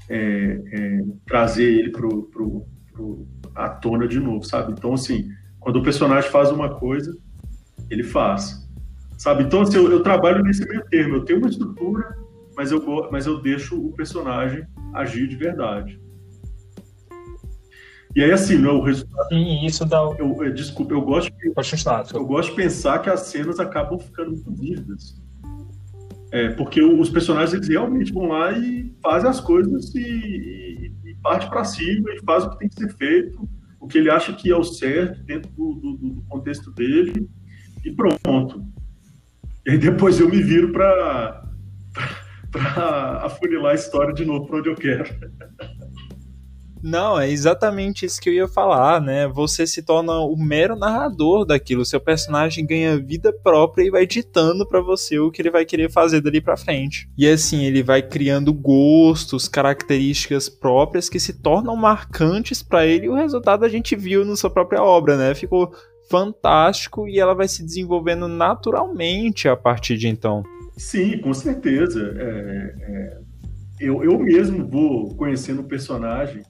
é, 0.10 0.62
é, 0.72 1.04
trazer 1.26 1.72
ele 1.72 1.92
pro, 1.92 2.24
pro, 2.24 2.66
pro, 2.92 3.28
à 3.54 3.70
tona 3.70 4.08
de 4.08 4.20
novo, 4.20 4.44
sabe? 4.44 4.72
Então, 4.72 4.94
assim, 4.94 5.30
quando 5.60 5.78
o 5.78 5.84
personagem 5.84 6.30
faz 6.30 6.52
uma 6.52 6.76
coisa, 6.76 7.18
ele 7.90 8.04
faz, 8.04 8.68
sabe? 9.18 9.44
Então, 9.44 9.62
assim, 9.62 9.78
eu, 9.78 9.92
eu 9.92 10.04
trabalho 10.04 10.44
nesse 10.44 10.68
meio 10.68 10.84
termo. 10.86 11.16
Eu 11.16 11.26
tenho 11.26 11.40
uma 11.40 11.50
estrutura, 11.50 12.18
mas 12.56 12.72
eu, 12.72 13.10
mas 13.12 13.26
eu 13.26 13.42
deixo 13.42 13.76
o 13.76 13.92
personagem 13.94 14.66
agir 14.94 15.28
de 15.28 15.36
verdade. 15.36 16.00
E 18.16 18.24
aí, 18.24 18.32
assim, 18.32 18.58
não, 18.58 18.78
o 18.78 18.82
resultado. 18.82 19.28
Sim, 19.28 19.66
isso 19.66 19.86
dá. 19.86 19.98
Eu, 20.18 20.42
eu, 20.42 20.54
desculpa, 20.54 20.94
eu 20.94 21.02
gosto. 21.02 21.30
De. 21.30 21.54
Eu 22.14 22.26
gosto 22.26 22.52
de 22.52 22.56
pensar 22.56 23.00
que 23.00 23.10
as 23.10 23.22
cenas 23.22 23.60
acabam 23.60 24.00
ficando 24.00 24.32
muito 24.32 24.52
vívidas. 24.54 25.22
É, 26.32 26.50
porque 26.50 26.82
os 26.82 27.10
personagens 27.10 27.54
eles 27.54 27.68
realmente 27.68 28.14
vão 28.14 28.28
lá 28.28 28.52
e 28.58 28.94
fazem 29.02 29.30
as 29.30 29.40
coisas 29.40 29.94
e, 29.94 30.00
e, 30.00 30.94
e 31.06 31.16
parte 31.22 31.50
para 31.50 31.64
cima 31.64 32.10
e 32.14 32.22
faz 32.26 32.46
o 32.46 32.50
que 32.50 32.60
tem 32.60 32.70
que 32.70 32.76
ser 32.76 32.94
feito, 32.96 33.50
o 33.80 33.88
que 33.88 33.98
ele 33.98 34.10
acha 34.10 34.34
que 34.34 34.50
é 34.50 34.56
o 34.56 34.64
certo 34.64 35.22
dentro 35.24 35.52
do, 35.52 35.74
do, 35.76 35.98
do 35.98 36.22
contexto 36.28 36.72
dele 36.72 37.30
e 37.86 37.92
pronto. 37.92 38.66
E 39.66 39.72
aí 39.72 39.78
depois 39.78 40.20
eu 40.20 40.30
me 40.30 40.42
viro 40.42 40.72
para 40.72 41.48
afunilar 43.24 43.72
a 43.72 43.76
história 43.76 44.14
de 44.14 44.26
novo 44.26 44.48
para 44.48 44.58
onde 44.58 44.70
eu 44.70 44.76
quero. 44.76 45.06
Não, 46.86 47.20
é 47.20 47.28
exatamente 47.28 48.06
isso 48.06 48.22
que 48.22 48.30
eu 48.30 48.34
ia 48.34 48.48
falar, 48.48 49.02
né? 49.02 49.28
Você 49.28 49.66
se 49.66 49.82
torna 49.82 50.20
o 50.20 50.38
mero 50.38 50.76
narrador 50.76 51.44
daquilo. 51.44 51.84
Seu 51.84 52.00
personagem 52.00 52.64
ganha 52.64 53.00
vida 53.00 53.34
própria 53.34 53.84
e 53.84 53.90
vai 53.90 54.06
ditando 54.06 54.68
para 54.68 54.82
você 54.82 55.18
o 55.18 55.32
que 55.32 55.42
ele 55.42 55.50
vai 55.50 55.66
querer 55.66 55.90
fazer 55.90 56.22
dali 56.22 56.40
para 56.40 56.56
frente. 56.56 57.10
E 57.18 57.28
assim, 57.28 57.66
ele 57.66 57.82
vai 57.82 58.04
criando 58.04 58.54
gostos, 58.54 59.48
características 59.48 60.48
próprias 60.48 61.10
que 61.10 61.20
se 61.20 61.34
tornam 61.34 61.76
marcantes 61.76 62.62
para 62.62 62.86
ele 62.86 63.08
e 63.08 63.10
o 63.10 63.16
resultado 63.16 63.66
a 63.66 63.70
gente 63.70 63.96
viu 63.96 64.24
na 64.24 64.36
sua 64.36 64.52
própria 64.52 64.84
obra, 64.84 65.18
né? 65.18 65.34
Ficou 65.34 65.74
fantástico 66.08 67.08
e 67.08 67.20
ela 67.20 67.34
vai 67.34 67.48
se 67.48 67.64
desenvolvendo 67.64 68.28
naturalmente 68.28 69.50
a 69.50 69.58
partir 69.58 69.98
de 69.98 70.08
então. 70.08 70.44
Sim, 70.78 71.18
com 71.18 71.34
certeza. 71.34 72.14
É, 72.16 72.76
é, 72.80 73.18
eu, 73.80 74.04
eu 74.04 74.20
mesmo 74.20 74.70
vou 74.70 75.16
conhecendo 75.16 75.62
o 75.62 75.68
personagem 75.68 76.44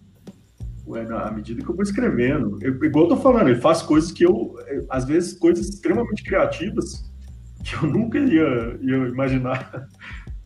à 1.18 1.32
medida 1.32 1.62
que 1.64 1.70
eu 1.70 1.76
vou 1.76 1.84
escrevendo. 1.84 2.57
Eu, 2.62 2.84
igual 2.84 3.06
eu 3.06 3.10
tô 3.10 3.18
falando, 3.18 3.49
ele 3.49 3.62
faz 3.62 3.82
coisas 3.82 4.12
que 4.12 4.24
eu, 4.24 4.56
às 4.90 5.06
vezes, 5.06 5.34
coisas 5.34 5.68
extremamente 5.68 6.24
criativas 6.24 7.03
que 7.64 7.76
eu 7.76 7.90
nunca 7.90 8.20
ia, 8.20 8.78
ia 8.82 8.98
imaginar. 9.07 9.88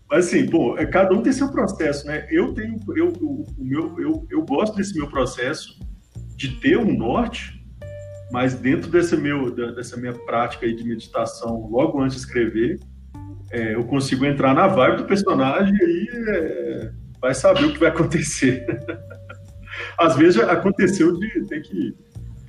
Mas 0.10 0.28
assim, 0.28 0.49
pô, 0.49 0.78
é, 0.78 0.86
cada 0.86 1.14
um 1.14 1.22
tem 1.22 1.32
seu 1.32 1.52
processo, 1.52 2.07
né? 2.07 2.26
Eu 2.32 2.53
tenho, 2.53 2.80
eu, 2.95 3.10
o, 3.22 3.45
o 3.57 3.64
meu, 3.64 3.99
eu, 3.99 4.28
eu 4.32 4.41
gosto 4.44 4.76
desse 4.76 4.98
meu 4.98 5.07
processo 5.07 5.78
de 6.36 6.60
ter 6.60 6.78
um 6.78 6.98
norte, 6.98 7.64
mas 8.32 8.56
dentro 8.56 8.90
desse 8.90 9.16
meu, 9.16 9.53
dessa 9.76 9.98
minha 9.98 10.14
prática 10.14 10.66
aí 10.66 10.74
de 10.74 10.84
meditação, 10.84 11.70
logo 11.70 12.02
antes 12.02 12.16
de 12.16 12.24
escrever, 12.24 12.80
é, 13.52 13.76
eu 13.76 13.84
consigo 13.84 14.26
entrar 14.26 14.56
na 14.56 14.68
vibe 14.68 14.98
do 14.98 15.06
personagem 15.06 15.76
e 15.76 15.84
aí 15.84 16.07
é, 16.30 16.91
vai 17.20 17.36
saber 17.36 17.66
o 17.66 17.74
que 17.74 17.80
vai 17.80 17.90
acontecer. 17.90 18.66
Às 19.99 20.15
vezes 20.15 20.41
aconteceu 20.41 21.11
de 21.19 21.45
ter 21.45 21.61
que 21.61 21.93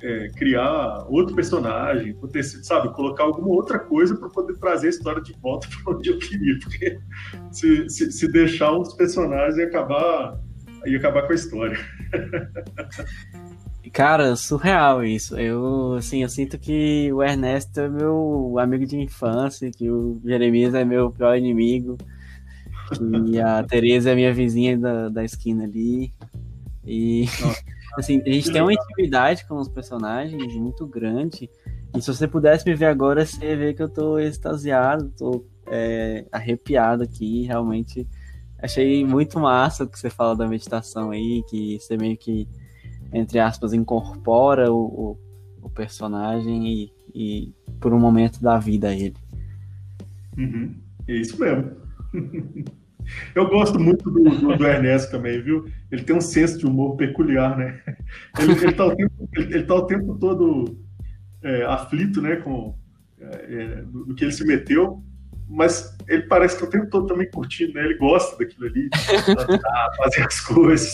é, 0.01 0.29
criar 0.29 1.05
outro 1.07 1.35
personagem, 1.35 2.11
acontecer, 2.11 2.63
sabe, 2.63 2.93
colocar 2.93 3.23
alguma 3.23 3.49
outra 3.49 3.77
coisa 3.77 4.15
para 4.15 4.29
poder 4.29 4.57
trazer 4.57 4.87
a 4.87 4.89
história 4.89 5.21
de 5.21 5.33
volta 5.33 5.67
para 5.83 5.95
onde 5.95 6.09
eu 6.09 6.17
queria, 6.17 6.57
porque 6.59 6.99
se, 7.51 7.89
se, 7.89 8.11
se 8.11 8.31
deixar 8.31 8.71
uns 8.77 8.93
personagens 8.93 9.57
ia 9.57 9.65
acabar, 9.65 10.39
ia 10.85 10.97
acabar 10.97 11.23
com 11.23 11.31
a 11.33 11.35
história. 11.35 11.77
Cara, 13.93 14.37
surreal 14.37 15.03
isso. 15.03 15.37
Eu, 15.37 15.95
assim, 15.95 16.23
eu 16.23 16.29
sinto 16.29 16.57
que 16.57 17.11
o 17.11 17.21
Ernesto 17.21 17.81
é 17.81 17.89
meu 17.89 18.55
amigo 18.57 18.85
de 18.85 18.95
infância, 18.95 19.69
que 19.69 19.91
o 19.91 20.21
Jeremias 20.23 20.73
é 20.73 20.85
meu 20.85 21.11
pior 21.11 21.35
inimigo, 21.37 21.97
e 23.27 23.39
a 23.39 23.61
Tereza 23.63 24.11
é 24.11 24.15
minha 24.15 24.33
vizinha 24.33 24.77
da, 24.77 25.09
da 25.09 25.23
esquina 25.25 25.65
ali. 25.65 26.13
E, 26.85 27.25
assim, 27.97 28.21
a 28.25 28.29
gente 28.29 28.51
tem 28.51 28.61
uma 28.61 28.73
intimidade 28.73 29.45
com 29.47 29.55
os 29.55 29.67
personagens 29.67 30.55
muito 30.55 30.85
grande. 30.85 31.49
E 31.95 32.01
se 32.01 32.07
você 32.07 32.27
pudesse 32.27 32.65
me 32.67 32.75
ver 32.75 32.85
agora, 32.85 33.25
você 33.25 33.55
ver 33.55 33.73
que 33.73 33.83
eu 33.83 33.89
tô 33.89 34.17
extasiado, 34.17 35.11
tô 35.17 35.45
é, 35.67 36.25
arrepiado 36.31 37.03
aqui. 37.03 37.43
Realmente 37.43 38.07
achei 38.57 39.03
muito 39.05 39.39
massa 39.39 39.83
o 39.83 39.87
que 39.87 39.99
você 39.99 40.09
fala 40.09 40.35
da 40.35 40.47
meditação 40.47 41.11
aí, 41.11 41.43
que 41.49 41.79
você 41.79 41.97
meio 41.97 42.17
que, 42.17 42.47
entre 43.11 43.39
aspas, 43.39 43.73
incorpora 43.73 44.71
o, 44.71 44.77
o, 44.85 45.17
o 45.63 45.69
personagem 45.69 46.67
e, 46.67 46.93
e, 47.13 47.53
por 47.79 47.93
um 47.93 47.99
momento 47.99 48.41
dá 48.41 48.57
vida 48.57 48.89
a 48.89 48.93
ele. 48.93 49.15
Uhum. 50.37 50.75
É 51.07 51.15
isso 51.15 51.39
mesmo. 51.39 51.71
Eu 53.33 53.47
gosto 53.47 53.79
muito 53.79 54.09
do, 54.09 54.23
do, 54.23 54.57
do, 54.57 54.67
Ernesto 54.67 55.11
também, 55.11 55.41
viu? 55.41 55.65
Ele 55.91 56.03
tem 56.03 56.15
um 56.15 56.21
senso 56.21 56.57
de 56.57 56.65
humor 56.65 56.95
peculiar, 56.95 57.57
né? 57.57 57.81
Ele, 58.39 58.51
ele, 58.53 58.71
tá, 58.71 58.85
o 58.85 58.95
tempo, 58.95 59.29
ele, 59.35 59.55
ele 59.55 59.63
tá 59.63 59.75
o 59.75 59.85
tempo 59.85 60.17
todo 60.17 60.77
é, 61.43 61.63
aflito, 61.63 62.21
né, 62.21 62.37
com 62.37 62.75
é, 63.19 63.55
é 63.55 63.81
do, 63.83 64.13
que 64.15 64.23
ele 64.23 64.31
se 64.31 64.45
meteu, 64.45 65.03
mas 65.51 65.95
ele 66.07 66.23
parece 66.23 66.57
que 66.57 66.63
o 66.63 66.69
tempo 66.69 66.89
todo 66.89 67.07
também 67.07 67.29
curtindo, 67.29 67.73
né? 67.73 67.83
Ele 67.83 67.97
gosta 67.97 68.37
daquilo 68.37 68.67
ali, 68.67 68.89
fazer 69.97 70.23
as 70.23 70.39
coisas, 70.39 70.93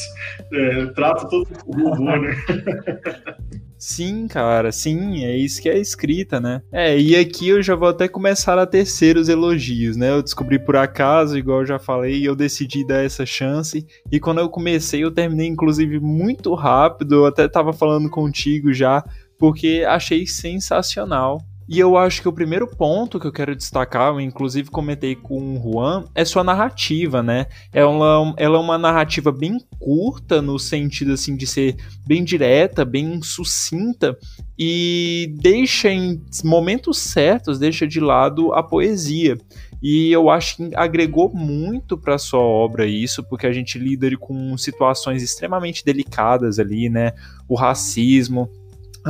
é, 0.52 0.86
trata 0.88 1.28
todo 1.30 1.48
o 1.66 1.72
humor, 1.72 2.20
né? 2.20 2.36
Sim, 3.80 4.28
cara, 4.28 4.72
sim, 4.72 5.24
é 5.24 5.38
isso 5.38 5.62
que 5.62 5.70
é 5.70 5.78
escrita, 5.78 6.40
né? 6.42 6.64
É, 6.72 7.00
e 7.00 7.16
aqui 7.16 7.50
eu 7.50 7.62
já 7.62 7.76
vou 7.76 7.88
até 7.88 8.08
começar 8.08 8.58
a 8.58 8.66
tecer 8.66 9.18
os 9.18 9.30
elogios, 9.30 9.96
né? 9.96 10.10
Eu 10.10 10.24
descobri 10.24 10.58
por 10.58 10.76
acaso, 10.76 11.38
igual 11.38 11.60
eu 11.60 11.66
já 11.68 11.78
falei, 11.78 12.28
eu 12.28 12.36
decidi 12.36 12.86
dar 12.86 13.06
essa 13.06 13.24
chance. 13.24 13.86
E 14.12 14.20
quando 14.20 14.40
eu 14.40 14.50
comecei, 14.50 15.04
eu 15.04 15.12
terminei, 15.12 15.46
inclusive, 15.46 16.00
muito 16.00 16.56
rápido. 16.56 17.18
Eu 17.18 17.26
até 17.28 17.48
tava 17.48 17.72
falando 17.72 18.10
contigo 18.10 18.74
já, 18.74 19.04
porque 19.38 19.86
achei 19.88 20.26
sensacional. 20.26 21.40
E 21.70 21.80
eu 21.80 21.98
acho 21.98 22.22
que 22.22 22.30
o 22.30 22.34
primeiro 22.34 22.66
ponto 22.66 23.20
que 23.20 23.28
eu 23.28 23.32
quero 23.32 23.56
destacar, 23.56 24.14
eu 24.14 24.22
inclusive 24.22 24.70
comentei 24.70 25.16
com 25.16 25.58
o 25.58 25.62
Juan, 25.62 26.06
é 26.16 26.24
sua 26.24 26.42
narrativa, 26.44 27.22
né? 27.22 27.48
Ela, 27.74 28.34
ela 28.38 28.58
é 28.58 28.60
uma 28.60 28.78
narrativa 28.78 29.34
bem 29.34 29.58
curta, 29.78 30.42
no 30.42 30.58
sentido 30.58 31.12
assim 31.12 31.36
de 31.36 31.46
ser 31.46 31.76
bem 32.06 32.24
direta, 32.24 32.86
bem 32.86 33.22
sucinta, 33.22 34.18
e 34.58 35.36
deixa 35.40 35.90
em 35.90 36.22
momentos 36.44 37.00
certos, 37.00 37.60
deixa 37.60 37.86
de 37.86 38.00
lado 38.00 38.54
a 38.54 38.64
poesia. 38.64 39.38
E 39.84 40.12
eu 40.12 40.30
acho 40.30 40.58
que 40.58 40.72
agregou 40.74 41.32
muito 41.34 41.98
para 41.98 42.18
sua 42.18 42.40
obra 42.40 42.86
isso, 42.86 43.24
porque 43.24 43.46
a 43.46 43.52
gente 43.52 43.78
lida 43.78 44.10
com 44.18 44.58
situações 44.58 45.22
extremamente 45.22 45.84
delicadas 45.84 46.60
ali, 46.60 46.90
né? 46.90 47.12
O 47.48 47.56
racismo, 47.56 48.50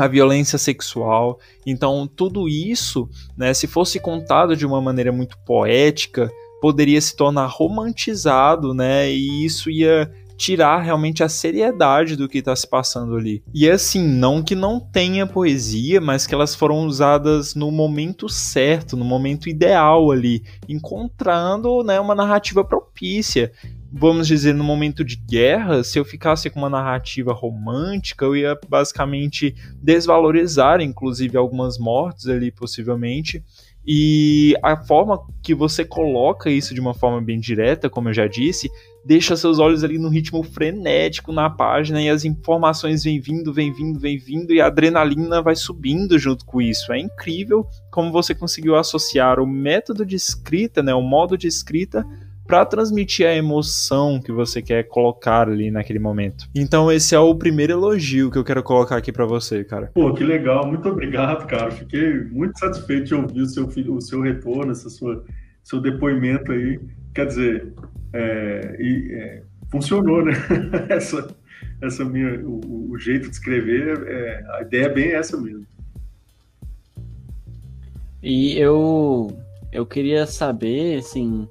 a 0.03 0.07
violência 0.07 0.57
sexual. 0.57 1.39
Então, 1.65 2.07
tudo 2.07 2.47
isso, 2.47 3.09
né, 3.35 3.53
se 3.53 3.67
fosse 3.67 3.99
contado 3.99 4.55
de 4.55 4.65
uma 4.65 4.81
maneira 4.81 5.11
muito 5.11 5.37
poética, 5.39 6.31
poderia 6.61 6.99
se 6.99 7.15
tornar 7.15 7.47
romantizado, 7.47 8.73
né? 8.73 9.11
E 9.11 9.45
isso 9.45 9.69
ia 9.69 10.11
tirar 10.37 10.81
realmente 10.81 11.23
a 11.23 11.29
seriedade 11.29 12.15
do 12.15 12.29
que 12.29 12.37
está 12.37 12.55
se 12.55 12.67
passando 12.67 13.15
ali. 13.15 13.43
E 13.51 13.67
assim, 13.67 14.07
não 14.07 14.43
que 14.43 14.53
não 14.53 14.79
tenha 14.79 15.25
poesia, 15.25 15.99
mas 15.99 16.27
que 16.27 16.35
elas 16.35 16.53
foram 16.53 16.85
usadas 16.85 17.55
no 17.55 17.71
momento 17.71 18.29
certo, 18.29 18.95
no 18.95 19.03
momento 19.03 19.49
ideal 19.49 20.11
ali, 20.11 20.43
encontrando 20.69 21.83
né, 21.83 21.99
uma 21.99 22.13
narrativa 22.13 22.63
propícia 22.63 23.51
vamos 23.91 24.27
dizer, 24.27 24.53
no 24.53 24.63
momento 24.63 25.03
de 25.03 25.15
guerra, 25.15 25.83
se 25.83 25.97
eu 25.99 26.05
ficasse 26.05 26.49
com 26.49 26.59
uma 26.59 26.69
narrativa 26.69 27.33
romântica, 27.33 28.25
eu 28.25 28.35
ia 28.35 28.57
basicamente 28.67 29.55
desvalorizar, 29.81 30.81
inclusive, 30.81 31.37
algumas 31.37 31.77
mortes 31.77 32.27
ali, 32.27 32.51
possivelmente. 32.51 33.43
E 33.89 34.53
a 34.61 34.75
forma 34.75 35.17
que 35.41 35.55
você 35.55 35.85
coloca 35.85 36.49
isso 36.49 36.73
de 36.73 36.81
uma 36.81 36.93
forma 36.93 37.21
bem 37.21 37.39
direta, 37.39 37.89
como 37.89 38.09
eu 38.09 38.13
já 38.13 38.27
disse, 38.27 38.69
deixa 39.05 39.37
seus 39.37 39.59
olhos 39.59 39.81
ali 39.81 39.97
no 39.97 40.09
ritmo 40.09 40.43
frenético 40.43 41.31
na 41.31 41.49
página 41.49 42.01
e 42.01 42.09
as 42.09 42.25
informações 42.25 43.05
vêm 43.05 43.21
vindo, 43.21 43.53
vêm 43.53 43.71
vindo, 43.71 43.97
vêm 43.97 44.17
vindo 44.17 44.51
e 44.51 44.59
a 44.59 44.67
adrenalina 44.67 45.41
vai 45.41 45.55
subindo 45.55 46.19
junto 46.19 46.45
com 46.45 46.61
isso. 46.61 46.91
É 46.91 46.99
incrível 46.99 47.65
como 47.89 48.11
você 48.11 48.35
conseguiu 48.35 48.75
associar 48.75 49.39
o 49.39 49.47
método 49.47 50.05
de 50.05 50.17
escrita, 50.17 50.83
né, 50.83 50.93
o 50.93 51.01
modo 51.01 51.37
de 51.37 51.47
escrita 51.47 52.05
para 52.47 52.65
transmitir 52.65 53.27
a 53.27 53.35
emoção 53.35 54.21
que 54.21 54.31
você 54.31 54.61
quer 54.61 54.83
colocar 54.83 55.49
ali 55.49 55.69
naquele 55.69 55.99
momento. 55.99 56.47
Então 56.55 56.89
esse 56.89 57.13
é 57.13 57.19
o 57.19 57.35
primeiro 57.35 57.73
elogio 57.73 58.31
que 58.31 58.37
eu 58.37 58.43
quero 58.43 58.63
colocar 58.63 58.95
aqui 58.95 59.11
para 59.11 59.25
você, 59.25 59.65
cara. 59.65 59.91
Pô, 59.93 60.13
que 60.13 60.23
legal, 60.23 60.65
muito 60.65 60.87
obrigado, 60.87 61.45
cara. 61.45 61.69
Fiquei 61.69 62.23
muito 62.23 62.57
satisfeito 62.57 63.03
de 63.03 63.15
ouvir 63.15 63.41
o 63.41 63.45
seu, 63.45 63.65
o 63.65 64.01
seu 64.01 64.21
retorno, 64.21 64.71
essa 64.71 64.89
sua, 64.89 65.25
seu 65.61 65.81
depoimento 65.81 66.53
aí. 66.53 66.79
Quer 67.13 67.25
dizer, 67.27 67.73
é, 68.13 68.77
e, 68.79 69.13
é, 69.13 69.43
funcionou, 69.69 70.23
né? 70.23 70.31
essa, 70.87 71.27
essa 71.81 72.05
minha, 72.05 72.39
o, 72.39 72.91
o 72.91 72.97
jeito 72.97 73.29
de 73.29 73.35
escrever, 73.35 74.07
é, 74.07 74.45
a 74.57 74.61
ideia 74.61 74.85
é 74.85 74.89
bem 74.89 75.11
essa 75.11 75.35
mesmo. 75.35 75.65
E 78.23 78.57
eu, 78.57 79.27
eu 79.71 79.85
queria 79.85 80.25
saber, 80.25 80.99
assim, 80.99 81.47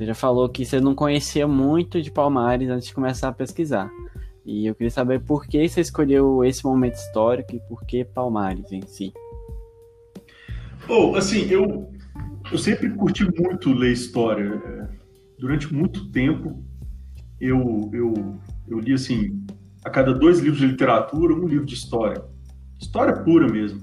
você 0.00 0.06
já 0.06 0.14
falou 0.14 0.48
que 0.48 0.64
você 0.64 0.80
não 0.80 0.94
conhecia 0.94 1.46
muito 1.46 2.00
de 2.00 2.10
Palmares 2.10 2.70
antes 2.70 2.88
de 2.88 2.94
começar 2.94 3.28
a 3.28 3.32
pesquisar. 3.32 3.92
E 4.46 4.66
eu 4.66 4.74
queria 4.74 4.90
saber 4.90 5.20
por 5.20 5.46
que 5.46 5.68
você 5.68 5.82
escolheu 5.82 6.42
esse 6.42 6.64
momento 6.64 6.94
histórico 6.94 7.54
e 7.54 7.60
por 7.68 7.84
que 7.84 8.02
Palmares 8.02 8.72
em 8.72 8.80
si. 8.80 9.12
Bom, 10.88 11.14
assim, 11.16 11.42
eu, 11.50 11.92
eu 12.50 12.56
sempre 12.56 12.88
curti 12.88 13.26
muito 13.38 13.74
ler 13.74 13.92
história. 13.92 14.62
É, 14.64 14.88
durante 15.38 15.70
muito 15.70 16.10
tempo, 16.10 16.64
eu, 17.38 17.90
eu, 17.92 18.14
eu 18.68 18.80
li, 18.80 18.94
assim, 18.94 19.44
a 19.84 19.90
cada 19.90 20.14
dois 20.14 20.38
livros 20.38 20.60
de 20.60 20.66
literatura, 20.66 21.34
um 21.34 21.46
livro 21.46 21.66
de 21.66 21.74
história. 21.74 22.24
História 22.80 23.22
pura 23.22 23.46
mesmo. 23.46 23.80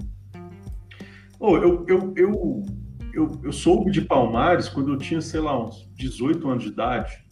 Oh, 1.38 1.56
eu, 1.58 1.86
eu, 1.86 2.12
eu 2.16 2.64
eu, 3.12 3.40
eu 3.42 3.52
soube 3.52 3.90
de 3.90 4.02
Palmares 4.02 4.68
quando 4.68 4.92
eu 4.92 4.98
tinha, 4.98 5.20
sei 5.20 5.40
lá, 5.40 5.58
uns 5.62 5.88
18 5.96 6.48
anos 6.48 6.64
de 6.64 6.70
idade. 6.70 7.24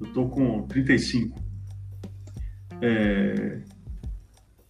Eu 0.00 0.12
tô 0.12 0.28
com 0.28 0.62
35. 0.66 1.38
É, 2.80 3.62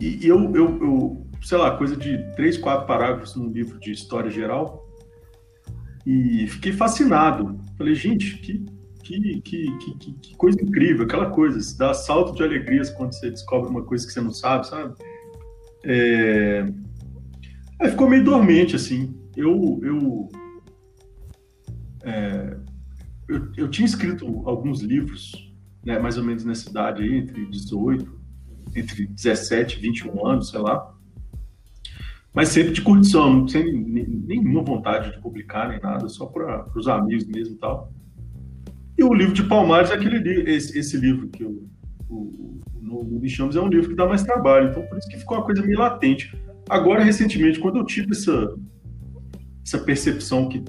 e 0.01 0.27
eu, 0.27 0.55
eu, 0.55 0.79
eu, 0.81 1.27
sei 1.43 1.59
lá, 1.59 1.77
coisa 1.77 1.97
de 1.97 2.19
três, 2.35 2.57
quatro 2.57 2.87
parágrafos 2.87 3.35
num 3.35 3.51
livro 3.51 3.79
de 3.81 3.91
história 3.91 4.31
geral. 4.31 4.87
E 6.07 6.47
fiquei 6.47 6.73
fascinado. 6.73 7.61
Falei, 7.77 7.95
gente, 7.95 8.39
que, 8.39 8.65
que, 9.03 9.41
que, 9.41 9.79
que, 9.79 10.13
que 10.15 10.37
coisa 10.37 10.63
incrível, 10.63 11.05
aquela 11.05 11.31
coisa, 11.31 11.61
se 11.61 11.77
dá 11.77 11.93
salto 11.93 12.35
de 12.35 12.43
alegrias 12.43 12.91
quando 12.91 13.13
você 13.13 13.31
descobre 13.31 13.69
uma 13.69 13.83
coisa 13.83 14.07
que 14.07 14.13
você 14.13 14.21
não 14.21 14.33
sabe, 14.33 14.67
sabe? 14.69 14.95
É... 15.85 16.67
Aí 17.81 17.91
ficou 17.91 18.09
meio 18.09 18.25
dormente, 18.25 18.77
assim. 18.77 19.15
Eu, 19.39 19.79
eu, 19.85 20.29
é... 22.03 22.57
eu, 23.29 23.53
eu 23.57 23.71
tinha 23.71 23.87
escrito 23.87 24.27
alguns 24.45 24.81
livros, 24.81 25.55
né, 25.87 25.97
mais 25.97 26.19
ou 26.19 26.25
menos 26.25 26.45
nessa 26.45 26.69
idade 26.69 27.05
aí, 27.05 27.19
entre 27.19 27.47
18, 27.47 28.21
entre 28.75 29.07
17 29.07 29.79
e 29.79 29.81
21 29.81 30.27
anos, 30.27 30.51
sei 30.51 30.59
lá. 30.59 30.93
Mas 32.35 32.49
sempre 32.49 32.73
de 32.73 32.83
curtição, 32.83 33.47
sem 33.47 33.73
nenhuma 33.73 34.65
vontade 34.65 35.13
de 35.13 35.23
publicar 35.23 35.69
nem 35.69 35.81
nada, 35.81 36.09
só 36.09 36.27
para 36.27 36.69
os 36.75 36.89
amigos 36.89 37.25
mesmo 37.29 37.55
e 37.55 37.59
tal. 37.59 37.93
E 38.99 39.05
o 39.05 39.15
livro 39.15 39.35
de 39.35 39.45
Palmares 39.45 39.93
é 39.93 39.95
aquele 39.95 40.51
esse, 40.51 40.77
esse 40.77 40.97
livro 40.97 41.29
que 41.29 41.45
eu, 41.45 41.65
o, 42.09 42.61
o, 42.91 43.17
o 43.17 43.19
Bichamos 43.21 43.55
é 43.55 43.61
um 43.61 43.69
livro 43.69 43.89
que 43.89 43.95
dá 43.95 44.05
mais 44.05 44.25
trabalho, 44.25 44.71
então 44.71 44.83
por 44.83 44.99
isso 44.99 45.09
que 45.09 45.17
ficou 45.17 45.37
uma 45.37 45.45
coisa 45.45 45.63
meio 45.63 45.79
latente. 45.79 46.37
Agora, 46.69 47.05
recentemente, 47.05 47.61
quando 47.61 47.79
eu 47.79 47.85
tive 47.85 48.11
essa, 48.11 48.57
essa 49.69 49.79
percepção 49.79 50.49
que, 50.49 50.65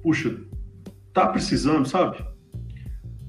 puxa, 0.00 0.40
tá 1.12 1.26
precisando, 1.28 1.86
sabe? 1.86 2.24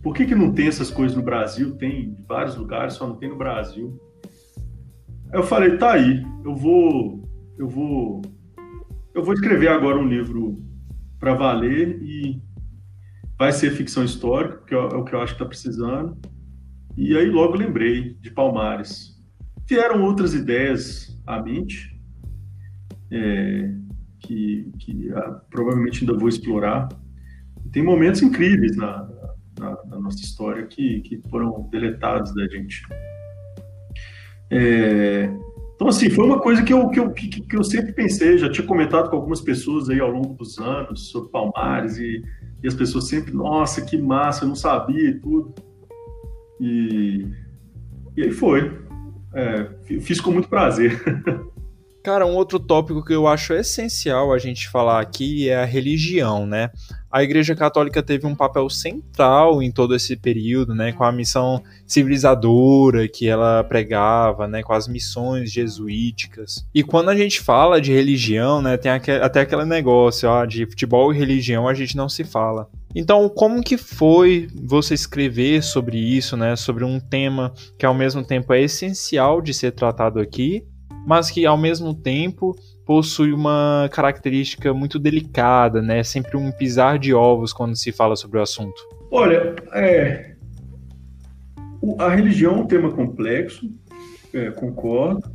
Por 0.03 0.14
que, 0.14 0.26
que 0.26 0.35
não 0.35 0.53
tem 0.53 0.68
essas 0.68 0.91
coisas 0.91 1.18
no 1.18 1.23
Brasil? 1.23 1.76
Tem 1.77 2.03
em 2.03 2.26
vários 2.27 2.56
lugares, 2.56 2.93
só 2.93 3.07
não 3.07 3.15
tem 3.15 3.30
no 3.30 3.38
Brasil. 3.38 3.99
Aí 5.31 5.39
eu 5.39 5.43
falei, 5.43 5.77
tá 5.77 5.93
aí, 5.93 6.23
eu 6.43 6.56
vou, 6.56 7.27
eu 7.57 7.68
vou, 7.68 8.22
eu 9.15 9.23
vou 9.23 9.34
escrever 9.34 9.68
agora 9.69 9.97
um 9.97 10.07
livro 10.07 10.64
para 11.19 11.34
valer 11.34 11.99
e 12.03 12.39
vai 13.38 13.52
ser 13.52 13.72
ficção 13.72 14.03
histórica, 14.03 14.64
que 14.68 14.76
é 14.76 14.77
o 14.77 15.03
que 15.03 15.15
eu 15.15 15.22
acho 15.22 15.34
que 15.34 15.43
está 15.43 15.45
precisando. 15.45 16.15
E 16.95 17.18
aí 17.18 17.30
logo 17.31 17.56
lembrei 17.56 18.14
de 18.22 18.30
Palmares. 18.30 19.19
Vieram 19.68 20.03
outras 20.03 20.35
ideias 20.35 21.19
à 21.26 21.41
mente, 21.41 21.99
é, 23.10 23.73
que, 24.26 24.72
que 24.80 25.11
ah, 25.14 25.41
provavelmente 25.49 26.02
ainda 26.02 26.18
vou 26.18 26.27
explorar. 26.27 26.89
Tem 27.72 27.84
momentos 27.84 28.22
incríveis 28.22 28.76
na, 28.76 29.07
na, 29.60 29.77
na, 29.85 29.99
nossa 29.99 30.19
história 30.19 30.65
que, 30.65 31.02
que 31.02 31.22
foram 31.30 31.68
deletados 31.72 32.34
da 32.34 32.47
gente. 32.47 32.81
É, 34.49 35.30
então, 35.76 35.88
assim, 35.88 36.10
foi 36.10 36.26
uma 36.26 36.39
coisa 36.39 36.64
que 36.64 36.73
eu, 36.73 36.89
que, 36.89 36.99
eu, 36.99 37.11
que, 37.11 37.27
que 37.27 37.56
eu 37.56 37.64
sempre 37.64 37.91
pensei, 37.91 38.38
já 38.38 38.49
tinha 38.49 38.65
comentado 38.65 39.10
com 39.10 39.15
algumas 39.15 39.41
pessoas 39.41 39.89
aí 39.89 39.99
ao 39.99 40.10
longo 40.10 40.34
dos 40.34 40.57
anos 40.57 41.10
sobre 41.10 41.30
Palmares 41.30 41.97
e, 41.97 42.23
e 42.64 42.68
as 42.68 42.73
pessoas 42.73 43.07
sempre, 43.07 43.34
nossa, 43.34 43.81
que 43.81 43.97
massa, 43.97 44.45
eu 44.45 44.49
não 44.49 44.56
sabia 44.56 45.10
e 45.10 45.19
tudo. 45.19 45.53
E, 46.60 47.27
e 48.15 48.23
aí 48.23 48.31
foi. 48.31 48.72
É, 49.34 49.69
fiz 49.99 50.22
com 50.22 50.31
muito 50.31 50.47
prazer. 50.47 51.02
Cara, 52.06 52.23
um 52.23 52.36
outro 52.36 52.60
tópico 52.60 53.03
que 53.03 53.15
eu 53.15 53.26
acho 53.26 53.52
essencial 53.52 54.32
a 54.32 54.38
gente 54.38 54.69
falar 54.69 55.02
aqui 55.02 55.49
é 55.49 55.56
a 55.56 55.65
religião, 55.65 56.45
né? 56.45 56.69
A 57.11 57.23
Igreja 57.23 57.56
Católica 57.56 58.03
teve 58.03 58.27
um 58.27 58.36
papel 58.36 58.69
central 58.69 59.60
em 59.60 59.72
todo 59.72 59.95
esse 59.95 60.15
período, 60.15 60.76
né, 60.76 60.91
com 60.91 61.03
a 61.03 61.11
missão 61.11 61.64
civilizadora 61.88 63.07
que 63.07 63.27
ela 63.27 63.64
pregava, 63.64 64.48
né, 64.48 64.61
com 64.61 64.73
as 64.73 64.88
missões 64.88 65.52
jesuíticas. 65.52 66.64
E 66.76 66.84
quando 66.84 67.10
a 67.10 67.15
gente 67.15 67.41
fala 67.41 67.82
de 67.82 67.91
religião, 67.91 68.61
né, 68.61 68.77
tem 68.77 68.91
até 68.91 69.40
aquele 69.40 69.65
negócio, 69.65 70.30
ó, 70.30 70.45
de 70.45 70.68
futebol 70.68 71.11
e 71.11 71.18
religião 71.18 71.68
a 71.68 71.73
gente 71.73 71.98
não 71.98 72.07
se 72.07 72.23
fala. 72.23 72.69
Então, 72.94 73.27
como 73.27 73.64
que 73.64 73.77
foi 73.77 74.48
você 74.53 74.94
escrever 74.94 75.64
sobre 75.64 75.98
isso, 75.98 76.38
né, 76.38 76.56
sobre 76.56 76.84
um 76.84 76.99
tema 76.99 77.52
que 77.80 77.86
ao 77.86 77.95
mesmo 77.95 78.23
tempo 78.23 78.53
é 78.53 78.61
essencial 78.61 79.41
de 79.41 79.56
ser 79.56 79.72
tratado 79.72 80.19
aqui, 80.19 80.64
mas 81.06 81.30
que 81.30 81.45
ao 81.45 81.57
mesmo 81.57 81.94
tempo 81.94 82.56
possui 82.86 83.32
uma 83.32 83.90
característica 83.91 84.73
muito 84.73 84.99
delicada, 84.99 85.82
né? 85.82 86.03
Sempre 86.03 86.38
um 86.38 86.52
pisar 86.52 86.99
de 86.99 87.14
ovos 87.14 87.53
quando 87.53 87.76
se 87.76 87.91
fala 87.91 88.15
sobre 88.15 88.40
o 88.40 88.41
assunto. 88.41 88.82
Olha, 89.11 89.56
é... 89.73 90.36
a 91.99 92.10
religião 92.10 92.56
é 92.56 92.57
um 92.57 92.68
tema 92.68 92.91
complexo, 92.91 93.72
é, 94.34 94.52
concordo, 94.52 95.32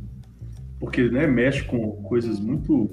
porque 0.79 1.09
né, 1.09 1.27
mexe 1.27 1.63
com 1.63 1.91
coisas 2.03 2.39
muito 2.39 2.89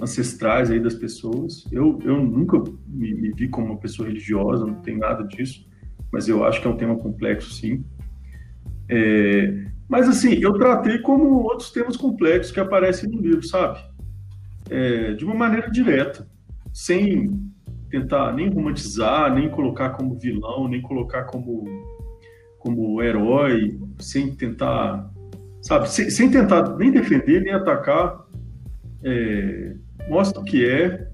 ancestrais 0.00 0.70
aí 0.70 0.80
das 0.80 0.94
pessoas. 0.94 1.64
Eu, 1.70 1.98
eu 2.04 2.22
nunca 2.22 2.58
me, 2.86 3.14
me 3.14 3.32
vi 3.32 3.48
como 3.48 3.68
uma 3.68 3.78
pessoa 3.78 4.08
religiosa, 4.08 4.66
não 4.66 4.74
tem 4.76 4.98
nada 4.98 5.24
disso, 5.24 5.66
mas 6.12 6.28
eu 6.28 6.44
acho 6.44 6.60
que 6.60 6.66
é 6.66 6.70
um 6.70 6.76
tema 6.76 6.96
complexo, 6.96 7.52
sim. 7.52 7.84
É, 8.88 9.66
mas 9.88 10.08
assim, 10.08 10.34
eu 10.34 10.52
tratei 10.54 10.98
como 10.98 11.42
outros 11.42 11.70
temas 11.70 11.96
complexos 11.96 12.52
que 12.52 12.60
aparecem 12.60 13.08
no 13.08 13.20
livro, 13.20 13.46
sabe? 13.46 13.78
É, 14.70 15.12
de 15.12 15.24
uma 15.24 15.34
maneira 15.34 15.70
direta, 15.70 16.26
sem 16.72 17.52
tentar 17.90 18.32
nem 18.32 18.48
romantizar, 18.48 19.32
nem 19.32 19.48
colocar 19.48 19.90
como 19.90 20.18
vilão, 20.18 20.66
nem 20.68 20.80
colocar 20.80 21.24
como, 21.24 21.64
como 22.58 23.02
herói, 23.02 23.78
sem 24.00 24.34
tentar, 24.34 25.10
sabe? 25.62 25.88
Sem, 25.90 26.10
sem 26.10 26.30
tentar 26.30 26.76
nem 26.76 26.90
defender, 26.90 27.42
nem 27.42 27.52
atacar. 27.52 28.24
É, 29.02 29.76
mostra 30.08 30.40
o 30.40 30.44
que 30.44 30.68
é. 30.68 31.08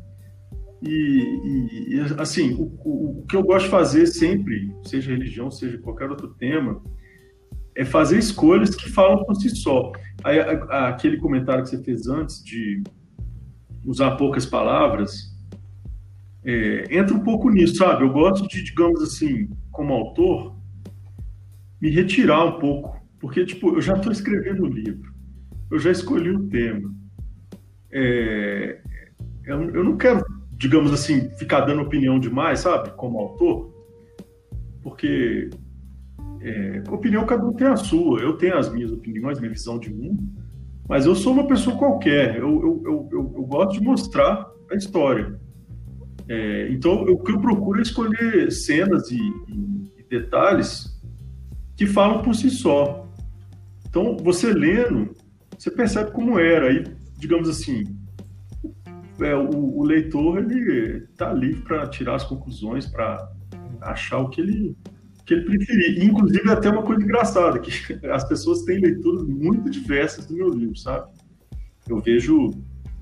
E, 0.83 1.91
e 1.91 2.01
assim, 2.19 2.55
o, 2.55 2.73
o, 2.83 3.21
o 3.21 3.27
que 3.27 3.37
eu 3.37 3.43
gosto 3.43 3.65
de 3.65 3.71
fazer 3.71 4.07
sempre, 4.07 4.75
seja 4.85 5.11
religião, 5.11 5.51
seja 5.51 5.77
qualquer 5.77 6.09
outro 6.09 6.29
tema, 6.29 6.81
é 7.77 7.85
fazer 7.85 8.19
escolhas 8.19 8.75
que 8.75 8.91
falam 8.91 9.25
por 9.25 9.35
si 9.37 9.51
só. 9.51 9.93
Aí, 10.25 10.39
aquele 10.39 11.17
comentário 11.17 11.65
que 11.65 11.71
você 11.71 11.83
fez 11.83 12.07
antes 12.07 12.43
de 12.45 12.83
usar 13.85 14.13
poucas 14.13 14.45
palavras, 14.45 15.31
é, 16.45 16.85
entra 16.91 17.15
um 17.15 17.21
pouco 17.21 17.51
nisso, 17.51 17.77
sabe? 17.77 18.05
Eu 18.05 18.13
gosto 18.13 18.47
de, 18.49 18.63
digamos 18.63 19.03
assim, 19.03 19.49
como 19.71 19.93
autor, 19.93 20.57
me 21.81 21.91
retirar 21.91 22.45
um 22.45 22.59
pouco, 22.59 23.01
porque, 23.19 23.45
tipo, 23.45 23.75
eu 23.75 23.81
já 23.81 23.95
estou 23.95 24.13
escrevendo 24.13 24.65
o 24.65 24.69
livro, 24.69 25.13
eu 25.71 25.79
já 25.79 25.91
escolhi 25.91 26.31
o 26.31 26.49
tema. 26.49 26.93
É, 27.91 28.81
eu, 29.45 29.75
eu 29.75 29.85
não 29.85 29.97
quero, 29.97 30.25
digamos 30.53 30.93
assim, 30.93 31.31
ficar 31.37 31.61
dando 31.61 31.83
opinião 31.83 32.19
demais, 32.19 32.61
sabe? 32.61 32.91
Como 32.91 33.19
autor, 33.19 33.73
porque 34.83 35.51
é, 36.43 36.83
opinião 36.91 37.27
cada 37.27 37.45
um 37.45 37.53
tem 37.53 37.67
a 37.67 37.77
sua. 37.77 38.21
Eu 38.21 38.35
tenho 38.35 38.57
as 38.57 38.73
minhas 38.73 38.91
opiniões, 38.91 39.39
minha 39.39 39.53
visão 39.53 39.79
de 39.79 39.93
mundo, 39.93 40.23
mas 40.89 41.07
eu 41.07 41.15
sou 41.15 41.33
uma 41.33 41.47
pessoa 41.47 41.77
qualquer. 41.77 42.37
Eu, 42.37 42.49
eu, 42.49 42.83
eu, 42.85 43.09
eu, 43.13 43.35
eu 43.37 43.45
gosto 43.45 43.73
de 43.79 43.83
mostrar 43.83 44.51
a 44.71 44.75
história. 44.75 45.39
É, 46.29 46.69
então, 46.71 47.03
o 47.03 47.19
que 47.23 47.33
eu 47.33 47.41
procuro 47.41 47.79
é 47.79 47.83
escolher 47.83 48.51
cenas 48.53 49.11
e, 49.11 49.17
e, 49.17 49.93
e, 49.99 50.03
detalhes 50.09 50.99
que 51.77 51.87
falam 51.87 52.23
por 52.23 52.35
si 52.35 52.51
só. 52.51 53.07
Então, 53.89 54.17
você 54.17 54.53
lendo, 54.53 55.15
você 55.59 55.71
percebe 55.71 56.13
como 56.13 56.39
era. 56.39 56.69
Aí, 56.69 56.85
digamos 57.19 57.49
assim, 57.49 57.85
é, 59.21 59.35
o, 59.35 59.79
o 59.79 59.85
leitor 59.85 60.39
ele 60.39 61.05
está 61.11 61.33
livre 61.33 61.63
para 61.63 61.87
tirar 61.89 62.15
as 62.15 62.25
conclusões, 62.25 62.87
para 62.87 63.31
achar 63.81 64.19
o 64.19 64.29
que 64.31 64.41
ele 64.41 64.77
que 65.31 65.35
ele 65.35 65.45
preferia. 65.45 66.05
Inclusive, 66.05 66.51
até 66.51 66.69
uma 66.69 66.83
coisa 66.83 67.05
engraçada, 67.05 67.59
que 67.61 67.71
as 68.11 68.25
pessoas 68.25 68.63
têm 68.63 68.81
leituras 68.81 69.23
muito 69.23 69.71
diversas 69.71 70.27
do 70.27 70.35
meu 70.35 70.49
livro, 70.49 70.77
sabe? 70.77 71.09
Eu 71.89 72.01
vejo, 72.01 72.51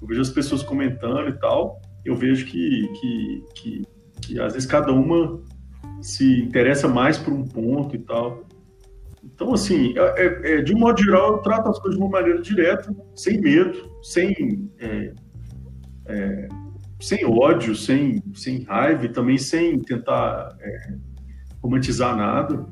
eu 0.01 0.07
vejo 0.07 0.21
as 0.21 0.31
pessoas 0.31 0.63
comentando 0.63 1.31
e 1.31 1.33
tal, 1.33 1.81
eu 2.05 2.15
vejo 2.15 2.45
que, 2.45 2.89
que, 3.01 3.45
que, 3.55 3.83
que 4.21 4.41
às 4.41 4.53
vezes 4.53 4.69
cada 4.69 4.93
uma 4.93 5.41
se 6.03 6.43
interessa 6.43 6.87
mais 6.87 7.17
por 7.17 7.33
um 7.33 7.47
ponto 7.47 7.97
e 7.97 7.99
tal. 7.99 8.45
Então, 9.25 9.55
assim, 9.55 9.95
é, 9.97 10.27
é, 10.27 10.59
é 10.59 10.63
de 10.63 10.75
um 10.75 10.79
modo 10.79 11.03
geral, 11.03 11.33
eu 11.33 11.39
trato 11.39 11.71
as 11.71 11.79
coisas 11.79 11.99
de 11.99 12.05
uma 12.05 12.11
maneira 12.11 12.43
direta, 12.43 12.95
sem 13.15 13.41
medo, 13.41 13.91
sem, 14.03 14.71
é, 14.79 15.15
é 16.07 16.49
sem 17.01 17.25
ódio, 17.25 17.75
sem, 17.75 18.23
sem 18.35 18.65
raiva 18.65 19.07
e 19.07 19.09
também 19.09 19.39
sem 19.39 19.79
tentar 19.81 20.57
é, 20.61 20.95
romantizar 21.63 22.17
nada, 22.17 22.67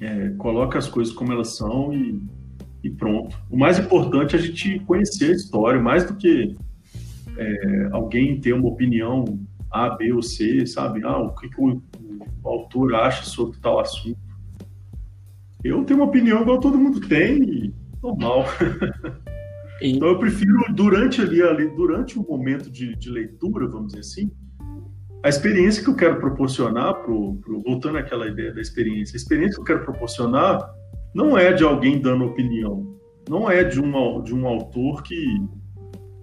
é, 0.00 0.30
coloca 0.30 0.78
as 0.78 0.88
coisas 0.88 1.12
como 1.12 1.32
elas 1.32 1.56
são 1.56 1.92
e, 1.92 2.22
e, 2.84 2.90
pronto. 2.90 3.36
O 3.50 3.56
mais 3.56 3.78
importante 3.78 4.36
é 4.36 4.38
a 4.38 4.42
gente 4.42 4.78
conhecer 4.80 5.32
a 5.32 5.36
história, 5.36 5.80
mais 5.80 6.04
do 6.04 6.14
que 6.14 6.56
é, 7.36 7.88
alguém 7.92 8.40
ter 8.40 8.52
uma 8.52 8.68
opinião 8.68 9.38
A, 9.70 9.90
B 9.90 10.12
ou 10.12 10.22
C, 10.22 10.66
sabe? 10.66 11.02
Ah, 11.04 11.18
o 11.18 11.34
que, 11.34 11.48
que 11.48 11.60
o, 11.60 11.82
o 12.42 12.48
autor 12.48 12.94
acha 12.94 13.24
sobre 13.24 13.58
tal 13.58 13.78
assunto. 13.78 14.18
Eu 15.62 15.84
tenho 15.84 16.00
uma 16.00 16.08
opinião 16.08 16.42
igual 16.42 16.60
todo 16.60 16.78
mundo 16.78 17.00
tem, 17.00 17.74
normal. 18.02 18.44
E... 19.80 19.92
Então 19.92 20.08
eu 20.08 20.18
prefiro, 20.18 20.58
durante 20.74 21.20
ali, 21.20 21.40
ali 21.42 21.68
durante 21.68 22.18
o 22.18 22.22
momento 22.22 22.70
de, 22.70 22.96
de, 22.96 23.10
leitura, 23.10 23.68
vamos 23.68 23.92
dizer 23.92 24.00
assim, 24.00 24.30
a 25.28 25.30
experiência 25.30 25.84
que 25.84 25.90
eu 25.90 25.94
quero 25.94 26.18
proporcionar, 26.18 27.02
pro, 27.02 27.34
pro, 27.34 27.60
voltando 27.60 27.98
àquela 27.98 28.26
ideia 28.26 28.50
da 28.50 28.62
experiência, 28.62 29.14
a 29.14 29.18
experiência 29.20 29.56
que 29.56 29.60
eu 29.60 29.64
quero 29.64 29.84
proporcionar 29.84 30.74
não 31.14 31.36
é 31.36 31.52
de 31.52 31.62
alguém 31.62 32.00
dando 32.00 32.24
opinião, 32.24 32.98
não 33.28 33.50
é 33.50 33.62
de 33.62 33.78
um, 33.78 34.22
de 34.22 34.34
um 34.34 34.46
autor 34.46 35.02
que 35.02 35.38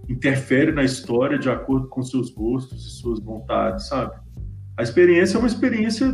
interfere 0.10 0.72
na 0.72 0.84
história 0.84 1.38
de 1.38 1.48
acordo 1.48 1.88
com 1.88 2.02
seus 2.02 2.32
gostos 2.32 2.84
e 2.84 2.90
suas 3.00 3.20
vontades, 3.20 3.90
sabe? 3.90 4.16
A 4.76 4.82
experiência 4.82 5.38
é 5.38 5.40
uma 5.40 5.48
experiência 5.48 6.08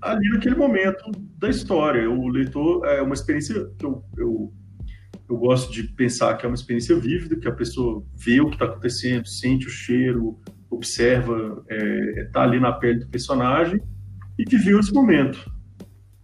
ali 0.00 0.28
naquele 0.30 0.54
momento 0.54 1.10
da 1.36 1.50
história. 1.50 2.08
O 2.10 2.28
leitor 2.28 2.86
é 2.86 3.02
uma 3.02 3.14
experiência 3.14 3.70
que 3.78 3.84
eu, 3.84 4.02
eu, 4.16 4.52
eu 5.28 5.36
gosto 5.36 5.70
de 5.70 5.82
pensar 5.82 6.34
que 6.38 6.46
é 6.46 6.48
uma 6.48 6.54
experiência 6.54 6.98
vívida, 6.98 7.36
que 7.36 7.48
a 7.48 7.52
pessoa 7.52 8.02
vê 8.16 8.40
o 8.40 8.46
que 8.46 8.54
está 8.54 8.64
acontecendo, 8.64 9.28
sente 9.28 9.66
o 9.66 9.70
cheiro, 9.70 10.38
observa, 10.70 11.64
está 11.68 12.20
é, 12.20 12.24
tá 12.32 12.42
ali 12.42 12.60
na 12.60 12.72
pele 12.72 13.00
do 13.00 13.08
personagem 13.08 13.80
e 14.38 14.44
viveu 14.48 14.78
esse 14.78 14.92
momento. 14.92 15.50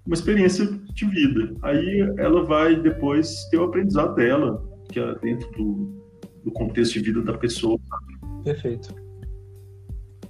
Uma 0.07 0.15
experiência 0.15 0.67
de 0.67 1.07
vida. 1.07 1.55
Aí 1.63 2.01
ela 2.19 2.45
vai 2.45 2.77
depois 2.77 3.49
ter 3.51 3.59
o 3.59 3.65
aprendizado 3.65 4.15
dela, 4.15 4.63
que 4.91 5.01
é 5.01 5.15
dentro 5.21 5.51
do, 5.53 6.03
do 6.45 6.51
contexto 6.53 6.95
de 6.95 7.01
vida 7.01 7.23
da 7.23 7.37
pessoa. 7.39 7.79
Perfeito. 8.45 8.95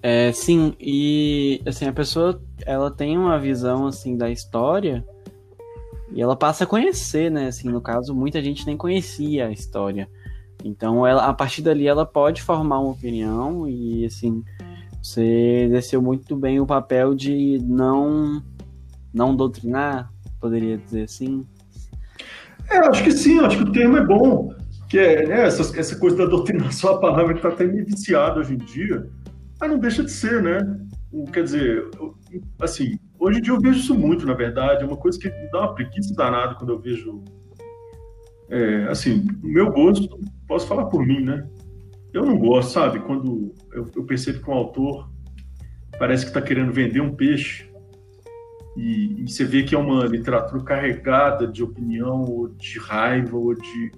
É, 0.00 0.30
sim, 0.32 0.74
e 0.78 1.62
assim, 1.66 1.86
a 1.86 1.92
pessoa 1.92 2.40
ela 2.66 2.90
tem 2.90 3.16
uma 3.16 3.38
visão 3.38 3.86
assim 3.86 4.16
da 4.16 4.30
história 4.30 5.04
e 6.12 6.20
ela 6.20 6.36
passa 6.36 6.64
a 6.64 6.66
conhecer, 6.66 7.30
né? 7.30 7.48
Assim, 7.48 7.68
no 7.68 7.80
caso, 7.80 8.14
muita 8.14 8.42
gente 8.42 8.66
nem 8.66 8.76
conhecia 8.76 9.48
a 9.48 9.50
história. 9.50 10.08
Então, 10.64 11.06
ela, 11.06 11.26
a 11.26 11.34
partir 11.34 11.60
dali, 11.60 11.86
ela 11.86 12.06
pode 12.06 12.40
formar 12.40 12.80
uma 12.80 12.92
opinião 12.92 13.68
e, 13.68 14.06
assim, 14.06 14.42
você 15.02 15.66
exerceu 15.66 16.00
muito 16.00 16.34
bem 16.34 16.58
o 16.58 16.66
papel 16.66 17.14
de 17.14 17.58
não, 17.62 18.42
não 19.12 19.36
doutrinar, 19.36 20.10
poderia 20.40 20.78
dizer 20.78 21.02
assim. 21.02 21.46
É, 22.70 22.78
acho 22.78 23.04
que 23.04 23.12
sim, 23.12 23.38
acho 23.40 23.58
que 23.58 23.64
o 23.64 23.72
termo 23.72 23.98
é 23.98 24.06
bom. 24.06 24.54
Que 24.88 24.98
é 24.98 25.26
né, 25.26 25.42
essa, 25.42 25.78
essa 25.78 25.96
coisa 25.98 26.16
da 26.16 26.24
doutrinação, 26.24 26.94
a 26.94 26.98
palavra 26.98 27.34
que 27.34 27.40
está 27.40 27.50
até 27.50 27.66
meio 27.66 27.84
viciada 27.84 28.40
hoje 28.40 28.54
em 28.54 28.58
dia. 28.58 29.06
Mas 29.60 29.70
não 29.70 29.78
deixa 29.78 30.02
de 30.02 30.10
ser, 30.10 30.42
né? 30.42 30.58
Quer 31.32 31.44
dizer, 31.44 31.90
assim, 32.60 32.98
hoje 33.18 33.38
em 33.38 33.42
dia 33.42 33.52
eu 33.52 33.60
vejo 33.60 33.78
isso 33.78 33.94
muito, 33.94 34.24
na 34.24 34.32
verdade. 34.32 34.82
É 34.82 34.86
uma 34.86 34.96
coisa 34.96 35.18
que 35.18 35.28
me 35.28 35.50
dá 35.50 35.60
uma 35.60 35.74
preguiça 35.74 36.14
danada 36.14 36.54
quando 36.54 36.70
eu 36.70 36.78
vejo. 36.78 37.22
É, 38.48 38.84
assim, 38.88 39.26
o 39.42 39.48
meu 39.48 39.72
gosto, 39.72 40.18
posso 40.46 40.66
falar 40.66 40.86
por 40.86 41.04
mim, 41.06 41.20
né? 41.20 41.48
Eu 42.12 42.24
não 42.24 42.38
gosto, 42.38 42.72
sabe? 42.72 43.00
Quando 43.00 43.54
eu, 43.72 43.90
eu 43.96 44.04
percebo 44.04 44.40
que 44.42 44.50
um 44.50 44.54
autor 44.54 45.10
parece 45.98 46.24
que 46.24 46.30
está 46.30 46.42
querendo 46.42 46.72
vender 46.72 47.00
um 47.00 47.14
peixe 47.14 47.68
e, 48.76 49.22
e, 49.22 49.28
você 49.28 49.44
vê 49.44 49.62
que 49.62 49.74
é 49.74 49.78
uma 49.78 50.04
literatura 50.04 50.62
carregada 50.62 51.46
de 51.46 51.62
opinião, 51.62 52.22
ou 52.22 52.48
de 52.48 52.78
raiva, 52.78 53.36
ou 53.36 53.54
de. 53.54 53.92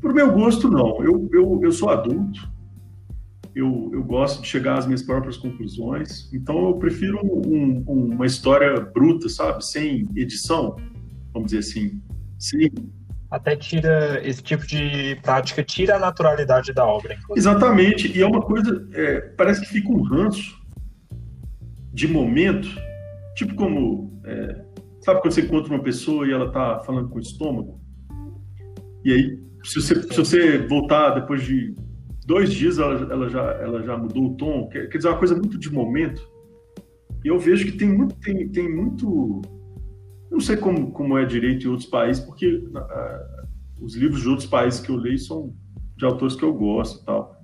Por 0.00 0.14
meu 0.14 0.32
gosto, 0.32 0.68
não. 0.68 1.02
Eu, 1.02 1.28
eu, 1.32 1.60
eu 1.62 1.72
sou 1.72 1.90
adulto, 1.90 2.48
eu, 3.54 3.90
eu 3.92 4.04
gosto 4.04 4.42
de 4.42 4.48
chegar 4.48 4.78
às 4.78 4.86
minhas 4.86 5.02
próprias 5.02 5.36
conclusões. 5.36 6.32
Então 6.32 6.68
eu 6.68 6.74
prefiro 6.74 7.18
um, 7.24 7.84
um, 7.88 8.14
uma 8.14 8.26
história 8.26 8.80
bruta, 8.80 9.28
sabe? 9.28 9.64
Sem 9.66 10.08
edição, 10.14 10.76
vamos 11.32 11.50
dizer 11.50 11.58
assim. 11.58 12.00
Sim. 12.38 12.70
Até 13.30 13.54
tira 13.56 14.26
esse 14.26 14.42
tipo 14.42 14.66
de 14.66 15.16
prática, 15.22 15.62
tira 15.62 15.96
a 15.96 15.98
naturalidade 15.98 16.72
da 16.72 16.86
obra. 16.86 17.14
Inclusive. 17.14 17.38
Exatamente. 17.38 18.16
E 18.16 18.22
é 18.22 18.26
uma 18.26 18.40
coisa, 18.40 18.88
é, 18.92 19.20
parece 19.36 19.60
que 19.60 19.68
fica 19.68 19.90
um 19.90 20.02
ranço 20.02 20.56
de 21.92 22.08
momento, 22.08 22.68
tipo 23.36 23.54
como. 23.54 24.18
É, 24.24 24.64
sabe 25.00 25.20
quando 25.20 25.32
você 25.32 25.42
encontra 25.42 25.74
uma 25.74 25.82
pessoa 25.82 26.26
e 26.26 26.32
ela 26.32 26.50
tá 26.50 26.80
falando 26.80 27.08
com 27.08 27.16
o 27.16 27.20
estômago? 27.20 27.80
E 29.04 29.12
aí, 29.12 29.38
se 29.64 29.80
você, 29.80 30.02
se 30.02 30.16
você 30.16 30.58
voltar 30.66 31.10
depois 31.10 31.42
de 31.42 31.74
dois 32.28 32.52
dias 32.52 32.78
ela, 32.78 33.10
ela, 33.10 33.28
já, 33.28 33.42
ela 33.54 33.82
já 33.82 33.96
mudou 33.96 34.26
o 34.26 34.36
tom, 34.36 34.68
quer, 34.68 34.88
quer 34.88 34.98
dizer, 34.98 35.08
é 35.08 35.12
uma 35.12 35.18
coisa 35.18 35.34
muito 35.34 35.58
de 35.58 35.72
momento. 35.72 36.22
E 37.24 37.28
eu 37.28 37.38
vejo 37.38 37.64
que 37.64 37.72
tem 37.72 37.88
muito, 37.88 38.14
tem, 38.16 38.48
tem 38.50 38.70
muito, 38.70 39.42
não 40.30 40.40
sei 40.40 40.56
como, 40.56 40.90
como 40.92 41.16
é 41.16 41.24
direito 41.24 41.66
em 41.66 41.70
outros 41.70 41.88
países, 41.88 42.22
porque 42.22 42.56
uh, 42.56 43.48
os 43.80 43.94
livros 43.94 44.22
de 44.22 44.28
outros 44.28 44.46
países 44.46 44.80
que 44.80 44.90
eu 44.90 44.96
leio 44.96 45.18
são 45.18 45.54
de 45.96 46.04
autores 46.04 46.36
que 46.36 46.44
eu 46.44 46.52
gosto 46.52 47.02
e 47.02 47.04
tal. 47.04 47.40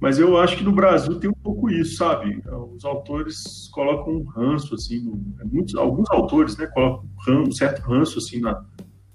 Mas 0.00 0.18
eu 0.18 0.38
acho 0.38 0.56
que 0.56 0.64
no 0.64 0.72
Brasil 0.72 1.20
tem 1.20 1.28
um 1.28 1.34
pouco 1.34 1.68
isso, 1.70 1.96
sabe? 1.96 2.42
Os 2.74 2.86
autores 2.86 3.68
colocam 3.70 4.14
um 4.14 4.24
ranço, 4.24 4.74
assim, 4.74 5.00
no, 5.00 5.22
é 5.40 5.44
muitos, 5.44 5.74
alguns 5.74 6.10
autores, 6.10 6.56
né, 6.56 6.66
colocam 6.68 7.06
um 7.28 7.52
certo 7.52 7.82
ranço, 7.82 8.18
assim, 8.18 8.40
na, 8.40 8.64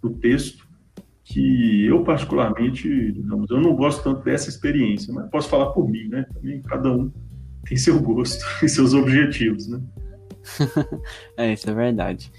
no 0.04 0.12
texto, 0.12 0.68
que 1.24 1.88
eu 1.88 2.04
particularmente, 2.04 2.88
digamos, 3.12 3.50
eu 3.50 3.60
não 3.60 3.76
gosto 3.76 4.04
tanto 4.04 4.24
dessa 4.24 4.48
experiência, 4.48 5.12
mas 5.12 5.28
posso 5.32 5.50
falar 5.50 5.72
por 5.72 5.90
mim, 5.90 6.08
né? 6.08 6.24
Também 6.32 6.62
cada 6.62 6.92
um 6.92 7.12
tem 7.68 7.76
seu 7.76 8.00
gosto 8.00 8.46
e 8.64 8.70
seus 8.70 8.94
objetivos, 8.94 9.68
né? 9.68 9.82
é, 11.36 11.54
isso 11.54 11.68
é 11.68 11.74
verdade. 11.74 12.32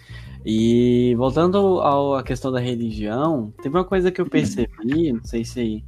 E 0.49 1.13
voltando 1.17 1.81
à 1.81 2.23
questão 2.23 2.53
da 2.53 2.61
religião, 2.61 3.53
teve 3.61 3.77
uma 3.77 3.85
coisa 3.85 4.13
que 4.13 4.21
eu 4.21 4.27
percebi, 4.31 5.13
não 5.13 5.25
sei 5.25 5.45
se 5.45 5.85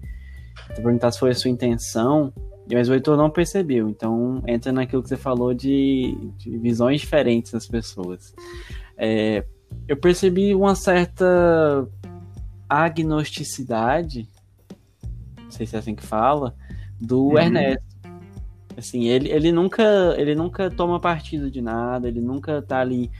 te 0.74 0.82
perguntar 0.82 1.12
se 1.12 1.20
foi 1.20 1.30
a 1.30 1.34
sua 1.34 1.48
intenção, 1.48 2.32
mas 2.68 2.88
o 2.88 2.92
Heitor 2.92 3.16
não 3.16 3.30
percebeu, 3.30 3.88
então 3.88 4.42
entra 4.48 4.72
naquilo 4.72 5.00
que 5.00 5.08
você 5.08 5.16
falou 5.16 5.54
de, 5.54 6.12
de 6.36 6.58
visões 6.58 7.00
diferentes 7.00 7.52
das 7.52 7.68
pessoas. 7.68 8.34
É, 8.96 9.44
eu 9.86 9.96
percebi 9.96 10.52
uma 10.52 10.74
certa 10.74 11.88
agnosticidade, 12.68 14.28
não 15.40 15.52
sei 15.52 15.66
se 15.66 15.76
é 15.76 15.78
assim 15.78 15.94
que 15.94 16.04
fala, 16.04 16.52
do 17.00 17.28
uhum. 17.28 17.38
Ernesto. 17.38 17.86
Assim, 18.76 19.06
ele, 19.06 19.28
ele 19.30 19.50
nunca 19.50 20.14
ele 20.16 20.34
nunca 20.34 20.70
toma 20.70 21.00
partido 21.00 21.50
de 21.50 21.60
nada, 21.60 22.06
ele 22.06 22.20
nunca 22.20 22.60
tá 22.62 22.80
ali, 22.80 23.10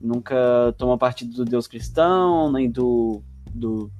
nunca 0.00 0.74
toma 0.76 0.98
partido 0.98 1.32
do 1.34 1.44
Deus 1.44 1.66
cristão, 1.66 2.50
nem 2.52 2.70
do, 2.70 3.22
do 3.52 3.90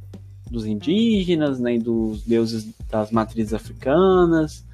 dos 0.50 0.66
indígenas, 0.66 1.60
nem 1.60 1.78
dos 1.78 2.24
deuses 2.24 2.74
das 2.90 3.10
matrizes 3.10 3.52
africanas. 3.52 4.66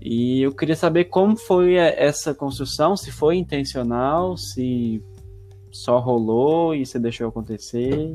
E 0.00 0.42
eu 0.42 0.52
queria 0.52 0.76
saber 0.76 1.04
como 1.04 1.36
foi 1.36 1.74
essa 1.74 2.34
construção, 2.34 2.96
se 2.96 3.10
foi 3.10 3.36
intencional, 3.36 4.36
se 4.36 5.02
só 5.70 5.98
rolou 5.98 6.74
e 6.74 6.84
você 6.84 6.98
deixou 6.98 7.28
acontecer. 7.28 8.14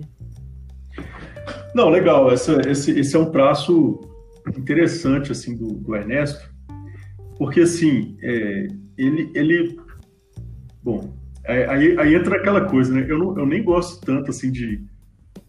Não, 1.73 1.89
legal. 1.89 2.29
Essa, 2.31 2.61
esse, 2.69 2.91
esse 2.91 3.15
é 3.15 3.19
um 3.19 3.31
traço 3.31 4.01
interessante 4.55 5.31
assim 5.31 5.55
do, 5.55 5.67
do 5.73 5.95
Ernesto, 5.95 6.49
porque 7.37 7.61
assim 7.61 8.17
é, 8.21 8.67
ele, 8.97 9.31
ele, 9.33 9.79
bom, 10.83 11.13
aí, 11.47 11.99
aí 11.99 12.15
entra 12.15 12.35
aquela 12.35 12.61
coisa, 12.65 12.93
né? 12.93 13.05
Eu, 13.07 13.17
não, 13.17 13.37
eu 13.37 13.45
nem 13.45 13.63
gosto 13.63 14.05
tanto 14.05 14.31
assim 14.31 14.51
de, 14.51 14.83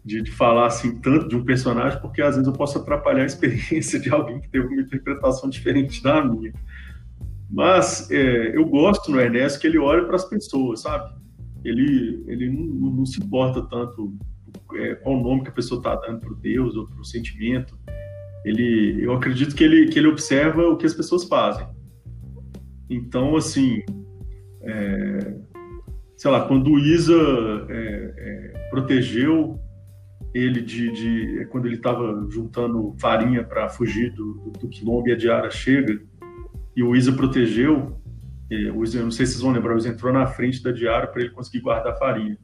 de, 0.03 0.21
de, 0.21 0.31
falar 0.31 0.67
assim 0.67 0.97
tanto 0.99 1.27
de 1.27 1.35
um 1.35 1.43
personagem, 1.43 1.99
porque 1.99 2.21
às 2.21 2.35
vezes 2.35 2.47
eu 2.47 2.53
posso 2.53 2.77
atrapalhar 2.77 3.23
a 3.23 3.25
experiência 3.25 3.99
de 3.99 4.09
alguém 4.09 4.39
que 4.39 4.49
teve 4.49 4.67
uma 4.67 4.81
interpretação 4.81 5.49
diferente 5.49 6.01
da 6.01 6.23
minha. 6.23 6.53
Mas 7.49 8.09
é, 8.11 8.55
eu 8.55 8.65
gosto 8.65 9.11
no 9.11 9.19
Ernesto 9.19 9.59
que 9.59 9.67
ele 9.67 9.79
olha 9.79 10.05
para 10.05 10.15
as 10.15 10.25
pessoas, 10.25 10.81
sabe? 10.81 11.13
Ele, 11.65 12.23
ele 12.27 12.49
não, 12.49 12.91
não 12.91 13.05
se 13.05 13.21
importa 13.21 13.61
tanto 13.63 14.15
é, 14.75 14.95
qual 14.95 15.21
nome 15.21 15.43
que 15.43 15.49
a 15.49 15.53
pessoa 15.53 15.79
está 15.79 15.95
dando 15.95 16.19
para 16.19 16.31
o 16.31 16.35
Deus 16.35 16.75
ou 16.75 16.87
para 16.87 17.01
o 17.01 17.05
sentimento. 17.05 17.77
Ele, 18.45 19.03
eu 19.03 19.13
acredito 19.13 19.55
que 19.55 19.63
ele, 19.63 19.87
que 19.87 19.99
ele 19.99 20.07
observa 20.07 20.61
o 20.67 20.77
que 20.77 20.85
as 20.85 20.93
pessoas 20.93 21.25
fazem. 21.25 21.67
Então, 22.89 23.35
assim, 23.35 23.83
é, 24.61 25.35
sei 26.19 26.29
lá, 26.29 26.47
quando 26.47 26.69
o 26.69 26.77
Isa 26.77 27.15
é, 27.69 28.13
é 28.17 28.69
protegeu 28.69 29.59
ele 30.33 30.61
de, 30.61 30.91
de, 30.91 31.45
quando 31.47 31.65
ele 31.65 31.75
estava 31.75 32.27
juntando 32.29 32.95
farinha 32.99 33.43
para 33.43 33.67
fugir 33.69 34.13
do, 34.13 34.33
do, 34.33 34.51
do, 34.51 34.69
quilombo 34.69 35.07
e 35.07 35.13
a 35.13 35.17
Diara 35.17 35.49
chega 35.49 35.99
e 36.75 36.83
o 36.83 36.95
Isa 36.95 37.11
protegeu 37.11 37.97
o 38.75 38.83
Isa, 38.83 39.01
não 39.01 39.11
sei 39.11 39.25
se 39.25 39.33
vocês 39.33 39.43
vão 39.43 39.51
lembrar, 39.51 39.75
o 39.75 39.77
Isa 39.77 39.89
entrou 39.89 40.11
na 40.11 40.25
frente 40.27 40.61
da 40.61 40.71
Diara 40.71 41.07
para 41.07 41.21
ele 41.21 41.31
conseguir 41.31 41.61
guardar 41.61 41.97
farinha. 41.97 42.37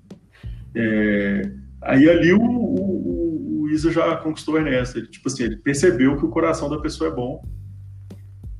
É, 0.76 1.52
Aí 1.85 2.10
ali 2.10 2.34
o, 2.34 2.41
o, 2.41 3.60
o 3.60 3.61
Luísa 3.61 3.91
já 3.91 4.18
conquistou 4.18 4.57
Ernesto. 4.57 4.97
Ele, 4.97 5.07
tipo 5.07 5.27
assim, 5.27 5.43
ele 5.43 5.57
percebeu 5.57 6.18
que 6.18 6.26
o 6.26 6.30
coração 6.30 6.68
da 6.68 6.80
pessoa 6.80 7.11
é 7.11 7.14
bom. 7.14 7.47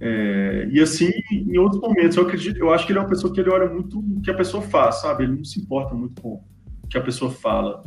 É, 0.08 0.68
e 0.72 0.80
assim, 0.80 1.10
em 1.32 1.58
outros 1.58 1.82
momentos, 1.82 2.16
eu 2.16 2.22
acredito, 2.22 2.60
eu 2.60 2.72
acho 2.72 2.86
que 2.86 2.92
ele 2.92 3.00
é 3.00 3.02
uma 3.02 3.10
pessoa 3.10 3.34
que 3.34 3.40
ele 3.40 3.50
olha 3.50 3.68
muito 3.68 3.98
o 3.98 4.22
que 4.22 4.30
a 4.30 4.36
pessoa 4.36 4.62
faz, 4.62 5.02
sabe? 5.02 5.24
Ele 5.24 5.38
não 5.38 5.44
se 5.44 5.60
importa 5.60 5.96
muito 5.96 6.22
com 6.22 6.34
o 6.34 6.88
que 6.88 6.96
a 6.96 7.02
pessoa 7.02 7.32
fala. 7.32 7.82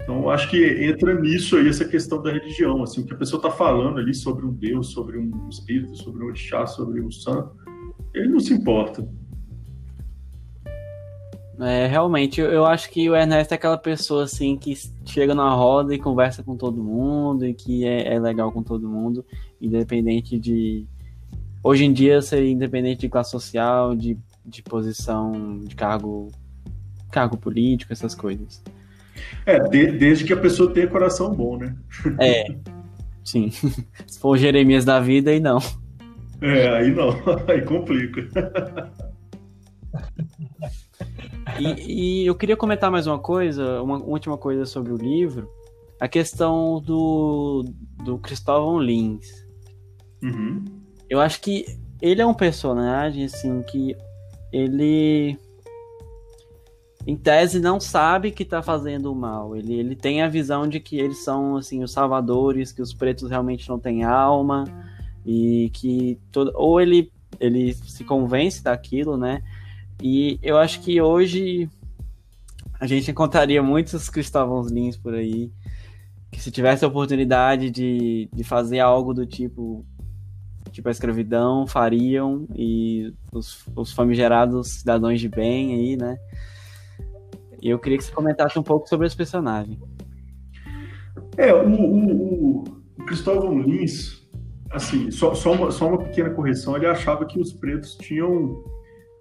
Então, 0.00 0.30
acho 0.30 0.48
que 0.48 0.64
entra 0.84 1.20
nisso 1.20 1.56
aí 1.56 1.66
essa 1.66 1.84
questão 1.84 2.22
da 2.22 2.30
religião, 2.30 2.84
assim, 2.84 3.00
o 3.00 3.04
que 3.04 3.14
a 3.14 3.16
pessoa 3.16 3.38
está 3.38 3.50
falando 3.50 3.98
ali 3.98 4.14
sobre 4.14 4.46
um 4.46 4.52
Deus, 4.52 4.92
sobre 4.92 5.18
um 5.18 5.48
espírito, 5.48 5.96
sobre 5.96 6.22
um 6.22 6.26
orixá, 6.26 6.64
sobre 6.68 7.00
um 7.00 7.10
santo, 7.10 7.50
ele 8.14 8.28
não 8.28 8.38
se 8.38 8.54
importa. 8.54 9.04
É, 11.60 11.86
realmente, 11.86 12.40
eu, 12.40 12.50
eu 12.50 12.64
acho 12.66 12.90
que 12.90 13.08
o 13.08 13.14
Ernesto 13.14 13.54
é 13.54 13.56
aquela 13.56 13.78
pessoa 13.78 14.24
assim 14.24 14.56
que 14.56 14.74
chega 15.04 15.34
na 15.34 15.54
roda 15.54 15.94
e 15.94 15.98
conversa 15.98 16.42
com 16.42 16.56
todo 16.56 16.82
mundo 16.82 17.46
e 17.46 17.54
que 17.54 17.86
é, 17.86 18.14
é 18.14 18.18
legal 18.18 18.50
com 18.50 18.62
todo 18.62 18.88
mundo, 18.88 19.24
independente 19.66 20.38
de. 20.38 20.86
Hoje 21.62 21.84
em 21.84 21.92
dia 21.92 22.20
seria 22.20 22.50
independente 22.50 23.00
de 23.00 23.08
classe 23.08 23.30
social, 23.30 23.94
de, 23.94 24.18
de 24.44 24.62
posição, 24.62 25.60
de 25.60 25.74
cargo, 25.74 26.30
cargo 27.10 27.36
político, 27.36 27.92
essas 27.92 28.14
coisas. 28.14 28.62
É, 29.46 29.58
de, 29.60 29.92
desde 29.92 30.24
que 30.24 30.32
a 30.32 30.36
pessoa 30.36 30.72
tenha 30.72 30.86
coração 30.86 31.32
bom, 31.32 31.56
né? 31.56 31.74
É, 32.20 32.54
sim. 33.24 33.50
Se 34.06 34.18
for 34.18 34.30
o 34.30 34.36
Jeremias 34.36 34.84
da 34.84 35.00
vida, 35.00 35.30
aí 35.30 35.40
não. 35.40 35.58
É, 36.40 36.68
aí 36.76 36.90
não, 36.90 37.10
aí 37.48 37.62
complica. 37.62 38.28
E, 41.58 42.22
e, 42.22 42.26
eu 42.26 42.34
queria 42.34 42.56
comentar 42.56 42.90
mais 42.90 43.06
uma 43.06 43.18
coisa, 43.18 43.80
uma 43.82 43.98
última 43.98 44.36
coisa 44.36 44.64
sobre 44.64 44.92
o 44.92 44.96
livro, 44.96 45.48
a 46.00 46.08
questão 46.08 46.80
do, 46.80 47.64
do 48.04 48.18
Cristóvão 48.18 48.78
Lins. 48.78 49.43
Uhum. 50.24 50.64
Eu 51.08 51.20
acho 51.20 51.40
que 51.40 51.66
ele 52.00 52.22
é 52.22 52.26
um 52.26 52.34
personagem, 52.34 53.24
assim, 53.24 53.62
que 53.62 53.94
ele, 54.50 55.38
em 57.06 57.16
tese, 57.16 57.60
não 57.60 57.78
sabe 57.78 58.30
que 58.30 58.44
tá 58.44 58.62
fazendo 58.62 59.14
mal. 59.14 59.54
Ele, 59.54 59.74
ele 59.74 59.94
tem 59.94 60.22
a 60.22 60.28
visão 60.28 60.66
de 60.66 60.80
que 60.80 60.98
eles 60.98 61.22
são, 61.22 61.56
assim, 61.56 61.82
os 61.82 61.92
salvadores, 61.92 62.72
que 62.72 62.80
os 62.80 62.94
pretos 62.94 63.28
realmente 63.28 63.68
não 63.68 63.78
têm 63.78 64.02
alma, 64.02 64.64
e 65.24 65.70
que... 65.74 66.18
Todo, 66.32 66.52
ou 66.54 66.80
ele, 66.80 67.12
ele 67.38 67.74
se 67.74 68.02
convence 68.02 68.62
daquilo, 68.62 69.16
né? 69.16 69.42
E 70.02 70.38
eu 70.42 70.56
acho 70.56 70.80
que 70.80 71.00
hoje 71.00 71.68
a 72.80 72.86
gente 72.86 73.10
encontraria 73.10 73.62
muitos 73.62 74.08
Cristóvãos 74.08 74.70
Lins 74.70 74.96
por 74.96 75.14
aí 75.14 75.52
que 76.30 76.40
se 76.40 76.50
tivesse 76.50 76.84
a 76.84 76.88
oportunidade 76.88 77.70
de, 77.70 78.28
de 78.32 78.42
fazer 78.42 78.80
algo 78.80 79.14
do 79.14 79.24
tipo 79.24 79.86
tipo 80.74 80.88
a 80.88 80.90
escravidão 80.90 81.68
fariam 81.68 82.48
e 82.52 83.14
os, 83.32 83.64
os 83.76 83.92
famigerados 83.92 84.80
cidadãos 84.80 85.20
de 85.20 85.28
bem 85.28 85.72
aí, 85.72 85.96
né? 85.96 86.18
Eu 87.62 87.78
queria 87.78 87.96
que 87.96 88.04
você 88.04 88.12
comentasse 88.12 88.58
um 88.58 88.62
pouco 88.62 88.88
sobre 88.88 89.06
esse 89.06 89.16
personagem. 89.16 89.78
É, 91.36 91.54
o, 91.54 91.68
o, 91.68 92.64
o 92.98 93.04
Cristóvão 93.06 93.60
Lins, 93.60 94.28
assim, 94.70 95.12
só, 95.12 95.32
só, 95.32 95.52
uma, 95.52 95.70
só 95.70 95.88
uma 95.88 95.98
pequena 95.98 96.30
correção, 96.30 96.76
ele 96.76 96.86
achava 96.86 97.24
que 97.24 97.38
os 97.38 97.52
pretos 97.52 97.94
tinham 97.94 98.64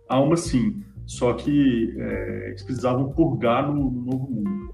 alma 0.09 0.35
sim, 0.35 0.83
só 1.05 1.33
que 1.33 1.95
é, 1.99 2.47
eles 2.47 2.63
precisavam 2.63 3.11
purgar 3.11 3.71
no, 3.71 3.91
no 3.91 4.01
novo 4.01 4.31
mundo 4.31 4.73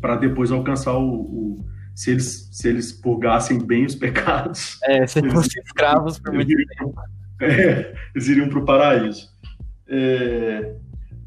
para 0.00 0.16
depois 0.16 0.50
alcançar 0.50 0.96
o, 0.96 1.20
o, 1.20 1.64
se 1.98 2.12
eles 2.12 2.48
se 2.52 2.68
eles 2.68 2.92
purgassem 2.92 3.58
bem 3.58 3.84
os 3.84 3.96
pecados. 3.96 4.78
É, 4.86 5.04
se 5.04 5.18
eles 5.18 5.32
fossem 5.32 5.60
escravos 5.64 6.20
por 6.20 6.32
muito 6.32 6.54
tempo. 6.54 6.94
É, 7.40 7.94
eles 8.12 8.26
iriam 8.26 8.48
para 8.48 8.58
o 8.58 8.64
paraíso. 8.64 9.28
É, 9.86 10.74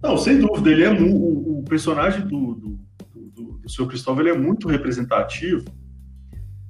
não, 0.03 0.17
sem 0.17 0.39
dúvida, 0.39 0.69
ele 0.69 0.83
é 0.83 0.91
o, 0.91 1.59
o 1.59 1.63
personagem 1.63 2.27
do, 2.27 2.53
do, 2.53 2.79
do, 3.15 3.43
do 3.59 3.69
seu 3.69 3.87
Cristóvão 3.87 4.21
ele 4.21 4.31
é 4.31 4.37
muito 4.37 4.67
representativo 4.67 5.63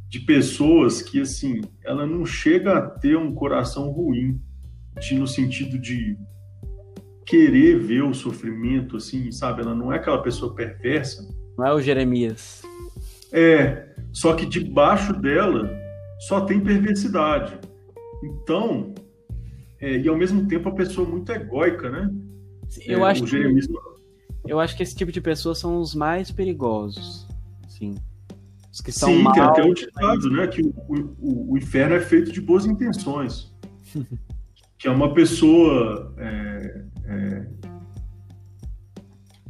de 0.08 0.20
pessoas 0.20 1.02
que 1.02 1.22
assim 1.22 1.62
ela 1.84 2.06
não 2.06 2.24
chega 2.24 2.78
a 2.78 2.82
ter 2.82 3.18
um 3.18 3.34
coração 3.34 3.90
ruim 3.90 4.40
de, 5.00 5.16
no 5.16 5.26
sentido 5.26 5.80
de 5.80 6.16
querer 7.26 7.80
ver 7.80 8.04
o 8.04 8.14
sofrimento, 8.14 8.98
assim, 8.98 9.32
sabe? 9.32 9.64
Ela 9.64 9.74
não 9.74 9.92
é 9.92 9.96
aquela 9.96 10.22
pessoa 10.22 10.54
perversa. 10.54 11.28
Não 11.58 11.66
é 11.66 11.74
o 11.74 11.82
Jeremias. 11.82 12.62
É, 13.32 13.90
só 14.12 14.34
que 14.34 14.46
debaixo 14.46 15.14
dela 15.14 15.70
só 16.28 16.42
tem 16.42 16.60
perversidade. 16.60 17.58
Então, 18.24 18.94
é, 19.80 19.98
e 19.98 20.08
ao 20.08 20.18
mesmo 20.18 20.48
tempo 20.48 20.70
a 20.70 20.74
pessoa 20.74 21.08
muito 21.08 21.32
egóica, 21.32 21.90
né? 21.90 22.10
Eu 22.86 23.06
é, 23.06 23.12
acho 23.12 23.26
que 23.26 23.60
eu 24.48 24.60
acho 24.60 24.76
que 24.76 24.84
esse 24.84 24.96
tipo 24.96 25.12
de 25.12 25.22
pessoas 25.22 25.60
são 25.60 25.80
os 25.80 25.94
mais 25.94 26.32
perigosos, 26.32 27.28
sim. 27.68 27.96
Os 28.72 28.80
que 28.80 28.92
são 28.92 29.10
Sim, 29.10 29.22
mal, 29.22 29.34
tem 29.34 29.44
até 29.44 29.64
um 29.64 29.74
ditado, 29.74 30.30
né? 30.30 30.48
Que 30.48 30.62
o, 30.62 30.74
o, 31.20 31.52
o 31.52 31.58
inferno 31.58 31.96
é 31.96 32.00
feito 32.00 32.32
de 32.32 32.40
boas 32.40 32.66
intenções. 32.66 33.54
que 34.80 34.88
é 34.88 34.92
uma 34.92 35.14
pessoa, 35.14 36.14
é, 36.18 36.86
é, 37.06 37.48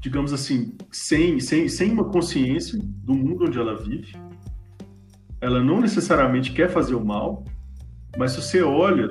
digamos 0.02 0.34
assim, 0.34 0.76
sem, 0.92 1.40
sem, 1.40 1.70
sem 1.70 1.92
uma 1.92 2.06
consciência 2.06 2.78
do 2.82 3.14
mundo 3.14 3.46
onde 3.46 3.58
ela 3.58 3.78
vive. 3.78 4.14
Ela 5.40 5.64
não 5.64 5.80
necessariamente 5.80 6.52
quer 6.52 6.70
fazer 6.70 6.96
o 6.96 7.06
mal, 7.06 7.46
mas 8.18 8.32
se 8.32 8.42
você 8.42 8.62
olha 8.62 9.08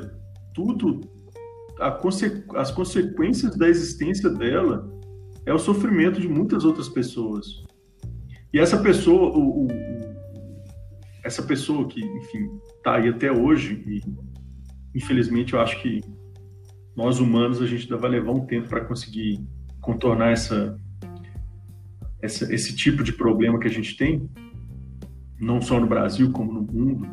tudo, 0.53 1.01
conse 2.03 2.45
as 2.55 2.71
consequências 2.71 3.57
da 3.57 3.69
existência 3.69 4.29
dela 4.29 4.89
é 5.47 5.55
o 5.55 5.59
sofrimento 5.59 6.21
de 6.21 6.29
muitas 6.29 6.65
outras 6.65 6.89
pessoas. 6.89 7.65
E 8.53 8.59
essa 8.59 8.77
pessoa, 8.77 9.31
o, 9.31 9.67
o, 9.67 9.69
essa 11.25 11.43
pessoa 11.43 11.87
que, 11.89 12.05
enfim, 12.05 12.51
está 12.77 12.97
aí 12.97 13.09
até 13.09 13.33
hoje 13.33 13.83
e 13.87 14.31
infelizmente, 14.95 15.55
eu 15.55 15.61
acho 15.61 15.81
que 15.81 16.01
nós 16.97 17.19
humanos 17.19 17.63
a 17.63 17.67
gente 17.67 17.85
ainda 17.85 17.97
vai 17.97 18.11
levar 18.11 18.33
um 18.33 18.47
tempo 18.47 18.69
para 18.69 18.85
conseguir 18.85 19.41
contornar 19.81 20.33
essa, 20.33 20.79
essa, 22.23 22.53
esse 22.53 22.75
tipo 22.75 23.03
de 23.03 23.13
problema 23.13 23.59
que 23.59 23.67
a 23.67 23.71
gente 23.71 23.97
tem, 23.97 24.29
não 25.41 25.61
só 25.61 25.81
no 25.81 25.87
Brasil 25.87 26.31
como 26.33 26.53
no 26.53 26.63
mundo. 26.63 27.09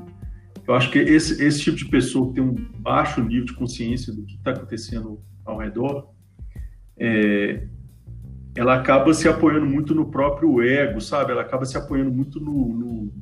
Eu 0.68 0.74
acho 0.74 0.92
que 0.92 1.00
esse, 1.00 1.42
esse 1.42 1.62
tipo 1.62 1.78
de 1.78 1.86
pessoa 1.86 2.28
que 2.28 2.36
tem 2.36 2.44
um 2.44 2.54
baixo 2.80 3.24
nível 3.24 3.46
de 3.46 3.54
consciência 3.54 4.14
do 4.14 4.24
que 4.24 4.36
está 4.36 4.52
acontecendo 4.52 5.22
ao 5.46 5.58
redor, 5.58 6.12
é, 6.98 7.68
ela 8.54 8.76
acaba 8.76 9.14
se 9.14 9.30
apoiando 9.30 9.66
muito 9.66 9.96
no 9.96 10.10
próprio 10.10 10.62
ego, 10.62 11.00
sabe? 11.00 11.32
Ela 11.32 11.44
acaba 11.44 11.64
se 11.64 11.78
apoiando 11.78 12.12
muito 12.12 12.40
no, 12.40 12.68
no, 12.74 13.14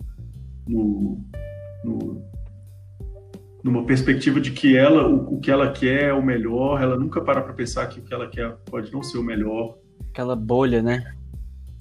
no, 0.68 1.26
no 1.84 2.35
numa 3.66 3.84
perspectiva 3.84 4.40
de 4.40 4.52
que 4.52 4.78
ela, 4.78 5.08
o, 5.08 5.38
o, 5.38 5.40
que 5.40 5.50
ela 5.50 5.72
quer 5.72 6.10
é 6.10 6.14
o 6.14 6.24
melhor, 6.24 6.80
ela 6.80 6.96
nunca 6.96 7.20
para 7.20 7.42
para 7.42 7.52
pensar 7.52 7.88
que 7.88 8.00
o 8.00 8.04
que 8.04 8.14
ela 8.14 8.30
quer 8.30 8.56
pode 8.70 8.94
não 8.94 9.02
ser 9.02 9.18
o 9.18 9.24
melhor. 9.24 9.80
Aquela 10.12 10.36
bolha, 10.36 10.84
né? 10.84 11.16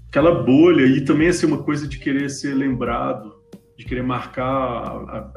Aquela 0.08 0.42
bolha, 0.42 0.86
e 0.86 1.02
também 1.04 1.28
assim, 1.28 1.44
uma 1.44 1.62
coisa 1.62 1.86
de 1.86 1.98
querer 1.98 2.30
ser 2.30 2.54
lembrado, 2.54 3.34
de 3.76 3.84
querer 3.84 4.02
marcar 4.02 4.46
a, 4.46 5.30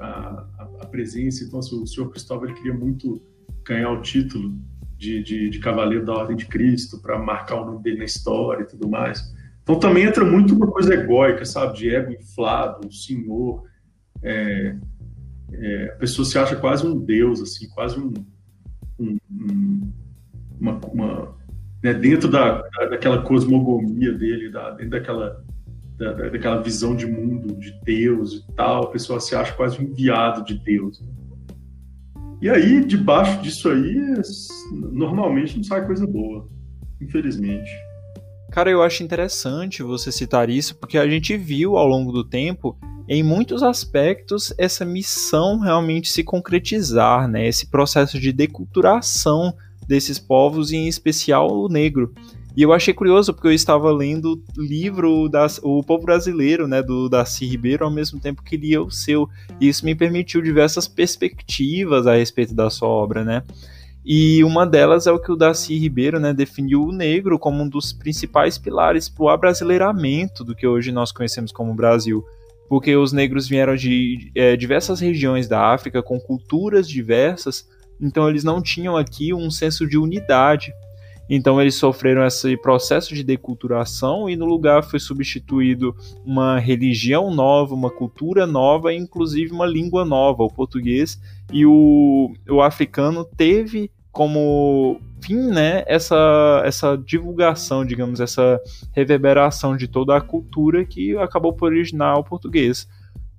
a, 0.57 0.69
a 0.83 0.85
presença. 0.85 1.43
Então, 1.43 1.59
assim, 1.59 1.83
o 1.83 1.85
senhor 1.85 2.09
Cristóvão 2.11 2.53
queria 2.53 2.73
muito 2.73 3.21
ganhar 3.65 3.91
o 3.91 4.01
título 4.01 4.57
de, 4.97 5.21
de, 5.21 5.49
de 5.49 5.59
Cavaleiro 5.59 6.05
da 6.05 6.13
Ordem 6.13 6.37
de 6.37 6.45
Cristo, 6.45 7.01
para 7.01 7.19
marcar 7.19 7.55
o 7.55 7.65
nome 7.65 7.83
dele 7.83 7.97
na 7.97 8.05
história 8.05 8.63
e 8.63 8.67
tudo 8.67 8.87
mais. 8.87 9.21
Então, 9.63 9.77
também 9.77 10.05
entra 10.05 10.23
muito 10.23 10.55
uma 10.55 10.67
coisa 10.67 10.93
egóica, 10.93 11.43
sabe? 11.43 11.77
De 11.77 11.93
ego 11.93 12.13
inflado, 12.13 12.87
o 12.87 12.91
senhor. 12.93 13.65
É, 14.23 14.77
é, 15.51 15.93
a 15.93 15.97
pessoa 15.97 16.25
se 16.25 16.37
acha 16.37 16.55
quase 16.55 16.85
um 16.85 16.99
deus, 16.99 17.41
assim, 17.41 17.67
quase 17.69 17.99
um, 17.99 18.13
um, 18.99 19.17
um 19.31 19.93
uma, 20.59 20.79
uma 20.91 21.35
né, 21.83 21.93
dentro 21.93 22.29
da, 22.29 22.61
da, 22.61 22.85
daquela 22.89 23.21
cosmogonia 23.21 24.13
dele, 24.13 24.49
da, 24.49 24.71
dentro 24.71 24.91
daquela, 24.91 25.43
da, 25.97 26.13
daquela 26.13 26.61
visão 26.61 26.95
de 26.95 27.05
mundo, 27.05 27.55
de 27.55 27.79
Deus 27.83 28.33
e 28.33 28.55
tal, 28.55 28.85
a 28.85 28.91
pessoa 28.91 29.19
se 29.19 29.35
acha 29.35 29.53
quase 29.53 29.79
um 29.79 29.83
enviado 29.83 30.43
de 30.43 30.55
Deus. 30.55 31.01
E 32.41 32.49
aí, 32.49 32.85
debaixo 32.85 33.41
disso 33.41 33.69
aí, 33.69 33.95
normalmente 34.71 35.57
não 35.57 35.63
sai 35.63 35.85
coisa 35.85 36.05
boa, 36.05 36.47
infelizmente. 37.01 37.69
Cara, 38.57 38.71
eu 38.71 38.81
acho 38.81 39.03
interessante 39.03 39.83
você 39.83 40.11
citar 40.11 40.49
isso, 40.49 40.73
porque 40.77 40.97
a 40.97 41.07
gente 41.07 41.37
viu 41.37 41.77
ao 41.77 41.87
longo 41.87 42.11
do 42.11 42.23
tempo 42.23 42.75
em 43.07 43.21
muitos 43.21 43.61
aspectos, 43.61 44.51
essa 44.57 44.83
missão 44.83 45.59
realmente 45.59 46.09
se 46.09 46.23
concretizar, 46.23 47.27
né? 47.27 47.47
Esse 47.47 47.67
processo 47.67 48.19
de 48.19 48.33
deculturação 48.33 49.53
desses 49.87 50.17
povos, 50.17 50.71
em 50.71 50.87
especial 50.87 51.55
o 51.55 51.69
negro. 51.69 52.11
E 52.55 52.63
eu 52.63 52.73
achei 52.73 52.95
curioso 52.95 53.31
porque 53.31 53.47
eu 53.47 53.53
estava 53.53 53.91
lendo 53.91 54.41
livro 54.57 55.29
das, 55.29 55.59
O 55.61 55.83
Povo 55.83 56.05
Brasileiro, 56.05 56.67
né, 56.67 56.81
do 56.81 57.07
Darcy 57.07 57.45
Ribeiro, 57.45 57.85
ao 57.85 57.91
mesmo 57.91 58.19
tempo 58.19 58.41
que 58.41 58.57
lia 58.57 58.81
o 58.81 58.89
seu. 58.89 59.29
E 59.61 59.67
isso 59.67 59.85
me 59.85 59.93
permitiu 59.93 60.41
diversas 60.41 60.87
perspectivas 60.87 62.07
a 62.07 62.15
respeito 62.15 62.55
da 62.55 62.71
sua 62.71 62.87
obra, 62.87 63.23
né? 63.23 63.43
E 64.09 64.41
uma 64.41 64.65
delas 64.65 65.05
é 65.05 65.11
o 65.11 65.19
que 65.19 65.29
o 65.29 65.35
Darcy 65.35 65.77
Ribeiro 65.77 66.17
né, 66.17 66.33
definiu 66.33 66.81
o 66.81 66.93
negro 66.93 67.37
como 67.37 67.61
um 67.61 67.67
dos 67.67 67.91
principais 67.91 68.57
pilares 68.57 69.09
para 69.09 69.25
o 69.25 69.27
abrasileiramento 69.27 70.45
do 70.45 70.55
que 70.55 70.65
hoje 70.65 70.93
nós 70.93 71.11
conhecemos 71.11 71.51
como 71.51 71.75
Brasil. 71.75 72.23
Porque 72.69 72.95
os 72.95 73.11
negros 73.11 73.49
vieram 73.49 73.75
de 73.75 74.31
é, 74.33 74.55
diversas 74.55 75.01
regiões 75.01 75.49
da 75.49 75.73
África 75.73 76.01
com 76.01 76.17
culturas 76.21 76.87
diversas, 76.87 77.67
então 77.99 78.29
eles 78.29 78.45
não 78.45 78.61
tinham 78.61 78.95
aqui 78.95 79.33
um 79.33 79.51
senso 79.51 79.85
de 79.85 79.97
unidade. 79.97 80.71
Então 81.29 81.59
eles 81.59 81.75
sofreram 81.75 82.25
esse 82.25 82.55
processo 82.55 83.13
de 83.13 83.25
deculturação 83.25 84.29
e 84.29 84.37
no 84.37 84.45
lugar 84.45 84.85
foi 84.85 85.01
substituído 85.01 85.93
uma 86.25 86.59
religião 86.59 87.29
nova, 87.29 87.75
uma 87.75 87.89
cultura 87.89 88.47
nova, 88.47 88.93
inclusive 88.93 89.51
uma 89.51 89.65
língua 89.65 90.05
nova, 90.05 90.43
o 90.43 90.53
português. 90.53 91.19
E 91.51 91.65
o, 91.65 92.31
o 92.49 92.61
africano 92.61 93.25
teve 93.25 93.91
como 94.17 94.99
fim, 95.21 95.51
né, 95.51 95.83
essa, 95.85 96.63
essa 96.65 96.97
divulgação, 96.97 97.85
digamos, 97.85 98.19
essa 98.19 98.59
reverberação 98.91 99.77
de 99.77 99.87
toda 99.87 100.17
a 100.17 100.21
cultura 100.21 100.83
que 100.83 101.15
acabou 101.17 101.53
por 101.53 101.67
originar 101.67 102.17
o 102.17 102.23
português. 102.23 102.87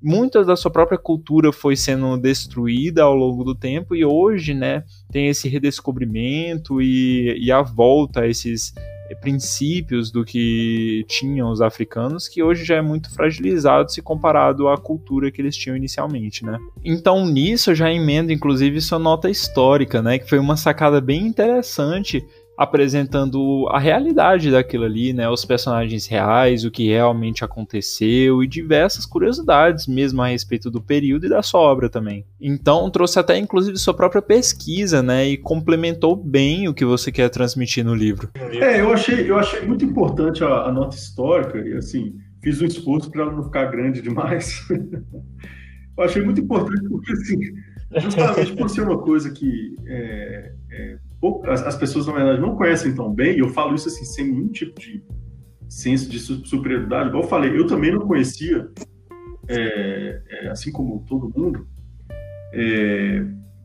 Muita 0.01 0.45
da 0.45 0.55
sua 0.55 0.71
própria 0.71 0.97
cultura 0.97 1.53
foi 1.53 1.75
sendo 1.75 2.17
destruída 2.17 3.03
ao 3.03 3.17
longo 3.17 3.43
do 3.43 3.57
tempo 3.57 3.93
e 3.93 4.05
hoje, 4.05 4.55
né, 4.55 4.85
tem 5.11 5.27
esse 5.27 5.49
redescobrimento 5.49 6.81
e, 6.81 7.37
e 7.45 7.51
a 7.51 7.61
volta 7.61 8.21
a 8.21 8.29
esses 8.29 8.73
princípios 9.15 10.11
do 10.11 10.25
que 10.25 11.05
tinham 11.09 11.51
os 11.51 11.61
africanos, 11.61 12.29
que 12.29 12.43
hoje 12.43 12.65
já 12.65 12.77
é 12.77 12.83
muito 12.83 13.13
fragilizado 13.13 13.91
se 13.91 14.03
comparado 14.03 14.69
à 14.69 14.77
cultura 14.77 15.31
que 15.31 15.41
eles 15.41 15.57
tinham 15.57 15.77
inicialmente, 15.77 16.45
né? 16.45 16.59
Então 16.85 17.27
nisso 17.27 17.71
eu 17.71 17.75
já 17.75 17.91
emendo 17.93 18.33
inclusive 18.33 18.81
sua 18.81 18.99
nota 18.99 19.31
histórica, 19.31 20.03
né, 20.03 20.19
que 20.19 20.29
foi 20.29 20.39
uma 20.39 20.57
sacada 20.57 21.01
bem 21.01 21.27
interessante 21.27 22.25
apresentando 22.59 23.69
a 23.71 23.79
realidade 23.79 24.51
daquilo 24.51 24.85
ali, 24.85 25.13
né, 25.13 25.31
os 25.31 25.45
personagens 25.45 26.09
reais, 26.09 26.65
o 26.65 26.73
que 26.73 26.89
realmente 26.89 27.45
aconteceu 27.45 28.43
e 28.43 28.49
diversas 28.49 29.07
curiosidades 29.07 29.87
mesmo 29.87 30.21
a 30.21 30.27
respeito 30.27 30.69
do 30.69 30.83
período 30.83 31.27
e 31.27 31.29
da 31.29 31.41
sua 31.41 31.61
obra 31.61 31.89
também. 31.89 32.27
Então 32.41 32.91
trouxe 32.91 33.21
até 33.21 33.39
inclusive 33.39 33.79
sua 33.79 33.95
própria 33.95 34.21
pesquisa, 34.21 35.01
né, 35.01 35.29
e 35.29 35.37
complementou 35.37 36.17
bem 36.17 36.67
o 36.67 36.75
que 36.75 36.85
você 36.85 37.13
quer 37.13 37.29
transmitir 37.29 37.85
no 37.85 37.95
livro. 37.95 38.31
É, 38.35 38.81
eu 38.81 38.93
achei, 38.93 39.31
eu 39.31 39.39
achei 39.39 39.65
muito 39.65 39.85
importante 39.85 40.43
a, 40.43 40.65
a 40.65 40.73
nota 40.73 40.97
histórica 40.97 41.59
e 41.59 41.75
assim 41.75 42.17
fiz 42.43 42.61
um 42.61 42.67
esforço 42.67 43.09
para 43.09 43.23
ela 43.23 43.33
não 43.33 43.45
ficar 43.45 43.67
grande 43.67 44.03
demais. 44.03 44.67
eu 45.97 46.05
achei 46.05 46.23
muito 46.23 46.41
importante 46.41 46.89
porque 46.89 47.13
assim, 47.13 47.39
justamente 47.99 48.57
por 48.57 48.69
ser 48.69 48.83
uma 48.83 48.99
coisa 48.99 49.31
que 49.31 49.77
é, 49.87 50.53
é, 50.73 50.99
as, 51.47 51.63
as, 51.63 51.77
pessoas, 51.77 52.07
na 52.07 52.13
verdade, 52.13 52.41
não 52.41 52.55
conhecem 52.55 52.95
tão 52.95 53.13
bem, 53.13 53.37
e 53.37 53.41
eu 53.41 53.49
falo 53.49 53.75
isso 53.75 53.89
assim, 53.89 54.05
sem 54.05 54.27
nenhum 54.27 54.49
tipo 54.49 54.81
de 54.81 55.03
senso 55.69 56.09
de 56.09 56.19
superioridade. 56.19 57.09
Igual 57.09 57.25
eu 57.25 57.29
falei, 57.29 57.59
eu 57.59 57.67
também 57.67 57.93
não 57.93 58.07
conhecia, 58.07 58.69
é, 59.49 60.23
é, 60.29 60.49
assim 60.49 60.71
como 60.71 61.05
todo 61.09 61.33
mundo. 61.37 61.67
É, 62.53 63.25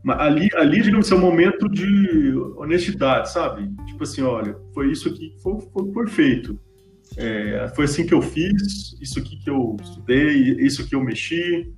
ali, 0.10 0.50
ali, 0.56 0.82
digamos, 0.82 1.12
é 1.12 1.16
um 1.16 1.20
momento 1.20 1.70
de 1.70 2.36
honestidade, 2.58 3.32
sabe? 3.32 3.70
Tipo 3.86 4.04
assim, 4.04 4.22
olha, 4.22 4.58
foi 4.74 4.92
isso 4.92 5.08
aqui 5.08 5.30
que 5.30 5.42
foi, 5.42 5.60
foi, 5.72 5.94
foi 5.94 6.08
feito. 6.08 6.60
É, 7.16 7.72
foi 7.76 7.86
assim 7.86 8.06
que 8.06 8.14
eu 8.14 8.22
fiz, 8.22 8.98
isso 9.00 9.20
aqui 9.20 9.38
que 9.38 9.50
eu 9.50 9.78
estudei, 9.82 10.56
isso 10.60 10.88
que 10.88 10.96
eu 10.96 11.04
mexi, 11.04 11.72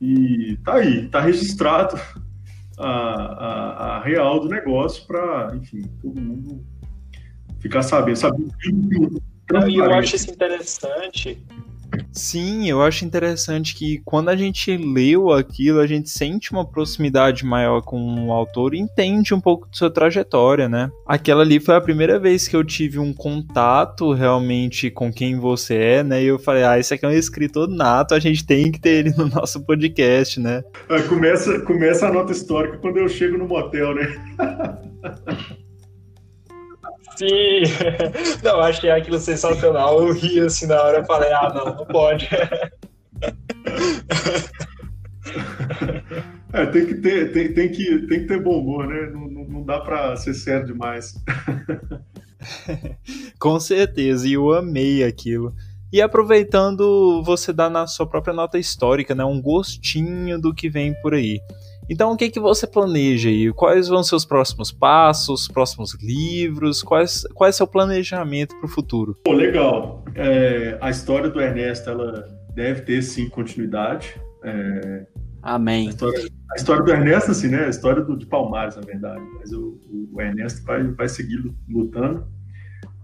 e 0.00 0.58
tá 0.62 0.74
aí, 0.74 1.08
tá 1.08 1.20
registrado 1.20 1.96
a, 2.78 2.88
a, 2.88 3.96
a 3.96 4.02
real 4.02 4.40
do 4.40 4.48
negócio 4.48 5.06
para, 5.06 5.52
enfim, 5.54 5.82
todo 6.02 6.20
mundo 6.20 6.64
ficar 7.60 7.82
sabendo. 7.82 8.16
sabendo 8.16 9.22
e 9.68 9.76
eu 9.76 9.92
acho 9.92 10.16
isso 10.16 10.30
interessante 10.30 11.38
Sim, 12.12 12.68
eu 12.68 12.82
acho 12.82 13.04
interessante 13.04 13.74
que 13.74 14.00
quando 14.04 14.28
a 14.28 14.36
gente 14.36 14.76
leu 14.76 15.32
aquilo, 15.32 15.80
a 15.80 15.86
gente 15.86 16.10
sente 16.10 16.52
uma 16.52 16.66
proximidade 16.66 17.44
maior 17.44 17.82
com 17.82 18.26
o 18.26 18.32
autor 18.32 18.74
e 18.74 18.78
entende 18.78 19.34
um 19.34 19.40
pouco 19.40 19.68
de 19.70 19.76
sua 19.76 19.90
trajetória, 19.90 20.68
né? 20.68 20.90
Aquela 21.06 21.42
ali 21.42 21.60
foi 21.60 21.74
a 21.74 21.80
primeira 21.80 22.18
vez 22.18 22.48
que 22.48 22.56
eu 22.56 22.64
tive 22.64 22.98
um 22.98 23.12
contato 23.12 24.12
realmente 24.12 24.90
com 24.90 25.12
quem 25.12 25.38
você 25.38 25.74
é, 25.74 26.04
né? 26.04 26.22
E 26.22 26.26
eu 26.26 26.38
falei, 26.38 26.64
ah, 26.64 26.78
esse 26.78 26.94
aqui 26.94 27.04
é 27.04 27.08
um 27.08 27.12
escritor 27.12 27.68
nato, 27.68 28.14
a 28.14 28.20
gente 28.20 28.46
tem 28.46 28.70
que 28.70 28.80
ter 28.80 28.90
ele 28.90 29.10
no 29.10 29.28
nosso 29.28 29.64
podcast, 29.64 30.40
né? 30.40 30.62
É, 30.88 31.02
começa, 31.02 31.60
começa 31.60 32.08
a 32.08 32.12
nota 32.12 32.32
histórica 32.32 32.78
quando 32.78 32.98
eu 32.98 33.08
chego 33.08 33.38
no 33.38 33.46
motel, 33.46 33.94
né? 33.94 34.14
Sim, 37.16 37.62
não, 38.42 38.60
achei 38.60 38.90
aquilo 38.90 39.18
sensacional. 39.18 40.00
Eu 40.00 40.12
ri 40.12 40.40
assim 40.40 40.66
na 40.66 40.82
hora, 40.82 41.04
falei, 41.04 41.32
ah, 41.32 41.52
não, 41.54 41.76
não 41.76 41.86
pode. 41.86 42.28
É, 46.54 46.66
tem 46.66 46.86
que 46.86 46.94
ter, 46.94 47.32
tem, 47.32 47.52
tem, 47.52 47.68
que, 47.68 48.06
tem 48.06 48.20
que 48.20 48.26
ter 48.26 48.40
bom 48.40 48.60
humor, 48.60 48.86
né? 48.86 49.10
Não, 49.12 49.26
não, 49.26 49.44
não 49.44 49.62
dá 49.64 49.80
para 49.80 50.14
ser 50.14 50.34
sério 50.34 50.64
demais. 50.64 51.12
Com 53.40 53.58
certeza, 53.58 54.28
e 54.28 54.34
eu 54.34 54.52
amei 54.52 55.02
aquilo. 55.02 55.52
E 55.92 56.00
aproveitando, 56.00 57.24
você 57.24 57.52
dá 57.52 57.68
na 57.68 57.88
sua 57.88 58.06
própria 58.06 58.32
nota 58.32 58.56
histórica, 58.56 59.16
né, 59.16 59.24
um 59.24 59.42
gostinho 59.42 60.40
do 60.40 60.54
que 60.54 60.68
vem 60.68 60.94
por 61.02 61.14
aí. 61.14 61.40
Então, 61.88 62.12
o 62.12 62.16
que, 62.16 62.30
que 62.30 62.40
você 62.40 62.66
planeja 62.66 63.28
aí? 63.28 63.52
Quais 63.52 63.88
vão 63.88 64.02
ser 64.02 64.14
os 64.14 64.24
próximos 64.24 64.72
passos, 64.72 65.48
próximos 65.48 65.94
livros? 66.02 66.82
Quais, 66.82 67.24
qual 67.34 67.48
é 67.48 67.52
seu 67.52 67.66
planejamento 67.66 68.56
para 68.56 68.66
o 68.66 68.68
futuro? 68.68 69.16
Pô, 69.24 69.32
legal. 69.32 70.04
É, 70.14 70.78
a 70.80 70.90
história 70.90 71.28
do 71.28 71.40
Ernesto 71.40 71.90
ela 71.90 72.26
deve 72.54 72.82
ter 72.82 73.02
sim 73.02 73.28
continuidade. 73.28 74.18
É, 74.42 75.06
Amém. 75.44 75.88
A 75.88 75.90
história, 75.90 76.18
a 76.52 76.56
história, 76.56 76.82
do 76.82 76.90
Ernesto, 76.90 77.30
assim, 77.30 77.48
né? 77.48 77.66
A 77.66 77.68
história 77.68 78.02
do, 78.02 78.16
de 78.16 78.24
Palmares, 78.24 78.76
na 78.76 78.82
verdade. 78.82 79.22
Mas 79.38 79.52
o, 79.52 79.78
o 80.10 80.20
Ernesto 80.20 80.64
vai, 80.64 80.82
vai 80.84 81.06
seguir 81.06 81.38
lutando. 81.68 82.26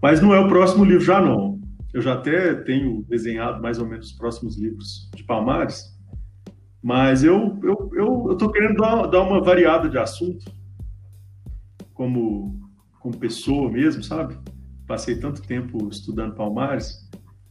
Mas 0.01 0.19
não 0.19 0.33
é 0.33 0.39
o 0.39 0.47
próximo 0.47 0.83
livro 0.83 1.03
já, 1.03 1.21
não. 1.21 1.61
Eu 1.93 2.01
já 2.01 2.13
até 2.13 2.55
tenho 2.55 3.05
desenhado 3.07 3.61
mais 3.61 3.77
ou 3.77 3.85
menos 3.85 4.07
os 4.07 4.13
próximos 4.13 4.57
livros 4.57 5.07
de 5.15 5.23
Palmares. 5.23 5.95
Mas 6.81 7.23
eu 7.23 7.59
eu, 7.63 7.91
eu, 7.93 8.25
eu 8.29 8.37
tô 8.37 8.51
querendo 8.51 8.77
dar, 8.77 9.05
dar 9.07 9.21
uma 9.21 9.41
variada 9.41 9.87
de 9.87 9.97
assunto, 9.97 10.51
como, 11.93 12.59
como 12.99 13.17
pessoa 13.17 13.69
mesmo, 13.69 14.03
sabe? 14.03 14.37
Passei 14.87 15.15
tanto 15.17 15.41
tempo 15.41 15.87
estudando 15.89 16.35
Palmares. 16.35 17.09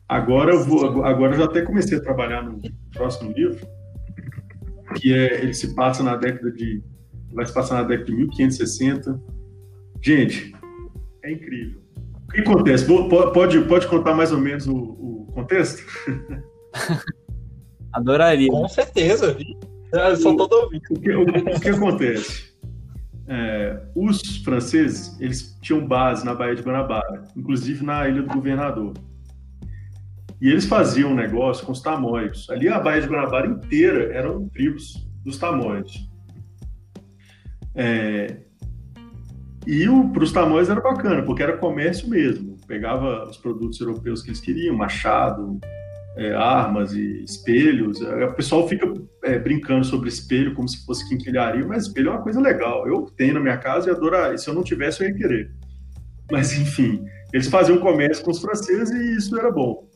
Agora 0.08 0.52
eu 0.52 0.64
vou, 0.64 1.04
agora 1.04 1.34
eu 1.34 1.38
já 1.38 1.44
até 1.44 1.62
comecei 1.62 1.96
a 1.96 2.02
trabalhar 2.02 2.42
no 2.42 2.60
próximo 2.92 3.30
livro, 3.30 3.64
que 4.96 5.14
é 5.14 5.42
ele 5.42 5.54
se 5.54 5.74
passa 5.74 6.02
na 6.02 6.16
década 6.16 6.50
de 6.50 6.82
vai 7.32 7.46
se 7.46 7.54
passar 7.54 7.76
na 7.76 7.82
década 7.84 8.06
de 8.06 8.16
1560. 8.16 9.22
Gente, 10.02 10.52
é 11.22 11.32
incrível. 11.32 11.80
O 12.28 12.32
que 12.32 12.40
acontece? 12.40 12.86
Pode, 13.32 13.60
pode 13.62 13.86
contar 13.86 14.14
mais 14.14 14.32
ou 14.32 14.40
menos 14.40 14.66
o, 14.66 14.76
o 14.76 15.26
contexto? 15.32 15.82
Adoraria. 17.92 18.48
Com 18.48 18.68
certeza, 18.68 19.36
eu 19.92 20.16
sou 20.16 20.36
todo 20.36 20.52
ouvido. 20.52 20.82
O 20.90 21.00
que, 21.00 21.10
o, 21.10 21.22
o 21.22 21.60
que 21.60 21.68
acontece? 21.68 22.50
É, 23.26 23.80
os 23.94 24.38
franceses, 24.38 25.16
eles 25.20 25.56
tinham 25.60 25.86
base 25.86 26.24
na 26.24 26.34
Baía 26.34 26.56
de 26.56 26.62
Guanabara, 26.62 27.24
inclusive 27.36 27.84
na 27.84 28.08
Ilha 28.08 28.22
do 28.22 28.34
Governador. 28.34 28.94
E 30.40 30.48
eles 30.48 30.64
faziam 30.64 31.12
um 31.12 31.14
negócio 31.14 31.64
com 31.64 31.72
os 31.72 31.80
tamoios. 31.80 32.48
Ali 32.50 32.68
a 32.68 32.80
Baía 32.80 33.02
de 33.02 33.08
Guanabara 33.08 33.46
inteira 33.46 34.12
eram 34.12 34.48
tribos 34.48 35.06
dos 35.24 35.38
tamoios. 35.38 36.08
É, 37.74 38.38
e 39.66 39.84
para 40.12 40.24
os 40.24 40.32
tamoios 40.32 40.70
era 40.70 40.80
bacana, 40.80 41.22
porque 41.22 41.42
era 41.42 41.56
comércio 41.56 42.08
mesmo. 42.08 42.56
Pegava 42.66 43.28
os 43.28 43.36
produtos 43.36 43.80
europeus 43.80 44.22
que 44.22 44.30
eles 44.30 44.40
queriam, 44.40 44.74
machado, 44.74 45.60
é, 46.20 46.34
armas 46.34 46.92
e 46.92 47.24
espelhos. 47.24 47.98
O 48.02 48.34
pessoal 48.34 48.68
fica 48.68 48.92
é, 49.24 49.38
brincando 49.38 49.86
sobre 49.86 50.10
espelho 50.10 50.54
como 50.54 50.68
se 50.68 50.84
fosse 50.84 51.08
quinquilharia, 51.08 51.66
mas 51.66 51.86
espelho 51.86 52.08
é 52.08 52.12
uma 52.12 52.22
coisa 52.22 52.38
legal. 52.38 52.86
Eu 52.86 53.06
tenho 53.16 53.34
na 53.34 53.40
minha 53.40 53.56
casa 53.56 53.88
e 53.88 53.90
adoro. 53.90 54.36
Se 54.36 54.46
eu 54.46 54.52
não 54.52 54.62
tivesse, 54.62 55.02
eu 55.02 55.08
ia 55.08 55.14
querer. 55.14 55.50
Mas, 56.30 56.52
enfim, 56.52 57.02
eles 57.32 57.48
faziam 57.48 57.78
comércio 57.78 58.22
com 58.22 58.30
os 58.32 58.38
franceses 58.38 58.90
e 58.90 59.16
isso 59.16 59.36
era 59.38 59.50
bom. 59.50 59.88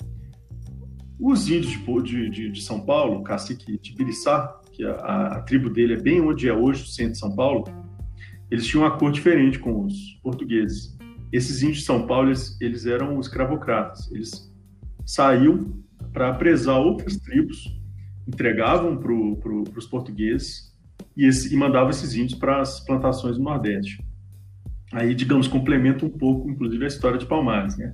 Os 1.20 1.46
índios 1.48 1.78
de, 2.02 2.30
de, 2.30 2.50
de 2.50 2.62
São 2.62 2.80
Paulo, 2.80 3.20
o 3.20 3.22
cacique 3.22 3.76
Tibiriçá, 3.76 4.60
que 4.72 4.82
a, 4.82 4.92
a, 4.92 5.26
a, 5.36 5.40
tribo 5.42 5.68
dele 5.68 5.92
é 5.92 6.00
bem 6.00 6.22
onde 6.22 6.48
é 6.48 6.54
hoje 6.54 6.84
o 6.84 6.86
centro 6.86 7.12
de 7.12 7.18
São 7.18 7.36
Paulo, 7.36 7.64
eles 8.50 8.66
tinham 8.66 8.84
uma 8.84 8.96
cor 8.96 9.12
diferente 9.12 9.58
com 9.58 9.84
os 9.84 10.18
portugueses. 10.22 10.96
esses 11.30 11.62
índios 11.62 11.78
de 11.78 11.84
São 11.84 12.06
Paulo, 12.06 12.28
eles, 12.28 12.56
eles 12.60 12.86
eram 12.86 13.20
escravocratas. 13.20 14.10
Eles 14.10 14.50
saíam 15.04 15.83
para 16.14 16.32
presar 16.32 16.78
outras 16.78 17.16
tribos, 17.16 17.76
entregavam 18.26 18.96
para 18.96 19.02
pro, 19.42 19.64
os 19.76 19.86
portugueses 19.86 20.72
e, 21.16 21.26
esse, 21.26 21.52
e 21.52 21.56
mandavam 21.56 21.90
esses 21.90 22.14
índios 22.14 22.38
para 22.38 22.60
as 22.60 22.78
plantações 22.80 23.36
do 23.36 23.42
Nordeste. 23.42 24.00
Aí, 24.92 25.12
digamos, 25.12 25.48
complementa 25.48 26.06
um 26.06 26.08
pouco, 26.08 26.48
inclusive, 26.48 26.84
a 26.84 26.88
história 26.88 27.18
de 27.18 27.26
Palmares, 27.26 27.76
né? 27.76 27.92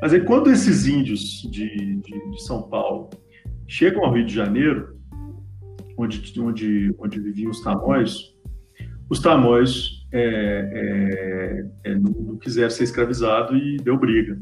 Mas 0.00 0.14
aí, 0.14 0.22
quando 0.22 0.50
esses 0.50 0.86
índios 0.86 1.42
de, 1.50 1.68
de, 1.96 2.30
de 2.30 2.42
São 2.44 2.62
Paulo 2.62 3.10
chegam 3.68 4.06
ao 4.06 4.14
Rio 4.14 4.24
de 4.24 4.34
Janeiro, 4.34 4.98
onde, 5.98 6.40
onde, 6.40 6.94
onde 6.98 7.20
viviam 7.20 7.50
os 7.50 7.60
tamoios, 7.60 8.34
os 9.10 9.20
tamoios 9.20 10.08
é, 10.10 11.66
é, 11.84 11.90
é, 11.90 11.94
não, 11.94 12.10
não 12.10 12.38
quiseram 12.38 12.70
ser 12.70 12.84
escravizados 12.84 13.60
e 13.60 13.76
deu 13.76 13.98
briga. 13.98 14.40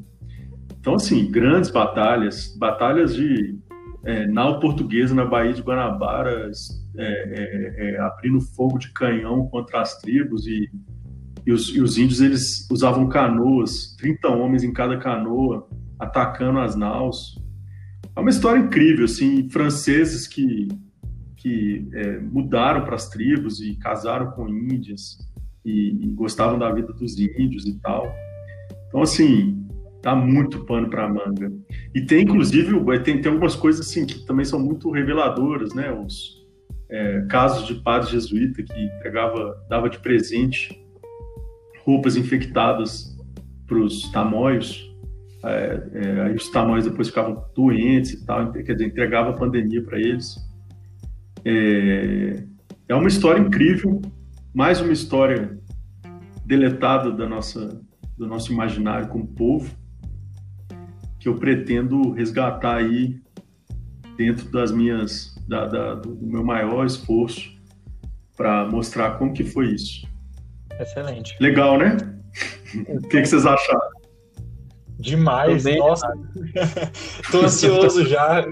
Então, 0.89 0.97
assim, 0.97 1.31
grandes 1.31 1.71
batalhas, 1.71 2.57
batalhas 2.57 3.15
de 3.15 3.59
é, 4.07 4.27
nau 4.27 4.59
portuguesa 4.59 5.15
na 5.15 5.27
Baía 5.27 5.53
de 5.53 5.61
Guanabara, 5.61 6.51
é, 6.97 7.03
é, 7.03 7.91
é, 7.91 8.01
abrindo 8.01 8.41
fogo 8.41 8.79
de 8.79 8.91
canhão 8.95 9.47
contra 9.49 9.83
as 9.83 9.99
tribos 9.99 10.47
e, 10.47 10.71
e, 11.45 11.53
os, 11.53 11.69
e, 11.77 11.83
os, 11.83 11.99
índios 11.99 12.23
eles 12.23 12.67
usavam 12.71 13.07
canoas, 13.07 13.95
30 13.99 14.29
homens 14.29 14.65
em 14.65 14.73
cada 14.73 14.97
canoa, 14.97 15.69
atacando 15.99 16.59
as 16.59 16.75
naus. 16.75 17.39
É 18.17 18.21
uma 18.21 18.31
história 18.31 18.59
incrível, 18.59 19.05
assim, 19.05 19.47
franceses 19.51 20.27
que, 20.27 20.69
que 21.37 21.87
é, 21.93 22.19
mudaram 22.19 22.83
para 22.87 22.95
as 22.95 23.11
tribos 23.11 23.61
e 23.61 23.77
casaram 23.77 24.31
com 24.31 24.49
índias 24.49 25.19
e, 25.63 26.07
e 26.07 26.15
gostavam 26.15 26.59
da 26.59 26.73
vida 26.73 26.95
dos 26.95 27.19
índios 27.19 27.67
e 27.67 27.79
tal. 27.79 28.11
Então, 28.89 29.03
assim, 29.03 29.68
Tá 30.03 30.15
muito 30.15 30.65
pano 30.65 30.89
para 30.89 31.09
manga. 31.09 31.53
E 31.95 32.01
tem, 32.03 32.23
inclusive, 32.23 32.73
tem, 33.03 33.21
tem 33.21 33.33
algumas 33.33 33.57
coisas 33.57 33.87
assim 33.87 34.07
que 34.07 34.25
também 34.25 34.45
são 34.45 34.61
muito 34.61 34.91
reveladoras, 34.91 35.75
né? 35.75 35.91
Os 35.93 36.47
é, 36.89 37.23
casos 37.29 37.67
de 37.67 37.75
padre 37.75 38.11
jesuíta 38.11 38.63
que 38.63 38.81
entregava, 38.81 39.61
dava 39.69 39.91
de 39.91 39.99
presente 39.99 40.81
roupas 41.85 42.17
infectadas 42.17 43.17
para 43.67 43.79
os 43.79 44.11
tamoios. 44.13 44.87
É, 45.45 45.83
é, 45.93 46.23
aí 46.23 46.35
os 46.35 46.49
tamoios 46.51 46.85
depois 46.85 47.09
ficavam 47.09 47.45
doentes 47.55 48.13
e 48.13 48.27
tal, 48.27 48.53
quer 48.53 48.73
dizer, 48.73 48.87
entregava 48.87 49.31
a 49.31 49.35
pandemia 49.35 49.83
para 49.83 49.99
eles. 49.99 50.37
É, 51.45 52.45
é 52.89 52.95
uma 52.95 53.09
história 53.09 53.41
incrível, 53.41 54.01
mais 54.55 54.81
uma 54.81 54.93
história 54.93 55.59
deletada 56.45 57.11
da 57.11 57.29
nossa, 57.29 57.81
do 58.17 58.27
nosso 58.27 58.53
imaginário 58.53 59.09
como 59.09 59.27
povo 59.27 59.71
que 61.19 61.29
eu 61.29 61.37
pretendo 61.37 62.13
resgatar 62.13 62.77
aí 62.77 63.21
dentro 64.17 64.51
das 64.51 64.71
minhas 64.71 65.37
da, 65.47 65.67
da, 65.67 65.95
do 65.95 66.17
meu 66.21 66.45
maior 66.45 66.85
esforço 66.85 67.51
para 68.37 68.67
mostrar 68.67 69.19
como 69.19 69.33
que 69.33 69.45
foi 69.45 69.73
isso. 69.73 70.07
Excelente. 70.79 71.37
Legal, 71.41 71.79
né? 71.79 71.97
O 72.87 73.01
que, 73.09 73.23
que 73.23 73.27
vocês 73.27 73.47
acharam? 73.47 73.89
Demais, 74.99 75.65
nossa. 75.65 76.07
Tô 77.33 77.41
ansioso 77.41 78.05
já. 78.05 78.45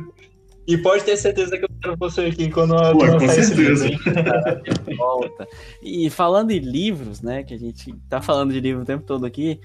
E 0.66 0.78
pode 0.78 1.04
ter 1.04 1.16
certeza 1.16 1.56
que 1.56 1.64
eu 1.64 1.68
quero 1.80 1.96
você 1.96 2.22
aqui 2.22 2.50
quando 2.50 2.74
Pô, 2.92 2.98
com 2.98 3.28
certeza. 3.28 3.88
Volta. 4.96 5.46
E 5.82 6.08
falando 6.08 6.50
em 6.50 6.58
livros, 6.58 7.20
né, 7.20 7.42
que 7.42 7.54
a 7.54 7.58
gente 7.58 7.94
tá 8.08 8.22
falando 8.22 8.52
de 8.52 8.60
livro 8.60 8.82
o 8.82 8.86
tempo 8.86 9.04
todo 9.04 9.26
aqui, 9.26 9.60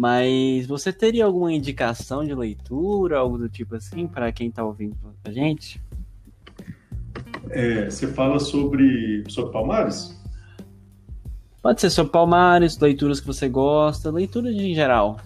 mas 0.00 0.66
você 0.66 0.94
teria 0.94 1.26
alguma 1.26 1.52
indicação 1.52 2.24
de 2.24 2.34
leitura, 2.34 3.18
algo 3.18 3.36
do 3.36 3.50
tipo 3.50 3.74
assim, 3.74 4.06
para 4.06 4.32
quem 4.32 4.48
está 4.48 4.64
ouvindo 4.64 4.96
a 5.22 5.30
gente? 5.30 5.78
É, 7.50 7.84
você 7.84 8.06
fala 8.06 8.40
sobre, 8.40 9.22
sobre 9.28 9.52
Palmares? 9.52 10.18
Pode 11.60 11.82
ser 11.82 11.90
sobre 11.90 12.12
Palmares, 12.12 12.78
leituras 12.78 13.20
que 13.20 13.26
você 13.26 13.46
gosta, 13.46 14.10
leituras 14.10 14.54
em 14.54 14.74
geral. 14.74 15.20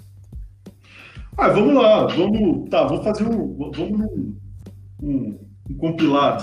Ah, 1.37 1.51
vamos 1.51 1.75
lá, 1.75 2.09
vamos. 2.09 2.69
Tá, 2.69 2.85
vou 2.85 3.01
fazer 3.01 3.29
um. 3.29 3.71
Vamos 3.71 3.97
num 3.97 4.37
um, 5.01 5.39
um 5.71 5.75
compilado. 5.77 6.43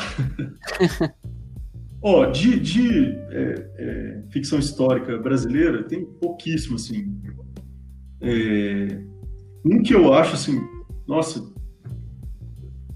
Ó, 2.02 2.22
oh, 2.22 2.32
de, 2.32 2.58
de 2.62 3.10
é, 3.30 3.72
é, 3.76 4.24
ficção 4.30 4.58
histórica 4.58 5.18
brasileira, 5.18 5.84
tem 5.84 6.06
pouquíssimo, 6.06 6.78
assim. 6.78 7.14
É, 8.22 9.02
um 9.66 9.82
que 9.82 9.94
eu 9.94 10.14
acho, 10.14 10.36
assim, 10.36 10.60
nossa, 11.08 11.42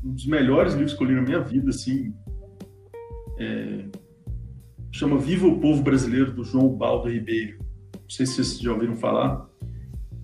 um 0.03 0.13
dos 0.13 0.25
melhores 0.27 0.73
livros 0.73 0.93
que 0.93 1.03
eu 1.03 1.07
li 1.07 1.15
na 1.15 1.21
minha 1.21 1.39
vida, 1.39 1.69
assim, 1.69 2.13
é, 3.39 3.85
chama 4.91 5.17
Viva 5.17 5.47
o 5.47 5.59
Povo 5.59 5.81
Brasileiro, 5.81 6.31
do 6.31 6.43
João 6.43 6.69
Baldo 6.69 7.09
Ribeiro. 7.09 7.57
Não 7.93 8.09
sei 8.09 8.25
se 8.25 8.35
vocês 8.35 8.59
já 8.59 8.71
ouviram 8.71 8.95
falar, 8.95 9.49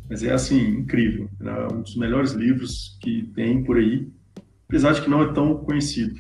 mas 0.10 0.23
é, 0.23 0.32
assim, 0.32 0.60
incrível. 0.60 1.30
É 1.41 1.73
um 1.73 1.82
dos 1.82 1.95
melhores 1.95 2.34
livros 2.34 2.98
que 3.02 3.23
tem 3.34 3.64
por 3.64 3.78
aí, 3.78 4.11
apesar 4.68 4.94
de 4.94 5.02
que 5.02 5.10
não 5.10 5.23
é 5.23 5.34
tão 5.34 5.57
conhecido. 5.57 6.19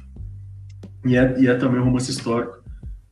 E 1.05 1.15
é, 1.15 1.39
e 1.39 1.47
é 1.47 1.55
também 1.55 1.79
um 1.79 1.85
romance 1.85 2.11
histórico. 2.11 2.61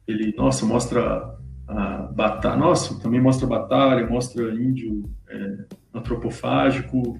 Ele, 0.07 0.33
nossa, 0.35 0.65
mostra 0.65 1.37
a 1.67 2.01
batalha. 2.13 2.57
Nossa, 2.57 2.99
também 2.99 3.21
mostra 3.21 3.47
batalha, 3.47 4.07
mostra 4.07 4.53
índio 4.53 5.03
é, 5.29 5.65
antropofágico. 5.93 7.19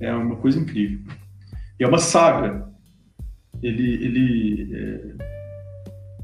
É 0.00 0.12
uma 0.12 0.36
coisa 0.36 0.58
incrível. 0.58 1.00
E 1.78 1.84
é 1.84 1.86
uma 1.88 1.98
saga. 1.98 2.68
Ele, 3.62 4.04
ele 4.04 4.76
é, 4.76 5.14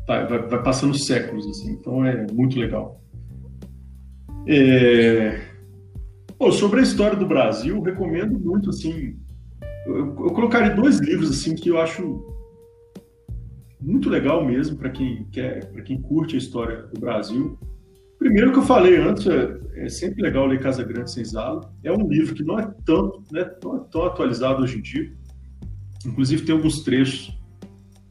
vai, 0.06 0.26
vai, 0.26 0.62
passando 0.62 0.98
séculos, 0.98 1.46
assim, 1.46 1.72
então 1.72 2.04
é 2.04 2.26
muito 2.32 2.58
legal. 2.58 3.00
É... 4.46 5.40
Sobre 6.52 6.80
a 6.80 6.82
história 6.82 7.16
do 7.16 7.26
Brasil, 7.26 7.80
recomendo 7.82 8.38
muito, 8.38 8.70
assim, 8.70 9.16
eu, 9.86 9.96
eu 9.96 10.30
colocaria 10.32 10.74
dois 10.74 10.98
livros, 10.98 11.30
assim, 11.30 11.54
que 11.54 11.68
eu 11.68 11.80
acho 11.80 12.26
muito 13.80 14.08
legal 14.08 14.44
mesmo 14.44 14.76
para 14.76 14.90
quem 14.90 15.24
quer, 15.30 15.66
para 15.66 15.82
quem 15.82 16.00
curte 16.00 16.34
a 16.34 16.38
história 16.38 16.82
do 16.82 17.00
Brasil. 17.00 17.58
Primeiro 18.20 18.52
que 18.52 18.58
eu 18.58 18.62
falei 18.62 18.98
antes, 18.98 19.26
é, 19.26 19.58
é, 19.76 19.88
sempre 19.88 20.20
legal 20.20 20.44
ler 20.44 20.60
Casa 20.60 20.84
Grande 20.84 21.10
Senzala. 21.10 21.72
É 21.82 21.90
um 21.90 22.06
livro 22.06 22.34
que 22.34 22.44
não 22.44 22.58
é 22.58 22.70
tão, 22.84 23.24
né, 23.32 23.50
não 23.64 23.78
é 23.78 23.80
tão 23.90 24.04
atualizado 24.04 24.62
hoje 24.62 24.76
em 24.76 24.82
dia. 24.82 25.10
Inclusive 26.04 26.44
tem 26.44 26.54
alguns 26.54 26.84
trechos 26.84 27.34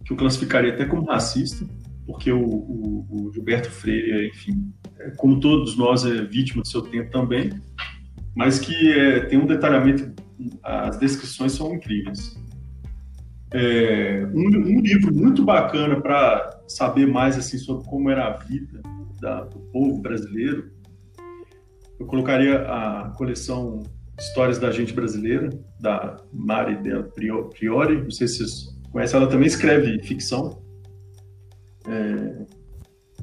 que 0.03 0.11
eu 0.11 0.17
classificaria 0.17 0.73
até 0.73 0.83
como 0.83 1.05
racista, 1.05 1.63
porque 2.07 2.31
o, 2.31 2.43
o, 2.43 3.07
o 3.07 3.31
Gilberto 3.31 3.69
Freire, 3.69 4.29
enfim, 4.29 4.73
é, 4.97 5.11
como 5.11 5.39
todos 5.39 5.77
nós, 5.77 6.03
é 6.03 6.23
vítima 6.23 6.63
do 6.63 6.67
seu 6.67 6.81
tempo 6.81 7.11
também, 7.11 7.51
mas 8.35 8.57
que 8.57 8.91
é, 8.91 9.19
tem 9.25 9.37
um 9.37 9.45
detalhamento, 9.45 10.11
as 10.63 10.97
descrições 10.97 11.51
são 11.51 11.75
incríveis. 11.75 12.35
É, 13.53 14.27
um, 14.33 14.47
um, 14.47 14.81
livro 14.81 15.13
muito 15.13 15.45
bacana 15.45 16.01
para 16.01 16.61
saber 16.67 17.05
mais 17.05 17.37
assim 17.37 17.59
sobre 17.59 17.87
como 17.87 18.09
era 18.09 18.25
a 18.25 18.37
vida 18.37 18.81
da, 19.19 19.43
do 19.43 19.59
povo 19.71 20.01
brasileiro. 20.01 20.71
Eu 21.99 22.05
colocaria 22.05 22.61
a 22.61 23.13
coleção 23.17 23.83
Histórias 24.19 24.57
da 24.57 24.69
Gente 24.71 24.93
Brasileira, 24.93 25.49
da 25.79 26.17
Mari 26.33 26.75
Del 26.83 27.05
Priori. 27.05 28.01
Não 28.01 28.11
sei 28.11 28.27
se 28.27 28.37
vocês 28.37 28.79
conhecem, 28.91 29.19
ela 29.19 29.29
também 29.29 29.47
escreve 29.47 30.01
ficção. 30.03 30.61
É, 31.87 32.45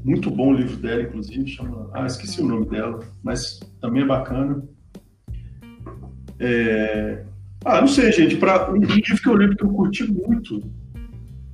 muito 0.02 0.30
bom 0.30 0.52
o 0.52 0.56
livro 0.56 0.76
dela, 0.76 1.02
inclusive, 1.02 1.46
chama. 1.48 1.90
Ah, 1.92 2.06
esqueci 2.06 2.40
o 2.40 2.46
nome 2.46 2.66
dela, 2.66 3.00
mas 3.22 3.60
também 3.80 4.02
é 4.02 4.06
bacana. 4.06 4.62
É, 6.38 7.24
ah, 7.64 7.80
não 7.80 7.88
sei, 7.88 8.12
gente. 8.12 8.36
Para 8.36 8.70
um 8.70 8.76
livro 8.76 9.22
que 9.22 9.28
eu 9.28 9.34
lembro 9.34 9.56
que 9.56 9.64
eu 9.64 9.70
curti 9.70 10.10
muito 10.10 10.62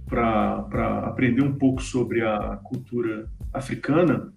para 0.06 1.06
aprender 1.06 1.42
um 1.42 1.54
pouco 1.54 1.82
sobre 1.82 2.22
a 2.22 2.60
cultura 2.64 3.26
africana 3.52 4.32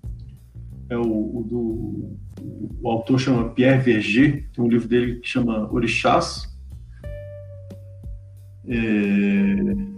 é 0.90 0.98
o, 0.98 1.02
o 1.02 1.44
do 1.44 2.26
o 2.82 2.90
autor 2.90 3.20
chama 3.20 3.50
Pierre 3.50 3.82
Verger, 3.82 4.50
tem 4.54 4.64
um 4.64 4.68
livro 4.68 4.88
dele 4.88 5.20
que 5.20 5.28
chama 5.28 5.72
Orixás. 5.72 6.56
É... 8.68 9.96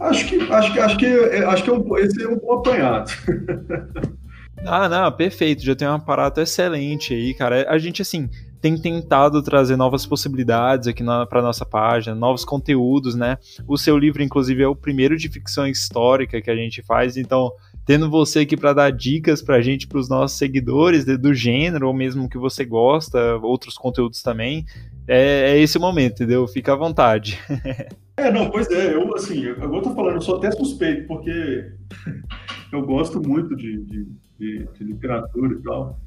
Acho 0.00 0.28
que 0.28 0.40
acho 0.52 0.72
que 0.72 0.80
acho 0.80 0.96
que 0.98 1.06
acho 1.06 1.64
que 1.64 1.70
é 1.70 1.72
um, 1.72 1.98
esse 1.98 2.22
é 2.22 2.28
um 2.28 2.38
bom 2.38 2.52
apanhado. 2.54 3.10
Ah, 4.64 4.88
não, 4.88 5.10
perfeito. 5.10 5.64
Já 5.64 5.74
tem 5.74 5.88
um 5.88 5.94
aparato 5.94 6.40
excelente 6.40 7.12
aí, 7.12 7.34
cara. 7.34 7.68
A 7.68 7.78
gente, 7.78 8.00
assim, 8.00 8.28
tem 8.62 8.78
tentado 8.78 9.42
trazer 9.42 9.76
novas 9.76 10.06
possibilidades 10.06 10.86
aqui 10.86 11.02
para 11.28 11.42
nossa 11.42 11.66
página, 11.66 12.14
novos 12.14 12.44
conteúdos, 12.44 13.16
né? 13.16 13.36
O 13.66 13.76
seu 13.76 13.98
livro, 13.98 14.22
inclusive, 14.22 14.62
é 14.62 14.68
o 14.68 14.76
primeiro 14.76 15.16
de 15.16 15.28
ficção 15.28 15.66
histórica 15.66 16.40
que 16.40 16.48
a 16.48 16.54
gente 16.54 16.80
faz, 16.80 17.16
então 17.16 17.52
tendo 17.84 18.08
você 18.08 18.40
aqui 18.40 18.56
para 18.56 18.72
dar 18.72 18.92
dicas 18.92 19.42
pra 19.42 19.60
gente, 19.60 19.88
pros 19.88 20.08
nossos 20.08 20.38
seguidores 20.38 21.04
do 21.04 21.34
gênero, 21.34 21.88
ou 21.88 21.92
mesmo 21.92 22.28
que 22.28 22.38
você 22.38 22.64
gosta, 22.64 23.36
outros 23.38 23.76
conteúdos 23.76 24.22
também. 24.22 24.64
É, 25.08 25.50
é 25.50 25.58
esse 25.58 25.76
o 25.76 25.80
momento, 25.80 26.22
entendeu? 26.22 26.46
Fica 26.46 26.72
à 26.72 26.76
vontade. 26.76 27.40
É, 28.14 28.30
não, 28.30 28.50
pois 28.50 28.70
é, 28.70 28.94
eu 28.94 29.16
assim, 29.16 29.42
eu, 29.42 29.56
eu 29.56 29.80
tô 29.80 29.94
falando, 29.94 30.16
eu 30.16 30.20
sou 30.20 30.36
até 30.36 30.50
suspeito, 30.52 31.06
porque 31.08 31.72
eu 32.70 32.84
gosto 32.84 33.26
muito 33.26 33.56
de, 33.56 33.82
de, 33.84 34.06
de, 34.38 34.68
de 34.78 34.84
literatura 34.84 35.54
e 35.54 35.62
tal. 35.62 35.98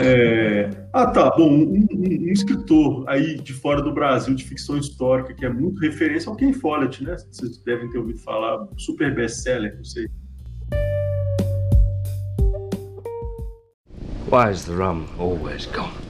É... 0.00 0.70
Ah, 0.92 1.06
tá. 1.06 1.30
Bom, 1.36 1.50
um, 1.50 1.62
um, 1.62 1.88
um, 1.92 2.32
escritor 2.32 3.04
aí 3.08 3.36
de 3.36 3.52
fora 3.52 3.82
do 3.82 3.92
Brasil 3.92 4.34
de 4.34 4.44
ficção 4.44 4.78
histórica 4.78 5.34
que 5.34 5.44
é 5.44 5.48
muito 5.48 5.78
referência 5.80 6.30
é 6.30 6.32
o 6.32 6.36
Ken 6.36 6.52
Follett, 6.52 7.04
né? 7.04 7.16
Vocês 7.30 7.58
devem 7.58 7.88
ter 7.90 7.98
ouvido 7.98 8.18
falar, 8.18 8.66
super 8.76 9.14
best-seller, 9.14 9.76
não 9.76 9.84
sei. 9.84 10.06
Why 14.30 14.50
is 14.50 14.64
the 14.64 14.72
rum 14.72 15.06
always 15.18 15.66
gone? 15.66 16.09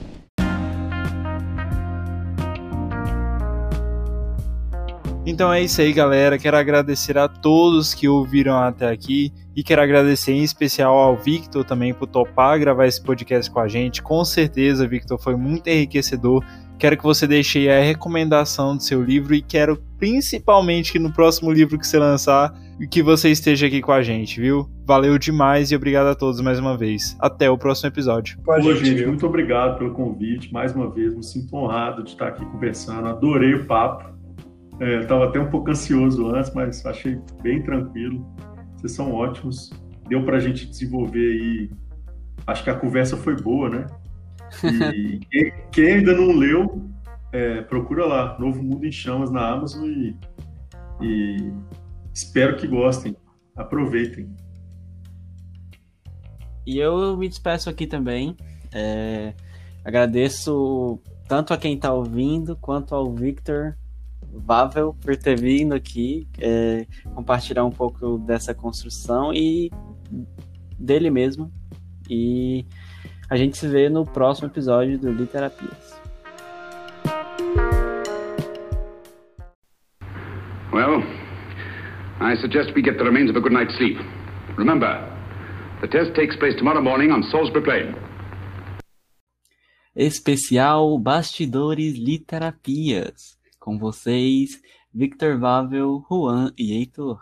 Então 5.23 5.53
é 5.53 5.61
isso 5.61 5.79
aí, 5.79 5.93
galera. 5.93 6.37
Quero 6.39 6.57
agradecer 6.57 7.15
a 7.15 7.27
todos 7.27 7.93
que 7.93 8.07
ouviram 8.07 8.57
até 8.57 8.89
aqui 8.89 9.31
e 9.55 9.63
quero 9.63 9.81
agradecer 9.81 10.31
em 10.31 10.43
especial 10.43 10.97
ao 10.97 11.15
Victor 11.15 11.63
também 11.63 11.93
por 11.93 12.07
topar 12.07 12.59
gravar 12.59 12.87
esse 12.87 13.01
podcast 13.01 13.49
com 13.51 13.59
a 13.59 13.67
gente. 13.67 14.01
Com 14.01 14.25
certeza, 14.25 14.87
Victor, 14.87 15.21
foi 15.21 15.35
muito 15.35 15.67
enriquecedor. 15.67 16.43
Quero 16.79 16.97
que 16.97 17.03
você 17.03 17.27
deixe 17.27 17.59
aí 17.59 17.69
a 17.69 17.83
recomendação 17.83 18.75
do 18.75 18.81
seu 18.81 19.03
livro 19.03 19.35
e 19.35 19.43
quero 19.43 19.77
principalmente 19.99 20.91
que 20.91 20.97
no 20.97 21.13
próximo 21.13 21.51
livro 21.51 21.77
que 21.77 21.85
você 21.85 21.99
lançar, 21.99 22.51
que 22.89 23.03
você 23.03 23.29
esteja 23.29 23.67
aqui 23.67 23.79
com 23.79 23.91
a 23.91 24.01
gente, 24.01 24.41
viu? 24.41 24.67
Valeu 24.87 25.19
demais 25.19 25.71
e 25.71 25.75
obrigado 25.75 26.07
a 26.07 26.15
todos 26.15 26.41
mais 26.41 26.57
uma 26.57 26.75
vez. 26.75 27.15
Até 27.19 27.47
o 27.47 27.59
próximo 27.59 27.89
episódio. 27.89 28.39
Pô, 28.43 28.59
gente, 28.59 28.83
gente 28.83 29.05
muito 29.05 29.27
obrigado 29.27 29.77
pelo 29.77 29.91
convite. 29.91 30.51
Mais 30.51 30.73
uma 30.73 30.89
vez, 30.89 31.13
me 31.13 31.23
sinto 31.23 31.55
honrado 31.55 32.03
de 32.03 32.09
estar 32.09 32.29
aqui 32.29 32.43
conversando. 32.43 33.07
Adorei 33.07 33.53
o 33.53 33.67
papo. 33.67 34.11
É, 34.81 35.01
Estava 35.01 35.25
até 35.25 35.39
um 35.39 35.47
pouco 35.47 35.69
ansioso 35.69 36.27
antes, 36.33 36.51
mas 36.55 36.83
achei 36.83 37.21
bem 37.43 37.61
tranquilo. 37.61 38.25
Vocês 38.75 38.93
são 38.93 39.13
ótimos. 39.13 39.69
Deu 40.09 40.25
para 40.25 40.37
a 40.37 40.39
gente 40.39 40.65
desenvolver 40.65 41.19
aí. 41.19 41.69
Acho 42.47 42.63
que 42.63 42.69
a 42.71 42.75
conversa 42.75 43.15
foi 43.15 43.35
boa, 43.35 43.69
né? 43.69 43.85
E 44.63 45.19
quem, 45.29 45.53
quem, 45.71 45.93
ainda 45.93 46.15
não 46.15 46.35
leu, 46.35 46.89
é, 47.31 47.61
procura 47.61 48.07
lá, 48.07 48.39
Novo 48.39 48.63
Mundo 48.63 48.83
em 48.83 48.91
Chamas 48.91 49.29
na 49.29 49.47
Amazon 49.51 49.85
e, 49.87 50.17
e 50.99 51.53
espero 52.11 52.57
que 52.57 52.67
gostem. 52.67 53.15
Aproveitem. 53.55 54.35
E 56.65 56.79
eu 56.79 57.15
me 57.17 57.29
despeço 57.29 57.69
aqui 57.69 57.85
também. 57.85 58.35
É, 58.73 59.35
agradeço 59.85 60.99
tanto 61.27 61.53
a 61.53 61.57
quem 61.57 61.75
está 61.75 61.93
ouvindo 61.93 62.55
quanto 62.55 62.95
ao 62.95 63.13
Victor 63.13 63.77
Vável 64.33 64.95
por 65.01 65.15
ter 65.17 65.39
vindo 65.39 65.73
aqui 65.73 66.27
é, 66.39 66.85
compartilhar 67.13 67.65
um 67.65 67.71
pouco 67.71 68.17
dessa 68.19 68.53
construção 68.53 69.33
e 69.33 69.69
dele 70.77 71.09
mesmo. 71.09 71.51
E 72.09 72.65
a 73.29 73.37
gente 73.37 73.57
se 73.57 73.67
vê 73.67 73.89
no 73.89 74.05
próximo 74.05 74.47
episódio 74.47 74.97
do 74.97 75.11
Literapias. 75.11 76.01
Well, 80.73 81.03
I 82.19 82.35
suggest 82.37 82.73
we 82.75 82.81
get 82.81 82.97
the 82.97 83.03
remains 83.03 83.29
of 83.29 83.37
a 83.37 83.41
good 83.41 83.53
night's 83.53 83.75
sleep. 83.77 83.97
Remember, 84.57 84.99
the 85.81 85.87
test 85.87 86.13
takes 86.15 86.35
place 86.37 86.55
tomorrow 86.57 86.81
morning 86.81 87.11
on 87.11 87.23
Salisbury 87.23 87.63
Plain. 87.63 87.95
Especial 89.95 90.97
Bastidores 90.97 91.97
Literapias. 91.97 93.37
Com 93.61 93.77
vocês, 93.77 94.59
Victor 94.91 95.37
Vável, 95.37 96.03
Juan 96.09 96.51
e 96.57 96.73
Heitor. 96.73 97.21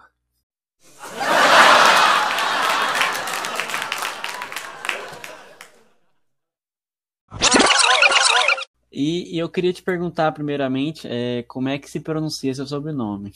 E, 8.89 9.35
e, 9.35 9.37
eu 9.37 9.49
queria 9.49 9.73
te 9.73 9.83
perguntar, 9.83 10.31
primeiramente, 10.31 11.05
é, 11.09 11.43
como 11.43 11.67
é 11.67 11.77
que 11.77 11.89
se 11.89 11.99
pronuncia 11.99 12.53
seu 12.53 12.65
sobrenome? 12.65 13.33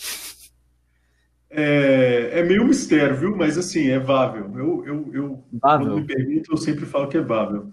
É, 1.50 2.40
é 2.40 2.44
meio 2.44 2.64
mistério, 2.64 3.18
viu? 3.18 3.36
Mas 3.36 3.58
assim, 3.58 3.90
é 3.90 4.00
Vável. 4.00 4.50
Eu, 4.58 4.86
eu, 4.86 5.14
eu 5.14 5.44
Vável. 5.52 5.88
quando 5.88 6.00
me 6.00 6.08
permito, 6.08 6.54
eu 6.54 6.58
sempre 6.58 6.86
falo 6.86 7.10
que 7.10 7.18
é 7.18 7.22
Vável. 7.22 7.70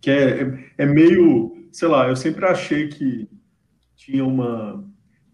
Que 0.00 0.10
é, 0.10 0.42
é, 0.42 0.64
é 0.78 0.86
meio, 0.86 1.68
sei 1.70 1.86
lá, 1.86 2.08
eu 2.08 2.16
sempre 2.16 2.44
achei 2.46 2.88
que 2.88 3.28
tinha 4.04 4.24
uma, 4.24 4.84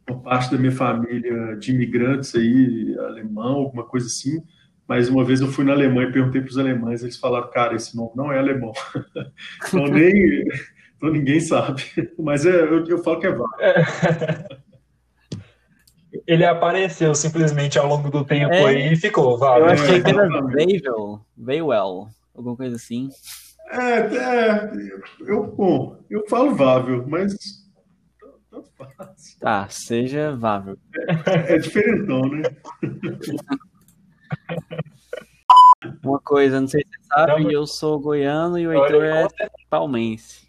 uma 0.09 0.21
parte 0.21 0.51
da 0.51 0.59
minha 0.59 0.73
família 0.73 1.57
de 1.57 1.73
imigrantes 1.73 2.35
aí, 2.35 2.97
alemão, 2.99 3.55
alguma 3.55 3.85
coisa 3.85 4.07
assim. 4.07 4.43
Mas 4.87 5.09
uma 5.09 5.25
vez 5.25 5.41
eu 5.41 5.49
fui 5.49 5.65
na 5.65 5.73
Alemanha 5.73 6.09
e 6.09 6.13
perguntei 6.13 6.41
para 6.41 6.51
os 6.51 6.59
alemães, 6.59 7.03
eles 7.03 7.19
falaram, 7.19 7.51
cara, 7.51 7.75
esse 7.75 7.95
nome 7.97 8.13
não 8.15 8.33
é 8.33 8.39
alemão. 8.39 8.73
então 9.67 9.87
nem 9.87 10.45
então 10.97 11.11
ninguém 11.11 11.41
sabe. 11.41 11.83
Mas 12.19 12.45
é, 12.45 12.63
eu, 12.63 12.85
eu 12.87 12.99
falo 13.03 13.21
que 13.21 13.27
é 13.27 13.31
válido. 13.31 13.57
É. 13.61 14.59
Ele 16.27 16.45
apareceu 16.45 17.15
simplesmente 17.15 17.79
ao 17.79 17.87
longo 17.87 18.11
do 18.11 18.25
tempo 18.25 18.53
é. 18.53 18.65
aí 18.65 18.93
e 18.93 18.97
ficou, 18.97 19.39
válido. 19.39 19.69
Eu 19.69 19.73
achei 19.73 20.03
que 20.03 20.11
era 20.11 20.27
Weivel, 20.45 21.21
Weiwell, 21.39 22.09
alguma 22.35 22.57
coisa 22.57 22.77
assim. 22.77 23.09
É, 23.71 23.99
é 24.01 24.71
eu, 25.27 25.47
bom, 25.47 25.99
eu 26.11 26.27
falo 26.29 26.55
Vável, 26.55 27.05
mas 27.07 27.37
tanto 28.63 28.71
faz. 28.97 29.37
Tá, 29.41 29.69
seja 29.69 30.35
Vável. 30.37 30.79
É, 31.27 31.55
é 31.55 31.59
diferentão, 31.59 32.23
né? 32.23 32.43
Uma 36.03 36.21
coisa, 36.21 36.61
não 36.61 36.69
sei 36.69 36.83
se 36.83 36.89
você 36.89 37.07
sabe, 37.07 37.45
não, 37.45 37.51
eu 37.51 37.67
sou 37.67 38.01
goiano 38.01 38.59
e 38.59 38.67
o 38.67 38.73
Heitor 38.73 39.05
é 39.05 39.29
palmense. 39.71 40.49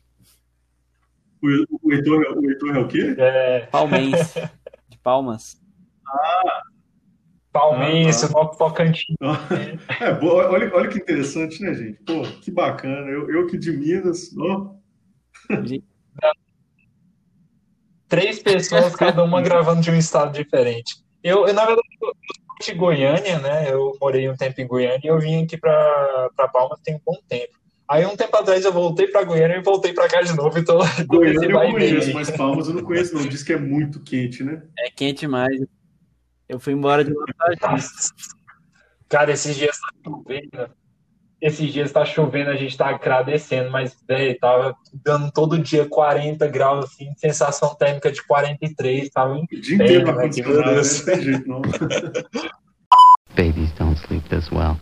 O, 1.42 1.48
o, 1.84 1.94
Heitor, 1.94 2.38
o 2.38 2.50
Heitor 2.50 2.76
é 2.76 2.80
o 2.80 2.88
quê? 2.88 3.16
É... 3.18 3.60
Palmense, 3.68 4.50
de 4.90 4.98
Palmas. 4.98 5.62
Ah! 6.08 6.64
Palmense, 7.52 8.26
ah, 8.26 8.30
tá. 8.30 8.46
Tocantins. 8.58 9.16
É, 10.00 10.12
olha, 10.24 10.74
olha 10.74 10.88
que 10.88 11.00
interessante, 11.00 11.62
né, 11.64 11.74
gente? 11.74 12.00
Pô, 12.04 12.22
que 12.42 12.52
bacana. 12.52 13.10
Eu, 13.10 13.30
eu 13.30 13.48
que 13.48 13.58
de 13.58 13.72
Minas, 13.72 14.36
ó. 14.38 14.76
Três 18.10 18.40
pessoas, 18.40 18.96
cada 18.96 19.24
uma 19.24 19.42
gravando 19.42 19.82
de 19.82 19.92
um 19.92 19.96
estado 19.96 20.34
diferente. 20.34 20.96
Eu, 21.24 21.48
eu 21.48 21.54
na 21.54 21.66
verdade, 21.66 21.88
eu 22.02 22.08
sou 22.08 22.16
de 22.60 22.74
Goiânia, 22.74 23.40
né? 23.40 23.72
Eu 23.72 23.96
morei 24.02 24.30
um 24.30 24.36
tempo 24.36 24.60
em 24.60 24.68
Goiânia 24.68 25.00
e 25.04 25.08
eu 25.08 25.20
vim 25.20 25.44
aqui 25.44 25.56
para 25.56 26.30
Palmas 26.52 26.80
tem 26.84 26.96
um 26.96 27.02
bom 27.06 27.18
tempo. 27.28 27.54
Aí 27.88 28.06
um 28.06 28.16
tempo 28.16 28.36
atrás 28.36 28.66
eu 28.66 28.74
voltei 28.74 29.08
para 29.08 29.24
Goiânia 29.24 29.58
e 29.58 29.64
voltei 29.64 29.94
para 29.94 30.08
cá 30.08 30.22
de 30.22 30.36
novo, 30.36 30.60
então 30.60 30.80
Goiânia 31.08 31.50
eu 31.50 31.72
conheço, 31.72 32.14
mas 32.14 32.30
Palmas 32.32 32.68
eu 32.68 32.74
não 32.74 32.84
conheço 32.84 33.16
não, 33.16 33.26
diz 33.28 33.44
que 33.44 33.54
é 33.54 33.58
muito 33.58 34.02
quente, 34.02 34.44
né? 34.44 34.64
É 34.78 34.90
quente 34.90 35.28
mais. 35.28 35.60
Eu 36.48 36.60
fui 36.60 36.74
embora 36.74 37.04
de 37.04 37.14
lá. 37.14 37.26
Cara, 39.08 39.32
esses 39.32 39.56
dias 39.56 39.78
tá 39.80 39.88
chovendo, 40.04 40.72
esses 41.42 41.72
dias 41.72 41.92
tá 41.92 42.06
chovendo, 42.06 42.50
a 42.50 42.56
gente 42.56 42.78
tá 42.78 42.90
agradecendo, 42.90 43.72
mas, 43.72 43.96
velho, 44.08 44.38
tava 44.40 44.76
dando 45.04 45.32
todo 45.32 45.60
dia 45.60 45.86
40 45.88 46.48
graus, 46.48 46.86
assim, 46.86 47.14
sensação 47.16 47.74
térmica 47.76 48.12
de 48.12 48.22
43, 48.26 49.10
tava 49.10 49.38
em 49.38 49.44
O 49.44 49.62
dia 49.62 49.76
inteiro 49.76 50.16
né, 50.16 50.30
não. 51.46 51.62
Babies 53.36 53.72
don't 53.74 53.98
sleep 54.02 54.28
this 54.28 54.52
well. 54.52 54.78